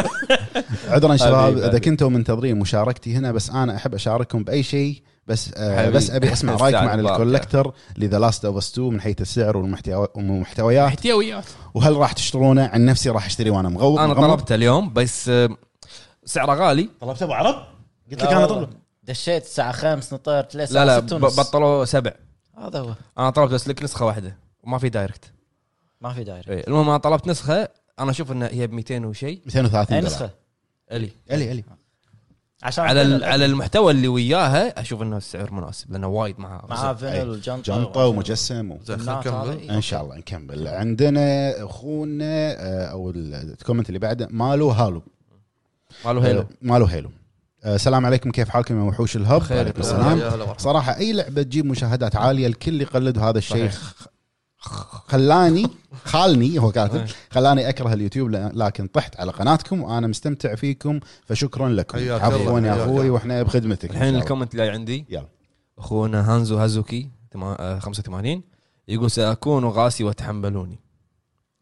عذرا 0.89 1.17
شباب. 1.17 1.59
إذا. 1.59 1.79
كنتم 1.79 2.13
منتظرين 2.13 2.59
مشاركتي 2.59 3.15
هنا 3.17 3.33
بس 3.33 3.51
أنا 3.51 3.77
أحب 3.77 3.95
أشارككم 3.95 4.45
بأي 4.45 4.63
شيء 4.63 5.03
بس 5.29 5.51
آه. 5.57 5.91
بس 5.91 6.11
أبي 6.11 6.33
أسمع 6.33 6.53
رايكم 6.53 6.77
أستاذ 6.77 6.89
عن. 6.91 7.01
ال 7.01 7.08
collector 7.08 7.73
ل 7.97 8.02
The 8.02 8.19
Last 8.19 8.45
of 8.45 8.57
Us 8.57 8.73
2 8.73 8.89
من 8.93 9.01
حيث 9.01 9.21
السعر 9.21 9.53
والمحتوى- 9.63 10.17
والمحتويات. 10.17 10.87
احتياويات 10.89 11.45
وهل 11.75 11.97
راح 11.97 12.13
تشترونه؟ 12.13 12.67
عن 12.67 12.85
نفسي 12.85 13.11
راح 13.11 13.27
أشتري 13.27 13.51
وأنا 13.51 13.69
مغوط 13.69 13.99
أنا. 13.99 14.15
طلبته 14.15 14.55
اليوم 14.55 14.93
بس 14.93 15.29
آه، 15.29 15.49
سعره 16.25 16.55
غالي. 16.55 16.91
طلبت 17.01 17.23
أبو 17.23 17.33
عرب؟ 17.33 17.55
قلت 18.11 18.23
لك 18.23 18.33
أنا. 18.33 18.47
طلب 18.47 18.71
دشيت 19.05 19.43
الساعة 19.45 19.73
5 19.73 20.15
نطرت 20.15 20.55
لا 20.55 20.59
لا 20.59 20.65
الساعة 20.65 21.01
ب- 21.01 21.29
6 21.29 21.43
بطلوا 21.43 21.85
سبع. 21.85 22.13
هذا 22.59 22.79
هو. 22.81 22.95
أنا 23.19 23.31
طلبت 23.31 23.53
بس 23.53 23.69
لك 23.69 23.83
نسخة 23.83 24.07
واحدة 24.07 24.37
وما 24.65 24.79
في 24.79 24.89
direct. 24.89 25.25
ما 26.01 26.13
في 26.15 26.25
direct 26.25 26.51
إيه، 26.51 26.67
المهم 26.69 26.89
أنا 26.89 26.99
طلبت 26.99 27.29
نسخة 27.29 27.69
أنا 28.01 28.11
أشوف 28.11 28.33
إنها 28.33 28.49
هي 28.53 28.67
ب 28.67 28.73
200 28.73 29.05
وشيء 29.07 29.41
230 29.47 29.95
أي 29.95 30.01
دولار. 30.01 30.15
نسخة؟ 30.17 30.31
إلي. 30.93 31.11
إلي 31.31 31.53
إلي. 31.53 31.65
عشان 32.63 32.85
على 32.85 33.03
ال-. 33.03 33.25
على 33.25 33.45
المحتوى 33.45 33.93
اللي 33.93 34.09
وياها 34.09 34.81
أشوف 34.81 35.03
إنه 35.03 35.17
السعر 35.17 35.53
مناسب 35.53 35.93
لأنه 35.93 36.09
وايد 36.09 36.41
معاه 36.41 36.67
معاه 36.69 36.95
vinyl 36.95 37.29
وجنطه 37.29 37.63
جنطة 37.63 38.07
ومجسم 38.07 38.71
و... 38.71 38.79
نكمل. 38.89 39.71
إن 39.71 39.81
شاء 39.81 40.03
الله 40.03 40.17
نكمل. 40.17 40.69
عندنا 40.69 41.53
أخونا 41.65 42.25
آه، 42.25 42.87
أو 42.87 43.11
ال 43.11 43.21
comment 43.21 43.89
اللي 43.89 43.99
بعده 43.99 44.29
مالو 44.31 44.71
هالو. 44.71 45.03
قالوا 46.05 46.25
هيلو. 46.25 46.41
آه، 46.41 46.47
مالو 46.63 46.85
هيلو. 46.87 47.11
آه، 47.65 47.75
السلام 47.75 48.07
عليكم 48.07 48.31
كيف 48.31 48.49
حالكم 48.49 48.79
يا 48.79 48.83
وحوش 48.83 49.17
ال 49.17 49.22
Hub؟ 49.22 49.43
يا 49.51 49.63
السلام. 49.63 50.21
صراحة 50.59 50.97
أي 50.97 51.13
لعبة 51.13 51.43
تجيب 51.43 51.67
مشاهدات 51.67 52.17
عالية 52.17 52.47
الكل 52.47 52.81
يقلد 52.81 53.19
وهذا 53.19 53.39
الشيء 53.39 53.71
خلاني 54.59 55.67
خالني 56.05 56.59
هو 56.59 56.73
كاتب. 56.73 57.07
خلاني 57.31 57.69
أكره 57.69 57.93
اليوتيوب 57.93 58.31
لكن 58.31 58.87
طحت 58.87 59.21
على 59.21 59.33
قناتكم 59.33 59.83
وأنا 59.83 60.07
مستمتع 60.07 60.55
فيكم 60.55 61.01
فشكرا 61.27 61.69
لكم 61.69 61.99
عفوا 62.13 62.61
يا 62.61 62.85
أخوي. 62.85 63.11
وإحنا 63.11 63.43
بخدمتك 63.43 63.91
الحين. 63.91 64.17
ال 64.17 64.21
comment 64.21 64.53
اللي 64.55 64.69
عندي 64.69 65.05
يلا 65.09 65.29
أخونا 65.79 66.35
هانزو 66.35 66.57
هازوكي 66.59 67.09
تما- 67.31 67.57
آه، 67.61 67.79
85 67.79 68.43
يقول 68.89 69.11
سأكون 69.11 69.65
قاسي 69.65 70.05
وتحملوني 70.05 70.79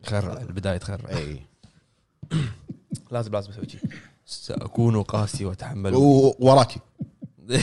خر 0.07 0.39
البداية 0.41 0.77
تخر 0.77 1.01
إي 1.17 1.41
لازم 3.13 3.33
لازم 3.33 3.51
أسوي 3.51 3.69
شيء 3.69 3.81
سأكون 4.27 5.03
قاسي 5.03 5.45
وتحملوني 5.45 6.35
وراكي. 6.39 6.81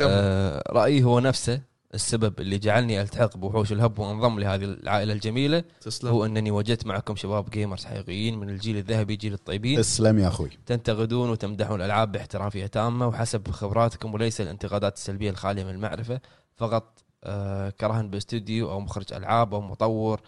آه، 0.00 0.62
رأيي 0.72 1.02
هو 1.04 1.20
نفسه 1.20 1.60
السبب 1.94 2.40
اللي 2.40 2.58
جعلني 2.58 3.02
ألتحق 3.02 3.36
بوحوش 3.36 3.72
الهب 3.72 3.98
وأنضم 3.98 4.40
لهذه 4.40 4.64
العائلة 4.64 5.12
الجميلة 5.12 5.64
تسلم. 5.80 6.10
هو 6.10 6.24
أنني 6.24 6.50
وجدت 6.50 6.86
معكم 6.86 7.16
شباب 7.16 7.50
جيمرز 7.50 7.84
حقيقيين 7.84 8.38
من 8.38 8.50
الجيل 8.50 8.76
الذهبي 8.76 9.16
جيل 9.16 9.32
الطيبين. 9.32 9.78
تسلم 9.78 10.18
يا 10.18 10.28
أخوي. 10.28 10.50
تنتقدون 10.66 11.30
وتمدحون 11.30 11.80
الألعاب 11.80 12.12
باحترافية 12.12 12.66
تامة 12.66 13.08
وحسب 13.08 13.50
خبراتكم 13.50 14.14
وليس 14.14 14.40
الانتقادات 14.40 14.96
السلبية 14.96 15.30
الخالية 15.30 15.64
من 15.64 15.70
المعرفة 15.70 16.20
فقط 16.56 17.04
آه، 17.24 17.70
كرها 17.70 18.10
باستوديو 18.10 18.70
أو 18.70 18.80
مخرج 18.80 19.12
ألعاب 19.12 19.54
أو 19.54 19.60
مطور 19.60 20.20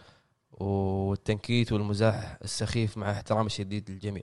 والتنكيت 0.52 1.72
والمزاح 1.72 2.38
السخيف 2.44 2.96
مع 2.98 3.10
احترامي 3.10 3.46
الشديد 3.46 3.90
للجميع. 3.90 4.22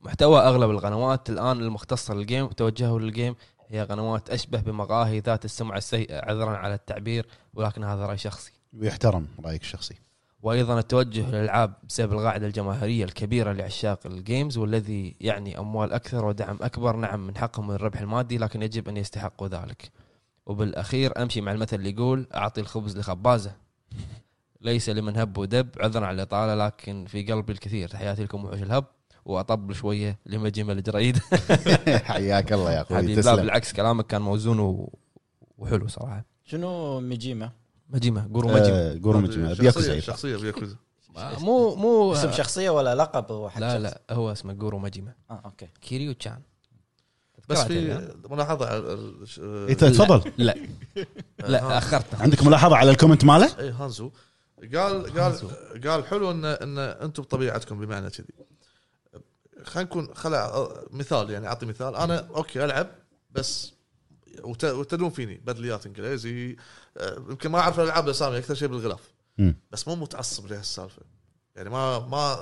محتوى 0.00 0.40
أغلب 0.40 0.70
القنوات 0.70 1.30
الآن 1.30 1.60
المختصة 1.60 2.14
لل 2.14 2.24
game 2.24 2.44
وتوجهه 2.44 2.98
لل 2.98 3.10
game 3.10 3.34
هي 3.68 3.82
قنوات 3.84 4.30
أشبه 4.30 4.60
بمقاهي 4.60 5.20
ذات 5.20 5.44
السمعه 5.44 5.76
السيئه 5.76 6.30
عذرا 6.30 6.56
على 6.56 6.74
التعبير 6.74 7.26
ولكن 7.54 7.84
هذا 7.84 8.06
رأي 8.06 8.18
شخصي. 8.18 8.52
ويحترم 8.72 9.26
رأيك 9.44 9.62
الشخصي. 9.62 9.94
وأيضا 10.42 10.78
التوجه 10.78 11.30
للالعاب 11.30 11.74
بسبب 11.88 12.12
القاعدة 12.12 12.46
الجماهيرية 12.46 13.04
الكبيرة 13.04 13.52
لعشاق 13.52 14.06
ال 14.06 14.15
games 14.15 14.58
والذي 14.58 15.16
يعني 15.20 15.58
أموال 15.58 15.92
أكثر 15.92 16.24
ودعم 16.24 16.58
أكبر. 16.60 16.96
نعم 16.96 17.26
من 17.26 17.36
حقهم 17.36 17.68
من 17.68 17.74
الربح 17.74 18.00
المادي 18.00 18.38
لكن 18.38 18.62
يجب 18.62 18.88
أن 18.88 18.96
يستحقوا 18.96 19.48
ذلك. 19.48 19.90
وبالأخير 20.46 21.22
أمشي 21.22 21.40
مع 21.40 21.52
المثل 21.52 21.76
اللي 21.76 21.90
يقول 21.90 22.26
أعطي 22.34 22.60
الخبز 22.60 22.98
لخبازة. 22.98 23.56
ليس 24.60 24.88
لمن 24.88 25.16
هب 25.16 25.38
ودب 25.38 25.68
عذرا 25.80 26.06
على 26.06 26.14
الإطالة 26.14 26.66
لكن 26.66 27.06
في 27.06 27.22
قلبي 27.22 27.52
الكثير. 27.52 27.88
تحياتي 27.88 28.24
لكم 28.24 28.44
وحوش 28.44 28.62
ال 28.62 28.66
Hub. 28.66 28.84
وأطبل 29.26 29.74
شوية 29.74 30.18
لماجيما 30.26 30.70
ال 30.70 30.78
great 30.78 31.18
حياك 32.10 32.52
الله 32.52 32.72
يا 32.72 32.80
أخوي 32.82 33.14
لا 33.14 33.34
بالعكس 33.34 33.72
كلامك 33.72 34.06
كان 34.06 34.22
موزون 34.22 34.60
و... 34.60 34.92
وحلو 35.58 35.88
صراحة. 35.88 36.24
شنو 36.44 37.00
ميجيما؟ 37.00 37.50
مجيمه 37.90 38.30
قولوا 38.34 38.52
مجيمه 38.60 38.76
آه، 38.78 38.94
مجمع 38.94 39.26
شخصية 39.54 39.62
بياكوزا 39.62 40.00
شخصية 40.00 40.36
بياكوزا. 40.36 40.76
مو 41.38 41.74
مو 41.74 42.12
اسم 42.12 42.32
شخصية 42.32 42.70
ولا 42.70 42.94
لقب 42.94 43.32
هو 43.32 43.48
حق 43.50 43.60
لا؟ 43.60 43.78
لا 43.78 44.00
هو 44.10 44.32
اسمه 44.32 44.52
جورو 44.52 44.78
ماجيما 44.78 45.12
آه 45.30 45.40
أوكي. 45.44 45.68
كيريو 45.82 46.12
تشان. 46.12 46.38
بس 47.48 47.58
في 47.62 48.08
ملاحظة 48.30 48.66
على 48.66 48.78
ال- 48.78 49.28
ش- 49.28 49.38
إيه، 49.38 49.74
تفضل. 49.74 50.32
لا 50.38 50.54
لا 51.48 51.78
اخرت 51.78 52.14
عندك 52.14 52.42
ملاحظة 52.46 52.76
على 52.76 52.90
ال 52.90 52.94
comment 52.94 53.24
ماله؟ 53.24 53.50
اي 53.58 53.70
هانزو. 53.70 54.10
قال 54.74 55.20
قال 55.20 55.34
قال 55.86 56.06
حلو 56.06 56.30
ان 56.30 56.44
إن 56.44 56.78
أنتم 56.78 57.22
بطبيعتكم 57.22 57.80
بمعنى 57.80 58.10
كذي. 58.10 58.26
خلينا 59.66 59.88
نكون 59.90 60.14
خلا 60.14 60.68
مثال 60.90 61.30
يعني 61.30 61.46
أعطي 61.46 61.66
مثال. 61.66 61.96
أنا 61.96 62.18
أوكي 62.36 62.64
ألعب 62.64 62.90
بس 63.30 63.72
وت- 64.42 64.64
وتدون 64.64 65.10
فيني 65.10 65.34
بدليات 65.36 65.86
إنجليزي 65.86 66.56
آه، 66.96 67.14
يمكن 67.16 67.50
ما 67.50 67.58
أعرف 67.58 67.80
الألعاب 67.80 68.04
الأسامي 68.04 68.38
أكثر 68.38 68.54
شيء 68.54 68.68
بالغلاف. 68.68 69.12
بس 69.70 69.88
مو 69.88 69.94
متعصب 69.94 70.46
لهالسالفه 70.46 71.02
يعني 71.56 71.70
ما 71.70 71.98
ما 71.98 72.32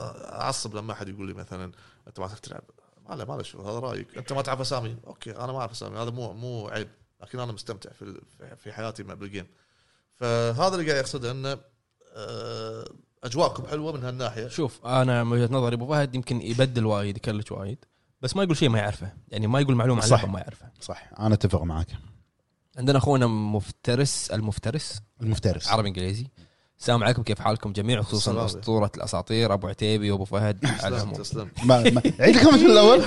أعصب 0.43 0.77
لما 0.77 0.93
أحد 0.93 1.09
يقول 1.09 1.27
لي 1.27 1.35
مثلا 1.35 1.65
أنت 2.09 2.21
ما 2.21 2.27
تعرف 2.27 2.41
تلعب. 2.41 2.63
ما 3.09 3.15
له 3.15 3.25
ما 3.25 3.33
له 3.37 3.43
شو 3.43 3.63
هذا 3.63 3.79
رأيك. 3.79 4.19
أنت 4.19 4.33
ما 4.33 4.43
تعرف 4.43 4.61
أسامي؟ 4.61 4.97
أوكي 5.07 5.31
أنا 5.37 5.53
ما 5.53 5.59
أعرف 5.59 5.73
أسامي 5.73 5.99
هذا 5.99 6.11
مو 6.11 6.33
مو 6.33 6.69
عيب. 6.69 6.89
لكن 7.23 7.41
أنا 7.41 7.53
مستمتع 7.53 7.91
في 7.93 8.21
في- 8.57 8.73
حياتي 8.73 9.03
مع 9.03 9.15
بال 9.15 9.24
game. 9.24 9.47
فهذا 10.15 10.75
اللي 10.75 10.91
قاعد 10.91 11.01
يقصده 11.05 11.31
إنه 11.31 11.59
آه، 12.17 12.85
أجواءكم 13.25 13.67
حلوة 13.67 13.93
من 13.93 14.05
هالناحية. 14.05 14.49
شوف 14.49 14.87
أنا 14.87 15.25
من 15.25 15.33
وجهة 15.33 15.49
نظري 15.53 15.75
أبو 15.75 15.87
فهد 15.87 16.15
يمكن 16.15 16.43
يبدل 16.43 16.87
وايد 16.87 17.17
يكلش 17.17 17.53
وايد 17.53 17.79
بس 18.23 18.37
ما 18.37 18.43
يقول 18.43 18.57
شيء 18.57 18.69
ما 18.69 18.79
يعرفه. 18.79 19.13
يعني 19.29 19.47
ما 19.47 19.61
يقول 19.61 19.75
معلومة 19.75 20.03
عن 20.03 20.09
صح. 20.09 20.25
ما 20.25 20.41
يعرفها 20.41 20.73
صح. 20.81 21.09
أنا 21.19 21.35
أتفق 21.35 21.63
معك. 21.63 21.89
عندنا 22.79 22.99
أخونا 22.99 23.27
مفترس 23.27 24.31
المفترس. 24.31 25.01
المفترس. 25.21 25.69
عربي 25.69 25.89
إنجليزي. 25.89 26.27
السلام 26.79 27.05
عليكم 27.05 27.23
كيف 27.23 27.41
حالكم 27.41 27.73
جميع؟ 27.73 28.03
خصوصا. 28.03 28.45
أسطورة 28.45 28.91
الأساطير 28.97 29.55
أبو 29.55 29.69
عتيبي 29.69 30.11
وأبو 30.11 30.25
فهد. 30.25 30.59
تسلم 30.79 31.13
تسلم. 31.13 31.51
عيد 32.21 32.37
ال 32.37 32.40
comment 32.40 32.63
من 32.63 32.71
الأول؟ 32.71 33.03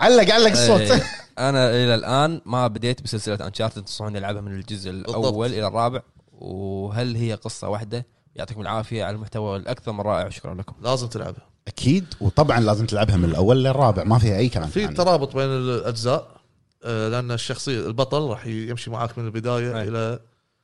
علق 0.00 0.34
علق 0.34 0.50
الصوت. 0.50 0.80
إيه، 0.80 1.02
أنا 1.48 1.70
إلى 1.70 1.94
الآن 1.94 2.40
ما 2.46 2.66
بديت 2.66 3.02
بسلسلة 3.02 3.46
Uncharted 3.46 3.82
تنصحوني 3.82 4.18
العبها 4.18 4.40
من 4.40 4.52
الجزء 4.52 4.90
الأول. 4.90 5.52
إلى 5.52 5.66
الرابع. 5.66 6.02
وهل 6.32 7.16
هي 7.16 7.34
قصة 7.34 7.68
واحدة؟ 7.68 8.06
يعطيكم 8.38 8.60
العافية 8.60 9.04
على 9.04 9.16
المحتوى 9.16 9.56
الأكثر 9.56 9.92
من 9.92 10.00
رائع 10.00 10.26
وشكرا 10.26 10.54
لكم. 10.54 10.74
لازم 10.82 11.06
تلعبها. 11.06 11.48
أكيد 11.68 12.14
وطبعا 12.20 12.60
لازم 12.60 12.86
تلعبها 12.86 13.16
من 13.16 13.24
الأول 13.24 13.64
للرابع 13.64 14.04
ما 14.04 14.18
فيها 14.18 14.36
أي 14.36 14.48
كلام. 14.48 14.68
في 14.68 14.80
يعني. 14.80 14.94
ترابط 14.94 15.36
بين 15.36 15.46
الأجزاء 15.46 16.38
آه، 16.84 17.08
لأن 17.08 17.30
الشخصية 17.30 17.86
البطل 17.86 18.22
راح 18.22 18.46
يمشي 18.46 18.90
معاك 18.90 19.18
من 19.18 19.26
البداية 19.26 19.78
أي. 19.78 19.88
إلى 19.88 20.18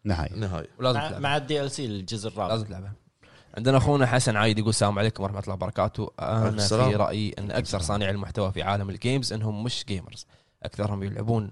نهاية. 0.04 0.30
النهاية. 0.30 0.68
ولازم 0.78 0.98
مع, 0.98 1.08
تلعبها. 1.08 1.20
مع 1.20 1.36
ال 1.36 1.70
DLC 1.70 1.86
الجزء 1.86 2.28
الرابع. 2.28 2.52
لازم 2.52 2.66
تلعبها. 2.66 2.92
عندنا 3.56 3.76
أخونا 3.76 4.06
حسن 4.06 4.36
عايد 4.36 4.58
يقول 4.58 4.70
السلام 4.70 4.98
عليكم 4.98 5.22
ورحمة 5.22 5.38
الله 5.40 5.54
وبركاته. 5.54 6.10
أنا 6.20 6.48
السلام. 6.48 6.90
في 6.90 6.96
رأيي 6.96 7.34
أن 7.38 7.50
أكثر 7.50 7.80
صانعي 7.80 8.10
المحتوى 8.10 8.52
في 8.52 8.62
عالم 8.62 8.90
ال 8.90 8.97
games 8.97 9.32
إنهم 9.32 9.64
مش 9.64 9.84
gamers 9.88 10.26
أكثرهم 10.62 11.02
يلعبون 11.02 11.50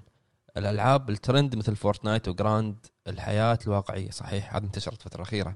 الألعاب 0.57 1.11
الترند 1.11 1.57
مثل 1.57 1.77
Fortnite 1.77 2.28
و 2.28 2.36
Grand 2.36 2.77
الحياة 3.09 3.59
الواقعية. 3.66 4.11
صحيح 4.11 4.57
هذا 4.57 4.65
انتشرت 4.65 4.94
الفترة 4.94 5.16
الاخيره 5.16 5.55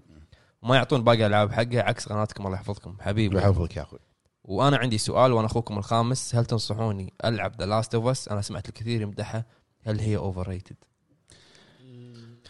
وما 0.62 0.76
يعطون 0.76 1.04
باقي 1.04 1.18
الالعاب 1.18 1.52
حقها 1.52 1.82
عكس 1.82 2.06
قناتكم 2.08 2.46
الله 2.46 2.56
يحفظكم. 2.56 2.96
حبيبي. 3.00 3.36
الله 3.36 3.48
يحفظك 3.48 3.76
يا 3.76 3.82
أخوي. 3.82 3.98
وأنا 4.44 4.76
عندي 4.76 4.98
سؤال 4.98 5.32
وأنا 5.32 5.46
أخوكم 5.46 5.78
الخامس. 5.78 6.34
هل 6.34 6.46
تنصحوني 6.46 7.12
ألعب 7.24 7.52
The 7.58 7.66
Last 7.66 7.94
of 7.94 8.06
Us 8.06 8.28
أنا 8.28 8.42
سمعت 8.42 8.68
الكثير 8.68 9.00
يمدحها 9.00 9.44
هل 9.86 10.00
هي 10.00 10.16
overrated 10.16 10.76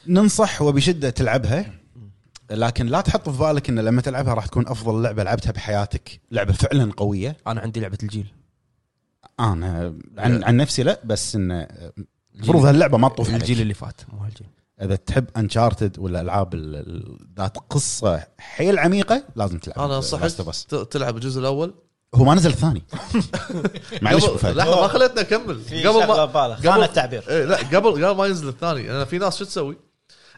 ننصح 0.06 0.62
وبشدة 0.62 1.10
تلعبها 1.10 1.72
لكن 2.50 2.86
لا 2.86 3.00
تحط 3.00 3.28
في 3.28 3.38
بالك 3.38 3.68
إن 3.68 3.78
لما 3.78 4.02
تلعبها 4.02 4.34
راح 4.34 4.46
تكون 4.46 4.68
أفضل 4.68 5.02
لعبة 5.02 5.22
لعبتها 5.22 5.52
بحياتك. 5.52 6.20
لعبة 6.30 6.52
فعلا 6.52 6.92
قوية. 6.92 7.36
أنا 7.46 7.60
عندي 7.60 7.80
لعبة 7.80 7.98
الجيل. 8.02 8.26
أنا 9.40 9.94
عن 10.18 10.44
عن 10.44 10.56
نفسي 10.56 10.82
لا 10.82 11.00
بس 11.04 11.36
ان 11.36 11.66
المفروض 12.34 12.64
هاللعبة 12.64 12.98
ما 12.98 13.08
تطوف 13.08 13.28
الجيل 13.28 13.42
عليك. 13.42 13.60
اللي 13.60 13.74
فات 13.74 14.00
مو 14.12 14.18
هالجيل. 14.18 14.46
إذا 14.82 14.96
تحب 14.96 15.24
Uncharted 15.36 15.98
ولا 15.98 16.20
ألعاب 16.20 16.54
ال- 16.54 16.76
ال- 16.76 17.18
ذات 17.38 17.56
قصة 17.70 18.24
حيل 18.38 18.78
عميقة 18.78 19.22
لازم 19.36 19.58
تلعب. 19.58 19.78
أنا 19.78 19.96
انصحك 19.96 20.30
تلعب 20.90 21.16
الجزء 21.16 21.40
الأول؟ 21.40 21.74
هو 22.14 22.24
ما 22.24 22.34
نزل 22.34 22.50
الثاني. 22.50 22.82
معلش. 24.02 24.24
لحظة 24.44 24.80
ما 24.80 24.88
خليتنا 24.88 25.20
اكمل 25.20 25.60
في 25.60 25.86
قبل 25.86 26.06
ما 26.06 26.24
قبل- 26.24 26.82
التعبير. 26.82 27.24
إيه 27.28 27.44
لا 27.44 27.56
قبل 27.56 27.76
قبل 28.06 28.10
ما 28.16 28.26
ينزل 28.26 28.48
الثاني. 28.48 28.90
أنا 28.90 29.04
في 29.04 29.18
ناس 29.18 29.38
شو 29.38 29.44
تسوي؟ 29.44 29.76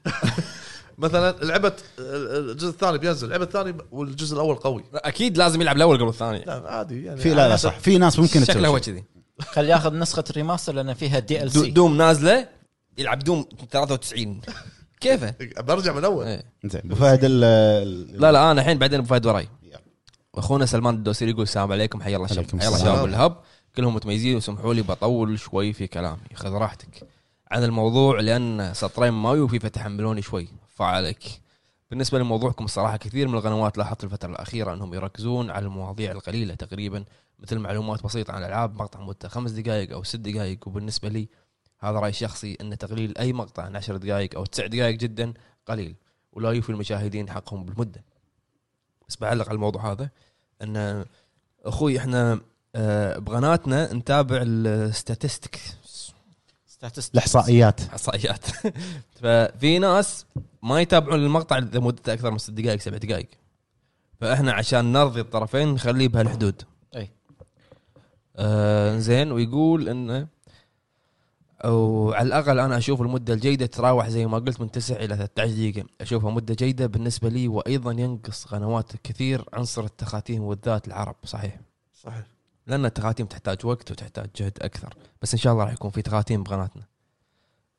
مثلا 0.99 1.37
لعبه 1.43 1.73
الجزء 1.99 2.69
الثاني 2.69 2.99
بينزل. 2.99 3.25
اللعبه 3.27 3.45
الثاني 3.45 3.75
والجزء 3.93 4.35
الأول 4.35 4.55
قوي. 4.55 4.85
أكيد 4.95 5.39
لازم 5.39 5.61
يلعب 5.61 5.77
الأول 5.77 5.99
قبل 5.99 6.09
الثاني. 6.09 6.45
لا 6.45 6.63
عادي 6.67 7.05
يعني 7.05 7.21
في 7.21 7.35
لا 7.35 7.49
لا 7.49 7.57
صح. 7.57 7.79
في 7.79 7.99
ناس 7.99 8.19
ممكن 8.19 8.41
تسوي 8.41 8.45
شكله 8.55 8.69
هو. 8.69 8.81
كذي. 8.81 9.05
خلي 9.41 9.69
ياخذ 9.69 9.95
نسخة 9.95 10.25
ال 10.31 10.35
remaster 10.35 10.73
لأن 10.75 10.95
فيها 10.95 11.19
DL 11.19 11.53
C 11.53 11.71
Doom 11.71 11.97
نازلة؟ 11.97 12.58
يلعب 12.99 13.19
Doom 13.19 13.45
93 13.71 14.41
كيفه؟ 15.01 15.35
برجع 15.69 15.93
من 15.93 16.05
أول. 16.05 16.27
إيه. 16.27 16.43
زين 16.65 16.81
أبو 16.85 16.95
فهد 16.95 17.21
ال- 17.23 18.21
لا 18.21 18.33
لا 18.33 18.51
أنا 18.51 18.61
الحين 18.61 18.79
بعدين 18.79 18.99
أبو 18.99 19.09
فهد 19.09 19.27
وراي. 19.27 19.49
يلا. 19.63 19.81
واخونا 20.35 20.67
سلمان 20.67 20.95
الدوسري 20.95 21.31
يقول 21.31 21.43
السلام 21.43 21.73
عليكم 21.73 22.01
حيا 22.03 22.17
الله 22.17 22.25
الشباب 22.27 22.45
عليكم 22.45 22.59
حيا 22.61 22.69
الله 22.69 22.79
السلام. 22.79 22.97
شباب 22.97 23.09
الهب. 23.09 23.37
كلهم 23.77 23.95
متميزين 23.95 24.37
وسمحوا 24.37 24.75
لي 24.75 24.83
بطول 24.83 25.39
شوي 25.39 25.73
في 25.73 25.87
كلامي. 25.87 26.21
خذ 26.35 26.51
راحتك. 26.53 27.09
عن 27.51 27.65
الموضوع 27.65 28.21
لأن 28.21 28.75
سطرين 28.75 29.13
ما 29.13 29.33
يوفي 29.35 29.59
فتحملوني 29.59 30.23
شوي. 30.23 30.49
فعليك. 30.69 31.41
بالنسبة 31.91 32.19
لموضوعكم 32.19 32.65
الصراحة 32.65 32.97
كثير 32.97 33.29
من 33.29 33.35
القنوات 33.35 33.79
لاحظت 33.79 34.05
الفترة 34.05 34.31
الأخيرة 34.31 34.75
أنهم 34.75 34.95
يركزون 34.95 35.51
على 35.51 35.67
المواضيع 35.67 36.13
القليلة 36.13 36.55
تقريبا 36.55 37.05
مثل 37.39 37.59
معلومات 37.59 38.03
بسيطة 38.05 38.33
عن 38.33 38.43
الألعاب 38.43 38.75
مقطع 38.75 39.01
مدته 39.01 39.29
خمس 39.29 39.51
دقائق 39.51 39.93
أو 39.93 40.03
ست 40.05 40.17
دقائق 40.17 40.69
وبالنسبة 40.69 41.09
لي 41.09 41.29
هذا 41.81 41.99
رأي 41.99 42.13
شخصي 42.13 42.57
أن 42.61 42.79
تقليل 42.79 43.19
أي 43.19 43.33
مقطع 43.33 43.63
عن 43.63 43.77
عشر 43.77 43.97
دقائق 43.97 44.37
أو 44.37 44.45
تسع 44.45 44.67
دقائق 44.67 44.97
جدا 44.97 45.35
قليل 45.67 45.95
ولا 46.33 46.53
يوفي 46.53 46.71
المشاهدين 46.71 47.31
حقهم 47.31 47.65
بالمدة. 47.65 48.05
بس 49.09 49.17
بعلق 49.17 49.49
على 49.49 49.55
الموضوع 49.55 49.93
هذا 49.93 50.11
أن 50.63 51.05
أخوي 51.65 51.99
إحنا 51.99 52.41
آه، 52.75 53.19
بقناتنا 53.19 53.95
نتابع 53.95 54.39
الستاتستيك 54.43 55.61
الإحصائيات. 57.15 57.81
احصائيات 57.81 58.47
ففي 59.23 59.79
ناس 59.79 60.27
ما 60.63 60.81
يتابعون 60.81 61.25
المقطع 61.25 61.59
اذا 61.59 61.81
مدته 61.81 62.13
أكثر 62.13 62.31
من 62.31 62.39
ست 62.39 62.51
دقائق 62.51 62.81
سبع 62.81 62.97
دقائق. 62.97 63.29
فإحنا 64.21 64.53
عشان 64.53 64.93
نرضي 64.93 65.21
الطرفين 65.21 65.69
نخليه 65.75 66.09
بهالحدود. 66.09 66.63
أي. 66.97 67.11
آه 68.37 68.99
زين 68.99 69.33
ويقول 69.33 69.89
إنه 69.89 70.27
أو 71.65 72.13
على 72.13 72.27
الأقل 72.27 72.59
أنا 72.59 72.79
أشوف 72.79 73.01
المدة 73.01 73.35
الجيدة 73.35 73.67
تراوح 73.67 74.09
زي 74.09 74.27
ما 74.27 74.39
قلت 74.39 74.61
من 74.61 74.71
9 74.71 74.97
إلى 74.97 75.17
13 75.17 75.53
دقيقة. 75.53 75.85
أشوفها 76.01 76.31
مدة 76.31 76.55
جيدة 76.55 76.87
بالنسبة 76.87 77.29
لي 77.29 77.49
وأيضا 77.49 77.93
ينقص 77.93 78.45
قنوات 78.45 78.93
كثير 79.05 79.45
عنصر 79.53 79.85
التخاتيم 79.85 80.43
والذات 80.43 80.89
العرب 80.89 81.17
صحيح؟ 81.25 81.61
صحيح. 81.95 82.27
لأن 82.67 82.85
التخاتيم 82.85 83.27
تحتاج 83.27 83.67
وقت 83.67 83.91
وتحتاج 83.91 84.31
جهد 84.37 84.59
أكثر 84.63 84.95
بس 85.23 85.35
إن 85.35 85.41
شاء 85.41 85.53
الله 85.53 85.65
راح 85.65 85.73
يكون 85.73 85.91
في 85.91 86.03
تخاتيم 86.03 86.43
بقناتنا. 86.43 86.83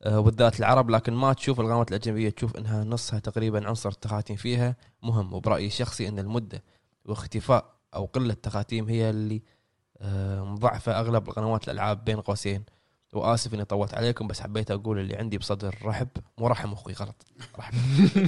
آه، 0.03 0.19
وبالذات 0.19 0.59
العرب 0.59 0.89
لكن 0.89 1.13
ما 1.13 1.33
تشوف 1.33 1.59
القنوات 1.59 1.89
الأجنبية 1.89 2.29
تشوف 2.29 2.57
إنها 2.57 2.83
نصها 2.83 3.19
تقريبا 3.19 3.67
عنصر 3.67 3.89
التخاتيم 3.89 4.35
فيها 4.35 4.75
مهم. 5.03 5.33
وبرأيي 5.33 5.67
الشخصي 5.67 6.07
إن 6.07 6.19
المدة 6.19 6.63
واختفاء 7.05 7.73
أو 7.95 8.05
قلة 8.05 8.33
التخاتيم 8.33 8.89
هي 8.89 9.09
اللي 9.09 9.41
آه، 10.01 10.43
مضعفه 10.43 10.99
أغلب 10.99 11.29
القنوات 11.29 11.63
الألعاب 11.63 12.05
بين 12.05 12.21
قوسين. 12.21 12.63
وآسف 13.13 13.53
إني 13.53 13.65
طولت 13.65 13.93
عليكم 13.93 14.27
بس 14.27 14.39
حبيت 14.39 14.71
أقول 14.71 14.99
اللي 14.99 15.15
عندي 15.15 15.37
بصدر 15.37 15.75
رحب 15.83 16.07
مو 16.37 16.47
رحم 16.47 16.73
أخوي 16.73 16.93
غلط. 16.93 17.25
رحب. 17.59 17.73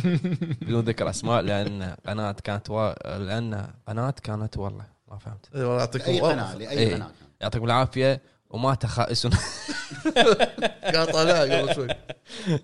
بدون 0.61 0.83
ذكر 0.83 1.09
أسماء 1.09 1.41
لأن 1.41 1.95
قناة 2.07 2.31
كانت 2.31 2.69
و... 2.69 2.93
لأن 3.05 3.67
قناة 3.87 4.15
كانت 4.23 4.57
والله 4.57 4.85
ما 5.11 5.17
فهمت. 5.17 5.49
أي 5.55 5.61
والله 5.61 5.79
يعطيكم 5.79 6.11
أي. 6.11 6.21
قناة 6.21 6.55
لاي 6.55 6.69
إيه. 6.69 6.95
قناة 6.95 7.11
يعطيكم 7.41 7.65
العافية 7.65 8.21
ومات 8.49 8.85
خائس 8.85 9.27
قاطع 10.95 11.23
لا 11.23 11.59
قبل 11.59 11.75
شوي. 11.75 11.87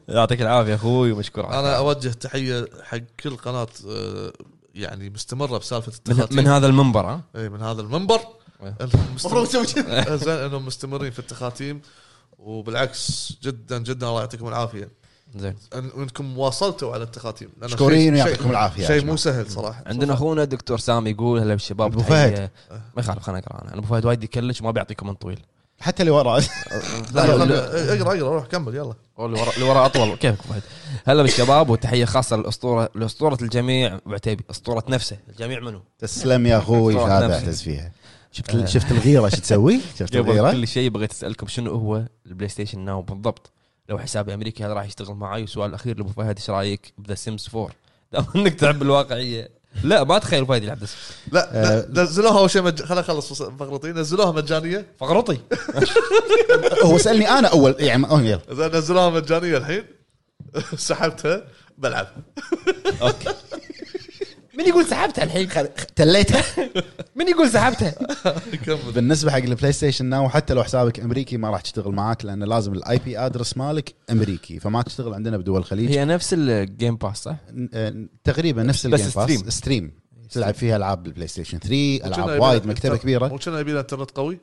يعطيك 0.07 0.41
العافية 0.41 0.75
أخوي 0.75 1.11
ومشكور 1.11 1.45
على 1.45 1.59
أنا 1.59 1.77
أوجه 1.77 2.09
تحية 2.09 2.67
حق 2.83 2.97
كل 3.19 3.37
قناة 3.37 3.67
آه، 3.89 4.33
يعني 4.75 5.09
مستمرة 5.09 5.57
بسالفة 5.57 5.91
من, 6.07 6.13
التخاتيم 6.13 6.37
من 6.37 6.47
هذا 6.47 6.67
المنبر 6.67 7.05
ها؟ 7.05 7.21
اي 7.35 7.49
من 7.49 7.61
هذا 7.61 7.81
المنبر. 7.81 8.19
إيه. 8.63 8.75
زين 10.15 10.33
إنهم 10.33 10.65
مستمرين 10.65 11.11
في 11.11 11.19
التخاتيم 11.19 11.81
وبالعكس 12.39 13.33
جدا 13.43 13.77
جدا 13.77 14.07
الله 14.07 14.19
يعطيكم 14.19 14.47
العافية. 14.47 14.89
زين. 15.35 15.55
أن- 15.75 15.97
أنكم 15.97 16.37
واصلتوا 16.37 16.93
على 16.93 17.03
التخاتيم 17.03 17.49
مشكورين 17.61 18.13
ويعطيكم 18.13 18.41
شيء- 18.43 18.51
العافية 18.51 18.87
شيء. 18.87 19.05
مو 19.05 19.15
سهل 19.17 19.51
صراحة. 19.51 19.83
عندنا 19.85 20.13
أخونا 20.13 20.43
دكتور 20.43 20.77
سامي 20.79 21.09
يقول 21.09 21.39
هلا 21.39 21.53
بالشباب 21.53 21.95
تحية- 22.01 22.03
فهد. 22.03 22.49
ما 22.71 22.79
يخالف 22.97 23.19
خليني 23.23 23.39
اقرا 23.47 23.61
أنا. 23.61 23.69
أنا 23.73 23.79
أبو 23.79 23.87
فهد 23.87 24.05
وايد 24.05 24.23
يكلش 24.23 24.61
ما 24.61 24.71
بيعطي 24.71 24.93
comment 24.95 25.21
طويل. 25.21 25.39
حتى 25.79 26.03
اللي 26.03 26.11
وراه 26.11 26.39
لا 27.13 27.27
لا، 27.27 27.35
لا، 27.35 27.43
لا. 27.43 27.93
اقرأ 28.01 28.17
اقرأ 28.17 28.29
روح 28.35 28.45
كمل 28.45 28.75
يلا. 28.75 28.93
اللي 29.19 29.41
ورا 29.41 29.51
اللي 29.53 29.65
ورا 29.69 29.85
أطول. 29.85 30.15
كيفك 30.15 30.39
أبو 30.45 30.53
فهد؟ 30.53 30.61
هلا 31.07 31.21
بالشباب 31.23 31.69
وتحية 31.69 32.05
خاصة 32.05 32.35
للاسطوره 32.37 32.89
لأسطورة 32.95 33.37
الجميع. 33.41 33.99
وعتيبي 34.05 34.43
أسطورة 34.51 34.83
نفسه. 34.89 35.17
الجميع 35.29 35.59
منو؟ 35.59 35.81
تسلم 35.99 36.45
يا 36.47 36.57
أخوي 36.57 36.95
هذا. 36.95 37.33
اعتز 37.33 37.61
فيها. 37.61 37.91
شفت 38.31 38.67
شفت 38.67 38.91
الغيرة 38.91 39.29
شو 39.29 39.37
تسوي؟ 39.37 39.79
شفت 39.99 40.15
الغيرة؟ 40.15 40.51
كل 40.51 40.67
شيء 40.67 40.89
بغيت 40.89 41.11
أسألكم 41.11 41.47
شنو 41.47 41.71
هو 41.71 42.03
ال 42.25 42.49
PlayStation 42.49 42.79
Now 42.79 43.01
بالضبط؟ 43.01 43.51
لو 43.89 43.99
حسابي 43.99 44.33
أمريكي 44.33 44.65
هذا 44.65 44.73
راح 44.73 44.85
يشتغل 44.85 45.15
معي 45.15 45.41
والسؤال 45.41 45.69
الأخير 45.69 45.97
لأبو 45.97 46.09
فهد 46.09 46.37
إيش 46.37 46.49
رأيك 46.49 46.93
ب 46.97 47.02
The 47.02 47.15
Sims 47.15 47.49
4 47.55 47.69
دام 48.13 48.25
إنك 48.35 48.53
تحب 48.55 48.81
الواقعية. 48.81 49.49
لا 49.83 50.03
ما 50.03 50.19
تخيل 50.19 50.45
فهد 50.45 50.63
يلعب 50.63 50.77
ذا 50.77 50.87
لا 51.31 51.85
لا، 51.93 52.03
نزلوها 52.03 52.39
أول 52.39 52.49
شيء 52.49 52.61
مج... 52.61 52.81
خليني 52.81 52.99
اخلص 53.01 53.33
فقرتي. 53.43 53.87
نزلوها 53.87 54.31
مجانية؟ 54.31 54.85
فقرطي 54.99 55.37
هو 56.85 56.97
سألني 56.97 57.29
أنا 57.29 57.47
أول 57.47 57.75
يعني 57.79 58.39
زين 58.51 58.75
نزلوها 58.75 59.09
مجانية 59.09 59.57
الحين 59.57 59.83
سحبتها 60.75 61.47
بلعب. 61.77 62.07
okay. 63.01 63.29
من 64.57 64.67
يقول 64.67 64.85
سحبتها 64.85 65.23
الحين؟ 65.23 65.49
تليتها؟ 65.95 66.43
من 67.17 67.27
يقول 67.27 67.49
سحبتها؟ 67.49 67.95
بالنسبة 68.95 69.31
حق 69.31 69.37
ال 69.37 69.71
PlayStation 69.71 70.05
Now 70.05 70.29
حتى 70.29 70.53
لو 70.53 70.63
حسابك 70.63 70.99
أمريكي 70.99 71.37
ما 71.37 71.49
راح 71.49 71.61
تشتغل 71.61 71.91
معاك 71.91 72.25
لأن 72.25 72.43
لازم 72.43 72.73
ال 72.73 72.97
IP 72.97 73.19
address 73.19 73.57
مالك 73.57 73.93
أمريكي 74.11 74.59
فما 74.59 74.81
تشتغل 74.81 75.13
عندنا 75.13 75.37
بدول 75.37 75.57
الخليج. 75.59 75.91
هي 75.91 76.05
نفس 76.05 76.33
ال 76.37 76.49
Game 76.49 76.95
Pass 76.95 77.17
صح؟ 77.17 77.35
ن- 77.53 78.07
تقريبا 78.23 78.63
نفس 78.63 78.85
ال 78.85 78.90
game 78.90 79.09
stream. 79.09 79.41
Pass 79.41 79.53
stream 79.57 79.91
تلعب 80.31 80.53
فيها 80.53 80.75
ألعاب 80.77 81.03
بال 81.03 81.27
PlayStation 81.27 81.59
3 81.59 81.95
وكنا 81.95 82.07
ألعاب 82.25 82.41
وايد 82.41 82.67
مكتبة 82.67 82.97
كبيرة. 82.97 83.27
مو 83.27 83.37
كنا 83.37 83.59
يبي 83.59 83.71
لها 83.71 83.81
انترنت 83.81 84.11
قوي 84.11 84.39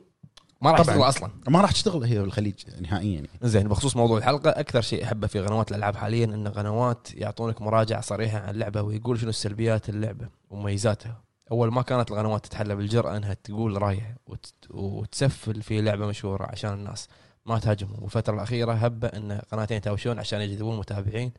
ما 0.65 0.71
راح. 0.71 0.79
تشتغل 0.81 1.01
أصلا. 1.01 1.31
ما 1.47 1.61
راح 1.61 1.71
تشتغل 1.71 2.03
هي 2.03 2.19
بالخليج 2.19 2.53
نهائيا 2.81 3.15
يعني. 3.15 3.29
زين 3.41 3.67
بخصوص 3.67 3.95
موضوع 3.95 4.17
الحلقة 4.17 4.49
أكثر 4.49 4.81
شيء 4.81 5.03
أحبه 5.03 5.27
في 5.27 5.39
قنوات 5.39 5.71
الألعاب 5.71 5.95
حاليا 5.95 6.25
إن 6.25 6.47
قنوات 6.47 7.07
يعطونك 7.13 7.61
مراجعة 7.61 8.01
صريحة 8.01 8.39
عن 8.39 8.49
اللعبة 8.49 8.81
ويقول 8.81 9.19
شنو 9.19 9.29
السلبيات 9.29 9.89
اللعبة 9.89 10.29
ومميزاتها. 10.49 11.21
أول 11.51 11.71
ما 11.71 11.81
كانت 11.81 12.11
القنوات 12.11 12.45
تتحلى 12.45 12.75
بالجرأة 12.75 13.17
إنها 13.17 13.33
تقول 13.33 13.81
رايها 13.81 14.17
وت... 14.27 14.53
وتسفل 14.69 15.61
في 15.61 15.81
لعبة 15.81 16.07
مشهورة 16.07 16.43
عشان 16.43 16.73
الناس. 16.73 17.07
ما 17.45 17.59
تهاجمهم. 17.59 18.03
والفترة 18.03 18.33
الأخيرة 18.33 18.73
هبة 18.73 19.07
إن 19.07 19.41
قناتين 19.51 19.77
يتهاوشون 19.77 20.19
عشان 20.19 20.41
يجذبون 20.41 20.77
متابعين. 20.77 21.31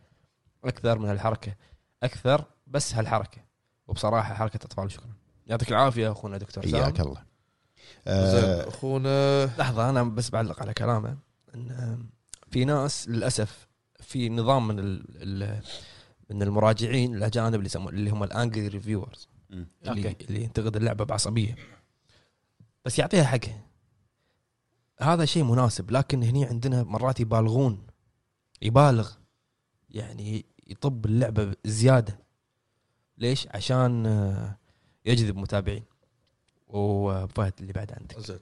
أكثر 0.65 0.98
من 0.98 1.09
هالحركه 1.09 1.55
أكثر 2.03 2.44
بس 2.66 2.94
هالحركة. 2.94 3.40
وبصراحة 3.89 4.35
حركة 4.35 4.65
أطفال 4.65 4.93
شكرا. 4.93 5.12
يعطيك 5.47 5.70
العافية 5.70 6.12
أخونا 6.12 6.39
دكتور 6.39 6.65
حياك 6.65 7.01
الله. 7.01 7.35
آه 8.06 8.68
أخونا. 8.68 9.44
لحظة 9.58 9.90
أنا 9.90 10.02
بس 10.02 10.30
بعلق 10.30 10.60
على 10.60 10.74
كلامه. 10.74 11.16
إن 11.54 11.98
في 12.50 12.64
ناس 12.64 13.08
للأسف 13.08 13.66
في 14.00 14.28
نظام 14.28 14.68
من 14.68 14.78
ال 14.78 15.04
ال 15.22 15.60
من 16.30 16.42
المراجعين 16.42 17.14
الأجانب 17.14 17.54
اللي 17.54 17.66
يسمون 17.66 17.94
اللي 17.94 18.10
هم 18.10 18.22
ال 18.23 18.30
angry 18.30 18.68
reviewers. 18.68 19.28
اللي, 19.50 20.08
okay. 20.09 20.24
اللي 20.24 20.42
ينتقد 20.42 20.76
اللعبة 20.76 21.04
بعصبية. 21.04 21.56
بس 22.84 22.98
يعطيها 22.98 23.24
حقها 23.24 23.66
هذا 25.00 25.24
شيء 25.24 25.44
مناسب 25.44 25.90
لكن 25.90 26.22
هني 26.22 26.44
عندنا 26.44 26.82
مرات 26.82 27.20
يبالغون. 27.20 27.86
يبالغ. 28.62 29.10
يعني 29.90 30.46
يطب 30.66 31.06
اللعبة 31.06 31.54
زيادة. 31.64 32.18
ليش؟ 33.18 33.48
عشان 33.48 34.06
آه، 34.06 34.58
يجذب 35.04 35.36
متابعين. 35.36 35.84
وفهد 36.68 37.52
اللي 37.60 37.72
بعد 37.72 37.90
عندك. 38.01 38.26
زين. 38.26 38.38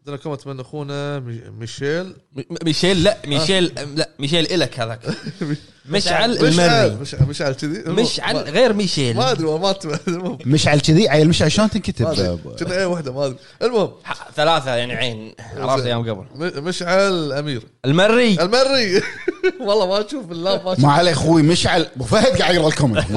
عندنا 0.00 0.16
comment 0.22 0.46
من 0.46 0.60
أخونا؟ 0.60 1.18
مي- 1.18 1.42
ميشيل. 1.60 2.16
ميشيل 2.64 3.02
لا 3.04 3.18
ميشيل 3.26 3.64
لا 3.96 4.08
ميشيل 4.18 4.44
إلك 4.52 4.80
هذاك. 4.80 5.00
مشعل 5.88 6.38
المري 6.38 6.96
مشعل 6.96 7.26
مشعل 7.28 7.52
كذي. 7.52 7.82
مشعل 7.92 8.34
ما- 8.34 8.40
غير 8.42 8.72
ميشيل. 8.72 9.16
ما 9.16 9.30
أدري 9.30 9.46
ما 9.46 9.74
مشعل 10.46 10.80
كذي؟ 10.80 11.08
عيل 11.08 11.28
مشعل 11.28 11.52
شلون 11.52 11.66
ما 11.66 11.72
تنكتب. 11.72 12.38
كنا 12.58 12.78
اي 12.78 12.84
واحدة 12.84 13.12
ما 13.12 13.26
أدري. 13.26 13.36
المهم. 13.62 13.90
ثلاثة 14.36 14.74
يعني 14.74 14.92
عين. 14.94 15.34
عرفت 15.56 15.84
أيام 15.86 16.10
قبل. 16.10 16.26
مشعل 16.62 17.32
أمير. 17.32 17.62
المري. 17.84 18.40
المري. 18.40 19.02
والله 19.66 19.86
ما 19.86 20.06
أشوف 20.06 20.26
بالله 20.26 20.56
ما 20.56 20.64
ما 20.64 20.72
أشوف. 20.72 20.84
عليه 20.84 21.12
أخوي 21.12 21.42
مشعل. 21.42 21.86
أبو 21.96 22.04
فهد 22.04 22.38
قاعد 22.42 22.54
يقرأ 22.54 22.68
ال 22.68 22.73
comment. 22.73 23.10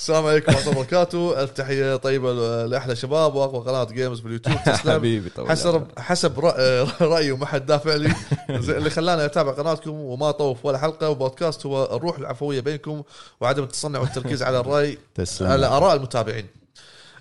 السلام 0.00 0.26
عليكم 0.26 0.52
ورحمة 0.52 0.66
الله 0.68 0.78
وبركاته. 0.80 1.42
التحية 1.42 1.96
طيبة 1.96 2.32
ل- 2.32 2.70
لأحلى 2.70 2.96
شباب 2.96 3.34
وأقوى 3.34 3.60
قناة 3.64 3.84
games 3.84 4.20
باليوتيوب 4.20 4.56
تسلم. 4.66 4.92
حبيبي 4.98 5.30
حسب 5.38 5.86
حسب 5.98 6.38
رأيي 7.00 7.32
وما 7.32 7.46
حد 7.46 7.66
دافع 7.66 7.94
لي. 7.94 8.14
اللي 8.50 8.90
خلاني 8.90 9.24
اتابع 9.24 9.52
قناتكم 9.52 9.90
وما 9.90 10.30
طوف 10.30 10.66
ولا 10.66 10.78
حلقة 10.78 11.08
وبودكاست 11.10 11.66
هو 11.66 11.96
الروح 11.96 12.18
العفوية 12.18 12.60
بينكم 12.60 13.02
وعدم 13.40 13.62
التصنع 13.62 13.98
والتركيز 14.00 14.42
على 14.42 14.60
الرأي 14.60 14.98
تسلم. 15.14 15.48
على 15.48 15.66
آراء 15.66 15.96
المتابعين. 15.96 16.46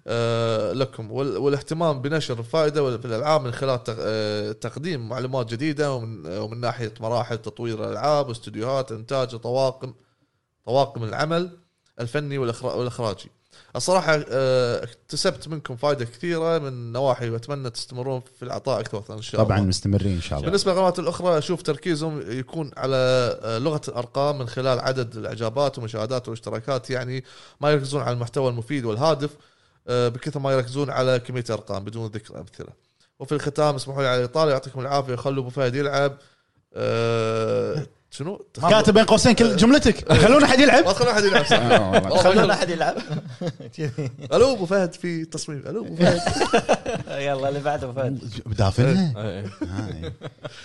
آه، 0.07 0.73
لكم. 0.73 1.11
وال- 1.11 1.37
والاهتمام 1.37 2.01
بنشر 2.01 2.39
الفائدة 2.39 2.97
في 2.97 3.05
الألعاب 3.05 3.41
من 3.41 3.51
خلال 3.51 3.79
آه، 3.89 4.51
تقديم 4.51 5.09
معلومات 5.09 5.49
جديدة 5.51 5.93
ومن 5.93 6.37
ومن 6.37 6.59
ناحية 6.59 6.93
مراحل 6.99 7.37
تطوير 7.37 7.83
الألعاب 7.83 8.27
واستديوهات 8.29 8.91
إنتاج 8.91 9.35
وطواقم 9.35 9.93
طواقم 10.65 11.03
العمل. 11.03 11.49
الفني 11.99 12.37
والإخراجي. 12.37 13.31
الصراحة 13.75 14.23
آه، 14.29 14.83
اكتسبت 14.83 15.47
منكم 15.47 15.75
فائده 15.75 16.05
كثيرة 16.05 16.57
من 16.57 16.91
نواحي 16.91 17.29
واتمنى 17.29 17.69
تستمرون 17.69 18.21
في 18.39 18.43
العطاء 18.43 18.79
أكثر 18.79 19.03
إن 19.09 19.21
شاء 19.21 19.41
الله. 19.41 19.55
طبعا 19.55 19.67
مستمرين 19.67 20.15
إن 20.15 20.21
شاء 20.21 20.39
الله 20.39 20.49
بالنسبة 20.49 20.71
للقنوات 20.71 20.99
الأخرى 20.99 21.37
أشوف 21.37 21.61
تركيزهم 21.61 22.23
يكون 22.31 22.71
على 22.77 22.95
آه، 23.43 23.57
لغة 23.57 23.81
الأرقام 23.87 24.37
من 24.37 24.47
خلال 24.47 24.79
عدد 24.79 25.15
الإعجابات 25.15 25.77
والمشاهدات 25.77 26.27
والاشتراكات 26.27 26.89
يعني 26.89 27.23
ما 27.61 27.71
يركزون 27.71 28.01
على 28.01 28.11
المحتوى 28.11 28.49
المفيد 28.49 28.85
والهادف 28.85 29.29
آه، 29.87 30.07
بكثر 30.07 30.39
ما 30.39 30.51
يركزون 30.51 30.89
على 30.89 31.19
كمية 31.19 31.43
الأرقام 31.49 31.83
بدون 31.83 32.05
ذكر 32.05 32.39
أمثلة. 32.39 32.73
وفي 33.19 33.31
الختام 33.31 33.75
اسمحوا 33.75 34.01
لي 34.01 34.07
على 34.07 34.19
الإطالة 34.19 34.51
يعطيكم 34.51 34.79
العافية 34.79 35.15
خلوا 35.15 35.41
أبو 35.43 35.49
فهد 35.49 35.75
يلعب 35.75 36.17
آه، 36.73 37.85
شنو؟ 38.11 38.45
كاتب 38.69 38.93
بين 38.93 39.03
قوسين 39.03 39.31
كل 39.33 39.55
جملتك. 39.55 40.13
خلونا 40.25 40.45
أحد 40.45 40.59
يلعب. 40.59 40.85
ما 40.85 40.91
تخلون 40.91 41.09
أحد 41.11 41.23
يلعب 41.23 41.45
صح؟ 41.45 41.59
آه، 41.59 42.17
خلونا. 42.23 42.53
أحد 42.53 42.69
يلعب. 42.69 42.95
ألو 44.33 44.53
أبو 44.53 44.65
فهد 44.65 44.93
في 44.93 45.25
تصميم. 45.25 45.63
ألو 45.67 45.85
أبو 45.85 45.95
فهد. 45.95 46.19
يلا 47.09 47.49
اللي 47.49 47.59
بعده 47.59 47.91
فهد. 47.93 48.19
بدافنها 48.45 49.13
إيه. 49.17 49.45
هاي. 49.61 50.11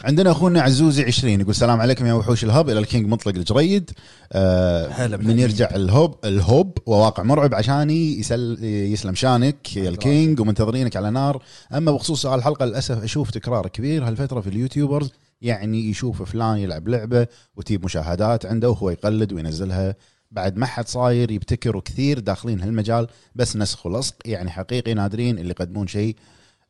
عندنا 0.04 0.30
أخونا 0.30 0.62
عزوزي 0.62 1.04
20 1.04 1.40
يقول 1.40 1.50
السلام 1.50 1.80
عليكم 1.80 2.06
يا 2.06 2.12
وحوش 2.12 2.44
الهب. 2.44 2.70
إلى 2.70 2.78
الكينج 2.78 3.06
مطلق 3.06 3.34
الجريد. 3.34 3.90
آه 4.32 5.06
من 5.06 5.38
يرجع 5.38 5.68
الهوب 5.74 6.14
الهوب 6.24 6.78
وواقع 6.86 7.22
مرعب 7.22 7.54
عشاني 7.54 8.18
يسل 8.20 8.64
يسلم 8.64 9.14
شانك 9.14 9.76
يا 9.76 9.88
الكينج 9.88 10.40
ومنتظرينك 10.40 10.96
على 10.96 11.10
نار. 11.10 11.42
أما 11.74 11.92
بخصوص 11.92 12.22
سؤال 12.22 12.38
الحلقة 12.38 12.64
للأسف 12.64 13.02
أشوف 13.02 13.30
تكرار 13.30 13.68
كبير. 13.68 14.08
هالفترة 14.08 14.40
في 14.40 14.48
اليوتيوبرز 14.48 15.10
يعني 15.44 15.90
يشوف 15.90 16.22
فلان 16.22 16.58
يلعب 16.58 16.88
لعبة 16.88 17.26
وتجيب 17.56 17.84
مشاهدات 17.84 18.46
عنده 18.46 18.70
وهو 18.70 18.90
يقلد 18.90 19.32
وينزلها 19.32 19.94
بعد 20.30 20.56
ما 20.56 20.66
حد 20.66 20.88
صاير 20.88 21.30
يبتكر 21.30 21.76
وكثير 21.76 22.18
داخلين 22.18 22.60
هالمجال 22.60 23.08
بس 23.34 23.56
نسخ 23.56 23.86
ولصق 23.86 24.14
يعني 24.24 24.50
حقيقي 24.50 24.94
نادرين 24.94 25.38
اللي 25.38 25.50
يقدمون 25.50 25.86
شيء 25.86 26.16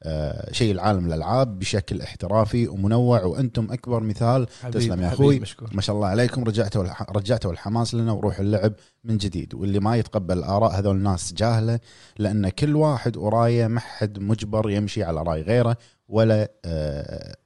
آه 0.03 0.53
شيء 0.53 0.73
العالم 0.73 1.07
الالعاب 1.07 1.59
بشكل 1.59 2.01
احترافي 2.03 2.69
ومنوع 2.69 3.23
وأنتم 3.25 3.73
أكبر 3.73 4.03
مثال 4.03 4.47
تسلم 4.73 5.01
يا 5.03 5.09
أخوي. 5.09 5.41
ما 5.73 5.81
شاء 5.81 5.97
الله 5.97 6.07
عليكم 6.09 6.45
رجعتوا. 6.45 6.85
رجعتوا 7.11 7.53
الحماس 7.53 7.95
لنا 7.95 8.13
وروح 8.13 8.39
اللعب 8.39 8.73
من 9.05 9.17
جديد 9.19 9.55
واللي 9.55 9.79
ما 9.81 9.97
يتقبل 9.97 10.43
اراء 10.43 10.79
هذول 10.79 10.97
الناس 10.97 11.33
جاهلة 11.35 11.81
لأن 12.19 12.49
كل 12.49 12.77
واحد 12.77 13.17
ورايه 13.17 13.67
ما 13.67 13.81
حد 13.81 14.19
مجبر 14.19 14.71
يمشي 14.71 15.05
على 15.05 15.23
رأي 15.23 15.43
غيره 15.43 15.77
ولا 16.09 16.51
آه 16.65 17.37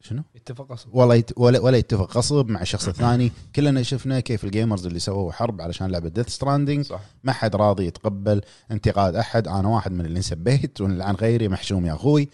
شنو؟ 0.00 0.22
اتفق 0.36 0.72
أصلا 0.72 0.96
ولا 0.96 1.14
يت... 1.14 1.30
ولا 1.36 1.58
ولا 1.58 1.78
يتفق 1.78 2.16
غصب 2.16 2.48
مع 2.48 2.62
الشخص 2.62 2.88
الثاني 2.88 3.32
كلنا 3.56 3.82
شفنا 3.82 4.20
كيف 4.20 4.44
ال 4.44 4.50
gamers 4.50 4.86
اللي 4.86 4.98
سووا 4.98 5.32
حرب 5.32 5.60
علشان 5.60 5.90
لعبة 5.90 6.08
Death 6.08 6.28
Stranding 6.28 6.84
صح. 6.84 7.00
ما 7.24 7.32
حد 7.32 7.56
راضي 7.56 7.86
يتقبل 7.86 8.40
انتقاد 8.70 9.16
أحد. 9.16 9.48
أنا 9.48 9.68
واحد 9.68 9.92
من 9.92 10.06
اللي 10.06 10.16
انسبيت 10.16 10.80
واللي 10.80 11.04
عن 11.04 11.14
غيري 11.14 11.48
محشوم 11.48 11.86
يا 11.86 11.94
أخوي. 11.94 12.28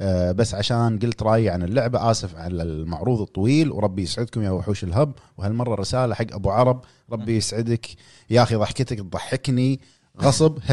آه، 0.00 0.32
بس 0.32 0.54
عشان 0.54 0.98
قلت 0.98 1.22
رأيي 1.22 1.50
عن 1.50 1.62
اللعبة 1.62 2.10
آسف 2.10 2.36
على 2.36 2.62
المعروض 2.62 3.20
الطويل. 3.20 3.70
وربي 3.70 4.02
يسعدكم 4.02 4.42
يا 4.42 4.50
وحوش 4.50 4.84
ال 4.84 4.90
Hub. 4.90 5.12
وهالمرة 5.38 5.74
رسالة 5.74 6.14
حق 6.14 6.26
أبو 6.32 6.50
عرب. 6.50 6.80
ربي 7.12 7.36
يسعدك. 7.36 7.86
يا 8.30 8.42
أخي 8.42 8.54
ضحكتك 8.54 8.98
تضحكني. 8.98 9.80
غصب 10.22 10.58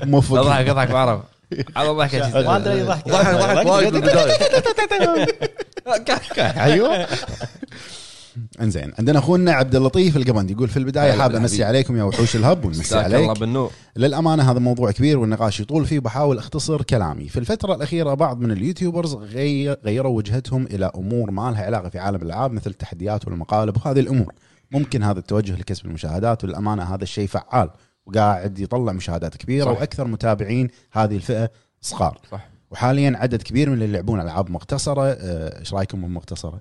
موفق 0.10 0.38
أضحك 0.38 0.68
أضحك 0.68 0.90
بعرف 0.90 1.20
على 1.76 1.88
ضحكه 1.88 2.42
ما 2.42 2.56
أدري 2.56 2.82
ضحك. 2.82 3.08
ضحك 3.08 3.66
وايد 3.66 3.92
بالبدايه 3.92 4.32
أيوه. 6.38 7.06
انزين 8.60 8.92
عندنا 8.98 9.18
أخونا 9.18 9.52
عبد 9.52 9.74
اللطيف 9.74 10.16
القبندي 10.16 10.52
يقول 10.52 10.68
في 10.68 10.76
البداية 10.76 11.12
هلا 11.12 11.22
حاب. 11.22 11.34
أمسي 11.34 11.64
عليكم 11.64 11.96
يا 11.96 12.02
وحوش 12.02 12.36
الهب 12.36 12.64
ونمسي 12.64 12.94
الله 12.94 13.16
عليك. 13.16 13.38
بالنور. 13.38 13.70
للأمانة 13.96 14.50
هذا 14.50 14.58
موضوع 14.58 14.90
كبير 14.90 15.18
والنقاش 15.18 15.60
يطول 15.60 15.86
فيه 15.86 16.00
بحاول 16.00 16.38
أختصر 16.38 16.82
كلامي. 16.82 17.28
في 17.28 17.38
الفترة 17.38 17.74
الأخيرة 17.74 18.14
بعض 18.14 18.40
من 18.40 18.50
اليوتيوبرز 18.50 19.14
غير 19.14 19.76
غيروا 19.84 20.16
وجهتهم 20.16 20.66
إلى 20.66 20.90
أمور 20.94 21.30
ما 21.30 21.50
لها 21.50 21.64
علاقة 21.64 21.88
في 21.88 21.98
عالم 21.98 22.16
الألعاب 22.16 22.52
مثل 22.52 22.70
التحديات 22.70 23.26
والمقالب 23.26 23.76
وهذه 23.76 24.00
الأمور. 24.00 24.34
ممكن 24.70 25.02
هذا 25.02 25.18
التوجه 25.18 25.56
لكسب 25.56 25.86
المشاهدات 25.86 26.44
والأمانة 26.44 26.82
هذا 26.82 27.02
الشيء 27.02 27.26
فعال. 27.26 27.70
وقاعد 28.06 28.58
يطلع 28.58 28.92
مشاهدات 28.92 29.36
كبيرة 29.36 29.64
صح. 29.64 29.80
وأكثر 29.80 30.06
متابعين 30.06 30.68
هذه 30.92 31.16
الفئة 31.16 31.50
صغار. 31.80 32.20
صح. 32.30 32.48
وحاليا 32.70 33.12
عدد 33.16 33.42
كبير 33.42 33.68
من 33.70 33.74
اللي 33.74 33.84
يلعبون 33.84 34.20
ألعاب 34.20 34.50
مختصرة. 34.50 35.02
آه، 35.02 35.58
إيش 35.58 35.74
رأيكم 35.74 36.02
بالمختصره؟ 36.02 36.60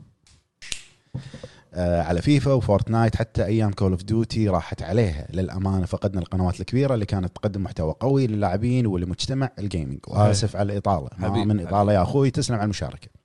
آه، 1.74 2.02
على 2.02 2.22
FIFA 2.22 2.53
و 2.53 2.60
Fortnite 2.60 3.15
حتى 3.16 3.45
أيام 3.45 3.72
Call 3.72 3.91
of 3.91 4.03
Duty 4.03 4.49
راحت 4.49 4.84
عليها. 4.84 5.28
للأمانة 5.34 5.86
فقدنا 5.86 6.22
القنوات 6.22 6.60
الكبيرة 6.60 6.94
اللي 6.94 7.06
كانت 7.06 7.36
تقدم 7.36 7.64
محتوى 7.64 7.95
قوي 7.99 8.28
للاعبين 8.28 8.88
ولمجتمع 8.88 9.49
ال 9.60 9.65
gaming 9.65 9.99
وآسف 10.07 10.56
على 10.56 10.74
الإطالة. 10.74 11.10
ما 11.18 11.30
من 11.30 11.68
إطالة 11.68 11.94
يا 11.94 12.02
أخوي 12.02 12.32
تسلم 12.32 12.56
على 12.56 12.64
المشاركة. 12.64 13.18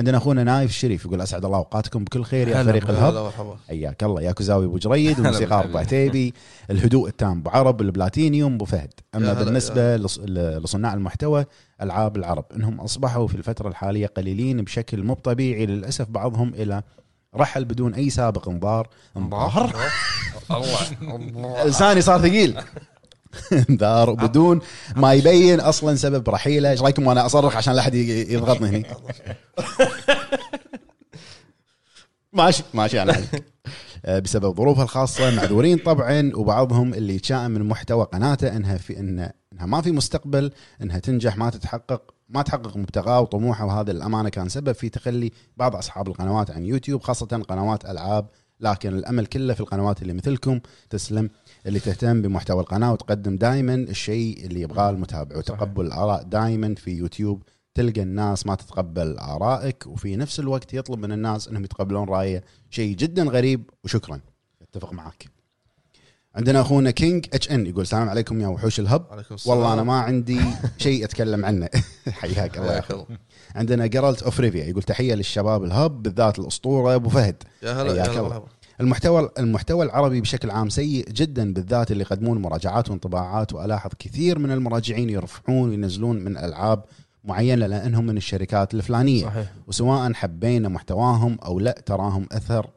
عندنا 0.00 0.18
أخونا 0.18 0.44
نايف 0.44 0.70
الشريف 0.70 1.04
يقول 1.04 1.20
أسعد 1.20 1.44
الله 1.44 1.58
أوقاتكم. 1.58 2.04
بكل 2.04 2.24
خير 2.24 2.48
يا 2.48 2.64
فريق 2.64 2.90
ال 2.90 2.98
Hub. 2.98 3.32
حياك 3.68 4.04
الله. 4.04 4.22
يا 4.22 4.32
كوزاوي 4.32 4.64
أبو 4.64 4.78
جريد 4.78 5.20
بالحبيب. 5.20 5.52
أبو 5.52 5.78
عتيبي. 5.78 6.34
الهدوء 6.70 7.08
التام 7.08 7.38
أبو 7.38 7.50
عرب. 7.50 7.80
البلاتينيوم 7.80 8.54
أبو 8.54 8.64
فهد. 8.64 8.92
أما 9.14 9.32
بالنسبة 9.32 9.96
لصناع 9.96 10.94
المحتوى 10.94 11.44
ألعاب 11.82 12.16
العرب. 12.16 12.44
إنهم 12.56 12.80
أصبحوا 12.80 13.26
في 13.26 13.34
الفترة 13.34 13.68
الحالية 13.68 14.06
قليلين 14.06 14.62
بشكل 14.62 15.02
مو 15.02 15.14
طبيعي. 15.14 15.66
للأسف 15.66 16.10
بعضهم 16.10 16.54
إلى 16.54 16.82
رحل 17.36 17.64
بدون 17.64 17.94
أي 17.94 18.10
سابق 18.10 18.48
انذار 18.48 18.88
انذار 19.16 19.74
الله. 20.50 21.64
لساني 21.68 22.00
صار 22.00 22.20
ثقيل. 22.20 22.56
انذار 23.70 24.12
بدون 24.12 24.60
ما 24.96 25.14
يبين 25.14 25.60
أصلا 25.60 25.96
سبب 25.96 26.30
رحيله. 26.30 26.70
إيش 26.70 26.82
رأيكم 26.82 27.06
وأنا 27.06 27.26
أصرخ 27.26 27.56
عشان 27.56 27.74
لا 27.74 27.80
أحد 27.80 27.94
يضغطني 27.94 28.68
هني؟ 28.68 28.86
ماشي 32.32 32.62
ماشي 32.74 33.02
أنا 33.02 33.12
عليك. 33.12 33.44
آه، 34.04 34.18
بسبب 34.18 34.56
ظروفها 34.56 34.84
الخاصة 34.84 35.36
معذورين 35.36 35.78
طبعا 35.78 36.32
وبعضهم 36.34 36.94
اللي 36.94 37.14
يتشائم 37.14 37.50
من 37.50 37.68
محتوى 37.68 38.04
قناته 38.04 38.56
إنها 38.56 38.76
في 38.76 39.00
إن 39.00 39.30
إنها 39.52 39.66
ما 39.66 39.80
في 39.80 39.92
مستقبل 39.92 40.52
إنها 40.82 40.98
تنجح 40.98 41.36
ما 41.36 41.50
تتحقق 41.50 42.14
ما 42.28 42.42
تحقق 42.42 42.76
مبتغاه 42.76 43.20
وطموحه 43.20 43.66
وهذا 43.66 43.90
الامانه 43.90 44.28
كان 44.28 44.48
سبب 44.48 44.72
في 44.72 44.88
تخلي 44.88 45.32
بعض 45.56 45.76
أصحاب 45.76 46.08
القنوات 46.08 46.50
عن 46.50 46.64
يوتيوب 46.66 47.02
خاصة 47.02 47.26
قنوات 47.26 47.84
ألعاب. 47.84 48.26
لكن 48.60 48.94
الأمل 48.94 49.26
كله 49.26 49.54
في 49.54 49.60
القنوات 49.60 50.02
اللي 50.02 50.12
مثلكم 50.12 50.60
تسلم. 50.90 51.30
اللي 51.66 51.80
تهتم 51.80 52.22
بمحتوى 52.22 52.60
القناة 52.60 52.92
وتقدم 52.92 53.36
دائما 53.36 53.74
الشيء 53.74 54.46
اللي 54.46 54.60
يبغاه 54.60 54.90
المتابع 54.90 55.36
وتقبل 55.36 55.86
الآراء 55.86 56.22
دائما 56.22 56.74
في 56.74 56.90
يوتيوب. 56.90 57.42
تلقى 57.74 58.02
الناس 58.02 58.46
ما 58.46 58.54
تتقبل 58.54 59.18
آرائك 59.18 59.86
وفي 59.86 60.16
نفس 60.16 60.40
الوقت 60.40 60.74
يطلب 60.74 60.98
من 60.98 61.12
الناس 61.12 61.48
إنهم 61.48 61.64
يتقبلون 61.64 62.08
رأيه. 62.08 62.44
شيء 62.70 62.96
جدا 62.96 63.22
غريب 63.22 63.70
وشكرا. 63.84 64.20
أتفق 64.62 64.92
معك 64.92 65.24
عندنا 66.34 66.60
أخونا 66.60 66.90
King 66.90 67.26
HN 67.32 67.66
يقول 67.66 67.82
السلام 67.82 68.08
عليكم 68.08 68.40
يا 68.40 68.48
وحوش 68.48 68.80
ال 68.80 68.85
Hub. 68.85 69.06
عليكم 69.10 69.34
السلام. 69.34 69.58
والله 69.58 69.72
أنا 69.72 69.82
ما 69.82 70.00
عندي 70.00 70.40
شيء 70.78 71.04
أتكلم 71.04 71.44
عنه. 71.44 71.68
حياك 72.20 72.58
الله 72.58 72.72
يا. 72.74 72.82
عندنا 73.54 73.86
Geralt 73.86 74.22
of 74.22 74.40
Rivia 74.40 74.64
يقول 74.64 74.82
تحية 74.82 75.14
للشباب 75.14 75.64
ال 75.64 75.74
Hub 75.74 76.02
بالذات 76.02 76.38
الأسطورة. 76.38 76.94
أبو 76.94 77.08
فهد 77.08 77.42
يا 77.62 77.72
هلا 77.72 77.94
يا 77.94 78.02
هلا 78.02 78.42
المحتوى 78.80 79.30
المحتوى 79.38 79.84
العربي 79.84 80.20
بشكل 80.20 80.50
عام 80.50 80.68
سيء 80.68 81.10
جدا 81.10 81.52
بالذات 81.52 81.90
اللي 81.90 82.02
يقدمون 82.02 82.42
مراجعات 82.42 82.90
وانطباعات 82.90 83.52
وألاحظ 83.52 83.90
كثير 83.98 84.38
من 84.38 84.50
المراجعين 84.50 85.10
يرفعون 85.10 85.68
وينزلون 85.68 86.16
من 86.16 86.36
ألعاب 86.36 86.84
معينة 87.24 87.66
لأنهم 87.66 88.06
من 88.06 88.16
الشركات 88.16 88.74
الفلانية. 88.74 89.24
صحيح. 89.24 89.52
وسواء 89.66 90.12
حبينا 90.12 90.68
محتواهم 90.68 91.38
أو 91.44 91.60
لا 91.60 91.82
تراهم 91.86 92.26
أثر 92.32 92.70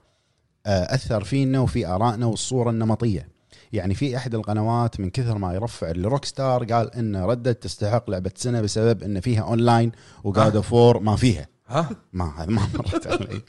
آه، 0.65 0.95
أثر 0.95 1.23
فينا 1.23 1.59
وفي 1.59 1.87
آرائنا 1.87 2.25
والصورة 2.25 2.69
النمطية. 2.69 3.27
يعني 3.73 3.93
في 3.93 4.17
أحد 4.17 4.35
القنوات 4.35 4.99
من 4.99 5.09
كثر 5.09 5.37
ما 5.37 5.53
يرفع 5.53 5.91
ل 5.91 6.25
Rockstar 6.25 6.63
قال 6.63 6.95
إن 6.95 7.15
Red 7.15 7.36
Dead 7.36 7.63
تستحق 7.63 8.09
لعبة 8.09 8.31
سنة 8.35 8.61
بسبب 8.61 9.03
إن 9.03 9.19
فيها 9.19 9.41
online 9.41 9.91
و 10.23 10.31
God 10.31 10.55
of 10.55 10.73
War 10.73 10.99
ما 10.99 11.15
فيها. 11.15 11.47
ها؟ 11.67 11.89
ما 12.13 12.33
هذا 12.37 12.51
ما 12.51 12.61
مرت 12.73 13.07
علي. 13.07 13.41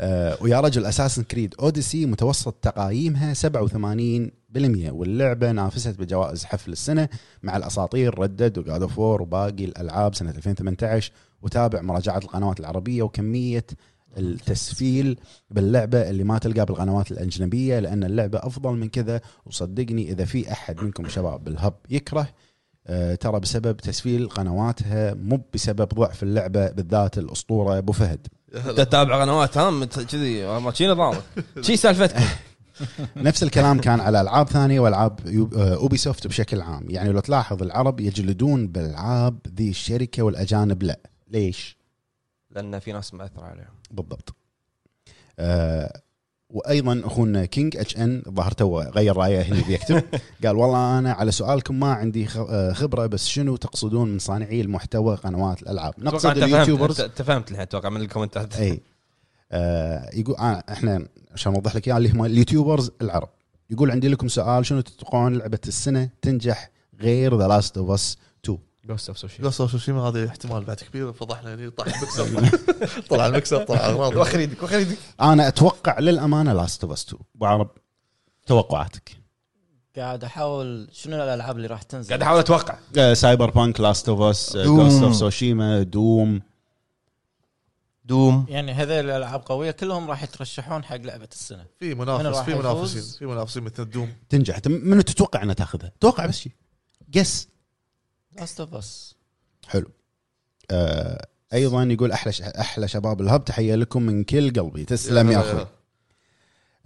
آه 0.00 0.36
ويا 0.40 0.60
رجل 0.60 0.86
Assassin's 0.86 1.22
Creed 1.22 1.54
Odyssey 1.60 2.06
متوسط 2.06 2.54
تقايمها 2.62 3.34
87% 3.34 3.40
واللعبة 4.90 5.52
نافست 5.52 5.98
بجوائز 5.98 6.44
حفل 6.44 6.72
السنة 6.72 7.08
مع 7.42 7.56
الأساطير 7.56 8.18
Red 8.18 8.35
Dead 8.35 8.58
و 8.58 8.64
God 8.64 8.82
of 8.82 8.98
وباقي 8.98 9.64
الألعاب 9.64 10.14
سنة 10.14 10.30
2018 10.30 11.12
وتابع 11.42 11.82
مراجعات 11.82 12.24
القنوات 12.24 12.60
العربية 12.60 13.02
وكمية 13.02 13.66
التسفيل 14.18 15.18
باللعبة 15.50 16.10
اللي 16.10 16.24
ما 16.24 16.38
تلقى 16.38 16.66
بالقنوات 16.66 17.12
الأجنبية 17.12 17.78
لأن 17.78 18.04
اللعبة 18.04 18.38
أفضل 18.38 18.72
من 18.72 18.88
كذا 18.88 19.20
وصدقني 19.46 20.12
إذا 20.12 20.24
في 20.24 20.52
أحد 20.52 20.82
منكم 20.82 21.08
شباب 21.08 21.44
بال 21.44 21.56
Hub 21.56 21.74
يكره 21.90 22.28
ترى 23.20 23.40
بسبب 23.40 23.76
تسفيل 23.76 24.28
قنواتها 24.28 25.14
مو 25.14 25.40
بسبب 25.54 25.88
ضعف 25.88 26.22
اللعبة 26.22 26.70
بالذات 26.70 27.18
الأسطورة 27.18 27.78
أبو 27.78 27.92
فهد. 27.92 28.26
انت 28.54 28.68
تتابع 28.80 29.20
قنوات 29.22 29.58
ها 29.58 29.70
مت- 29.70 30.00
كذي 30.00 30.46
ما 30.60 30.72
شي 30.72 30.86
نظامك. 30.86 31.22
شي 31.66 31.76
سالفتك. 31.76 32.16
نفس 33.16 33.42
الكلام 33.42 33.78
كان 33.80 34.00
على 34.00 34.20
ألعاب 34.20 34.48
ثانية 34.48 34.80
وألعاب 34.80 35.20
يو- 35.26 35.50
آه، 35.56 35.74
Ubisoft 35.74 36.26
بشكل 36.26 36.60
عام. 36.60 36.90
يعني 36.90 37.12
لو 37.12 37.20
تلاحظ 37.20 37.62
العرب 37.62 38.00
يجلدون 38.00 38.68
بالألعاب 38.68 39.38
ذي 39.56 39.70
الشركة 39.70 40.22
والأجانب 40.22 40.82
لا. 40.82 40.98
ليش؟ 41.28 41.76
لأن 42.50 42.78
في 42.78 42.92
ناس 42.92 43.14
مأثرة 43.14 43.42
عليهم. 43.44 43.74
بالضبط. 43.90 44.34
آه 45.38 46.00
وأيضا 46.50 47.02
أخونا 47.04 47.44
King 47.44 47.76
HN 47.76 48.22
ظهر 48.28 48.52
تو 48.52 48.80
غير 48.80 49.16
رأيه 49.16 49.42
هنا 49.42 49.62
بيكتب. 49.66 50.02
قال 50.44 50.56
والله 50.56 50.98
أنا 50.98 51.12
على 51.12 51.30
سؤالكم 51.30 51.80
ما 51.80 51.92
عندي 51.92 52.28
آه، 52.36 52.72
خبرة 52.72 53.06
بس 53.06 53.26
شنو 53.26 53.56
تقصدون 53.56 54.08
من 54.08 54.18
صانعي 54.18 54.60
المحتوى 54.60 55.16
قنوات 55.16 55.62
الألعاب؟ 55.62 55.94
نقصد 55.98 56.38
ال 56.38 56.44
YouTubers. 56.44 57.00
انت 57.00 57.22
فهمت 57.22 57.50
الحين 57.50 57.62
أتوقع 57.62 57.88
من 57.88 58.00
الكومنتات. 58.00 58.56
إي. 58.56 58.80
آه 59.52 60.10
يقول 60.14 60.36
آه 60.36 60.64
إحنا 60.70 61.06
عشان 61.32 61.54
أوضح 61.54 61.76
لك 61.76 61.88
إياه 61.88 61.96
اللي 61.96 62.10
هم 62.10 62.24
ال 62.24 62.31
YouTubers 62.31 62.90
العرب. 63.02 63.28
يقول 63.70 63.90
عندي 63.90 64.08
لكم 64.08 64.28
سؤال 64.28 64.66
شنو 64.66 64.80
تتوقعون 64.80 65.34
لعبة 65.36 65.58
السنة 65.68 66.08
تنجح 66.22 66.70
غير 67.00 67.38
The 67.38 67.48
Last 67.48 67.78
of 67.78 67.90
Us 67.90 68.12
2 68.12 68.29
Ghost 68.84 69.08
of 69.08 69.18
Tsushi 69.18 69.42
لا 69.42 69.50
صار 69.50 69.68
شيما 69.68 70.08
هذا 70.08 70.28
احتمال 70.28 70.64
بعد 70.64 70.76
كبير 70.76 71.12
فضحنا 71.12 71.54
هني 71.54 71.70
طلع 71.78 71.86
المكسب 71.86 72.56
طلع 73.10 73.26
المكسب 73.26 73.64
طلع 73.64 73.86
أغراض. 73.86 74.16
وخر 74.16 74.40
يدك 74.40 74.62
وخر 74.62 74.78
يدك 74.78 74.98
أنا 75.20 75.48
أتوقع 75.48 75.98
للأمانة 75.98 76.52
Last 76.52 76.84
of 76.84 76.92
Us 76.92 77.06
2 77.06 77.22
أبو 77.36 77.46
عرب 77.46 77.70
توقعاتك؟ 78.46 79.20
قاعد 79.96 80.24
أحاول 80.24 80.88
شنو 80.92 81.16
الألعاب 81.16 81.56
اللي 81.56 81.66
راح 81.68 81.82
تنزل؟ 81.82 82.08
قاعد 82.08 82.22
أحاول 82.22 82.40
أتوقع. 82.40 82.78
Cyberpunk 83.14 83.80
Last 83.80 84.08
of 84.08 84.20
Us 84.20 84.56
Doom. 84.56 84.80
Ghost 84.80 85.02
of 85.02 85.16
Tsushima 85.16 85.82
Doom. 85.82 86.42
Doom. 88.04 88.46
يعني 88.48 88.72
هذول 88.72 88.92
الألعاب 88.92 89.42
قوية 89.46 89.70
كلهم 89.70 90.10
راح 90.10 90.22
يترشحون 90.22 90.84
حق 90.84 90.96
لعبة 90.96 91.28
السنة. 91.32 91.66
في 91.80 91.94
من 91.94 92.00
منافس 92.00 92.38
في؟ 92.40 92.54
منافسين 92.54 93.02
في 93.18 93.26
منافسين 93.26 93.62
مثل 93.62 93.82
ال 93.82 93.88
Doom 93.88 94.12
تنجح. 94.28 94.60
منو 94.66 95.00
تتوقع 95.00 95.42
إنها 95.42 95.54
تاخذها؟ 95.54 95.92
توقع 96.00 96.26
بس 96.26 96.38
شيء 96.38 96.52
قس 97.16 97.48
Last 98.40 98.60
of 98.60 98.74
Us 98.74 99.14
حلو. 99.68 99.86
آه 100.70 101.26
أيضا 101.52 101.82
يقول 101.82 102.12
أحلى 102.12 102.32
ش... 102.32 102.42
أحلى 102.42 102.88
شباب 102.88 103.20
ال 103.20 103.26
Hub 103.26 103.44
تحية 103.44 103.74
لكم 103.74 104.02
من 104.02 104.24
كل 104.24 104.60
قلبي. 104.60 104.84
تسلم 104.84 105.30
يا 105.30 105.40
أخوي. 105.40 105.66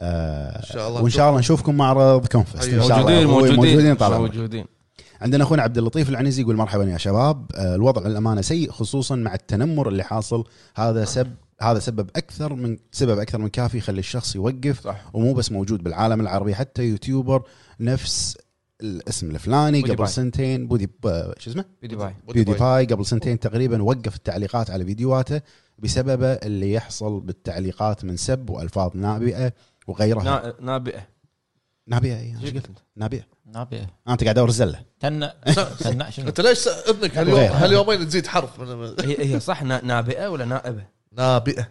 آه 0.00 0.58
إن 0.58 0.62
شاء 0.62 0.88
الله 0.88 1.02
وإن 1.02 1.10
شاء 1.10 1.28
الله 1.28 1.38
نشوفكم 1.40 1.74
معرض 1.74 2.26
كونفست 2.26 2.68
إن 2.68 2.82
شاء 2.82 3.00
الله 3.00 3.26
موجودين. 3.26 3.56
موجودين 3.56 3.96
عمرك. 4.02 4.20
موجودين. 4.20 4.64
عندنا 5.20 5.44
أخونا 5.44 5.62
عبد 5.62 5.78
اللطيف 5.78 6.08
العنزي 6.08 6.42
يقول 6.42 6.56
مرحبا 6.56 6.84
يا 6.84 6.98
شباب. 6.98 7.46
آه، 7.54 7.74
الوضع 7.74 8.08
للأمانة 8.08 8.40
سيء 8.40 8.70
خصوصا 8.70 9.16
مع 9.16 9.34
التنمر 9.34 9.88
اللي 9.88 10.02
حاصل. 10.02 10.44
هذا 10.74 11.04
سب 11.04 11.34
هذا 11.60 11.78
سبب 11.78 12.10
أكثر 12.16 12.54
من 12.54 12.78
سبب 12.92 13.18
أكثر 13.18 13.38
من 13.38 13.48
كافي 13.48 13.78
يخلي 13.78 13.98
الشخص 13.98 14.36
يوقف 14.36 14.80
صح. 14.80 15.04
ومو 15.12 15.34
بس 15.34 15.52
موجود 15.52 15.82
بالعالم 15.82 16.20
العربي 16.20 16.54
حتى 16.54 16.82
YouTuber 16.82 17.42
نفس 17.80 18.38
الاسم 18.84 19.30
الفلاني 19.30 19.80
بودي 19.80 19.92
قبل 19.92 20.02
باي. 20.04 20.12
سنتين 20.12 20.66
بودي 20.68 20.86
ب- 20.86 21.32
شو 21.38 21.50
اسمه؟ 21.50 21.64
بيدي 21.82 21.96
باي. 21.96 22.14
بيودي 22.32 22.52
باي. 22.52 22.84
قبل 22.86 23.06
سنتين 23.06 23.38
تقريبا 23.40 23.82
وقف 23.82 24.16
التعليقات 24.16 24.70
على 24.70 24.84
فيديوهاته 24.84 25.40
بسبب 25.78 26.22
اللي 26.42 26.72
يحصل 26.72 27.20
بالتعليقات 27.20 28.04
من 28.04 28.16
سب 28.16 28.50
وألفاظ 28.50 28.90
نابئة 28.96 29.52
وغيرها. 29.86 30.24
نا- 30.24 30.54
نابئة. 30.60 31.06
نابئة 31.86 32.38
شو 32.38 32.44
إيش 32.44 32.54
قلت؟ 32.54 32.66
نابئة. 32.96 33.22
نابئة. 33.54 33.86
أنت 34.08 34.22
قاعد 34.24 34.38
ادور 34.38 34.50
تنع 35.80 36.10
شنو؟ 36.10 36.28
أنت 36.28 36.40
ليش 36.40 36.68
اذنك 36.68 37.18
هاليوم. 37.18 37.38
هاليومين 37.38 38.08
تزيد 38.08 38.26
حرف 38.26 38.60
هي 39.00 39.34
هي 39.34 39.40
صح 39.40 39.62
نا- 39.62 39.84
نابئة 39.84 40.28
ولا 40.28 40.44
نائبة؟ 40.44 40.84
نابئة. 41.12 41.68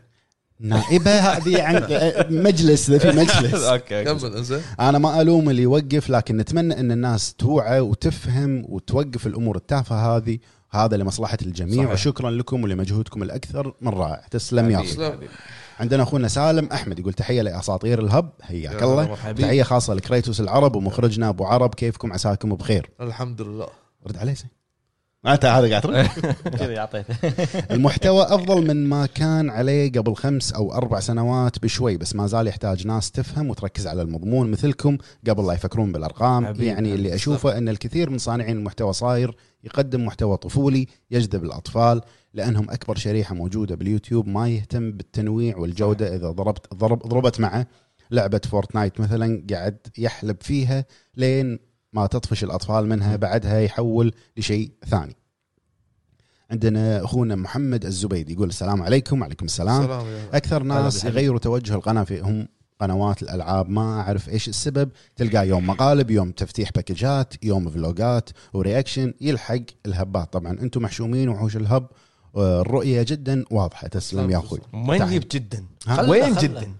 نائبة 0.59 1.11
هذه 1.11 1.63
عن 1.63 1.84
مجلس 2.30 2.91
في 2.91 3.07
مجلس. 3.07 3.63
أوكي 3.71 4.03
كمل 4.03 4.35
إنزين. 4.38 4.61
أنا 4.80 4.97
ما 4.97 5.21
ألوم 5.21 5.49
اللي 5.49 5.61
يوقف 5.61 6.09
لكن 6.09 6.38
نتمنى 6.38 6.80
إن 6.80 6.91
الناس 6.91 7.34
توعى 7.34 7.80
وتفهم 7.80 8.65
وتوقف 8.69 9.27
الأمور 9.27 9.55
التافهة 9.55 10.17
هذه. 10.17 10.39
هذا 10.71 10.97
لمصلحة 10.97 11.38
الجميع 11.41 11.77
صحيح. 11.77 11.91
وشكرا 11.91 12.31
لكم 12.31 12.63
ولمجهودكم 12.63 13.23
الأكثر. 13.23 13.73
من 13.81 13.91
رائع. 13.91 14.27
تسلم 14.31 14.69
يا 14.69 14.77
حبيبي،. 14.77 15.27
عندنا 15.80 16.03
أخونا 16.03 16.27
سالم 16.27 16.69
أحمد 16.71 16.99
يقول 16.99 17.13
تحية 17.13 17.41
لأساطير 17.41 17.99
الهب. 17.99 18.30
حياك 18.41 18.81
يا 18.81 18.85
الله. 18.85 19.15
تحية 19.31 19.63
خاصة 19.63 19.93
لكريتوس 19.93 20.41
العرب 20.41 20.75
ومخرجنا 20.75 21.30
أبو 21.30 21.45
عرب. 21.45 21.75
كيفكم؟ 21.75 22.13
عساكم 22.13 22.55
بخير. 22.55 22.89
الحمد 23.01 23.41
لله. 23.41 23.67
رد 24.07 24.17
عليه 24.17 24.34
أنت 25.25 25.45
هذا 25.45 25.69
قاعد 25.69 26.07
كذا 26.59 26.71
يعطيته 26.71 27.15
المحتوى 27.75 28.23
أفضل 28.23 28.67
من 28.67 28.89
ما 28.89 29.05
كان 29.05 29.49
عليه 29.49 29.91
قبل 29.91 30.15
خمس 30.15 30.53
أو 30.53 30.73
أربع 30.73 30.99
سنوات 30.99 31.63
بشوي 31.63 31.97
بس 31.97 32.15
ما 32.15 32.27
زال 32.27 32.47
يحتاج 32.47 32.87
ناس 32.87 33.11
تفهم 33.11 33.49
وتركز 33.49 33.87
على 33.87 34.01
المضمون 34.01 34.51
مثلكم 34.51 34.97
قبل 35.29 35.47
لا 35.47 35.53
يفكرون 35.53 35.91
بالأرقام. 35.91 36.55
يعني 36.59 36.93
اللي. 36.93 37.15
أشوفه 37.15 37.57
إن 37.57 37.69
الكثير 37.69 38.09
من 38.09 38.17
صانعين 38.17 38.57
المحتوى 38.57 38.93
صاير 38.93 39.35
يقدم 39.63 40.05
محتوى 40.05 40.37
طفولي 40.37 40.87
يجذب 41.11 41.43
الأطفال 41.43 42.01
لأنهم 42.33 42.69
أكبر 42.69 42.95
شريحة 42.95 43.35
موجودة 43.35 43.75
باليوتيوب 43.75 44.27
ما 44.27 44.49
يهتم 44.49 44.91
بالتنويع 44.91 45.57
والجودة 45.57 46.15
إذا 46.15 46.31
ضربت 46.31 46.73
ضرب 46.73 46.99
ضربت 46.99 47.39
معه. 47.39 47.67
لعبة 48.11 48.41
Fortnite 48.49 49.01
مثلا 49.01 49.45
قاعد 49.51 49.77
يحلب 49.97 50.37
فيها 50.41 50.85
لين 51.15 51.59
ما 51.93 52.07
تطفش 52.07 52.43
الأطفال 52.43 52.87
منها 52.89 53.15
بعدها 53.15 53.59
يحول 53.61 54.13
لشيء 54.37 54.71
ثاني 54.89 55.15
عندنا 56.51 57.03
أخونا 57.03 57.35
محمد 57.35 57.85
الزبيدي 57.85 58.33
يقول 58.33 58.49
السلام 58.49 58.81
عليكم 58.83 59.21
وعليكم 59.21 59.45
السلام 59.45 59.83
سلام 59.83 60.05
يا 60.07 60.37
أكثر 60.37 60.63
ناس. 60.63 61.05
يغيروا 61.05 61.39
توجه 61.39 61.73
القناة 61.75 62.03
في 62.03 62.19
هم 62.21 62.47
قنوات 62.79 63.23
الألعاب 63.23 63.69
ما 63.69 64.01
أعرف 64.01 64.29
إيش 64.29 64.49
السبب 64.49 64.89
تلقى 65.15 65.47
يوم 65.47 65.67
مقالب 65.67 66.11
يوم 66.11 66.31
تفتيح 66.31 66.71
باكجات 66.75 67.33
يوم 67.43 67.69
فلوجات 67.69 68.29
ورياكشن 68.53 69.13
يلحق 69.21 69.59
الهبات 69.85 70.33
طبعا 70.33 70.51
أنتم 70.51 70.81
محشومين 70.81 71.29
وحوش 71.29 71.55
الهب 71.55 71.87
آه، 72.35 72.61
الرؤية 72.61 73.03
جدا 73.07 73.45
واضحة 73.51 73.87
تسلم 73.87 74.29
يا 74.31 74.37
أخوي 74.37 74.59
وين 74.73 75.19
جدا؟ 75.19 75.65
ها؟ 75.87 76.09
وين. 76.09 76.35
جدا؟ 76.35 76.73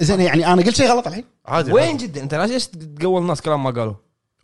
زين 0.00 0.20
يعني 0.20 0.46
أنا 0.52 0.62
قلت 0.62 0.74
شيء 0.76 0.88
غلط 0.90 1.06
الحين 1.06 1.24
عادي 1.46 1.72
وين 1.72 1.88
عادي. 1.90 2.06
جدا؟ 2.06 2.22
أنت 2.22 2.34
ليش 2.34 2.66
تقول 2.66 3.22
الناس 3.22 3.40
كلام 3.42 3.62
ما 3.64 3.70
قالوا؟ 3.70 3.94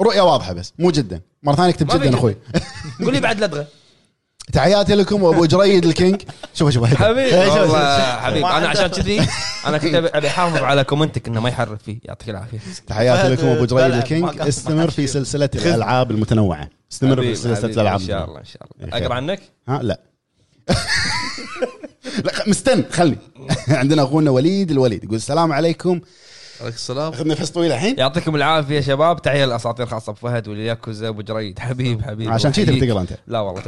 رؤية 0.01 0.21
واضحة 0.21 0.53
بس 0.53 0.73
مو 0.79 0.91
جدا. 0.91 1.21
مرة 1.43 1.55
ثانية 1.55 1.71
اكتب 1.71 1.87
جدا. 1.87 2.15
أخوي. 2.15 2.37
قول 3.01 3.15
لي 3.15 3.21
بعد 3.21 3.41
لدغة. 3.45 3.67
تحياتي 4.53 4.95
لكم 4.95 5.23
وأبو 5.23 5.45
جريد 5.47 5.85
الكينج. 5.85 6.23
شوف 6.55 6.71
شوف. 6.71 6.85
حبيبي. 6.95 7.37
والله 7.37 7.99
حبيبي. 8.17 8.47
أنا. 8.47 8.69
عشان 8.69 8.87
كذي 8.87 9.21
أنا 9.67 9.79
كنت 9.79 9.93
أبي- 9.93 10.17
أبي 10.17 10.29
أحافظ 10.29 10.57
على 10.63 10.85
كومنتك 10.85 11.29
إنه 11.29 11.41
ما 11.41 11.49
يحرف 11.49 11.83
فيه. 11.83 11.99
يعطيك 12.05 12.31
العافية. 12.31 12.59
تحياتي 12.87 13.29
لكم 13.29 13.47
ابو 13.47 13.65
جريد 13.65 13.95
الكينج. 13.95 14.41
استمر 14.41 14.91
في 14.91 15.07
سلسلة 15.07 15.51
الألعاب 15.55 16.11
المتنوعة. 16.11 16.69
استمر 16.93 17.23
في 17.23 17.35
سلسلة 17.35 17.71
الألعاب 17.71 18.01
إن 18.01 18.07
شاء 18.07 18.25
الله 18.25 18.41
إن 18.41 18.45
شاء 18.45 18.63
الله. 18.83 18.99
اقرا 18.99 19.15
عنك؟ 19.15 19.41
ها؟ 19.69 19.83
لا. 19.83 20.01
لا 22.25 22.33
مستن 22.47 22.85
خلني. 22.91 23.19
عندنا 23.69 24.03
أخونا 24.03 24.31
وليد 24.31 24.71
الوليد. 24.71 25.05
يقول 25.05 25.17
السلام 25.17 25.53
عليكم. 25.53 26.01
عليك 26.61 26.75
السلام. 26.75 27.13
أخذ 27.13 27.29
نفس 27.29 27.51
طويل 27.51 27.73
الحين؟ 27.73 27.99
يعطيكم 27.99 28.37
العافية 28.37 28.81
شباب. 28.81 29.23
تحية 29.23 29.45
الاساطير 29.45 29.87
خاصة 29.87 30.13
بفهد 30.13 30.49
والياكوزا 30.49 31.09
أبو 31.09 31.23
جريد. 31.23 31.59
حبيب 31.59 32.03
حبيب. 32.03 32.31
عشان 32.31 32.53
شي 32.53 32.65
تبي 32.65 32.73
وحييك. 32.73 32.91
تقرأ 32.91 33.01
أنت. 33.01 33.19
لا 33.27 33.41
والله 33.41 33.63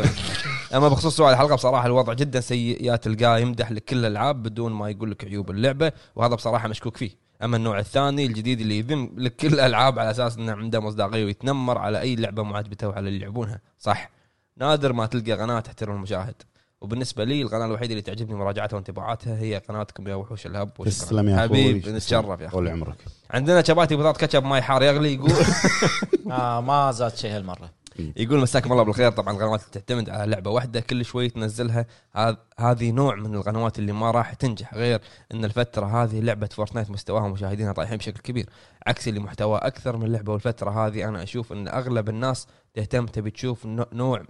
أما 0.74 0.88
بخصوص 0.88 1.16
سؤال 1.16 1.32
الحلقة 1.32 1.54
بصراحة 1.54 1.86
الوضع 1.86 2.12
جدا 2.12 2.40
سيء 2.40 2.84
يا 2.84 2.96
تلقاه 2.96 3.38
يمدح 3.38 3.70
لك 3.70 3.84
كل 3.84 3.96
الألعاب 3.96 4.42
بدون 4.42 4.72
ما 4.72 4.90
يقول 4.90 5.10
لك 5.10 5.24
عيوب 5.24 5.50
اللعبة 5.50 5.92
وهذا 6.16 6.34
بصراحة 6.34 6.68
مشكوك 6.68 6.96
فيه. 6.96 7.10
أما 7.42 7.56
النوع 7.56 7.78
الثاني 7.78 8.26
الجديد 8.26 8.60
اللي 8.60 8.78
يذم 8.78 9.10
لك 9.16 9.36
كل 9.36 9.46
الألعاب 9.46 9.98
على 9.98 10.10
أساس 10.10 10.36
إنه 10.36 10.52
عنده 10.52 10.80
مصداقية 10.80 11.24
ويتنمر 11.24 11.78
على 11.78 12.00
أي 12.00 12.16
لعبة 12.16 12.42
معجبته 12.42 12.88
وعلى 12.88 13.08
اللي 13.08 13.20
يلعبونها. 13.20 13.60
صح. 13.78 14.10
نادر 14.56 14.92
ما 14.92 15.06
تلقى 15.06 15.32
قناة 15.32 15.60
تحترم 15.60 15.96
المشاهد. 15.96 16.34
وبالنسبة 16.80 17.24
لي 17.24 17.42
القناة 17.42 17.66
الوحيدة 17.66 17.90
اللي 17.90 18.02
تعجبني 18.02 18.34
مراجعتها 18.36 18.76
وانطباعاتها 18.76 19.38
هي 19.38 19.58
قناتكم 19.68 20.08
يا 20.08 20.14
وحوش 20.14 20.46
الهب. 20.46 20.70
تسلم 20.84 21.28
يا 21.28 21.34
أخوي 21.46 21.58
حبيب 21.58 21.88
نتشرف 21.88 22.40
يا 22.40 22.48
طول 22.48 22.66
أخوي 22.66 22.70
عمرك. 22.70 22.96
عندنا 23.30 23.62
شباتي 23.62 23.96
بطاط 23.96 24.16
كاتشب 24.16 24.44
ماي 24.44 24.62
حار 24.62 24.82
يغلي 24.82 25.14
يقول 25.14 25.30
آه 26.32 26.60
ما 26.60 26.92
زاد 26.92 27.16
شيء 27.16 27.36
هالمرة. 27.36 27.70
يقول 28.16 28.40
مساكم 28.40 28.72
الله 28.72 28.82
بالخير. 28.82 29.10
طبعا 29.12 29.34
القنوات 29.34 29.60
اللي 29.60 29.72
تعتمد 29.72 30.10
على 30.10 30.30
لعبة 30.30 30.50
واحدة 30.50 30.80
كل 30.80 31.04
شوي 31.04 31.28
تنزلها. 31.28 31.86
هذ- 32.16 32.36
هذه 32.58 32.90
نوع 32.90 33.14
من 33.14 33.34
القنوات 33.34 33.78
اللي 33.78 33.92
ما 33.92 34.10
راح 34.10 34.34
تنجح 34.34 34.74
غير 34.74 35.00
إن 35.34 35.44
الفترة 35.44 35.86
هذه 36.04 36.20
لعبة 36.20 36.46
Fortnite 36.46 36.90
مستواها 36.90 37.22
ومشاهدينها 37.24 37.72
طايحين 37.72 37.96
بشكل 37.96 38.20
كبير 38.20 38.46
عكس 38.86 39.08
اللي 39.08 39.20
محتوى 39.20 39.58
أكثر 39.58 39.96
من 39.96 40.12
لعبة. 40.12 40.32
والفترة 40.32 40.86
هذه 40.86 41.08
أنا 41.08 41.22
أشوف 41.22 41.52
إن 41.52 41.68
أغلب 41.68 42.08
الناس 42.08 42.46
تهتم 42.74 43.06
تبي 43.06 43.30
تشوف 43.30 43.66
نوع 43.92 44.22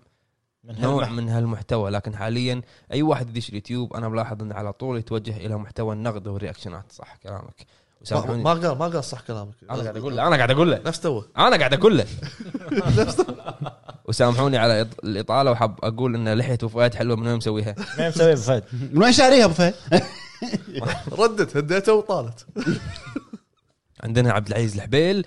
من 0.68 0.80
نوع 0.80 1.08
من 1.08 1.28
هالمحتوى. 1.28 1.90
لكن 1.90 2.16
حاليا 2.16 2.62
أي 2.92 3.02
واحد 3.02 3.28
يدش 3.28 3.48
اليوتيوب 3.48 3.94
أنا 3.94 4.08
ملاحظ 4.08 4.42
إنه 4.42 4.54
على 4.54 4.72
طول 4.72 4.98
يتوجه 4.98 5.36
إلى 5.36 5.56
محتوى 5.56 5.94
النقد 5.94 6.26
والرياكشنات. 6.26 6.92
صح 6.92 7.16
كلامك. 7.16 7.66
ما 7.66 8.02
وسامحوني. 8.02 8.42
ما 8.42 8.50
قال 8.50 8.78
ما 8.78 8.86
قال 8.86 9.04
صح 9.04 9.20
كلامك. 9.20 9.54
أنا 9.70 9.82
قاعد 9.82 9.96
أقول 9.96 10.16
له 10.16 10.26
أنا 10.26 10.36
قاعد 10.36 10.50
أقول 10.50 10.70
له. 10.70 10.80
نفس 10.86 11.00
توه. 11.00 11.28
أنا 11.38 11.56
قاعد 11.56 11.74
أقول 11.74 11.98
له. 11.98 12.06
وسامحوني 14.08 14.58
على 14.58 14.86
الإطالة 15.04 15.50
وحاب 15.50 15.78
أقول 15.82 16.14
إن 16.14 16.38
لحية 16.38 16.56
فؤاد 16.56 16.94
حلوة 16.94 17.16
من 17.16 17.26
وين 17.26 17.36
مسويها. 17.36 17.74
مين 17.98 18.08
مسوي 18.08 18.32
بفهد؟ 18.32 18.64
من 18.92 19.02
وين 19.02 19.12
شاريها 19.12 19.44
أبو 19.44 19.54
فهد؟ 19.54 19.74
ردت 21.20 21.56
هديته 21.56 21.94
وطالت. 21.94 22.46
عندنا 24.06 24.32
عبد 24.32 24.46
العزيز 24.48 24.74
الحبيل 24.74 25.26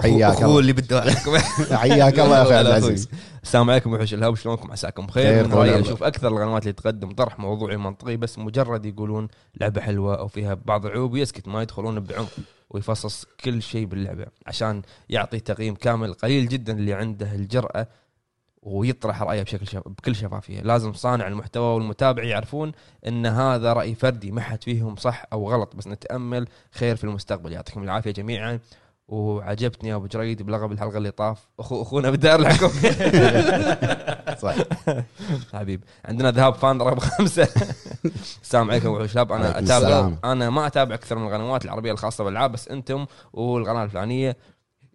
حياك 0.00 0.42
الله. 0.42 0.58
اللي 0.58 0.72
بده 0.72 1.00
عليكم 1.02 1.36
حياك 1.76 2.20
الله 2.20 2.36
يا 2.38 2.42
أخوي 2.42 2.54
عبد. 2.54 2.66
العزيز 2.66 3.08
السلام 3.42 3.70
عليكم 3.70 3.92
وحوش 3.92 4.14
الهب 4.14 4.34
شلونكم 4.36 4.72
عساكم 4.72 5.06
خير، 5.06 5.32
بخير 5.32 5.46
من 5.48 5.54
رأيي. 5.54 5.80
أشوف 5.80 6.02
أكثر 6.02 6.28
القنوات 6.28 6.62
اللي 6.62 6.72
تقدم 6.72 7.12
طرح 7.12 7.38
موضوعي 7.38 7.76
منطقي 7.76 8.16
بس 8.16 8.38
مجرد 8.38 8.86
يقولون 8.86 9.28
لعبة 9.60 9.80
حلوة 9.80 10.18
أو 10.18 10.28
فيها 10.28 10.54
بعض 10.54 10.86
العيوب 10.86 11.12
ويسكت 11.12 11.48
ما 11.48 11.62
يدخلون 11.62 12.00
بعمق 12.00 12.28
ويفصص 12.70 13.26
كل 13.44 13.62
شيء 13.62 13.84
باللعبة 13.86 14.26
عشان 14.46 14.82
يعطي 15.08 15.40
تقييم 15.40 15.74
كامل 15.74 16.12
قليل 16.14 16.48
جدا 16.48 16.72
اللي 16.72 16.94
عنده 16.94 17.34
الجرأة 17.34 17.86
ويطرح 18.62 19.22
رأيه 19.22 19.42
بشكل 19.42 19.66
شف... 19.66 19.88
بكل 19.88 20.14
شفافية. 20.14 20.60
لازم 20.60 20.92
صانع 20.92 21.28
المحتوى 21.28 21.74
والمتابع 21.74 22.22
يعرفون 22.22 22.72
إن 23.06 23.26
هذا 23.26 23.72
رأي 23.72 23.94
فردي 23.94 24.30
ما 24.32 24.40
حد 24.40 24.64
فيهم 24.64 24.96
صح 24.96 25.24
أو 25.32 25.50
غلط. 25.50 25.76
بس 25.76 25.86
نتأمل 25.86 26.48
خير 26.72 26.96
في 26.96 27.04
المستقبل. 27.04 27.52
يعطيكم 27.52 27.82
العافية 27.82 28.10
جميعا. 28.10 28.58
وعجبتني 29.08 29.88
يا 29.88 29.94
أبو 29.94 30.06
جريد 30.06 30.42
بلغب 30.42 30.72
الحلقة 30.72 30.98
اللي 30.98 31.10
طاف. 31.10 31.48
اخو 31.60 31.82
أخونا 31.82 32.10
بالدار 32.10 32.40
الحكم 32.40 32.68
صح 34.42 34.54
حبيب. 35.52 35.84
عندنا 36.04 36.30
ذهاب 36.30 36.54
فان 36.54 36.82
رقم 36.82 36.98
خمسة. 36.98 37.48
السلام 38.42 38.70
عليكم 38.70 38.88
وحوش 38.88 39.12
شباب 39.12 39.32
أنا 39.32 39.58
أتابع. 39.58 40.12
أنا 40.24 40.50
ما 40.50 40.66
أتابع 40.66 40.94
أكثر 40.94 41.18
من 41.18 41.26
القنوات 41.26 41.64
العربية 41.64 41.92
الخاصة 41.92 42.24
بالألعاب. 42.24 42.52
بس 42.52 42.68
أنتم 42.68 43.06
والقناة 43.32 43.84
الفلانية 43.84 44.36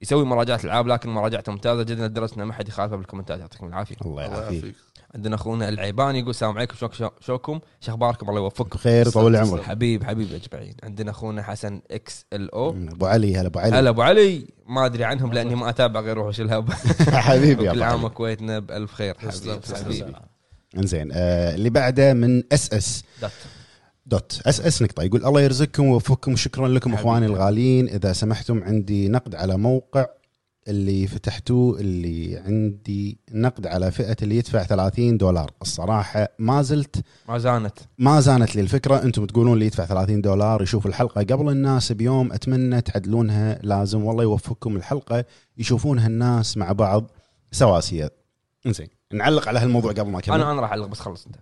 يسوي 0.02 0.26
مراجعات 0.26 0.66
العاب 0.66 0.88
لكن 0.88 1.10
مراجعته 1.10 1.52
ممتازة 1.52 1.84
جدا. 1.84 2.08
لدرجه 2.08 2.36
إنه 2.38 2.46
ما 2.46 2.54
حد 2.54 2.68
يخالفه 2.68 2.96
بالكومنتات 2.96 3.40
يعطيكم 3.40 3.68
العافية. 3.68 3.96
الله 4.06 4.26
الله 4.26 4.38
يعافيك. 4.42 4.76
عندنا 5.16 5.36
أخونا 5.36 5.70
العيباني 5.70 6.20
يقول 6.20 6.30
السلام 6.30 6.58
عليكم 6.58 6.76
شو 6.76 6.90
شو- 6.92 7.10
شوكم؟ 7.20 7.60
شو 7.82 7.92
أخباركم؟ 7.92 8.30
الله 8.30 8.42
يوفقكم. 8.42 8.70
بخير 8.80 9.10
طول 9.10 9.36
عمرك 9.36 9.64
حبيب 9.64 10.04
حبيب 10.04 10.28
أجمعين. 10.34 10.76
عندنا 10.84 11.12
أخونا 11.12 11.44
حسن 11.44 11.82
إكس 11.92 12.26
إل 12.34 12.52
أو. 12.52 12.70
أبو 12.70 13.06
علي 13.06 13.38
هلا 13.38 13.48
أبو 13.48 13.60
علي. 13.60 13.76
هلا 13.80 13.90
أبو 13.90 14.02
علي. 14.02 14.48
ما 14.68 14.86
أدري 14.86 15.04
عنهم 15.04 15.34
لأني 15.34 15.56
ما 15.56 15.70
أتابع 15.70 16.00
غير 16.00 16.20
وحوش 16.20 16.42
الهب 16.42 16.72
حبيبي 17.28 17.64
يا 17.64 17.72
كل 17.74 17.84
عام 17.84 17.94
علي. 17.98 18.06
وكويتنا 18.06 18.60
بألف 18.60 18.94
خير. 18.94 19.16
حبيبي. 19.20 20.14
إنزين 20.78 21.10
آه 21.14 21.56
اللي 21.56 21.70
بعده 21.70 22.14
من 22.14 22.44
SS. 22.54 23.04
dot 24.06 24.42
SS 24.46 24.82
نقطة. 24.82 25.04
يقول 25.04 25.26
الله 25.26 25.42
يرزقكم 25.42 25.86
ويوفقكم 25.86 26.34
وشكرا 26.34 26.68
لكم. 26.68 26.94
إخواني 26.94 27.26
الغاليين. 27.26 27.90
إذا 27.90 28.14
سمحتم 28.14 28.64
عندي 28.64 29.08
نقد 29.08 29.36
على 29.36 29.58
موقع 29.58 30.06
اللي 30.68 31.08
فتحتوه 31.08 31.80
اللي 31.80 32.38
عندي 32.38 33.20
نقد 33.32 33.68
على 33.68 33.92
فئة 33.92 34.16
اللي 34.22 34.38
يدفع 34.38 34.64
30 34.64 35.18
دولار. 35.18 35.52
الصراحة 35.62 36.28
ما 36.40 36.62
زلت 36.62 37.04
ما 37.30 37.38
زانت. 37.38 37.80
ما 37.98 38.20
زانت 38.20 38.56
لي 38.56 38.62
الفكرة. 38.62 39.04
أنتم 39.04 39.26
تقولون 39.26 39.54
اللي 39.54 39.66
يدفع 39.66 39.86
30 39.86 40.22
دولار 40.22 40.62
يشوف 40.62 40.86
الحلقة 40.86 41.22
قبل 41.22 41.50
الناس 41.50 41.92
بيوم. 41.92 42.34
أتمنى 42.34 42.82
تعدلونها. 42.82 43.60
لازم 43.64 44.04
والله 44.04 44.24
يوفقكم 44.24 44.76
الحلقة. 44.76 45.26
يشوفونها 45.58 46.08
الناس 46.08 46.58
مع 46.58 46.72
بعض. 46.72 47.12
سواسية. 47.52 48.12
زين 48.68 48.88
نعلق 49.14 49.48
على 49.48 49.60
هالموضوع 49.60 49.92
قبل 49.92 50.10
ما 50.10 50.20
أكمل. 50.20 50.36
أنا 50.36 50.52
أنا 50.52 50.62
راح 50.62 50.70
أعلق 50.70 50.86
بس 50.86 51.00
خلص 51.00 51.26
أنت. 51.26 51.36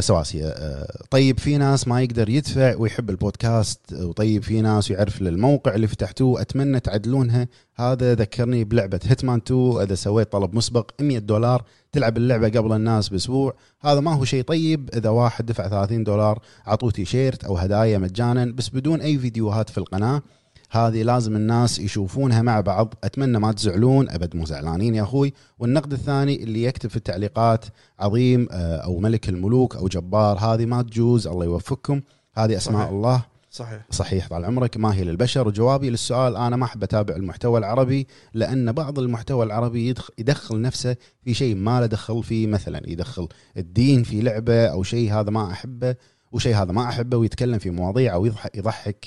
سواسية. 0.00 0.46
آه 0.46 1.04
طيب 1.10 1.38
في 1.38 1.58
ناس 1.58 1.88
ما 1.88 2.02
يقدر 2.02 2.28
يدفع 2.28 2.76
ويحب 2.76 3.10
البودكاست 3.10 3.80
وطيب 3.92 4.42
في 4.42 4.60
ناس 4.60 4.90
يعرف 4.90 5.22
للموقع 5.22 5.74
اللي 5.74 5.86
فتحتوه 5.86 6.40
أتمنى 6.40 6.80
تعدلونها. 6.80 7.48
هذا 7.74 8.14
ذكرني 8.14 8.64
بلعبة 8.64 9.00
Hitman 9.04 9.40
2 9.46 9.80
إذا 9.82 9.94
سويت 9.94 10.32
طلب 10.32 10.54
مسبق 10.54 10.90
100 11.00 11.18
دولار 11.18 11.64
تلعب 11.92 12.16
اللعبة 12.16 12.48
قبل 12.48 12.72
الناس 12.72 13.08
بأسبوع. 13.08 13.56
هذا 13.80 14.00
ما 14.00 14.14
هو 14.14 14.24
شيء 14.24 14.42
طيب 14.42 14.90
إذا 14.94 15.08
واحد 15.08 15.46
دفع 15.46 15.68
30 15.68 16.04
دولار 16.04 16.38
عطوه 16.66 16.90
تيشيرت 16.90 17.44
أو 17.44 17.56
هدايا 17.56 17.98
مجانا 17.98 18.44
بس 18.44 18.68
بدون 18.68 19.00
أي 19.00 19.18
فيديوهات 19.18 19.70
في 19.70 19.78
القناة. 19.78 20.22
هذه 20.70 21.02
لازم 21.02 21.36
الناس 21.36 21.78
يشوفونها 21.78 22.42
مع 22.42 22.60
بعض. 22.60 22.94
أتمنى 23.04 23.38
ما 23.38 23.52
تزعلون 23.52 24.10
أبد 24.10 24.36
مو 24.36 24.44
زعلانين 24.44 24.94
يا 24.94 25.02
أخوي. 25.02 25.32
والنقد 25.58 25.92
الثاني 25.92 26.42
اللي 26.42 26.62
يكتب 26.62 26.90
في 26.90 26.96
التعليقات 26.96 27.64
عظيم 27.98 28.48
آه، 28.50 28.76
أو 28.76 28.98
ملك 28.98 29.28
الملوك 29.28 29.76
أو 29.76 29.88
جبار 29.88 30.38
هذه 30.38 30.66
ما 30.66 30.82
تجوز 30.82 31.26
الله 31.26 31.44
يوفقكم. 31.44 32.00
هذه 32.34 32.56
أسماء 32.56 32.80
صحيح. 32.82 32.92
الله. 32.92 33.22
صحيح. 33.50 33.86
صحيح 33.90 34.28
طال 34.28 34.44
عمرك. 34.44 34.76
ما 34.76 34.94
هي 34.94 35.04
للبشر؟ 35.04 35.48
وجوابي 35.48 35.90
للسؤال 35.90 36.36
أنا 36.36 36.56
ما 36.56 36.64
أحب 36.64 36.82
أتابع 36.82 37.16
المحتوى 37.16 37.58
العربي 37.58 38.06
لأن 38.34 38.72
بعض 38.72 38.98
المحتوى 38.98 39.44
العربي 39.44 39.88
يدخل, 39.88 40.14
يدخل 40.18 40.60
نفسه 40.60 40.96
في 41.24 41.34
شيء 41.34 41.54
ما 41.54 41.80
له 41.80 41.86
دخل 41.86 42.22
فيه. 42.22 42.46
مثلا 42.46 42.90
يدخل 42.90 43.28
الدين 43.56 44.02
في 44.02 44.20
لعبة 44.20 44.66
أو 44.66 44.82
شيء 44.82 45.12
هذا 45.12 45.30
ما 45.30 45.50
أحبه 45.50 45.94
وشيء 46.32 46.54
هذا 46.56 46.72
ما 46.72 46.88
أحبه 46.88 47.16
ويتكلم 47.16 47.58
في 47.58 47.70
مواضيع 47.70 48.14
أو 48.14 48.26
يضحك 48.26 48.56
يضحك. 48.56 49.06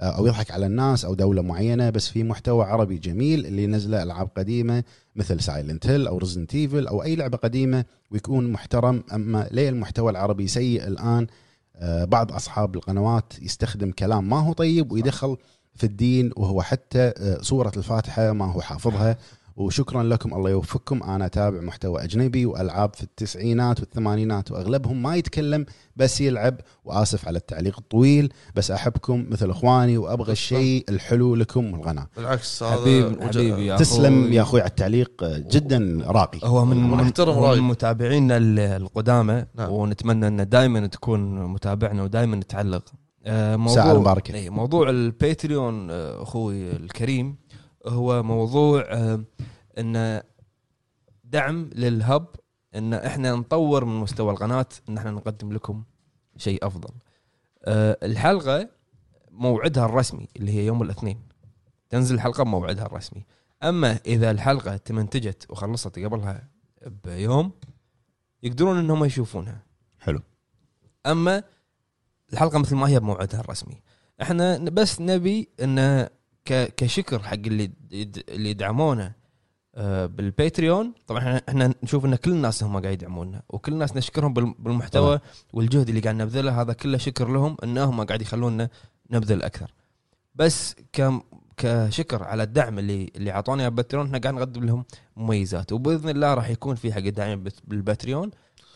أو 0.00 0.26
يضحك 0.26 0.50
على 0.50 0.66
الناس 0.66 1.04
أو 1.04 1.14
دولة 1.14 1.42
معينة 1.42 1.90
بس 1.90 2.08
في 2.08 2.22
محتوى 2.24 2.64
عربي 2.64 2.98
جميل 2.98 3.46
اللي 3.46 3.66
نزله 3.66 4.02
ألعاب 4.02 4.28
قديمة 4.36 4.84
مثل 5.16 5.40
Silent 5.40 5.86
Hill 5.86 6.06
أو 6.06 6.18
Resident 6.18 6.54
Evil 6.54 6.86
أو 6.86 7.02
أي 7.02 7.16
لعبة 7.16 7.38
قديمة 7.38 7.84
ويكون 8.10 8.52
محترم. 8.52 9.02
أما 9.14 9.48
ليه 9.50 9.68
المحتوى 9.68 10.10
العربي 10.10 10.46
سيء 10.48 10.86
الآن؟ 10.86 11.26
آه، 11.76 12.04
بعض 12.04 12.32
أصحاب 12.32 12.74
القنوات 12.74 13.32
يستخدم 13.42 13.90
كلام 13.90 14.28
ما 14.28 14.40
هو 14.40 14.52
طيب 14.52 14.92
ويدخل 14.92 15.36
في 15.74 15.84
الدين 15.84 16.30
وهو 16.36 16.62
حتى 16.62 17.12
آه، 17.18 17.38
سورة 17.42 17.72
الفاتحة 17.76 18.32
ما 18.32 18.52
هو 18.52 18.60
حافظها. 18.60 19.18
وشكرا 19.56 20.02
لكم 20.02 20.34
الله 20.34 20.50
يوفقكم 20.50 21.02
أنا 21.02 21.26
أتابع 21.26 21.60
محتوى 21.60 22.04
أجنبي 22.04 22.46
وألعاب 22.46 22.94
في 22.94 23.02
التسعينات 23.02 23.80
والثمانينات 23.80 24.52
وأغلبهم 24.52 25.02
ما 25.02 25.16
يتكلم 25.16 25.66
بس 25.96 26.20
يلعب 26.20 26.60
وآسف 26.84 27.28
على 27.28 27.38
التعليق 27.38 27.78
الطويل 27.78 28.32
بس 28.54 28.70
أحبكم 28.70 29.26
مثل 29.30 29.50
إخواني 29.50 29.98
وأبغى 29.98 30.32
الشيء 30.32 30.84
الحلو 30.88 31.34
لكم 31.34 31.72
والغنى 31.72 32.06
بالعكس 32.16 32.62
هذا 32.62 32.80
حبيب 32.80 33.22
حبيبي 33.22 33.66
يا 33.66 33.76
تسلم 33.76 34.22
أخوي. 34.22 34.34
يا 34.36 34.42
أخوي 34.42 34.60
على 34.60 34.68
التعليق 34.70 35.24
جدا 35.24 35.98
راقي 36.06 36.38
هو 36.44 36.64
من 36.64 36.94
رايك. 36.94 37.58
من 37.58 37.62
متابعينا 37.68 38.36
ال- 38.36 38.58
القدامى 38.58 39.44
نعم. 39.54 39.70
ونتمنى 39.72 40.26
أن 40.26 40.48
دائما 40.48 40.86
تكون 40.86 41.44
متابعنا 41.46 42.02
ودائما 42.02 42.40
تعلق 42.48 42.82
آه، 43.28 43.56
موضوع 43.56 43.74
ساعة 43.74 43.92
المباركة. 43.92 44.34
إيه، 44.34 44.50
موضوع 44.50 44.90
الباتريون 44.90 45.90
آه، 45.90 46.22
أخوي 46.22 46.70
الكريم 46.76 47.36
هو 47.88 48.22
موضوع 48.22 48.84
انه 49.78 50.22
دعم 51.24 51.70
للهب 51.74 52.26
إن 52.74 52.94
إحنا 52.94 53.32
نطور 53.32 53.84
من 53.84 54.00
مستوى 54.00 54.30
القناة 54.32 54.66
إن 54.88 54.98
إحنا 54.98 55.10
نقدم 55.10 55.52
لكم 55.52 55.84
شيء 56.36 56.66
أفضل. 56.66 56.94
آه، 57.64 57.98
الحلقة 58.02 58.68
موعدها 59.30 59.84
الرسمي 59.84 60.28
اللي 60.36 60.52
هي 60.52 60.66
يوم 60.66 60.82
الاثنين. 60.82 61.20
تنزل 61.90 62.14
الحلقة 62.14 62.44
بموعدها 62.44 62.86
الرسمي. 62.86 63.24
أما 63.62 64.00
إذا 64.06 64.30
الحلقة 64.30 64.76
تمنتجت 64.76 65.50
وخلصت 65.50 65.98
قبلها 65.98 66.48
بيوم 67.04 67.52
يقدرون 68.42 68.78
إنهم 68.78 69.04
يشوفونها. 69.04 69.62
حلو. 69.98 70.20
أما 71.06 71.42
الحلقة 72.32 72.58
مثل 72.58 72.76
ما 72.76 72.88
هي 72.88 73.00
بموعدها 73.00 73.40
الرسمي. 73.40 73.82
إحنا 74.22 74.58
بس 74.58 75.00
نبي 75.00 75.48
انه 75.62 76.04
ك- 76.04 76.12
كشكر 76.52 77.22
حق 77.22 77.32
اللي 77.34 77.70
اللي 78.28 78.50
يدعمونا 78.50 79.12
آه، 79.74 80.06
بالباتريون 80.06 80.92
طبعا 81.06 81.40
إحنا 81.48 81.74
نشوف 81.82 82.04
إن 82.04 82.16
كل 82.16 82.30
الناس 82.30 82.62
هم 82.64 82.78
قاعد 82.80 82.92
يدعمونا 83.02 83.42
وكل 83.48 83.72
الناس 83.72 83.96
نشكرهم 83.96 84.34
بال- 84.34 84.54
بالمحتوى 84.58 85.20
والجهد 85.52 85.88
اللي 85.88 86.00
قاعد 86.00 86.14
نبذله. 86.14 86.60
هذا 86.60 86.72
كله 86.72 86.98
شكر 86.98 87.28
لهم 87.28 87.56
انهم 87.64 88.02
قاعد 88.04 88.22
يخلونا 88.22 88.68
نبذل 89.10 89.42
أكثر. 89.42 89.74
بس 90.34 90.74
كم 90.92 91.20
كشكر 91.56 92.22
على 92.22 92.42
الدعم 92.42 92.78
اللي 92.78 93.10
اللي 93.16 93.30
أعطونا 93.30 93.68
بالباتريون 93.68 94.06
إحنا 94.06 94.18
قاعد 94.18 94.34
نقدم 94.34 94.64
لهم 94.64 94.84
مميزات 95.16 95.72
وبإذن 95.72 96.08
الله 96.08 96.34
راح 96.34 96.48
يكون 96.50 96.74
في 96.76 96.92
حق 96.92 96.98
الداعمين 96.98 97.44
بالباتريون 97.64 98.30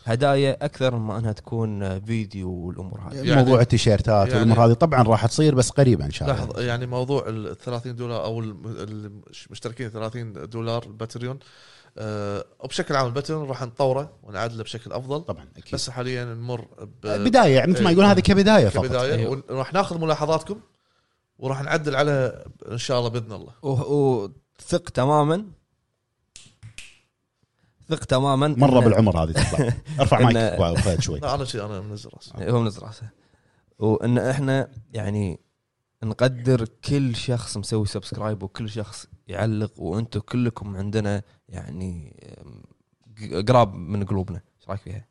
هدايا 0.05 0.65
أكثر 0.65 0.95
ما 0.95 1.17
أنها 1.17 1.31
تكون 1.31 1.99
فيديو 1.99 2.51
والأمور 2.51 2.99
هذه. 3.01 3.15
يعني- 3.15 3.35
موضوع 3.43 3.61
التيشيرتات 3.61 4.27
يعني- 4.27 4.39
والأمور 4.41 4.65
هذه. 4.65 4.73
طبعا 4.73 5.03
راح 5.03 5.25
تصير 5.25 5.55
بس 5.55 5.69
قريبا 5.69 6.05
إن 6.05 6.11
شاء 6.11 6.29
الله. 6.31 6.41
لحظة 6.45 6.61
يعني 6.61 6.85
موضوع 6.85 7.23
ال 7.27 7.57
30 7.57 7.95
دولار 7.95 8.23
أو 8.25 8.39
الم- 8.39 8.61
المشتركين 9.47 9.89
30 9.89 10.33
دولار 10.49 10.83
ال 10.83 10.90
Patreon 10.90 11.39
آه 11.97 12.45
وبشكل 12.59 12.95
عام 12.95 13.07
ال 13.07 13.12
Patreon 13.12 13.47
راح 13.47 13.61
نطوره 13.63 14.11
ونعدله 14.23 14.63
بشكل 14.63 14.91
أفضل. 14.93 15.21
طبعا 15.21 15.45
أكيد. 15.57 15.73
بس 15.75 15.89
حاليا 15.89 16.25
نمر 16.25 16.61
ب- 17.03 17.07
بداية 17.23 17.55
يعني 17.55 17.71
مثل 17.71 17.83
ما 17.83 17.89
إيه. 17.89 17.95
يقول 17.95 18.05
هذه 18.05 18.19
كبداية 18.19 18.67
فقط. 18.69 18.85
كبداية. 18.85 19.13
أيوه. 19.13 19.43
وراح 19.49 19.73
ناخذ 19.73 19.99
ملاحظاتكم 20.01 20.59
وراح 21.39 21.61
نعدل 21.63 21.95
على 21.95 22.43
إن 22.71 22.77
شاء 22.77 22.99
الله 22.99 23.09
بإذن 23.09 23.31
الله. 23.31 23.53
وثق 23.63 24.89
تماما 24.93 25.45
ثق 27.91 28.05
تماما 28.05 28.47
مرة 28.47 28.81
إن- 28.81 28.83
بالعمر 28.83 29.23
هذه 29.23 29.31
تطلع. 29.31 29.73
أرفع 29.99 30.17
إن- 30.19 30.59
مايك 30.59 30.77
فهد 30.79 31.01
شوي. 31.01 31.19
لا 31.19 31.35
أنا 31.35 31.45
شيء 31.45 31.65
أنا 31.65 31.81
منزل 31.81 32.09
راسي 32.13 32.51
هو 32.51 32.61
منزل 32.61 32.81
راسه 32.81 33.09
وإن 33.79 34.17
إحنا 34.17 34.67
يعني 34.93 35.39
نقدر 36.03 36.65
كل 36.85 37.15
شخص 37.15 37.57
مسوي 37.57 37.85
subscribe 37.85 38.43
وكل 38.43 38.69
شخص 38.69 39.07
يعلق 39.27 39.71
وأنتم 39.79 40.19
كلكم 40.19 40.77
عندنا 40.77 41.21
يعني 41.49 42.15
قراب 43.47 43.73
من 43.73 44.03
قلوبنا. 44.05 44.41
إيش 44.61 44.69
رأيك 44.69 44.81
فيها؟ 44.81 45.05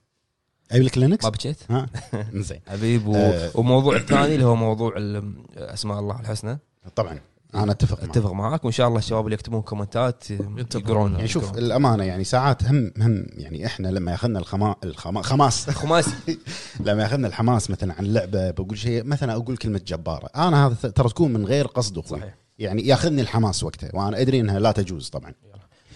اي 0.72 0.78
الكلينكس 0.80 1.24
ما 1.24 1.30
بكيت؟ 1.30 1.58
ها؟ 1.70 1.86
زين 2.32 2.60
حبيب 2.68 3.06
و... 3.06 3.32
وموضوع 3.54 3.96
الثاني 3.96 4.34
اللي 4.34 4.44
هو 4.46 4.54
موضوع 4.56 4.92
ال- 4.96 5.34
أسماء 5.56 5.98
الله 6.00 6.20
الحسنى. 6.20 6.58
طبعا. 6.96 7.20
أنا 7.54 7.72
أتفق 7.72 8.00
معك. 8.00 8.10
أتفق 8.10 8.32
معاك 8.32 8.64
وإن 8.64 8.72
شاء 8.72 8.88
الله 8.88 8.98
الشباب 8.98 9.24
اللي 9.24 9.34
يكتبون 9.34 9.62
comment 9.62 10.22
ات 10.22 10.30
يقرون. 10.30 11.14
يعني 11.14 11.28
شوف 11.28 11.58
الأمانة 11.58 12.04
يعني 12.04 12.24
ساعات 12.24 12.64
هم 12.64 12.92
هم 12.98 13.26
يعني 13.36 13.66
إحنا 13.66 13.88
لما 13.88 14.12
ياخذنا 14.12 14.38
الخما 14.38 14.74
الخما 14.84 15.22
خماس. 15.22 15.70
خماسي. 15.70 16.38
لما 16.86 17.02
ياخذنا 17.02 17.28
الحماس 17.28 17.70
مثلا 17.70 17.94
عن 17.98 18.04
لعبة 18.04 18.50
بقول 18.50 18.78
شيء 18.78 19.04
مثلا 19.04 19.32
أقول 19.32 19.56
كلمة 19.56 19.80
جبارة. 19.86 20.26
أنا 20.36 20.66
هذا 20.66 20.74
ترى 20.90 21.08
تكون 21.08 21.32
من 21.32 21.46
غير 21.46 21.66
قصد 21.66 21.98
أخوي. 21.98 22.18
صحيح. 22.20 22.34
يعني 22.58 22.86
ياخذني 22.86 23.22
الحماس 23.22 23.64
وقتها 23.64 23.90
وأنا 23.94 24.20
أدري 24.20 24.40
إنها 24.40 24.58
لا 24.58 24.72
تجوز 24.72 25.08
طبعا. 25.08 25.32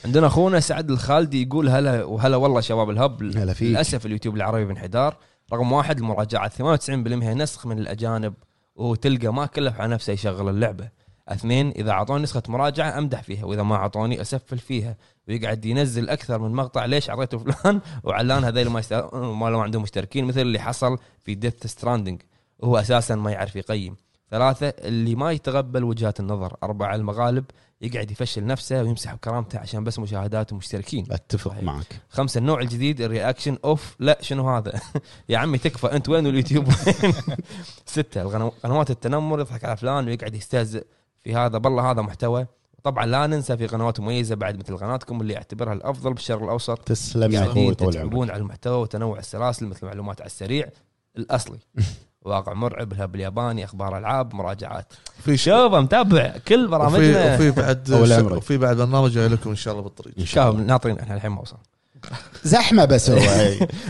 عندنا 0.05 0.26
أخونا 0.26 0.60
سعد 0.60 0.90
الخالدي 0.90 1.43
يقول 1.43 1.68
هلا 1.68 2.05
وهلا 2.05 2.36
والله 2.36 2.60
شباب 2.60 2.90
ال 2.90 2.97
Hub. 2.97 3.23
هلا 3.22 3.52
فيك. 3.52 3.68
للأسف 3.68 4.06
اليوتيوب 4.06 4.36
العربي 4.36 4.64
بانحدار 4.64 5.16
رقم 5.52 5.72
واحد 5.72 5.98
المراجعات 5.98 6.52
98% 6.52 6.90
نسخ 6.90 7.66
من 7.66 7.78
الأجانب 7.78 8.35
وتلقى 8.76 9.28
ما 9.28 9.47
كلف 9.47 9.81
على 9.81 9.94
نفسه 9.94 10.12
يشغل 10.12 10.48
اللعبة. 10.48 10.89
اثنين 11.28 11.70
إذا 11.70 11.90
أعطوني 11.90 12.22
نسخة 12.22 12.42
مراجعة 12.48 12.98
أمدح 12.98 13.22
فيها 13.22 13.44
وإذا 13.44 13.62
ما 13.62 13.74
أعطوني 13.74 14.20
أسفل 14.20 14.59
فيها. 14.59 14.96
ويقعد 15.28 15.64
ينزل 15.64 16.09
أكثر 16.09 16.38
من 16.38 16.52
مقطع 16.52 16.84
ليش 16.84 17.10
أعطيته 17.10 17.38
فلان؟ 17.38 17.80
وعلان 18.05 18.44
هذول 18.44 18.68
ما 18.68 18.80
يست... 18.80 18.92
ما 19.14 19.51
لهم 19.51 19.60
عندهم 19.60 19.82
مشتركين 19.82 20.24
مثل 20.24 20.40
اللي 20.40 20.59
حصل 20.59 20.98
في 21.22 21.34
Death 21.35 21.66
Stranding 21.66 22.23
وهو 22.59 22.76
أساسا 22.76 23.14
ما 23.14 23.30
يعرف 23.30 23.56
يقيم. 23.56 23.96
ثلاثة 24.30 24.68
اللي 24.68 25.14
ما 25.14 25.32
يتقبل 25.32 25.84
وجهات 25.84 26.20
النظر. 26.20 26.56
أربعة 26.62 26.94
المغالب 26.94 27.44
يقعد 27.80 28.10
يفشل 28.10 28.46
نفسه 28.46 28.82
ويمسح 28.82 29.14
بكرامته 29.14 29.59
عشان 29.59 29.84
بس 29.84 29.98
مشاهدات 29.98 30.52
ومشتركين. 30.52 31.06
أتفق 31.10 31.51
صحيح. 31.51 31.62
معك. 31.62 32.01
خمسة 32.09 32.38
النوع 32.38 32.60
الجديد 32.60 33.01
الرياكشن. 33.01 33.59
أوف 33.64 33.96
لا 33.98 34.18
شنو 34.20 34.56
هذا؟ 34.56 34.80
يا 35.28 35.38
عمي 35.38 35.59
تكفى. 35.59 35.86
أنت 35.86 36.09
وين 36.09 36.26
واليوتيوب 36.26 36.66
وين 36.66 37.14
ستة 37.86 38.51
قنوات 38.62 38.90
التنمر 38.90 39.40
يضحك 39.40 39.64
على 39.64 39.76
فلان 39.76 40.06
ويقعد 40.06 40.34
يستهزئ. 40.34 40.84
في 41.24 41.34
هذا 41.34 41.59
بالله 41.59 41.90
هذا 41.90 42.02
محتوى. 42.02 42.46
طبعا 42.82 43.06
لا 43.06 43.26
ننسى 43.26 43.56
في 43.56 43.66
قنوات 43.66 44.01
مميزة 44.01 44.34
بعد 44.34 44.59
مثل 44.59 44.76
قناتكم 44.76 45.20
اللي 45.20 45.36
اعتبرها 45.36 45.72
الأفضل 45.72 46.14
بالشرق 46.14 46.42
الأوسط. 46.42 46.78
تسلم 46.78 47.32
يا 47.32 47.40
أخوي 47.40 47.52
قاعدين 47.52 47.74
طول 47.74 47.86
عمرك. 47.86 47.94
تتعبون 47.94 48.30
على 48.30 48.40
المحتوى 48.40 48.76
وتنوع 48.82 49.18
السلاسل 49.18 49.66
مثل 49.66 49.86
معلومات 49.86 50.20
على 50.20 50.26
السريع 50.26 50.68
الأصلي. 51.16 51.59
واقع 52.24 52.52
مرعب 52.52 52.92
الهب 52.92 53.14
الياباني 53.14 53.64
أخبار 53.64 53.98
ألعاب 53.98 54.34
مراجعات. 54.34 54.92
في 55.24 55.36
شوف 55.36 55.74
متابع 55.74 56.34
كل 56.48 56.68
برامجنا. 56.68 57.34
وفي 57.34 57.51
بعد. 57.51 57.90
وفي 58.36 58.56
بعد 58.56 58.76
برنامج 58.76 59.10
جاي 59.10 59.28
لكم 59.28 59.51
إن 59.51 59.56
شاء 59.56 59.72
الله 59.72 59.84
بالطريق. 59.84 60.14
إن 60.18 60.26
شاء 60.26 60.51
الله. 60.51 60.62
ناطرين 60.62 60.98
إحنا 60.98 61.14
الحين 61.14 61.30
ما 61.30 61.40
وصل 61.40 61.56
زحمة 62.44 62.84
بس 62.84 63.10
هو. 63.10 63.18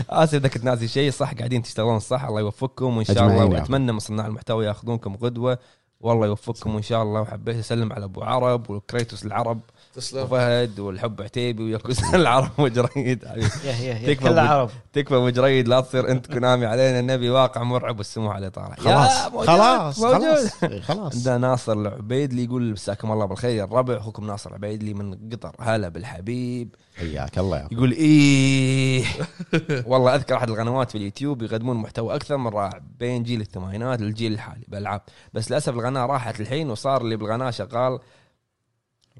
آسف 0.09 0.33
إذا 0.35 0.47
كنت 0.47 0.63
ناسي 0.63 0.87
شيء 0.87 1.11
صح 1.11 1.33
قاعدين 1.33 1.61
تشتغلون 1.61 1.99
صح 1.99 2.23
الله 2.23 2.39
يوفقكم 2.39 2.97
وإن 2.97 3.05
شاء 3.05 3.27
الله 3.27 3.45
وأتمنى 3.45 3.91
من 3.91 3.99
صناع 3.99 4.25
المحتوى 4.25 4.65
ياخذونكم 4.65 5.15
قدوة. 5.15 5.57
والله 6.05 6.27
يوفقكم 6.27 6.75
وإن 6.75 6.81
شاء 6.83 7.03
الله. 7.03 7.21
وحبيت 7.21 7.55
أسلم 7.57 7.93
على 7.93 8.05
أبو 8.05 8.21
عرب 8.23 8.69
و 8.69 8.77
Kratos 8.77 9.25
العرب 9.25 9.59
تسلم. 9.93 10.23
وفهد 10.23 10.79
والحب 10.79 11.21
عتيبي 11.21 11.63
وياكوزا 11.63 12.15
العرب 12.21 12.49
وجريد 12.57 13.25
حبيبي. 13.27 13.47
يا 13.65 13.71
يا 13.71 13.93
يا 13.99 14.13
تكفى 14.13 14.15
كل 14.29 14.35
أبو- 14.35 14.39
عرب 14.39 14.69
تكفى 14.93 15.15
ابو 15.15 15.29
جريد 15.29 15.67
لا 15.67 15.81
تصير 15.81 16.09
أنت 16.11 16.27
Konami 16.33 16.65
علينا. 16.65 16.99
النبي 16.99 17.29
واقع 17.29 17.63
مرعب 17.63 17.97
والسموح 17.97 18.35
على 18.35 18.47
الاطاله 18.47 18.75
خلاص 18.75 19.47
خلاص. 19.47 19.99
موجود. 19.99 20.21
خلاص 20.21 20.63
إيه، 20.63 20.81
خلاص. 20.81 21.15
عندنا 21.15 21.37
ناصر 21.37 21.73
العبيدلي 21.73 22.43
يقول 22.43 22.71
مساكم 22.71 23.11
الله 23.11 23.25
بالخير. 23.25 23.63
الربع 23.63 23.97
اخوكم 23.97 24.27
ناصر 24.27 24.49
العبيدلي 24.49 24.93
من 24.93 25.29
قطر. 25.31 25.55
هلا 25.59 25.89
بالحبيب. 25.89 26.75
حياك 26.95 27.37
الله 27.37 27.57
يا 27.57 27.67
يقول 27.71 27.91
إيه. 27.91 29.05
والله 29.91 30.15
أذكر 30.15 30.35
أحد 30.35 30.49
القنوات 30.49 30.91
في 30.91 30.97
اليوتيوب 30.97 31.41
يقدمون 31.41 31.77
محتوى 31.77 32.15
أكثر 32.15 32.37
من 32.37 32.47
رائع 32.47 32.81
بين 32.99 33.23
جيل 33.23 33.41
الثمانينات 33.41 34.01
للجيل 34.01 34.33
الحالي 34.33 34.65
بالألعاب. 34.67 35.01
بس 35.33 35.51
للأسف 35.51 35.73
القناة 35.73 36.05
راحت 36.05 36.39
الحين 36.39 36.69
وصار 36.69 37.01
اللي 37.01 37.15
بالقناة 37.15 37.51
شغال 37.51 37.99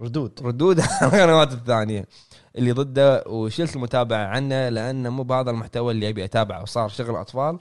ردود. 0.02 0.40
ردود 0.44 0.80
على 0.80 0.90
القنوات 1.14 1.54
الثانية. 1.54 2.06
اللي 2.56 2.72
ضده 2.72 3.24
وشلت 3.28 3.76
المتابعة 3.76 4.26
عنه 4.28 4.70
لأنه 4.70 5.10
مو 5.10 5.24
بهذا 5.24 5.52
المحتوى 5.52 5.92
اللي 5.92 6.10
أبي 6.10 6.26
أتابعه. 6.26 6.62
وصار 6.62 6.90
شغل 6.90 7.16
أطفال 7.16 7.58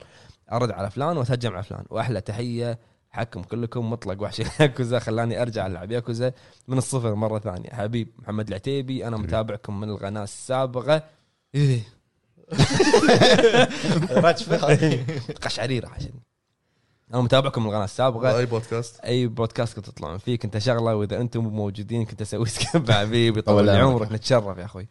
أرد 0.51 0.71
على 0.71 0.91
فلان 0.91 1.17
وأتهجم 1.17 1.53
على 1.53 1.63
فلان. 1.63 1.85
وأحلى 1.89 2.21
تحية 2.21 2.79
حكم 3.15 3.43
كلكم 3.43 3.89
مطلق 3.89 4.21
وحش 4.21 4.39
ياكوزا 4.59 4.99
خلاني 4.99 5.41
أرجع 5.41 5.67
ألعب. 5.67 5.91
ياكوزا 5.91 6.33
من 6.67 6.77
الصفر 6.77 7.15
مرة 7.15 7.39
ثانية. 7.39 7.69
حبيب 7.69 8.07
محمد 8.19 8.47
العتيبي 8.47 9.07
أنا 9.07 9.17
متابعكم 9.17 9.79
من 9.79 9.89
القناة 9.89 10.23
السابقة. 10.23 11.03
إيه. 11.55 11.81
قشعريرة 15.45 15.87
عشان. 15.87 16.13
أنا 17.13 17.21
متابعكم 17.21 17.61
من 17.61 17.67
القناة 17.69 17.85
السابقة. 17.85 18.37
أي 18.37 18.45
بودكاست. 18.45 18.99
أي 18.99 19.27
بودكاست 19.27 19.75
كنت 19.75 19.85
تطلعون 19.85 20.17
فيه. 20.17 20.39
كنت 20.39 20.55
أشغله. 20.55 20.95
وإذا 20.95 21.21
أنتم 21.21 21.43
مو 21.43 21.49
موجودين 21.49 22.05
كنت 22.05 22.21
أسوي 22.21 22.45
سكيب. 22.45 22.91
حبيبي 22.91 23.41
طول. 23.41 23.69
عمرك. 23.69 24.11
نتشرف 24.11 24.57
يا 24.57 24.65
أخوي. 24.65 24.87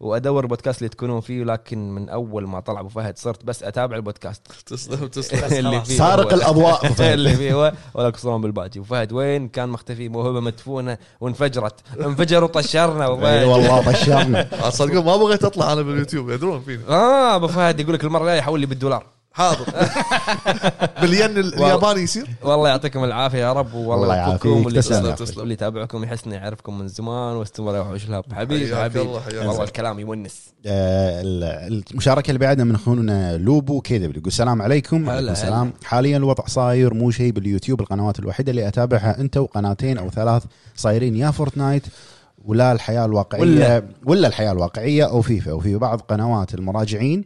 وأدور 0.00 0.46
بودكاست 0.46 0.78
اللي 0.78 0.88
تكونون 0.88 1.20
فيه 1.20 1.44
لكن 1.44 1.90
من 1.90 2.08
أول 2.08 2.46
ما 2.48 2.60
طلع 2.60 2.80
أبو 2.80 2.88
فهد 2.88 3.18
صرت 3.18 3.44
بس 3.44 3.62
أتابع 3.62 3.96
البودكاست. 3.96 4.42
تسلم 4.66 5.06
تسلم 5.08 5.44
اللي 5.58 5.70
خلاص. 5.70 5.88
فيه 5.88 5.98
سارق 5.98 6.32
الأضواء. 6.32 6.92
اللي 7.14 7.34
فيه 7.36 7.52
هو. 7.54 7.72
ولا 7.94 8.08
يقصرون 8.08 8.40
بالباجي. 8.40 8.80
وفهد 8.80 9.12
وين؟ 9.12 9.48
كان 9.48 9.68
مختفي 9.68 10.08
موهبه 10.08 10.40
مدفونة. 10.40 10.98
وانفجرت. 11.20 11.74
انفجر 12.00 12.44
وطشرنا 12.44 13.06
إي. 13.06 13.44
والله 13.44 13.92
طشرنا. 13.92 14.70
صدقون 14.70 15.04
ما 15.04 15.16
بغيت 15.16 15.44
أطلع 15.44 15.72
أنا 15.72 15.82
باليوتيوب 15.82 16.30
يدرون 16.30 16.60
فيني. 16.60 16.82
آه 16.88 17.36
أبو 17.36 17.46
فهد 17.46 17.80
يقول 17.80 17.94
لك 17.94 18.04
المرة 18.04 18.22
الجاية 18.22 18.40
حول 18.40 18.60
لي 18.60 18.66
بالدولار. 18.66 19.15
حاضر 19.36 19.66
بالين 21.00 21.38
الياباني 21.38 22.00
يصير 22.00 22.26
والله 22.42 22.68
يعطيكم 22.68 23.04
العافية 23.04 23.38
يا 23.38 23.52
رب 23.52 23.74
والله 23.74 23.94
الله 23.94 24.16
يوفقكم 24.16 24.48
يعافيك. 24.48 24.66
واللي 24.66 24.80
تسلم. 24.82 25.14
تسلم. 25.14 25.38
واللي 25.40 25.54
يتابعكم 25.54 26.04
يحسن 26.04 26.32
يعرفكم 26.32 26.78
من 26.78 26.88
زمان 26.88 27.36
واستمر 27.36 27.74
يا 27.74 27.80
وحوش 27.80 28.04
الهب 28.04 28.24
حبيبي 28.32 28.76
حبيبي 28.76 28.98
والله 29.08 29.28
الله. 29.52 29.62
الكلام 29.64 29.98
يونس 30.00 30.40
آه، 30.66 31.20
ال- 31.22 31.84
المشاركة 31.92 32.28
اللي 32.28 32.38
بعدها 32.38 32.64
من 32.64 32.74
أخونا 32.74 33.36
لوبو 33.36 33.80
كذا 33.80 34.04
يقول 34.04 34.22
السلام 34.26 34.62
عليكم 34.62 35.08
وعليكم. 35.08 35.32
السلام 35.32 35.72
حاليا 35.84 36.16
الوضع 36.16 36.44
صاير 36.46 36.94
مو 36.94 37.10
شيء 37.10 37.32
باليوتيوب 37.32 37.80
القنوات 37.80 38.18
الوحيدة 38.18 38.50
اللي 38.50 38.68
أتابعها 38.68 39.20
أنت 39.20 39.36
وقناتين 39.36 39.98
أو 39.98 40.10
ثلاث 40.10 40.42
صايرين 40.76 41.16
يا 41.16 41.30
Fortnite 41.30 41.82
ولا 42.44 42.72
الحياة 42.72 43.04
الواقعية 43.04 43.40
ولا. 43.42 43.66
ولا, 43.76 43.82
ولا 44.06 44.28
الحياة 44.28 44.52
الواقعية 44.52 45.04
أو 45.04 45.22
فيفا 45.22 45.52
وفي 45.52 45.76
بعض 45.76 46.00
قنوات 46.00 46.54
المراجعين 46.54 47.24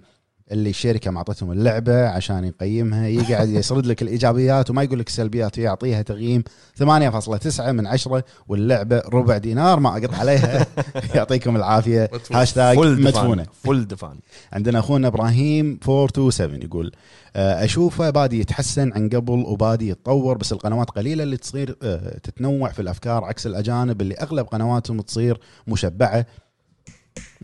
اللي 0.53 0.71
الشركة 0.71 1.11
معطتهم 1.11 1.53
اللعبة 1.53 2.09
عشان 2.09 2.45
يقيمها 2.45 3.09
يقعد 3.09 3.49
يسرد 3.59 3.87
لك 3.87 4.03
الإيجابيات 4.03 4.71
وما 4.71 4.83
يقول 4.83 4.99
لك 4.99 5.09
السلبيات 5.09 5.59
ويعطيها 5.59 6.03
تقييم 6.03 6.45
8.9 6.83 7.61
من 7.61 7.87
10 7.87 8.25
واللعبة 8.49 9.03
ربع 9.13 9.39
دينار 9.39 9.81
ما 9.81 9.97
أقط 9.97 10.15
عليها. 10.15 10.67
يعطيكم 11.15 11.57
العافية. 11.57 12.11
هاشتاج 12.33 12.79
مدفونة. 12.79 13.47
فل 13.65 13.85
دفان. 13.85 14.17
عندنا 14.53 14.79
أخونا 14.79 15.09
إبراهيم 15.09 15.81
427 15.89 16.63
يقول 16.63 16.93
آه، 17.37 17.65
أشوفه 17.65 18.11
بادي 18.11 18.41
يتحسن 18.41 18.93
عن 18.93 19.09
قبل 19.09 19.45
وبادي 19.47 19.89
يتطور 19.89 20.39
بس 20.39 20.53
القنوات 20.53 20.91
قليلة 20.91 21.23
اللي 21.23 21.37
تصير 21.37 21.77
آه، 21.83 22.19
تتنوع 22.19 22.71
في 22.71 22.83
الأفكار 22.83 23.25
عكس 23.25 23.47
الأجانب 23.47 24.01
اللي 24.01 24.15
أغلب 24.15 24.47
قنواتهم 24.47 25.01
تصير 25.01 25.41
مشبعة. 25.67 26.27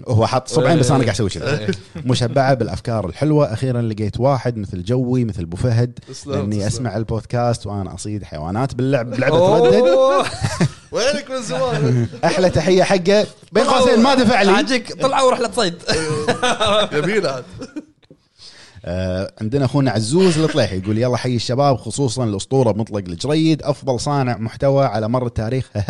هو 0.09 0.27
حاط 0.27 0.49
صبعين 0.49 0.79
بس 0.79 0.91
أنا 0.91 1.05
قاعد 1.05 1.15
أسوي 1.15 1.29
كذا. 1.29 1.67
مشبعة 2.05 2.55
بالأفكار 2.55 3.07
الحلوة. 3.07 3.53
أخيرا 3.53 3.83
لقيت 3.83 4.21
واحد 4.21 4.57
مثل 4.57 4.83
جوي 4.83 5.25
مثل 5.25 5.43
أبو 5.43 5.57
فهد 5.57 5.99
تسلم. 6.09 6.53
أسمع 6.53 6.97
البودكاست 6.97 7.67
وأنا 7.67 7.95
أصيد 7.95 8.25
حيوانات 8.25 8.75
باللعب 8.75 9.11
بلعبة 9.11 9.57
ردد 9.59 9.75
أوه. 9.75 10.27
وينك 10.93 11.31
من 11.31 11.43
زمان؟ 11.43 12.07
أحلى 12.25 12.51
تحية 12.51 12.83
حقه. 12.83 13.27
بين 13.53 13.65
قوسين 13.65 14.03
ما 14.03 14.15
دفع 14.15 14.43
لي. 14.43 14.51
عاجيك. 14.51 15.03
طلعوا 15.03 15.29
ورحله 15.29 15.51
صيد 15.53 15.75
يبينا 16.93 17.29
عاد 17.31 17.45
آه، 18.89 19.33
عندنا 19.41 19.65
أخونا 19.65 19.91
عزوز 19.91 20.39
الطليحي 20.39 20.79
يقول 20.79 20.99
يلا 20.99 21.17
حي 21.17 21.37
الشباب 21.37 21.77
خصوصا 21.77 22.25
الأسطورة 22.25 22.71
بمطلق 22.71 22.99
الجريد. 22.99 23.63
أفضل 23.63 24.01
صانع 24.01 24.37
محتوى 24.37 24.85
على 24.85 25.09
مر 25.09 25.27
التاريخ. 25.27 25.71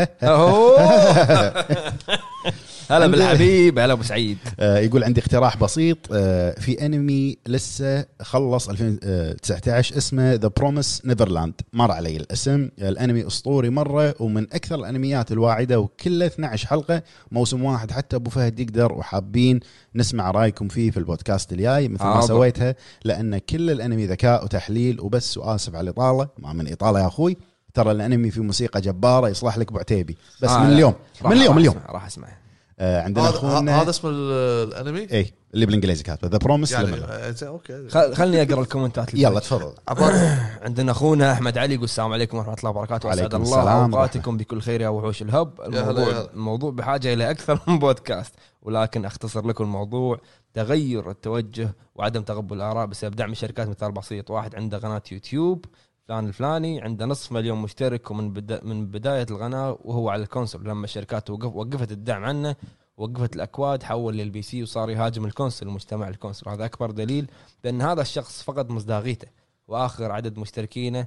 هلا 2.91 3.07
بالحبيب 3.07 3.79
هلا 3.79 3.93
أبو 3.93 4.03
سعيد. 4.03 4.39
آه، 4.61 4.79
يقول 4.79 5.05
عندي 5.05 5.21
اقتراح 5.21 5.57
بسيط. 5.57 5.99
آه، 6.13 6.61
في 6.61 6.87
أنمي 6.87 7.39
لسه 7.47 8.07
خلص 8.23 8.69
2019 8.69 9.97
اسمه 9.97 10.35
The 10.35 10.51
Promised 10.57 11.03
Neverland 11.05 11.55
مر 11.73 11.93
علي 11.93 12.17
الاسم. 12.17 12.69
الأنمي 12.79 13.27
أسطوري 13.27 13.71
مرة 13.71 14.15
ومن 14.21 14.43
أكثر 14.43 14.75
الأنميات 14.75 15.33
الواعدة 15.33 15.81
وكله 15.81 16.27
12 16.27 16.67
حلقة. 16.69 17.03
موسم 17.33 17.65
واحد 17.65 17.91
حتى 17.91 18.17
أبو 18.17 18.31
فهد 18.31 18.61
يقدر 18.61 18.93
وحابين 18.93 19.61
نسمع 19.95 20.31
رأيكم 20.31 20.69
فيه 20.69 20.91
في 20.91 20.97
البودكاست 20.97 21.53
الجاي 21.53 21.89
مثل 21.89 22.05
ما 22.05 22.15
حاضر. 22.15 22.27
سويتها 22.27 22.75
لأن 23.05 23.39
كل 23.39 23.71
الأنمي 23.71 24.07
ذكاء 24.07 24.45
وتحليل 24.45 25.01
وبس 25.01 25.39
وآسف 25.39 25.75
على 25.75 25.85
الإطالة. 25.91 26.29
ما 26.39 26.53
من 26.53 26.73
إطالة 26.73 27.01
يا 27.01 27.07
أخوي. 27.07 27.37
ترى 27.75 27.91
الأنمي 27.93 28.31
فيه 28.31 28.43
موسيقى 28.43 28.81
جبارة 28.81 29.29
يصلح 29.29 29.59
لك 29.59 29.69
ابو 29.71 29.79
عتيبي 29.79 30.17
بس 30.43 30.51
آه، 30.51 30.65
من. 30.65 30.73
اليوم. 30.73 30.95
من 31.25 31.33
اليوم 31.33 31.55
من 31.55 31.61
اليوم. 31.61 31.75
راح 31.89 32.07
أسمع. 32.07 32.29
آه، 32.29 32.46
عندنا 32.81 33.25
هذا 33.25 33.31
اخونا 33.37 33.83
هذا 33.83 33.91
اسم 33.91 34.09
ال- 34.09 34.73
الانمي؟ 34.73 35.09
اي 35.13 35.33
اللي 35.55 35.67
بالإنجليزي 35.67 36.03
كاتبه. 36.03 36.29
The 36.29 36.39
Promised 36.39 36.73
يعني 36.73 36.97
آه، 36.97 37.35
okay. 37.43 37.89
خل- 37.89 38.15
خلني 38.15 38.43
أقرأ 38.43 38.61
ال 38.61 38.67
comment 38.67 39.09
ات 39.09 39.15
يلا 39.15 39.41
تفضل. 39.41 39.73
عندنا 40.67 40.93
أخونا 40.93 41.33
أحمد 41.33 41.59
علي 41.59 41.75
يقول 41.75 41.85
السلام 41.85 42.13
عليكم 42.13 42.37
ورحمة 42.39 42.55
الله 42.55 42.71
وبركاته. 42.71 43.09
واسعد 43.09 43.35
وعليكم 43.35 43.43
الله 43.43 43.59
السلام 43.59 43.95
أوقاتكم 43.95 44.37
بكل 44.37 44.61
خير 44.61 44.81
يا 44.81 44.89
وحوش 44.89 45.23
ال 45.23 45.30
Hub. 45.30 45.61
الموضوع. 45.67 46.27
الموضوع 46.35 46.71
بحاجة 46.71 47.13
إلى 47.13 47.31
أكثر 47.31 47.61
من 47.67 47.79
بودكاست 47.79 48.35
ولكن 48.63 49.05
أختصر 49.05 49.47
لكم 49.47 49.65
الموضوع. 49.65 50.19
تغير 50.55 51.11
التوجه 51.11 51.75
وعدم 51.95 52.23
تقبل 52.23 52.57
الآراء 52.57 52.87
بسبب 52.87 53.17
دعم 53.17 53.33
الشركات 53.33 53.69
مثال 53.69 53.93
بسيط 53.93 54.31
واحد 54.31 54.55
عنده 54.55 54.79
قناة 54.79 55.03
يوتيوب. 55.13 55.65
فلان 56.09 56.27
الفلاني 56.27 56.81
عنده 56.81 57.07
نصف 57.07 57.33
مليون 57.33 57.59
مشترك 57.59 58.11
ومن 58.11 58.33
بدا 58.33 58.65
من 58.65 58.87
بداية 58.87 59.27
القناه 59.31 59.79
وهو 59.85 60.09
على 60.09 60.23
ال 60.23 60.28
console 60.28 60.65
لما 60.65 60.85
الشركات 60.85 61.31
وقف 61.31 61.57
وقفت 61.57 61.93
الدعم 61.93 62.25
عنه 62.25 62.57
وقفت 62.97 63.37
الأكواد 63.37 63.83
حول 63.83 64.17
لل 64.17 64.43
PC 64.43 64.63
وصار 64.63 64.91
يهاجم 64.91 65.25
ال 65.25 65.30
console 65.30 65.69
المجتمع 65.69 66.09
ال 66.09 66.14
console. 66.14 66.53
هذا 66.53 66.65
أكبر 66.65 66.91
دليل 66.91 67.31
بأن 67.65 67.83
هذا 67.83 68.03
الشخص 68.03 68.43
فقد 68.43 68.71
مصداقيته 68.71 69.29
وآخر 69.69 70.13
عدد 70.13 70.39
مشتركينه 70.39 71.07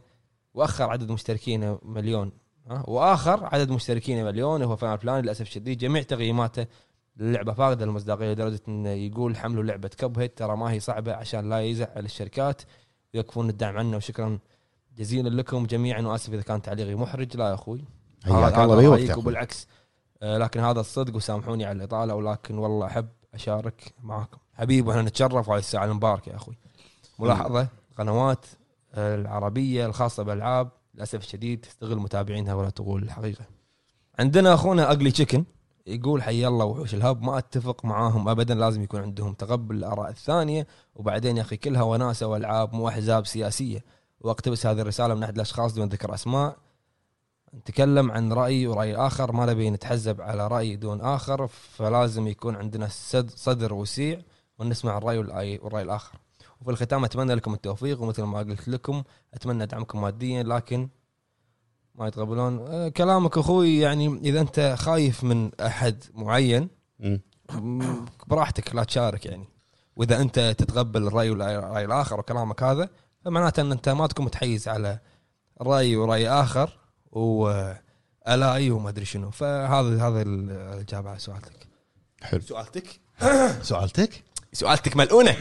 وأخر 0.54 0.90
عدد 0.90 1.12
مشتركينه 1.12 1.80
مليون. 1.84 2.32
ها؟ 2.70 2.84
وآخر 2.88 3.46
عدد 3.46 3.72
مشتركينه 3.72 4.24
مليون 4.24 4.64
هو 4.64 4.76
فلان 4.76 4.94
الفلاني 4.94 5.22
للأسف 5.22 5.42
الشديد 5.42 5.78
جميع 5.78 6.02
تقييماته 6.02 6.66
للعبة 7.18 7.54
فاقدة 7.54 7.86
المصداقيه 7.86 8.32
لدرجة 8.32 8.62
انه 8.68 8.90
يقول 8.90 9.38
حملوا 9.38 9.64
لعبة 9.64 9.90
Cuphead 9.98 10.30
ترى 10.30 10.58
ما 10.58 10.72
هي 10.72 10.80
صعبة 10.80 11.14
عشان 11.14 11.50
لا 11.50 11.62
يزعل 11.62 12.06
الشركات 12.06 12.62
ويكفون 13.14 13.50
الدعم 13.50 13.78
عنا 13.78 13.98
وشكرا 13.98 14.40
جزيلا 15.00 15.30
لكم 15.30 15.66
جميعا 15.66 16.02
وآسف 16.02 16.34
إذا 16.34 16.42
كان 16.42 16.62
تعليقي 16.62 16.96
محرج. 16.96 17.38
لا 17.38 17.50
يا 17.50 17.54
أخوي. 17.54 17.84
حياك 18.26 18.60
الله 18.60 18.96
أخوي. 18.96 19.14
وبالعكس 19.14 19.68
لكن 20.22 20.60
هذا 20.60 20.80
الصدق 20.80 21.16
وسامحوني 21.16 21.66
على 21.66 21.78
الإطالة 21.78 22.16
ولكن 22.16 22.58
والله 22.58 22.86
أحب 22.86 23.08
أشارك 23.34 23.94
معاكم. 24.04 24.38
حبيب 24.54 24.88
وإحنا 24.88 25.02
نتشرف 25.02 25.50
على 25.50 25.60
الساعة 25.60 25.86
المباركة 25.86 26.30
يا 26.30 26.36
أخوي. 26.36 26.58
ملاحظة 27.20 27.68
قنوات 27.98 28.46
آه، 28.94 29.16
العربية 29.16 29.86
الخاصة 29.86 30.24
بالألعاب 30.24 30.70
للأسف 30.96 31.20
الشديد 31.20 31.60
تستغل 31.60 31.98
متابعينها 31.98 32.54
ولا 32.54 32.70
تقول 32.70 33.04
الحقيقة. 33.04 33.46
عندنا 34.20 34.54
أخونا 34.54 34.92
اقلي 34.92 35.12
تشيكن 35.12 35.44
يقول 35.88 36.24
حي 36.24 36.48
الله 36.48 36.66
وحوش 36.66 36.94
الهب 36.94 37.22
ما 37.22 37.38
أتفق 37.38 37.86
معاهم 37.86 38.30
ابدا 38.30 38.56
لازم 38.56 38.84
يكون 38.84 39.02
عندهم 39.02 39.34
تقبل 39.34 39.76
الآراء 39.76 40.10
الثانية. 40.10 40.68
وبعدين 40.96 41.38
يا 41.38 41.42
أخي 41.42 41.58
كلها 41.58 41.84
وناسة 41.84 42.28
وألعاب 42.28 42.74
مو 42.74 42.88
أحزاب 42.88 43.26
سياسية. 43.26 43.84
واقتبس 44.22 44.66
هذه 44.66 44.82
الرسالة 44.82 45.14
من 45.16 45.24
أحد 45.24 45.36
الأشخاص 45.36 45.74
دون 45.74 45.88
ذكر 45.90 46.14
أسماء. 46.14 46.58
نتكلم 47.56 48.12
عن 48.12 48.34
رأي 48.34 48.68
ورأي 48.68 48.96
آخر 48.96 49.32
ما 49.32 49.46
نبي 49.46 49.70
نتحزب 49.70 50.22
على 50.22 50.48
رأي 50.48 50.76
دون 50.76 51.02
آخر 51.02 51.48
فلازم 51.48 52.28
يكون 52.28 52.56
عندنا 52.56 52.88
صد- 52.88 53.30
صدر 53.36 53.74
وسيع 53.74 54.22
ونسمع 54.60 54.98
الرأي 54.98 55.18
والرأي, 55.18 55.84
الآخر. 55.84 56.20
وفي 56.62 56.72
الختام 56.72 57.04
أتمنى 57.06 57.36
لكم 57.36 57.54
التوفيق 57.54 58.02
ومثل 58.02 58.24
ما 58.24 58.40
قلت 58.40 58.68
لكم 58.68 59.04
أتمنى 59.34 59.66
دعمكم 59.66 60.02
ماديا 60.02 60.44
لكن 60.44 60.90
ما 61.96 62.08
يتقبلون. 62.08 62.60
أه 62.68 62.90
كلامك 62.90 63.38
أخوي 63.38 63.80
يعني 63.80 64.08
إذا 64.08 64.42
أنت 64.42 64.76
خايف 64.80 65.24
من 65.24 65.52
أحد 65.62 66.04
معين 66.14 66.70
براحتك 68.28 68.76
لا 68.76 68.84
تشارك 68.84 69.26
يعني. 69.26 69.46
وإذا 69.96 70.22
أنت 70.22 70.40
تتقبل 70.58 71.08
الرأي 71.08 71.30
والراي 71.30 71.86
الآخر 71.86 72.20
وكلامك 72.20 72.64
هذا 72.64 72.90
فمعناته 73.26 73.62
أن 73.62 73.72
أنت 73.72 73.90
ما 73.90 74.08
تكون 74.08 74.26
متحيز 74.26 74.68
على 74.68 75.00
رأي 75.62 75.96
ورأي 75.96 76.30
آخر 76.30 76.78
والاي 77.12 78.72
وما 78.72 78.90
أدري 78.90 79.06
شنو. 79.06 79.32
فهذا 79.32 80.08
هذا 80.08 80.22
الإجابة 80.22 81.10
على 81.10 81.20
سؤالتك. 81.20 81.68
حلو. 82.22 82.42
سؤالتك؟ 82.42 83.00
سؤالتك؟ 83.62 84.24
سؤالتك 84.54 84.98
ملؤونة. 84.98 85.36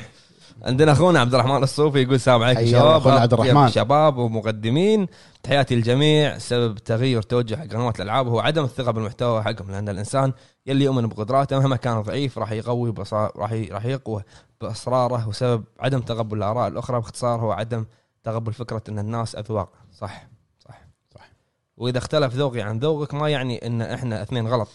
عندنا 0.62 0.92
أخونا 0.92 1.20
عبد 1.20 1.34
الرحمن 1.34 1.62
الصوفي 1.62 2.02
يقول 2.02 2.14
السلام 2.14 2.42
عليكم 2.42 2.60
الله 2.60 2.96
أخونا 2.96 3.20
عبد 3.20 3.32
الرحمن. 3.32 3.68
شباب 3.68 4.16
ومقدمين 4.16 5.06
تحياتي 5.42 5.74
للجميع 5.74 6.38
سبب 6.38 6.78
تغير 6.78 7.22
توجه 7.22 7.68
قنوات 7.72 7.96
الألعاب 7.96 8.28
هو 8.28 8.40
عدم 8.40 8.64
الثقة 8.64 8.90
بالمحتوى 8.90 9.42
حقهم 9.42 9.70
لأن 9.70 9.88
الإنسان 9.88 10.32
يلي 10.66 10.84
يؤمن 10.84 11.06
بقدراته 11.06 11.58
مهما 11.58 11.76
كان 11.76 12.00
ضعيف 12.00 12.38
راح 12.38 12.52
يقوي. 12.52 12.94
راح. 13.12 13.52
راح 13.70 13.84
يقوى 13.84 14.22
باصراره 14.60 15.28
وسبب 15.28 15.64
عدم 15.80 16.00
تقبل 16.00 16.36
الآراء 16.38 16.68
الأخرى 16.68 16.96
باختصار 17.00 17.40
هو 17.40 17.52
عدم 17.52 17.84
تقبل 18.24 18.52
فكرة 18.52 18.82
إن 18.88 18.98
الناس 18.98 19.36
أذواق 19.36 19.68
صح 19.92 20.28
صح 20.58 20.80
صح. 21.14 21.30
وإذا 21.76 21.98
اختلف 21.98 22.34
ذوقي 22.34 22.60
عن 22.60 22.78
ذوقك 22.78 23.14
ما 23.14 23.28
يعني 23.28 23.66
إن 23.66 23.82
إحنا 23.82 24.22
اثنين 24.22 24.48
غلط 24.48 24.68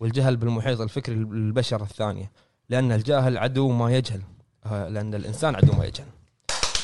والجهل 0.00 0.36
بالمحيط 0.36 0.80
الفكري 0.80 1.14
للبشر 1.14 1.82
الثانية 1.82 2.30
لأن 2.68 2.92
الجاهل 2.92 3.38
عدو 3.38 3.68
ما 3.68 3.96
يجهل 3.96 4.22
لأن 4.72 5.14
الإنسان 5.14 5.56
عدو 5.56 5.72
ما 5.72 5.84
يجهل 5.84 6.06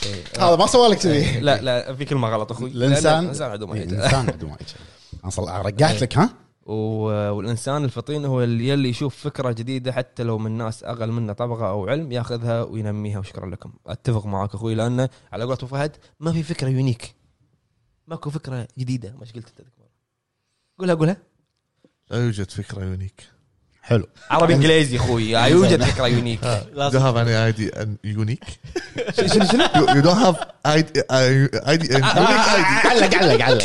إيه. 0.06 0.24
هذا 0.38 0.56
ما 0.56 0.66
سوالك 0.66 0.98
كذي. 0.98 1.40
لا 1.40 1.60
لا 1.60 1.94
في 1.94 2.04
كلمة 2.04 2.28
غلط 2.28 2.52
أخوي. 2.52 2.70
الانسان 2.70 3.24
الإنسان 3.24 3.50
عدو 3.50 3.66
ما 3.66 3.76
يجهل 3.76 3.94
الإنسان 3.94 4.28
عدو 4.28 4.46
ما 4.46 4.56
يجهل 4.60 4.80
أصل 5.24 5.48
رجعت 5.48 6.02
لك 6.02 6.18
ها؟ 6.18 6.34
والإنسان 6.66 7.84
الفطين 7.84 8.24
هو 8.24 8.42
اللي 8.42 8.68
يلي 8.68 8.88
يشوف 8.88 9.16
فكرة 9.16 9.52
جديدة 9.52 9.92
حتى 9.92 10.22
لو 10.22 10.38
من 10.38 10.50
ناس 10.50 10.84
أقل 10.84 11.12
منه 11.12 11.32
طبقة 11.32 11.68
أو 11.68 11.88
علم 11.88 12.12
ياخذها 12.12 12.62
وينميها. 12.62 13.18
وشكرا 13.18 13.50
لكم. 13.50 13.72
أتفق 13.86 14.26
معاك 14.26 14.54
أخوي 14.54 14.74
لأنه 14.74 15.08
على 15.32 15.44
قولة 15.44 15.56
أبو 15.56 15.66
فهد 15.66 15.96
ما 16.20 16.32
في 16.32 16.42
فكرة 16.42 16.68
unique. 16.68 17.14
ماكو 18.06 18.30
فكرة 18.30 18.68
جديدة 18.78 19.14
مش 19.20 19.32
قلت 19.32 19.52
أنت. 19.60 19.68
قولها 20.78 20.94
قولها. 20.94 21.16
لا 22.10 22.24
يوجد 22.24 22.50
فكرة 22.50 22.84
unique. 22.84 23.31
حلو. 23.82 24.08
عربي 24.30 24.54
إنجليزي 24.54 24.96
أخوي. 24.96 25.32
لا 25.32 25.44
يوجد 25.46 25.82
فكره 25.84 26.06
unique 26.06 26.40
You 26.40 26.90
don't 26.92 27.02
have 27.02 27.16
any 27.16 27.34
idea 27.34 27.70
and 27.82 27.98
unique. 28.04 28.48
شنو 29.32 29.44
شنو 29.46 29.64
You, 29.64 29.88
you 29.96 30.02
don't 30.02 30.20
have 30.26 30.36
ID, 30.64 30.98
uh, 30.98 31.72
ID, 31.72 31.82
uh, 31.82 31.96
unique 32.22 32.48
ID. 32.58 32.86
علق 32.86 33.14
علق 33.14 33.42
علق. 33.44 33.62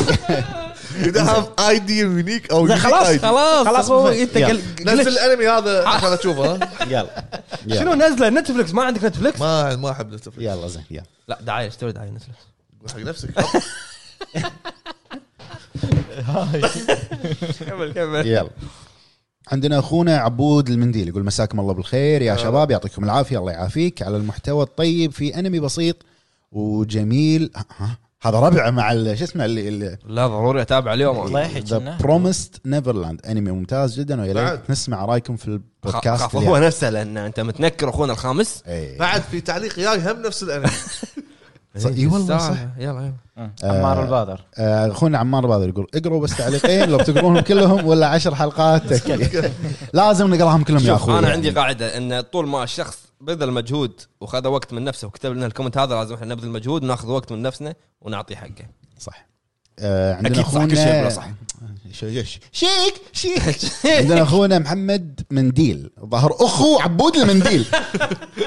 You 1.03 1.11
don't 1.11 1.27
have 1.27 1.47
ID 1.59 1.89
unique 1.89 2.51
أو 2.51 2.67
unique 2.67 2.71
خلاص 2.77 3.07
ID. 3.07 3.21
خلاص 3.21 3.67
خلاص 3.67 3.91
أخوي 3.91 4.23
أنت 4.23 4.35
يلا. 4.35 4.47
قل- 4.47 4.61
نزل 4.81 4.99
قلت 4.99 5.07
الانمي 5.07 5.47
هذا 5.49 5.87
عشان 5.87 6.13
اشوفه 6.13 6.53
ها؟ 6.55 6.69
يلا. 6.93 7.23
شنو 7.69 7.93
يلا. 7.93 8.09
نزله 8.09 8.29
Netflix 8.29 8.73
ما 8.73 8.83
عندك 8.83 9.03
Netflix 9.03 9.39
ما 9.41 9.75
ما 9.75 9.91
أحب 9.91 10.13
Netflix 10.13 10.37
يلا 10.39 10.67
زين 10.67 10.83
يلا. 10.91 11.03
لا 11.27 11.37
دعايه 11.41 11.67
اشتري 11.67 11.91
دعايه 11.91 12.09
Netflix 12.09 12.39
قول 12.81 12.89
حق 12.91 12.99
نفسك. 13.09 13.29
كمل 17.67 17.93
كمل. 17.93 18.27
يلا. 18.27 18.49
عندنا 19.51 19.79
أخونا 19.79 20.17
عبود 20.17 20.69
المنديل 20.69 21.07
يقول 21.07 21.25
مساكم 21.25 21.59
الله 21.59 21.73
بالخير. 21.73 22.21
يا 22.21 22.35
شباب 22.35 22.71
يعطيكم 22.71 23.03
العافية. 23.03 23.37
الله 23.39 23.51
يعافيك. 23.51 24.01
على 24.01 24.17
المحتوى 24.17 24.63
الطيب 24.63 25.11
في 25.11 25.39
أنمي 25.39 25.59
بسيط 25.59 25.95
وجميل. 26.51 27.51
ها 27.77 27.97
هذا 28.21 28.39
ربعه 28.39 28.69
مع 28.69 28.91
ال- 28.91 29.17
شو 29.17 29.23
اسمه 29.23 29.45
اللي, 29.45 29.67
اللي 29.67 29.97
لا 30.05 30.27
ضروري 30.27 30.61
أتابع 30.61 30.93
اليوم. 30.93 31.25
الله 31.27 31.41
يحيي 31.41 31.61
ذا 31.61 31.77
كنا. 31.79 31.97
Promised 31.97 32.61
Neverland 32.65 33.25
أنمي 33.25 33.51
ممتاز 33.51 33.99
جدا. 33.99 34.21
ويا. 34.21 34.51
ريت 34.51 34.69
نسمع 34.69 35.05
رأيكم 35.05 35.35
في 35.35 35.47
البودكاست 35.47 36.35
هو 36.35 36.57
نفسه 36.57 36.89
لأن 36.89 37.17
أنت 37.17 37.39
متنكر 37.39 37.89
أخونا 37.89 38.13
الخامس؟ 38.13 38.63
اي 38.67 38.97
بعد 38.97 39.21
في 39.21 39.41
تعليق 39.41 39.79
جاي 39.79 40.11
هم 40.11 40.21
نفس 40.21 40.43
الأنمي. 40.43 40.67
اي 41.85 42.07
والله 42.07 42.37
صح. 42.37 42.57
يلا 42.77 43.13
يلا. 43.37 43.51
عمار 43.63 44.03
البادر. 44.03 44.41
آه، 44.57 44.91
أخونا 44.91 45.17
عمار 45.17 45.47
بادر 45.47 45.69
يقول 45.69 45.87
اقروا 45.95 46.21
بس 46.21 46.37
تعليقين 46.37 46.89
لو 46.89 46.97
بتقرونهم 46.97 47.39
كلهم 47.39 47.85
ولا 47.85 48.07
عشر 48.07 48.35
حلقات. 48.35 48.81
لازم 49.93 50.33
نقراهم 50.35 50.63
كلهم 50.63 50.79
يا 50.79 50.87
شوف 50.87 50.95
أخوي. 50.95 51.19
أنا. 51.19 51.29
عندي 51.29 51.49
قاعدة 51.49 51.97
إن 51.97 52.21
طول 52.21 52.47
ما 52.47 52.63
الشخص 52.63 52.97
بذل 53.21 53.51
مجهود 53.51 54.01
وخذ 54.21 54.47
وقت 54.47 54.73
من 54.73 54.83
نفسه 54.83 55.07
وكتب 55.07 55.31
لنا 55.31 55.45
ال 55.45 55.49
comment 55.49 55.77
هذا 55.77 55.95
لازم 55.95 56.15
إحنا 56.15 56.27
نبذل 56.27 56.49
مجهود 56.49 56.83
وناخذ 56.83 57.09
وقت 57.09 57.31
من 57.31 57.41
نفسنا 57.41 57.75
ونعطيه 58.01 58.35
حقه. 58.35 58.65
صح. 58.99 59.27
آه، 59.79 60.15
عندنا 60.15 60.33
أكيد 60.33 60.45
صح، 60.53 60.65
كل 60.65 60.77
شيء 60.77 61.09
صح. 61.09 61.27
شو- 61.91 62.23
شو- 62.23 62.39
شيك 62.51 62.93
شيك 63.13 63.57
عندنا 63.85 64.21
أخونا 64.21 64.59
محمد 64.59 65.21
منديل 65.31 65.89
ظهر 66.05 66.31
أخو 66.39 66.79
عبود 66.79 67.15
المنديل. 67.15 67.65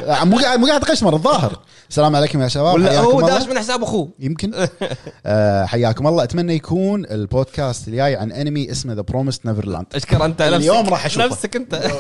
آه، 0.05 0.25
مو 0.31 0.39
قاعد 0.39 0.59
مو 0.59 0.67
قاعد 0.67 0.85
قشمر 0.85 1.15
الظاهر. 1.15 1.59
السلام 1.91 2.17
عليكم 2.17 2.43
يا 2.43 2.49
شباب 2.49 2.75
ولا 2.75 2.99
هو. 3.01 3.21
داش 3.21 3.43
من 3.49 3.59
حساب 3.59 3.83
أخوه. 3.83 4.09
يمكن. 4.19 4.53
آه، 5.27 5.65
حياكم 5.65 6.07
الله. 6.07 6.23
أتمنى 6.23 6.55
يكون 6.55 7.05
البودكاست 7.07 7.89
الجاي 7.89 8.17
عن 8.17 8.33
انمي 8.33 8.71
اسمه 8.71 8.93
The 8.93 9.01
Promised 9.01 9.41
Neverland 9.47 9.87
أشكر 9.95 10.25
أنت. 10.25 10.43
نفسك 10.43 10.55
اليوم 10.57 10.89
راح 10.89 11.07
أشوفه. 11.07 11.27
نفسك 11.27 11.57
أنت. 11.57 11.91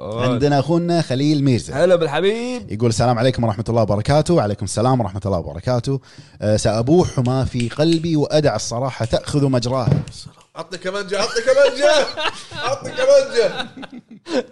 عندنا 0.00 0.58
أخونا 0.58 1.02
خليل 1.02 1.44
ميرزا. 1.44 1.84
هلا 1.84 1.96
بالحبيب. 1.96 2.72
يقول 2.72 2.88
السلام 2.88 3.18
عليكم 3.18 3.44
ورحمة 3.44 3.64
الله 3.68 3.82
وبركاته. 3.82 4.34
وعليكم 4.34 4.64
السلام 4.64 5.00
ورحمة 5.00 5.20
الله 5.26 5.38
وبركاته. 5.38 6.00
أه 6.42 6.56
سأبوح 6.56 7.18
ما 7.18 7.44
في 7.44 7.68
قلبي 7.68 8.16
وأدع 8.16 8.56
الصراحة 8.56 9.04
تأخذ 9.04 9.48
مجراها 9.48 9.83
عطني 10.56 10.78
كمانجة 10.78 11.18
عطني 11.22 11.42
كمانجة 11.42 12.06
عطني 12.52 12.90
كمانجة. 12.92 13.66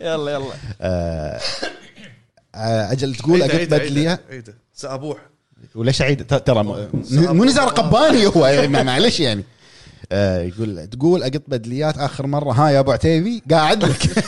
يلا 0.01 0.33
يلا. 0.33 0.53
أه 0.81 1.41
آه، 2.55 2.93
أجل 2.93 3.15
تقول 3.15 3.43
عيدة، 3.43 3.47
أقط 3.55 3.59
عيدة، 3.61 3.79
بدلية 3.79 4.09
عيدة، 4.11 4.23
عيدة. 4.31 4.55
سأبوح. 4.75 5.19
وليش 5.75 6.03
عيد؟ 6.03 6.27
ت- 6.27 6.35
ترى 6.47 6.63
م- 6.63 6.89
مو 7.37 7.45
نزار 7.45 7.69
قباني 7.69 8.27
هو 8.27 8.47
يعني 8.47 8.83
معلش 8.85 9.21
يعني؟ 9.21 9.45
أه 10.13 10.43
يقول 10.43 10.87
تقول 10.87 11.23
أقط 11.23 11.43
بدليات 11.49 11.99
آخر 11.99 12.27
مرة. 12.27 12.53
ها 12.53 12.71
يا 12.71 12.81
أبو 12.81 12.93
عتيبي 12.93 13.43
قاعد. 13.51 13.85
لك 13.85 14.25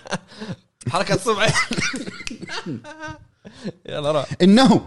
حركة 0.92 1.16
صبعي. 1.16 1.50
يلا 3.88 4.12
روح. 4.12 4.26
إنه 4.42 4.82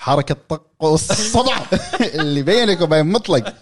حركة 0.00 0.36
طق 0.48 0.62
الصبع 0.82 1.56
اللي 2.20 2.42
بينك 2.42 2.80
وبين 2.80 3.06
مطلق. 3.06 3.54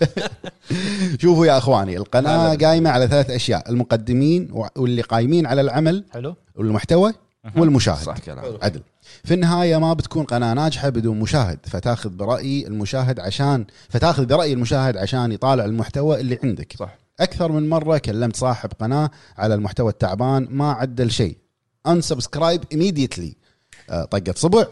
شوفوا 1.18 1.46
يا 1.46 1.58
إخواني 1.58 1.96
القناة 1.96 2.54
قايمة 2.54 2.90
على 2.90 3.08
ثلاث 3.08 3.30
أشياء 3.30 3.70
المقدمين 3.70 4.48
واللي 4.76 5.02
قايمين 5.02 5.46
على 5.46 5.60
العمل 5.60 6.04
حلو. 6.10 6.34
والمحتوى 6.54 7.12
والمشاهد. 7.56 8.02
صح 8.04 8.18
كلام. 8.18 8.58
عدل. 8.62 8.82
في 9.24 9.34
النهاية 9.34 9.76
ما 9.76 9.92
بتكون 9.92 10.24
قناة 10.24 10.54
ناجحة 10.54 10.88
بدون 10.88 11.18
مشاهد 11.18 11.58
فتاخذ 11.66 12.10
برأي 12.10 12.66
المشاهد 12.66 13.20
عشان 13.20 13.66
فتاخذ 13.88 14.26
برأي 14.26 14.52
المشاهد 14.52 14.96
عشان 14.96 15.32
يطالع 15.32 15.64
المحتوى 15.64 16.20
اللي 16.20 16.38
عندك. 16.44 16.74
صح. 16.78 16.98
أكثر 17.20 17.52
من 17.52 17.68
مرة 17.68 17.98
كلمت 17.98 18.36
صاحب 18.36 18.70
قناة 18.80 19.10
على 19.38 19.54
المحتوى 19.54 19.90
التعبان 19.90 20.48
ما 20.50 20.72
عدل 20.72 21.10
شيء. 21.10 21.36
Unsubscribe 21.88 22.60
immediately. 22.74 23.32
آه، 23.90 24.04
طقة 24.04 24.34
صبع. 24.36 24.66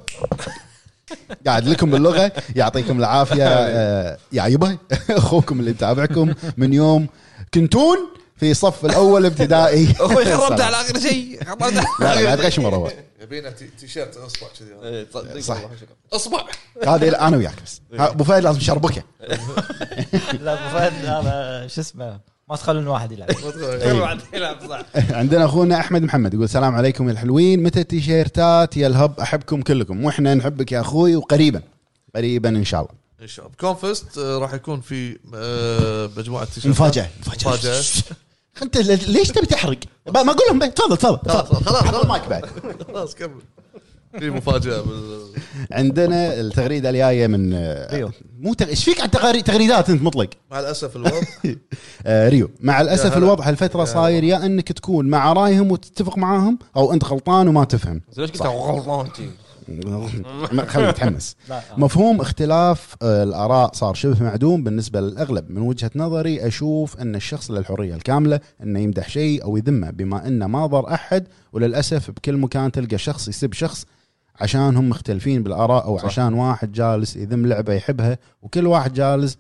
قاعد 1.46 1.68
لكم 1.68 1.90
باللغة 1.90 2.32
يعطيكم 2.56 2.98
العافية 2.98 3.44
آه، 3.48 4.18
يا 4.32 4.46
يبا 4.46 4.78
أخوكم 5.10 5.60
اللي 5.60 5.70
يتابعكم 5.70 6.34
من 6.56 6.72
يوم 6.72 7.06
كنتون 7.54 7.96
في 8.36 8.54
صف 8.54 8.84
الأول 8.84 9.26
ابتدائي. 9.26 9.92
أخوي 10.00 10.24
خربت 10.24 10.60
على 10.60 10.76
آخر 10.76 11.00
شيء 11.00 11.44
خربت 11.44 11.62
لا 11.62 11.80
لا 12.00 12.24
قاعد 12.24 12.40
غشمر 12.40 12.74
هو 12.74 12.90
يبينا 13.20 13.50
تي- 13.50 13.70
تيشيرت 13.80 14.16
أصبع 14.16 14.46
كذي. 14.58 14.68
إيه، 14.88 15.06
صدق 15.14 15.38
صح. 15.40 15.58
أصبع. 16.12 16.44
هذه 16.86 17.08
أنا 17.28 17.36
وياك 17.36 17.54
بس. 17.66 17.80
ها، 17.98 18.10
أبو 18.10 18.24
فهد 18.24 18.42
لازم 18.42 18.60
شربكه 18.60 19.02
لا 20.40 20.52
أبو 20.52 20.78
فهد 20.78 20.92
هذا 21.06 21.66
شو 21.66 21.80
اسمه؟ 21.80 22.20
ما 22.48 22.56
تخلون 22.56 22.86
واحد 22.86 23.12
يلعب. 23.12 23.30
كل 23.32 23.92
واحد 24.00 24.20
يلعب 24.34 24.56
صح. 24.68 24.82
عندنا 25.10 25.44
أخونا 25.44 25.80
أحمد 25.80 26.02
محمد 26.02 26.34
يقول 26.34 26.44
السلام 26.44 26.74
عليكم 26.74 27.06
يا 27.06 27.12
الحلوين. 27.12 27.62
متى 27.62 27.80
التيشيرتات 27.80 28.76
يا 28.76 28.86
الهب؟ 28.86 29.20
أحبكم 29.20 29.62
كلكم. 29.62 30.04
وإحنا 30.04 30.34
نحبك 30.34 30.72
يا 30.72 30.80
أخوي 30.80 31.16
وقريبا. 31.16 31.62
قريبا 32.16 32.48
إن 32.48 32.64
شاء 32.64 32.80
الله. 32.80 32.92
إن 33.22 33.26
شاء 33.26 33.46
الله. 33.46 33.56
كونفست 33.60 34.18
آه، 34.18 34.38
راح 34.38 34.54
يكون 34.54 34.80
في 34.80 35.18
آه، 35.34 36.10
مجموعة 36.16 36.44
تيشيرتات. 36.44 36.70
مفاجأة. 36.70 37.08
مفاجأة. 37.26 37.82
أنت 38.62 38.76
ليش 39.08 39.28
تبي 39.28 39.46
تحرق؟ 39.46 39.78
ما 40.14 40.22
ما 40.22 40.32
أقول 40.32 40.46
لهم 40.50 40.70
تفضل 40.70 40.96
تفضل. 40.96 41.18
خلاص 41.32 41.48
تفضل 41.48 41.64
خلاص 41.64 41.82
خلاص. 41.82 42.02
المايك 42.02 42.28
بعد. 42.28 42.46
خلاص 42.88 43.14
كمل. 43.14 43.40
في 44.18 44.30
مفاجأة 44.30 44.80
بال- 44.80 45.26
عندنا 45.72 46.40
التغريدة 46.40 46.90
الجاية 46.90 47.26
من 47.26 47.54
ريو. 47.92 48.10
مو 48.40 48.54
تغ... 48.54 48.68
إيش 48.68 48.84
فيك 48.84 49.00
على 49.00 49.42
تغريدات 49.42 49.90
أنت 49.90 50.02
مطلق؟ 50.02 50.28
مع 50.50 50.60
الأسف 50.60 50.96
الوضع. 50.96 51.20
آه 52.06 52.28
ريو 52.28 52.50
مع 52.60 52.80
الأسف. 52.80 53.16
الوضع 53.16 53.48
هالفترة 53.48 53.84
صاير 53.84 54.24
يا 54.24 54.46
إنك 54.46 54.72
تكون 54.72 55.06
مع 55.08 55.32
رايهم 55.32 55.70
وتتفق 55.72 56.18
معاهم 56.18 56.58
أو 56.76 56.92
أنت 56.92 57.04
غلطان 57.04 57.48
وما 57.48 57.64
تفهم. 57.64 58.00
ليش 58.18 58.30
قلت 58.30 58.42
غلطان؟ 58.42 59.06
خلينا 60.66 60.90
نتحمس. 60.90 61.36
مفهوم 61.78 62.20
اختلاف 62.20 62.94
آه، 63.02 63.22
الآراء 63.22 63.70
صار 63.74 63.94
شبه 63.94 64.22
معدوم 64.22 64.64
بالنسبة 64.64 65.00
للأغلب. 65.00 65.50
من 65.50 65.62
وجهة 65.62 65.90
نظري 65.96 66.46
أشوف 66.46 66.96
أن 67.00 67.14
الشخص 67.14 67.50
له 67.50 67.58
الحريه 67.58 67.94
الكاملة 67.94 68.40
إنه 68.62 68.80
يمدح 68.80 69.08
شيء 69.08 69.44
أو 69.44 69.56
يذمه 69.56 69.90
بما 69.90 70.26
إنه 70.28 70.46
ما 70.46 70.66
ضر 70.66 70.94
أحد 70.94 71.26
وللأسف 71.52 72.10
بكل 72.10 72.36
مكان 72.36 72.72
تلقى 72.72 72.98
شخص 72.98 73.28
يسب 73.28 73.52
شخص 73.52 73.86
عشان 74.40 74.76
هم 74.76 74.88
مختلفين 74.88 75.42
بالآراء 75.42 75.84
أو 75.84 75.98
صح. 75.98 76.04
عشان 76.04 76.34
واحد 76.34 76.72
جالس 76.72 77.16
يذم 77.16 77.46
لعبة 77.46 77.72
يحبها 77.72 78.18
وكل 78.42 78.66
واحد 78.66 78.92
جالس 78.92 79.38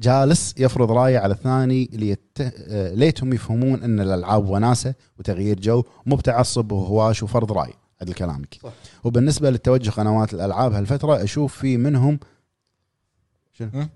جالس 0.00 0.54
يفرض 0.58 0.92
رأيه 0.92 1.18
على 1.18 1.34
الثاني 1.34 1.90
ليت... 1.92 2.38
آه، 2.40 2.94
ليتهم 2.94 3.32
يفهمون 3.32 3.82
إن 3.82 4.00
الألعاب 4.00 4.48
وناسة 4.48 4.94
وتغيير 5.18 5.60
جو 5.60 5.82
مو 6.06 6.16
بتعصب 6.16 6.72
وهواش 6.72 7.22
وفرض 7.22 7.52
رأي 7.52 7.72
هذا 8.02 8.12
كلامك 8.12 8.58
صح. 8.62 8.72
وبالنسبة 9.04 9.50
للتوجه 9.50 9.90
قنوات 9.90 10.34
الألعاب 10.34 10.72
هالفترة 10.72 11.22
أشوف 11.24 11.56
في 11.56 11.76
منهم 11.76 12.18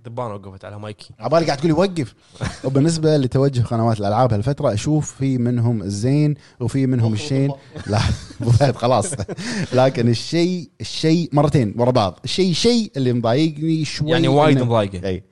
دبانة 0.04 0.34
وقفت 0.34 0.64
على 0.64 0.78
مايكي. 0.78 1.10
عبالي 1.18 1.46
قاعد 1.46 1.58
تقول 1.58 1.70
يوقف 1.70 2.14
وبالنسبة 2.64 3.16
لتوجه 3.16 3.60
قنوات 3.62 4.00
الألعاب 4.00 4.32
هالفترة 4.32 4.72
أشوف 4.74 5.14
في 5.14 5.38
منهم 5.38 5.82
الزين 5.82 6.34
وفي 6.60 6.86
منهم 6.86 7.12
الشين. 7.12 7.52
لا 7.86 7.98
خلاص. 8.82 9.12
لكن 9.72 10.08
الشيء 10.08 10.70
الشيء 10.80 11.28
مرتين 11.32 11.74
ورا 11.78 11.90
بعض. 11.90 12.18
الشيء 12.24 12.52
شيء 12.52 12.92
اللي 12.96 13.12
مضايقني 13.12 13.84
شوي 13.84 14.10
يعني 14.10 14.28
وايد 14.28 14.62
مضايقة. 14.62 15.08
إي. 15.08 15.22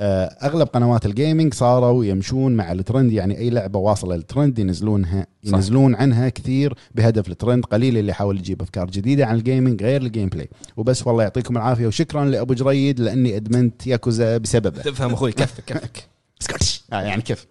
أغلب 0.00 0.68
قنوات 0.68 1.06
ال 1.06 1.13
gaming 1.13 1.54
صاروا 1.54 2.04
يمشون 2.04 2.52
مع 2.52 2.72
الترند 2.72 3.12
يعني 3.12 3.38
أي 3.38 3.50
لعبة 3.50 3.78
واصلة 3.78 4.16
للترند 4.16 4.58
ينزلونها 4.58 5.26
صح. 5.46 5.54
ينزلون 5.54 5.94
عنها 5.94 6.28
كثير 6.28 6.74
بهدف 6.94 7.28
الترند 7.28 7.64
قليل 7.64 7.98
اللي 7.98 8.10
يحاول 8.10 8.38
يجيب 8.38 8.62
أفكار 8.62 8.90
جديدة 8.90 9.26
عن 9.26 9.34
ال 9.36 9.43
gaming 9.43 9.82
غير 9.82 10.02
ال 10.02 10.28
gameplay. 10.28 10.48
وبس 10.76 11.06
والله 11.06 11.22
يعطيكم 11.22 11.56
العافية 11.56 11.86
وشكرا 11.86 12.24
لأبو 12.24 12.54
جريد 12.54 13.00
لأني 13.00 13.36
أدمنت 13.36 13.86
ياكوزا 13.86 14.38
بسببه. 14.38 14.82
تفهم 14.82 15.12
أخوي 15.12 15.32
كفك 15.32 15.64
كفك. 15.66 16.04
سكوتش. 16.40 16.84
آه 16.92 17.00
يعني 17.02 17.22
كيف؟ 17.22 17.46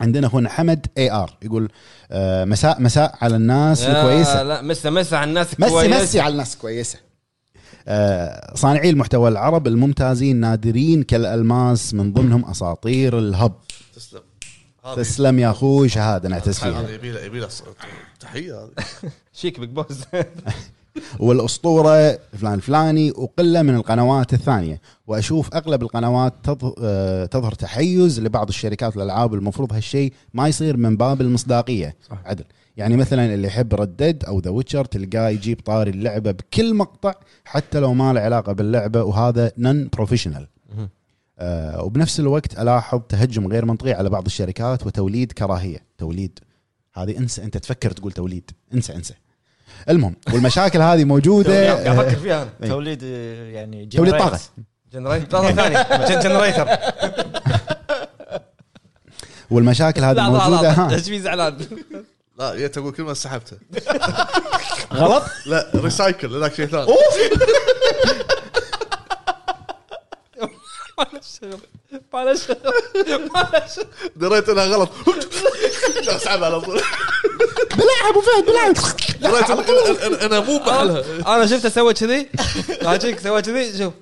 عندنا 0.00 0.26
اخونا 0.26 0.48
حمد 0.48 0.86
AR 0.98 1.36
يقول 1.42 1.68
آه 2.10 2.44
مساء 2.44 2.82
مساء 2.82 3.14
على 3.20 3.36
الناس 3.36 3.82
الكويسه 3.82 4.42
لا 4.42 4.62
مسا 4.62 4.90
مسا 4.90 5.16
على 5.16 5.28
الناس 5.28 5.60
مسي 5.60 5.70
كويس. 5.70 5.92
مسي 5.92 6.20
على 6.20 6.32
الناس 6.32 6.56
كويسة. 6.56 6.98
آه 6.98 7.07
صانعي 8.54 8.90
المحتوى 8.90 9.28
العرب 9.28 9.66
الممتازين 9.66 10.36
نادرين 10.36 11.02
كالألماس 11.02 11.94
من 11.94 12.12
ضمنهم 12.12 12.44
أساطير 12.44 13.18
الهب. 13.18 13.52
تسلم. 13.94 14.20
تسلم 14.96 15.38
يا 15.38 15.50
أخوي 15.50 15.88
شهادة 15.88 16.28
نعتز 16.28 16.60
هذه 16.60 16.96
فيها 16.96 17.24
يبي 17.24 17.46
تحية 18.20 18.64
هذه. 18.64 18.70
شيك 19.40 19.60
big 19.60 19.70
boss 19.70 19.98
والأسطورة 21.20 22.18
فلان 22.40 22.54
الفلاني 22.54 23.10
وقله 23.10 23.62
من 23.62 23.74
القنوات 23.74 24.32
الثانية. 24.34 24.80
وأشوف 25.06 25.54
أغلب 25.54 25.82
القنوات 25.82 26.34
آه، 26.82 27.26
تظهر 27.26 27.54
تحيز 27.54 28.20
لبعض 28.20 28.48
الشركات 28.48 28.96
والالعاب 28.96 29.34
المفروض 29.34 29.72
هالشيء 29.72 30.12
ما 30.34 30.48
يصير 30.48 30.76
من 30.76 30.96
باب 30.96 31.20
المصداقية. 31.20 31.96
صح. 32.10 32.18
عدل. 32.24 32.44
يعني 32.78 32.96
مثلا 32.96 33.34
اللي 33.34 33.46
يحب 33.48 33.74
Red 33.74 33.95
Dead 33.95 34.24
أو 34.24 34.38
The 34.40 34.50
Witcher 34.50 34.84
تلقاه 34.84 35.28
يجيب 35.28 35.60
طاري 35.64 35.90
اللعبة 35.90 36.30
بكل 36.30 36.74
مقطع 36.74 37.14
حتى 37.44 37.80
لو 37.80 37.94
ما 37.94 38.12
له 38.12 38.20
علاقة 38.20 38.52
باللعبة 38.52 39.02
وهذا 39.02 39.52
non 39.58 39.88
professional. 39.92 40.48
آه 41.38 41.82
وبنفس 41.82 42.20
الوقت 42.20 42.58
ألاحظ 42.58 43.00
تهجم 43.08 43.46
غير 43.46 43.64
منطقي 43.64 43.92
على 43.92 44.10
بعض 44.10 44.26
الشركات 44.26 44.86
وتوليد 44.86 45.32
كراهية. 45.32 45.78
توليد. 45.98 46.38
هذه 46.94 47.18
انسى 47.18 47.42
أنت 47.44 47.56
تفكر 47.56 47.90
تقول 47.90 48.12
توليد. 48.12 48.50
انسى 48.74 48.94
انسى. 48.94 49.14
المهم 49.88 50.16
والمشاكل 50.32 50.80
هذه 50.82 51.04
موجودة. 51.04 51.72
قاعد 51.74 51.86
أفكر 51.98 52.16
فيها 52.24 52.48
إي. 52.62 52.68
توليد 52.68 53.02
يعني 53.02 53.86
توليد. 53.86 54.18
طاقة. 54.18 54.40
generator. 54.92 55.26
طاقة 55.26 55.52
ثاني 55.52 56.22
generator. 56.22 56.68
والمشاكل 59.50 60.04
هذه 60.04 60.16
لا 60.16 60.20
لا 60.22 60.28
موجودة 60.30 60.62
لا. 60.62 60.80
ها. 60.80 60.94
إيش 60.94 61.02
في 61.08 61.20
زعلان 61.20 61.56
لا 62.38 62.54
جيت 62.56 62.78
أقول 62.78 62.92
كلمة 62.92 63.14
سحبتها. 63.14 63.58
غلط؟ 65.00 65.22
لا 65.46 65.70
recycle 65.74 66.34
هذاك 66.34 66.54
شيء 66.54 66.66
ثاني. 66.66 66.86
معلش 70.98 72.42
معلش 73.34 73.80
دريت 74.16 74.48
إنها 74.48 74.64
غلط. 74.64 74.90
اسحبها 76.08 76.46
على 76.46 76.60
طول. 76.60 76.80
بلعب 77.70 78.10
أبو 78.10 78.20
فهد 78.20 78.44
بلعب 78.46 78.74
دريت 79.20 79.46
إن- 80.00 80.22
إنها 80.24 80.40
مو 80.40 80.58
محلها 80.58 81.04
أنا 81.36 81.46
شفته 81.46 81.68
سوى 81.68 81.94
كذي. 81.94 82.28
راجيك 82.82 83.20
سوى 83.20 83.42
كذي. 83.42 83.78
شوف. 83.78 83.92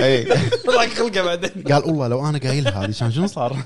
إي. 0.00 0.24
طلع 0.66 0.86
خلقه 0.86 1.22
بعدين. 1.22 1.64
قال 1.72 1.84
والله 1.84 2.08
لو 2.08 2.28
أنا 2.28 2.38
قايلها 2.38 2.84
هذه 2.84 2.94
كان 3.00 3.12
شنو 3.12 3.26
صار؟ 3.26 3.56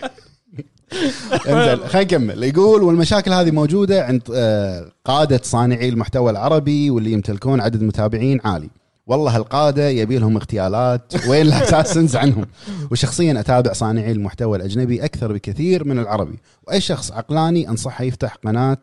انزين 1.49 1.89
خلينا 1.89 2.01
نكمل. 2.05 2.43
يقول 2.43 2.83
والمشاكل 2.83 3.33
هذه 3.33 3.51
موجودة 3.51 4.05
عند 4.05 4.23
آه، 4.35 4.93
قادة 5.05 5.41
صانعي 5.43 5.89
المحتوى 5.89 6.31
العربي 6.31 6.91
واللي 6.91 7.13
يمتلكون 7.13 7.61
عدد 7.61 7.83
متابعين 7.83 8.41
عالي. 8.45 8.71
والله 9.07 9.37
القادة 9.37 9.89
يبي 9.89 10.19
لهم 10.19 10.37
اغتيالات 10.37 11.13
وين 11.29 11.47
الاساسنز 11.47 12.17
عنهم. 12.23 12.47
وشخصيا 12.91 13.41
أتابع 13.41 13.73
صانعي 13.73 14.13
المحتوى 14.13 14.57
الأجنبي 14.59 15.05
أكثر 15.05 15.33
بكثير 15.33 15.85
من 15.85 15.99
العربي. 15.99 16.39
وأي 16.69 16.81
شخص 16.81 17.13
عقلاني 17.13 17.69
أنصحه 17.69 18.05
يفتح 18.05 18.35
قناة 18.35 18.79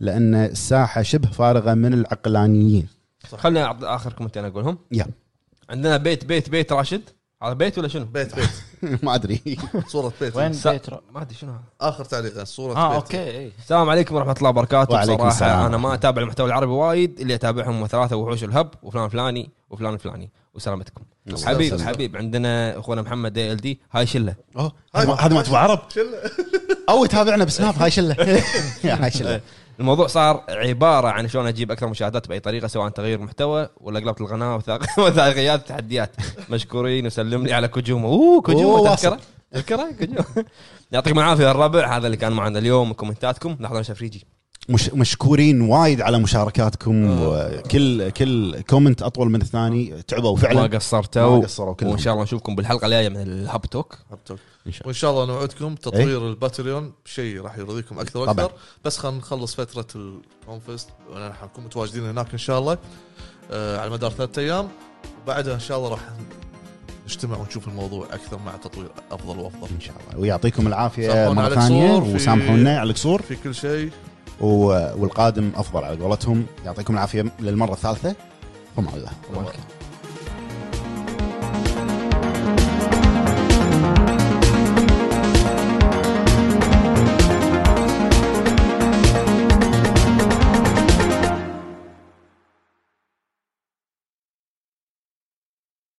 لأن 0.00 0.34
الساحة 0.34 1.02
شبه 1.02 1.28
فارغة 1.28 1.74
من 1.74 1.94
العقلانيين. 1.94 2.86
خليني 3.36 3.62
اعطي 3.62 3.86
اخر 3.86 4.12
كومنتين 4.12 4.44
أقولهم. 4.44 4.78
يا. 4.92 5.06
عندنا 5.70 5.96
بيت 5.96 6.24
بيت 6.24 6.48
بيت 6.50 6.72
راشد. 6.72 7.02
هذا 7.42 7.52
بيت 7.52 7.78
ولا 7.78 7.88
شنو؟ 7.88 8.04
بيت 8.04 8.34
بيت. 8.34 8.48
ما 9.04 9.14
أدري. 9.14 9.58
صورة 9.86 10.12
بيت. 10.20 10.36
وين 10.36 10.52
سا- 10.52 10.72
بيترو 10.72 11.00
ما 11.14 11.22
أدري 11.22 11.34
شنو 11.34 11.50
هذا. 11.50 11.60
آخر 11.80 12.04
تعليق 12.04 12.42
صورة 12.42 12.76
آه 12.76 12.88
بيت. 12.88 13.02
أوكي 13.02 13.38
إي. 13.38 13.52
السلام 13.58 13.90
عليكم 13.90 14.14
ورحمة 14.14 14.34
الله 14.38 14.48
وبركاته. 14.50 14.94
وعليكم 14.94 15.28
السلام. 15.28 15.58
أنا 15.66 15.76
ما 15.76 15.94
أتابع 15.94 16.22
المحتوى 16.22 16.46
العربي 16.46 16.72
وايد 16.72 17.20
اللي 17.20 17.34
أتابعهم 17.34 17.74
هم 17.76 17.86
ثلاثة 17.86 18.16
وحوش 18.16 18.44
الهب 18.44 18.70
وفلان 18.82 19.08
فلاني 19.08 19.50
وفلان 19.70 19.94
الفلاني 19.94 20.30
وسلامتكم. 20.54 21.02
سلام. 21.34 21.54
حبيب 21.54 21.76
سلام. 21.76 21.88
حبيب 21.88 22.16
عندنا 22.16 22.78
أخونا 22.78 23.02
محمد 23.02 23.32
دي 23.32 23.52
ال 23.52 23.56
دي 23.56 23.80
هاي 23.92 24.06
شلة. 24.06 24.34
أوه 24.56 24.72
هذا 24.96 25.34
ما 25.34 25.42
تبغى 25.42 25.56
عرب؟ 25.58 25.80
شلة. 25.94 26.18
أو 26.90 27.04
يتابعنا 27.04 27.44
بسناب 27.44 27.74
هاي 27.78 27.90
شلة. 27.90 28.16
هاي 28.84 29.10
شلة. 29.10 29.40
الموضوع 29.80 30.06
صار 30.06 30.44
عبارة 30.48 31.08
عن 31.08 31.28
شلون 31.28 31.46
أجيب 31.46 31.70
أكثر 31.70 31.86
مشاهدات 31.86 32.28
بأي 32.28 32.40
طريقة 32.40 32.68
سواء 32.68 32.88
تغيير 32.88 33.20
محتوى 33.20 33.68
ولا 33.80 34.00
قلبت 34.00 34.20
القناة 34.20 34.56
وثائقيات 34.98 35.64
وتحديات 35.64 36.10
مشكورين 36.50 37.06
وسلم 37.06 37.46
لي 37.46 37.52
على 37.52 37.68
كوجوما 37.68 38.08
أوه 38.08 38.40
كوجوما. 38.40 38.94
تذكرة؟ 38.94 39.18
تذكرة؟ 39.52 39.92
كوجوما 39.98 40.24
يعطيكم 40.92 41.18
العافية 41.18 41.50
الربع. 41.50 41.96
هذا 41.96 42.06
اللي 42.06 42.16
كان 42.16 42.32
معنا 42.32 42.58
اليوم 42.58 42.92
كومنتاتكم. 42.92 43.56
لحظه 43.60 43.82
شفريجي 43.82 44.26
مش 44.68 44.90
مشكورين 44.90 45.60
وايد 45.60 46.00
على 46.00 46.18
مشاركاتكم. 46.18 47.20
وكل 47.22 48.10
كل 48.10 48.60
comment 48.60 49.02
أطول 49.02 49.30
من 49.30 49.42
الثاني. 49.42 50.02
تعبوا 50.02 50.36
فعلا. 50.36 50.76
قصرتوا. 50.76 51.36
ما 51.38 51.44
قصروا 51.44 51.74
كلهم. 51.74 51.90
وإن 51.92 51.98
شاء 51.98 52.12
الله 52.12 52.24
نشوفكم 52.24 52.54
بالحلقة 52.54 52.86
الجاية 52.86 53.08
من 53.08 53.16
الهب 53.16 53.66
توك 53.66 53.98
إن 54.68 54.72
شاء 54.72 54.80
الله. 54.80 54.86
وإن 54.88 54.94
شاء 54.94 55.10
الله 55.10 55.26
نوعدكم 55.26 55.74
تطوير 55.74 56.28
الباتريون 56.28 56.92
بشيء 57.04 57.40
راح 57.42 57.58
يرضيكم 57.58 57.98
أكثر 57.98 58.26
طبعاً. 58.26 58.44
وأكثر 58.44 58.52
بس 58.84 58.98
خلينا 58.98 59.18
نخلص 59.18 59.54
فترة 59.54 59.86
الكونفست 59.96 60.88
وأنا 61.10 61.32
حنكون 61.32 61.64
متواجدين 61.64 62.04
هناك 62.06 62.32
إن 62.32 62.38
شاء 62.38 62.58
الله 62.58 62.78
آه 63.50 63.78
على 63.80 63.90
مدار 63.90 64.10
ثلاثة 64.10 64.42
أيام. 64.42 64.68
وبعدها 65.24 65.54
إن 65.54 65.60
شاء 65.60 65.78
الله 65.78 65.88
راح 65.88 66.00
نجتمع 67.06 67.36
ونشوف 67.36 67.68
الموضوع 67.68 68.06
أكثر 68.06 68.38
مع 68.38 68.56
تطوير 68.56 68.90
أفضل 69.10 69.38
وأفضل. 69.38 69.68
إن 69.74 69.80
شاء 69.80 69.94
الله. 70.08 70.20
ويعطيكم 70.20 70.66
العافية 70.66 71.32
مرة 71.32 71.54
ثانية 71.54 71.92
وسامحونا 71.92 72.78
على 72.78 72.90
القصور 72.90 73.22
في 73.22 73.36
كل 73.36 73.54
شيء. 73.54 73.90
و- 74.40 74.92
والقادم 75.02 75.52
أفضل 75.54 75.84
على 75.84 75.96
قولتهم. 76.02 76.46
يعطيكم 76.64 76.94
العافية 76.94 77.32
للمرة 77.40 77.72
الثالثة. 77.72 78.14
فما 78.76 78.90
الله. 78.96 79.52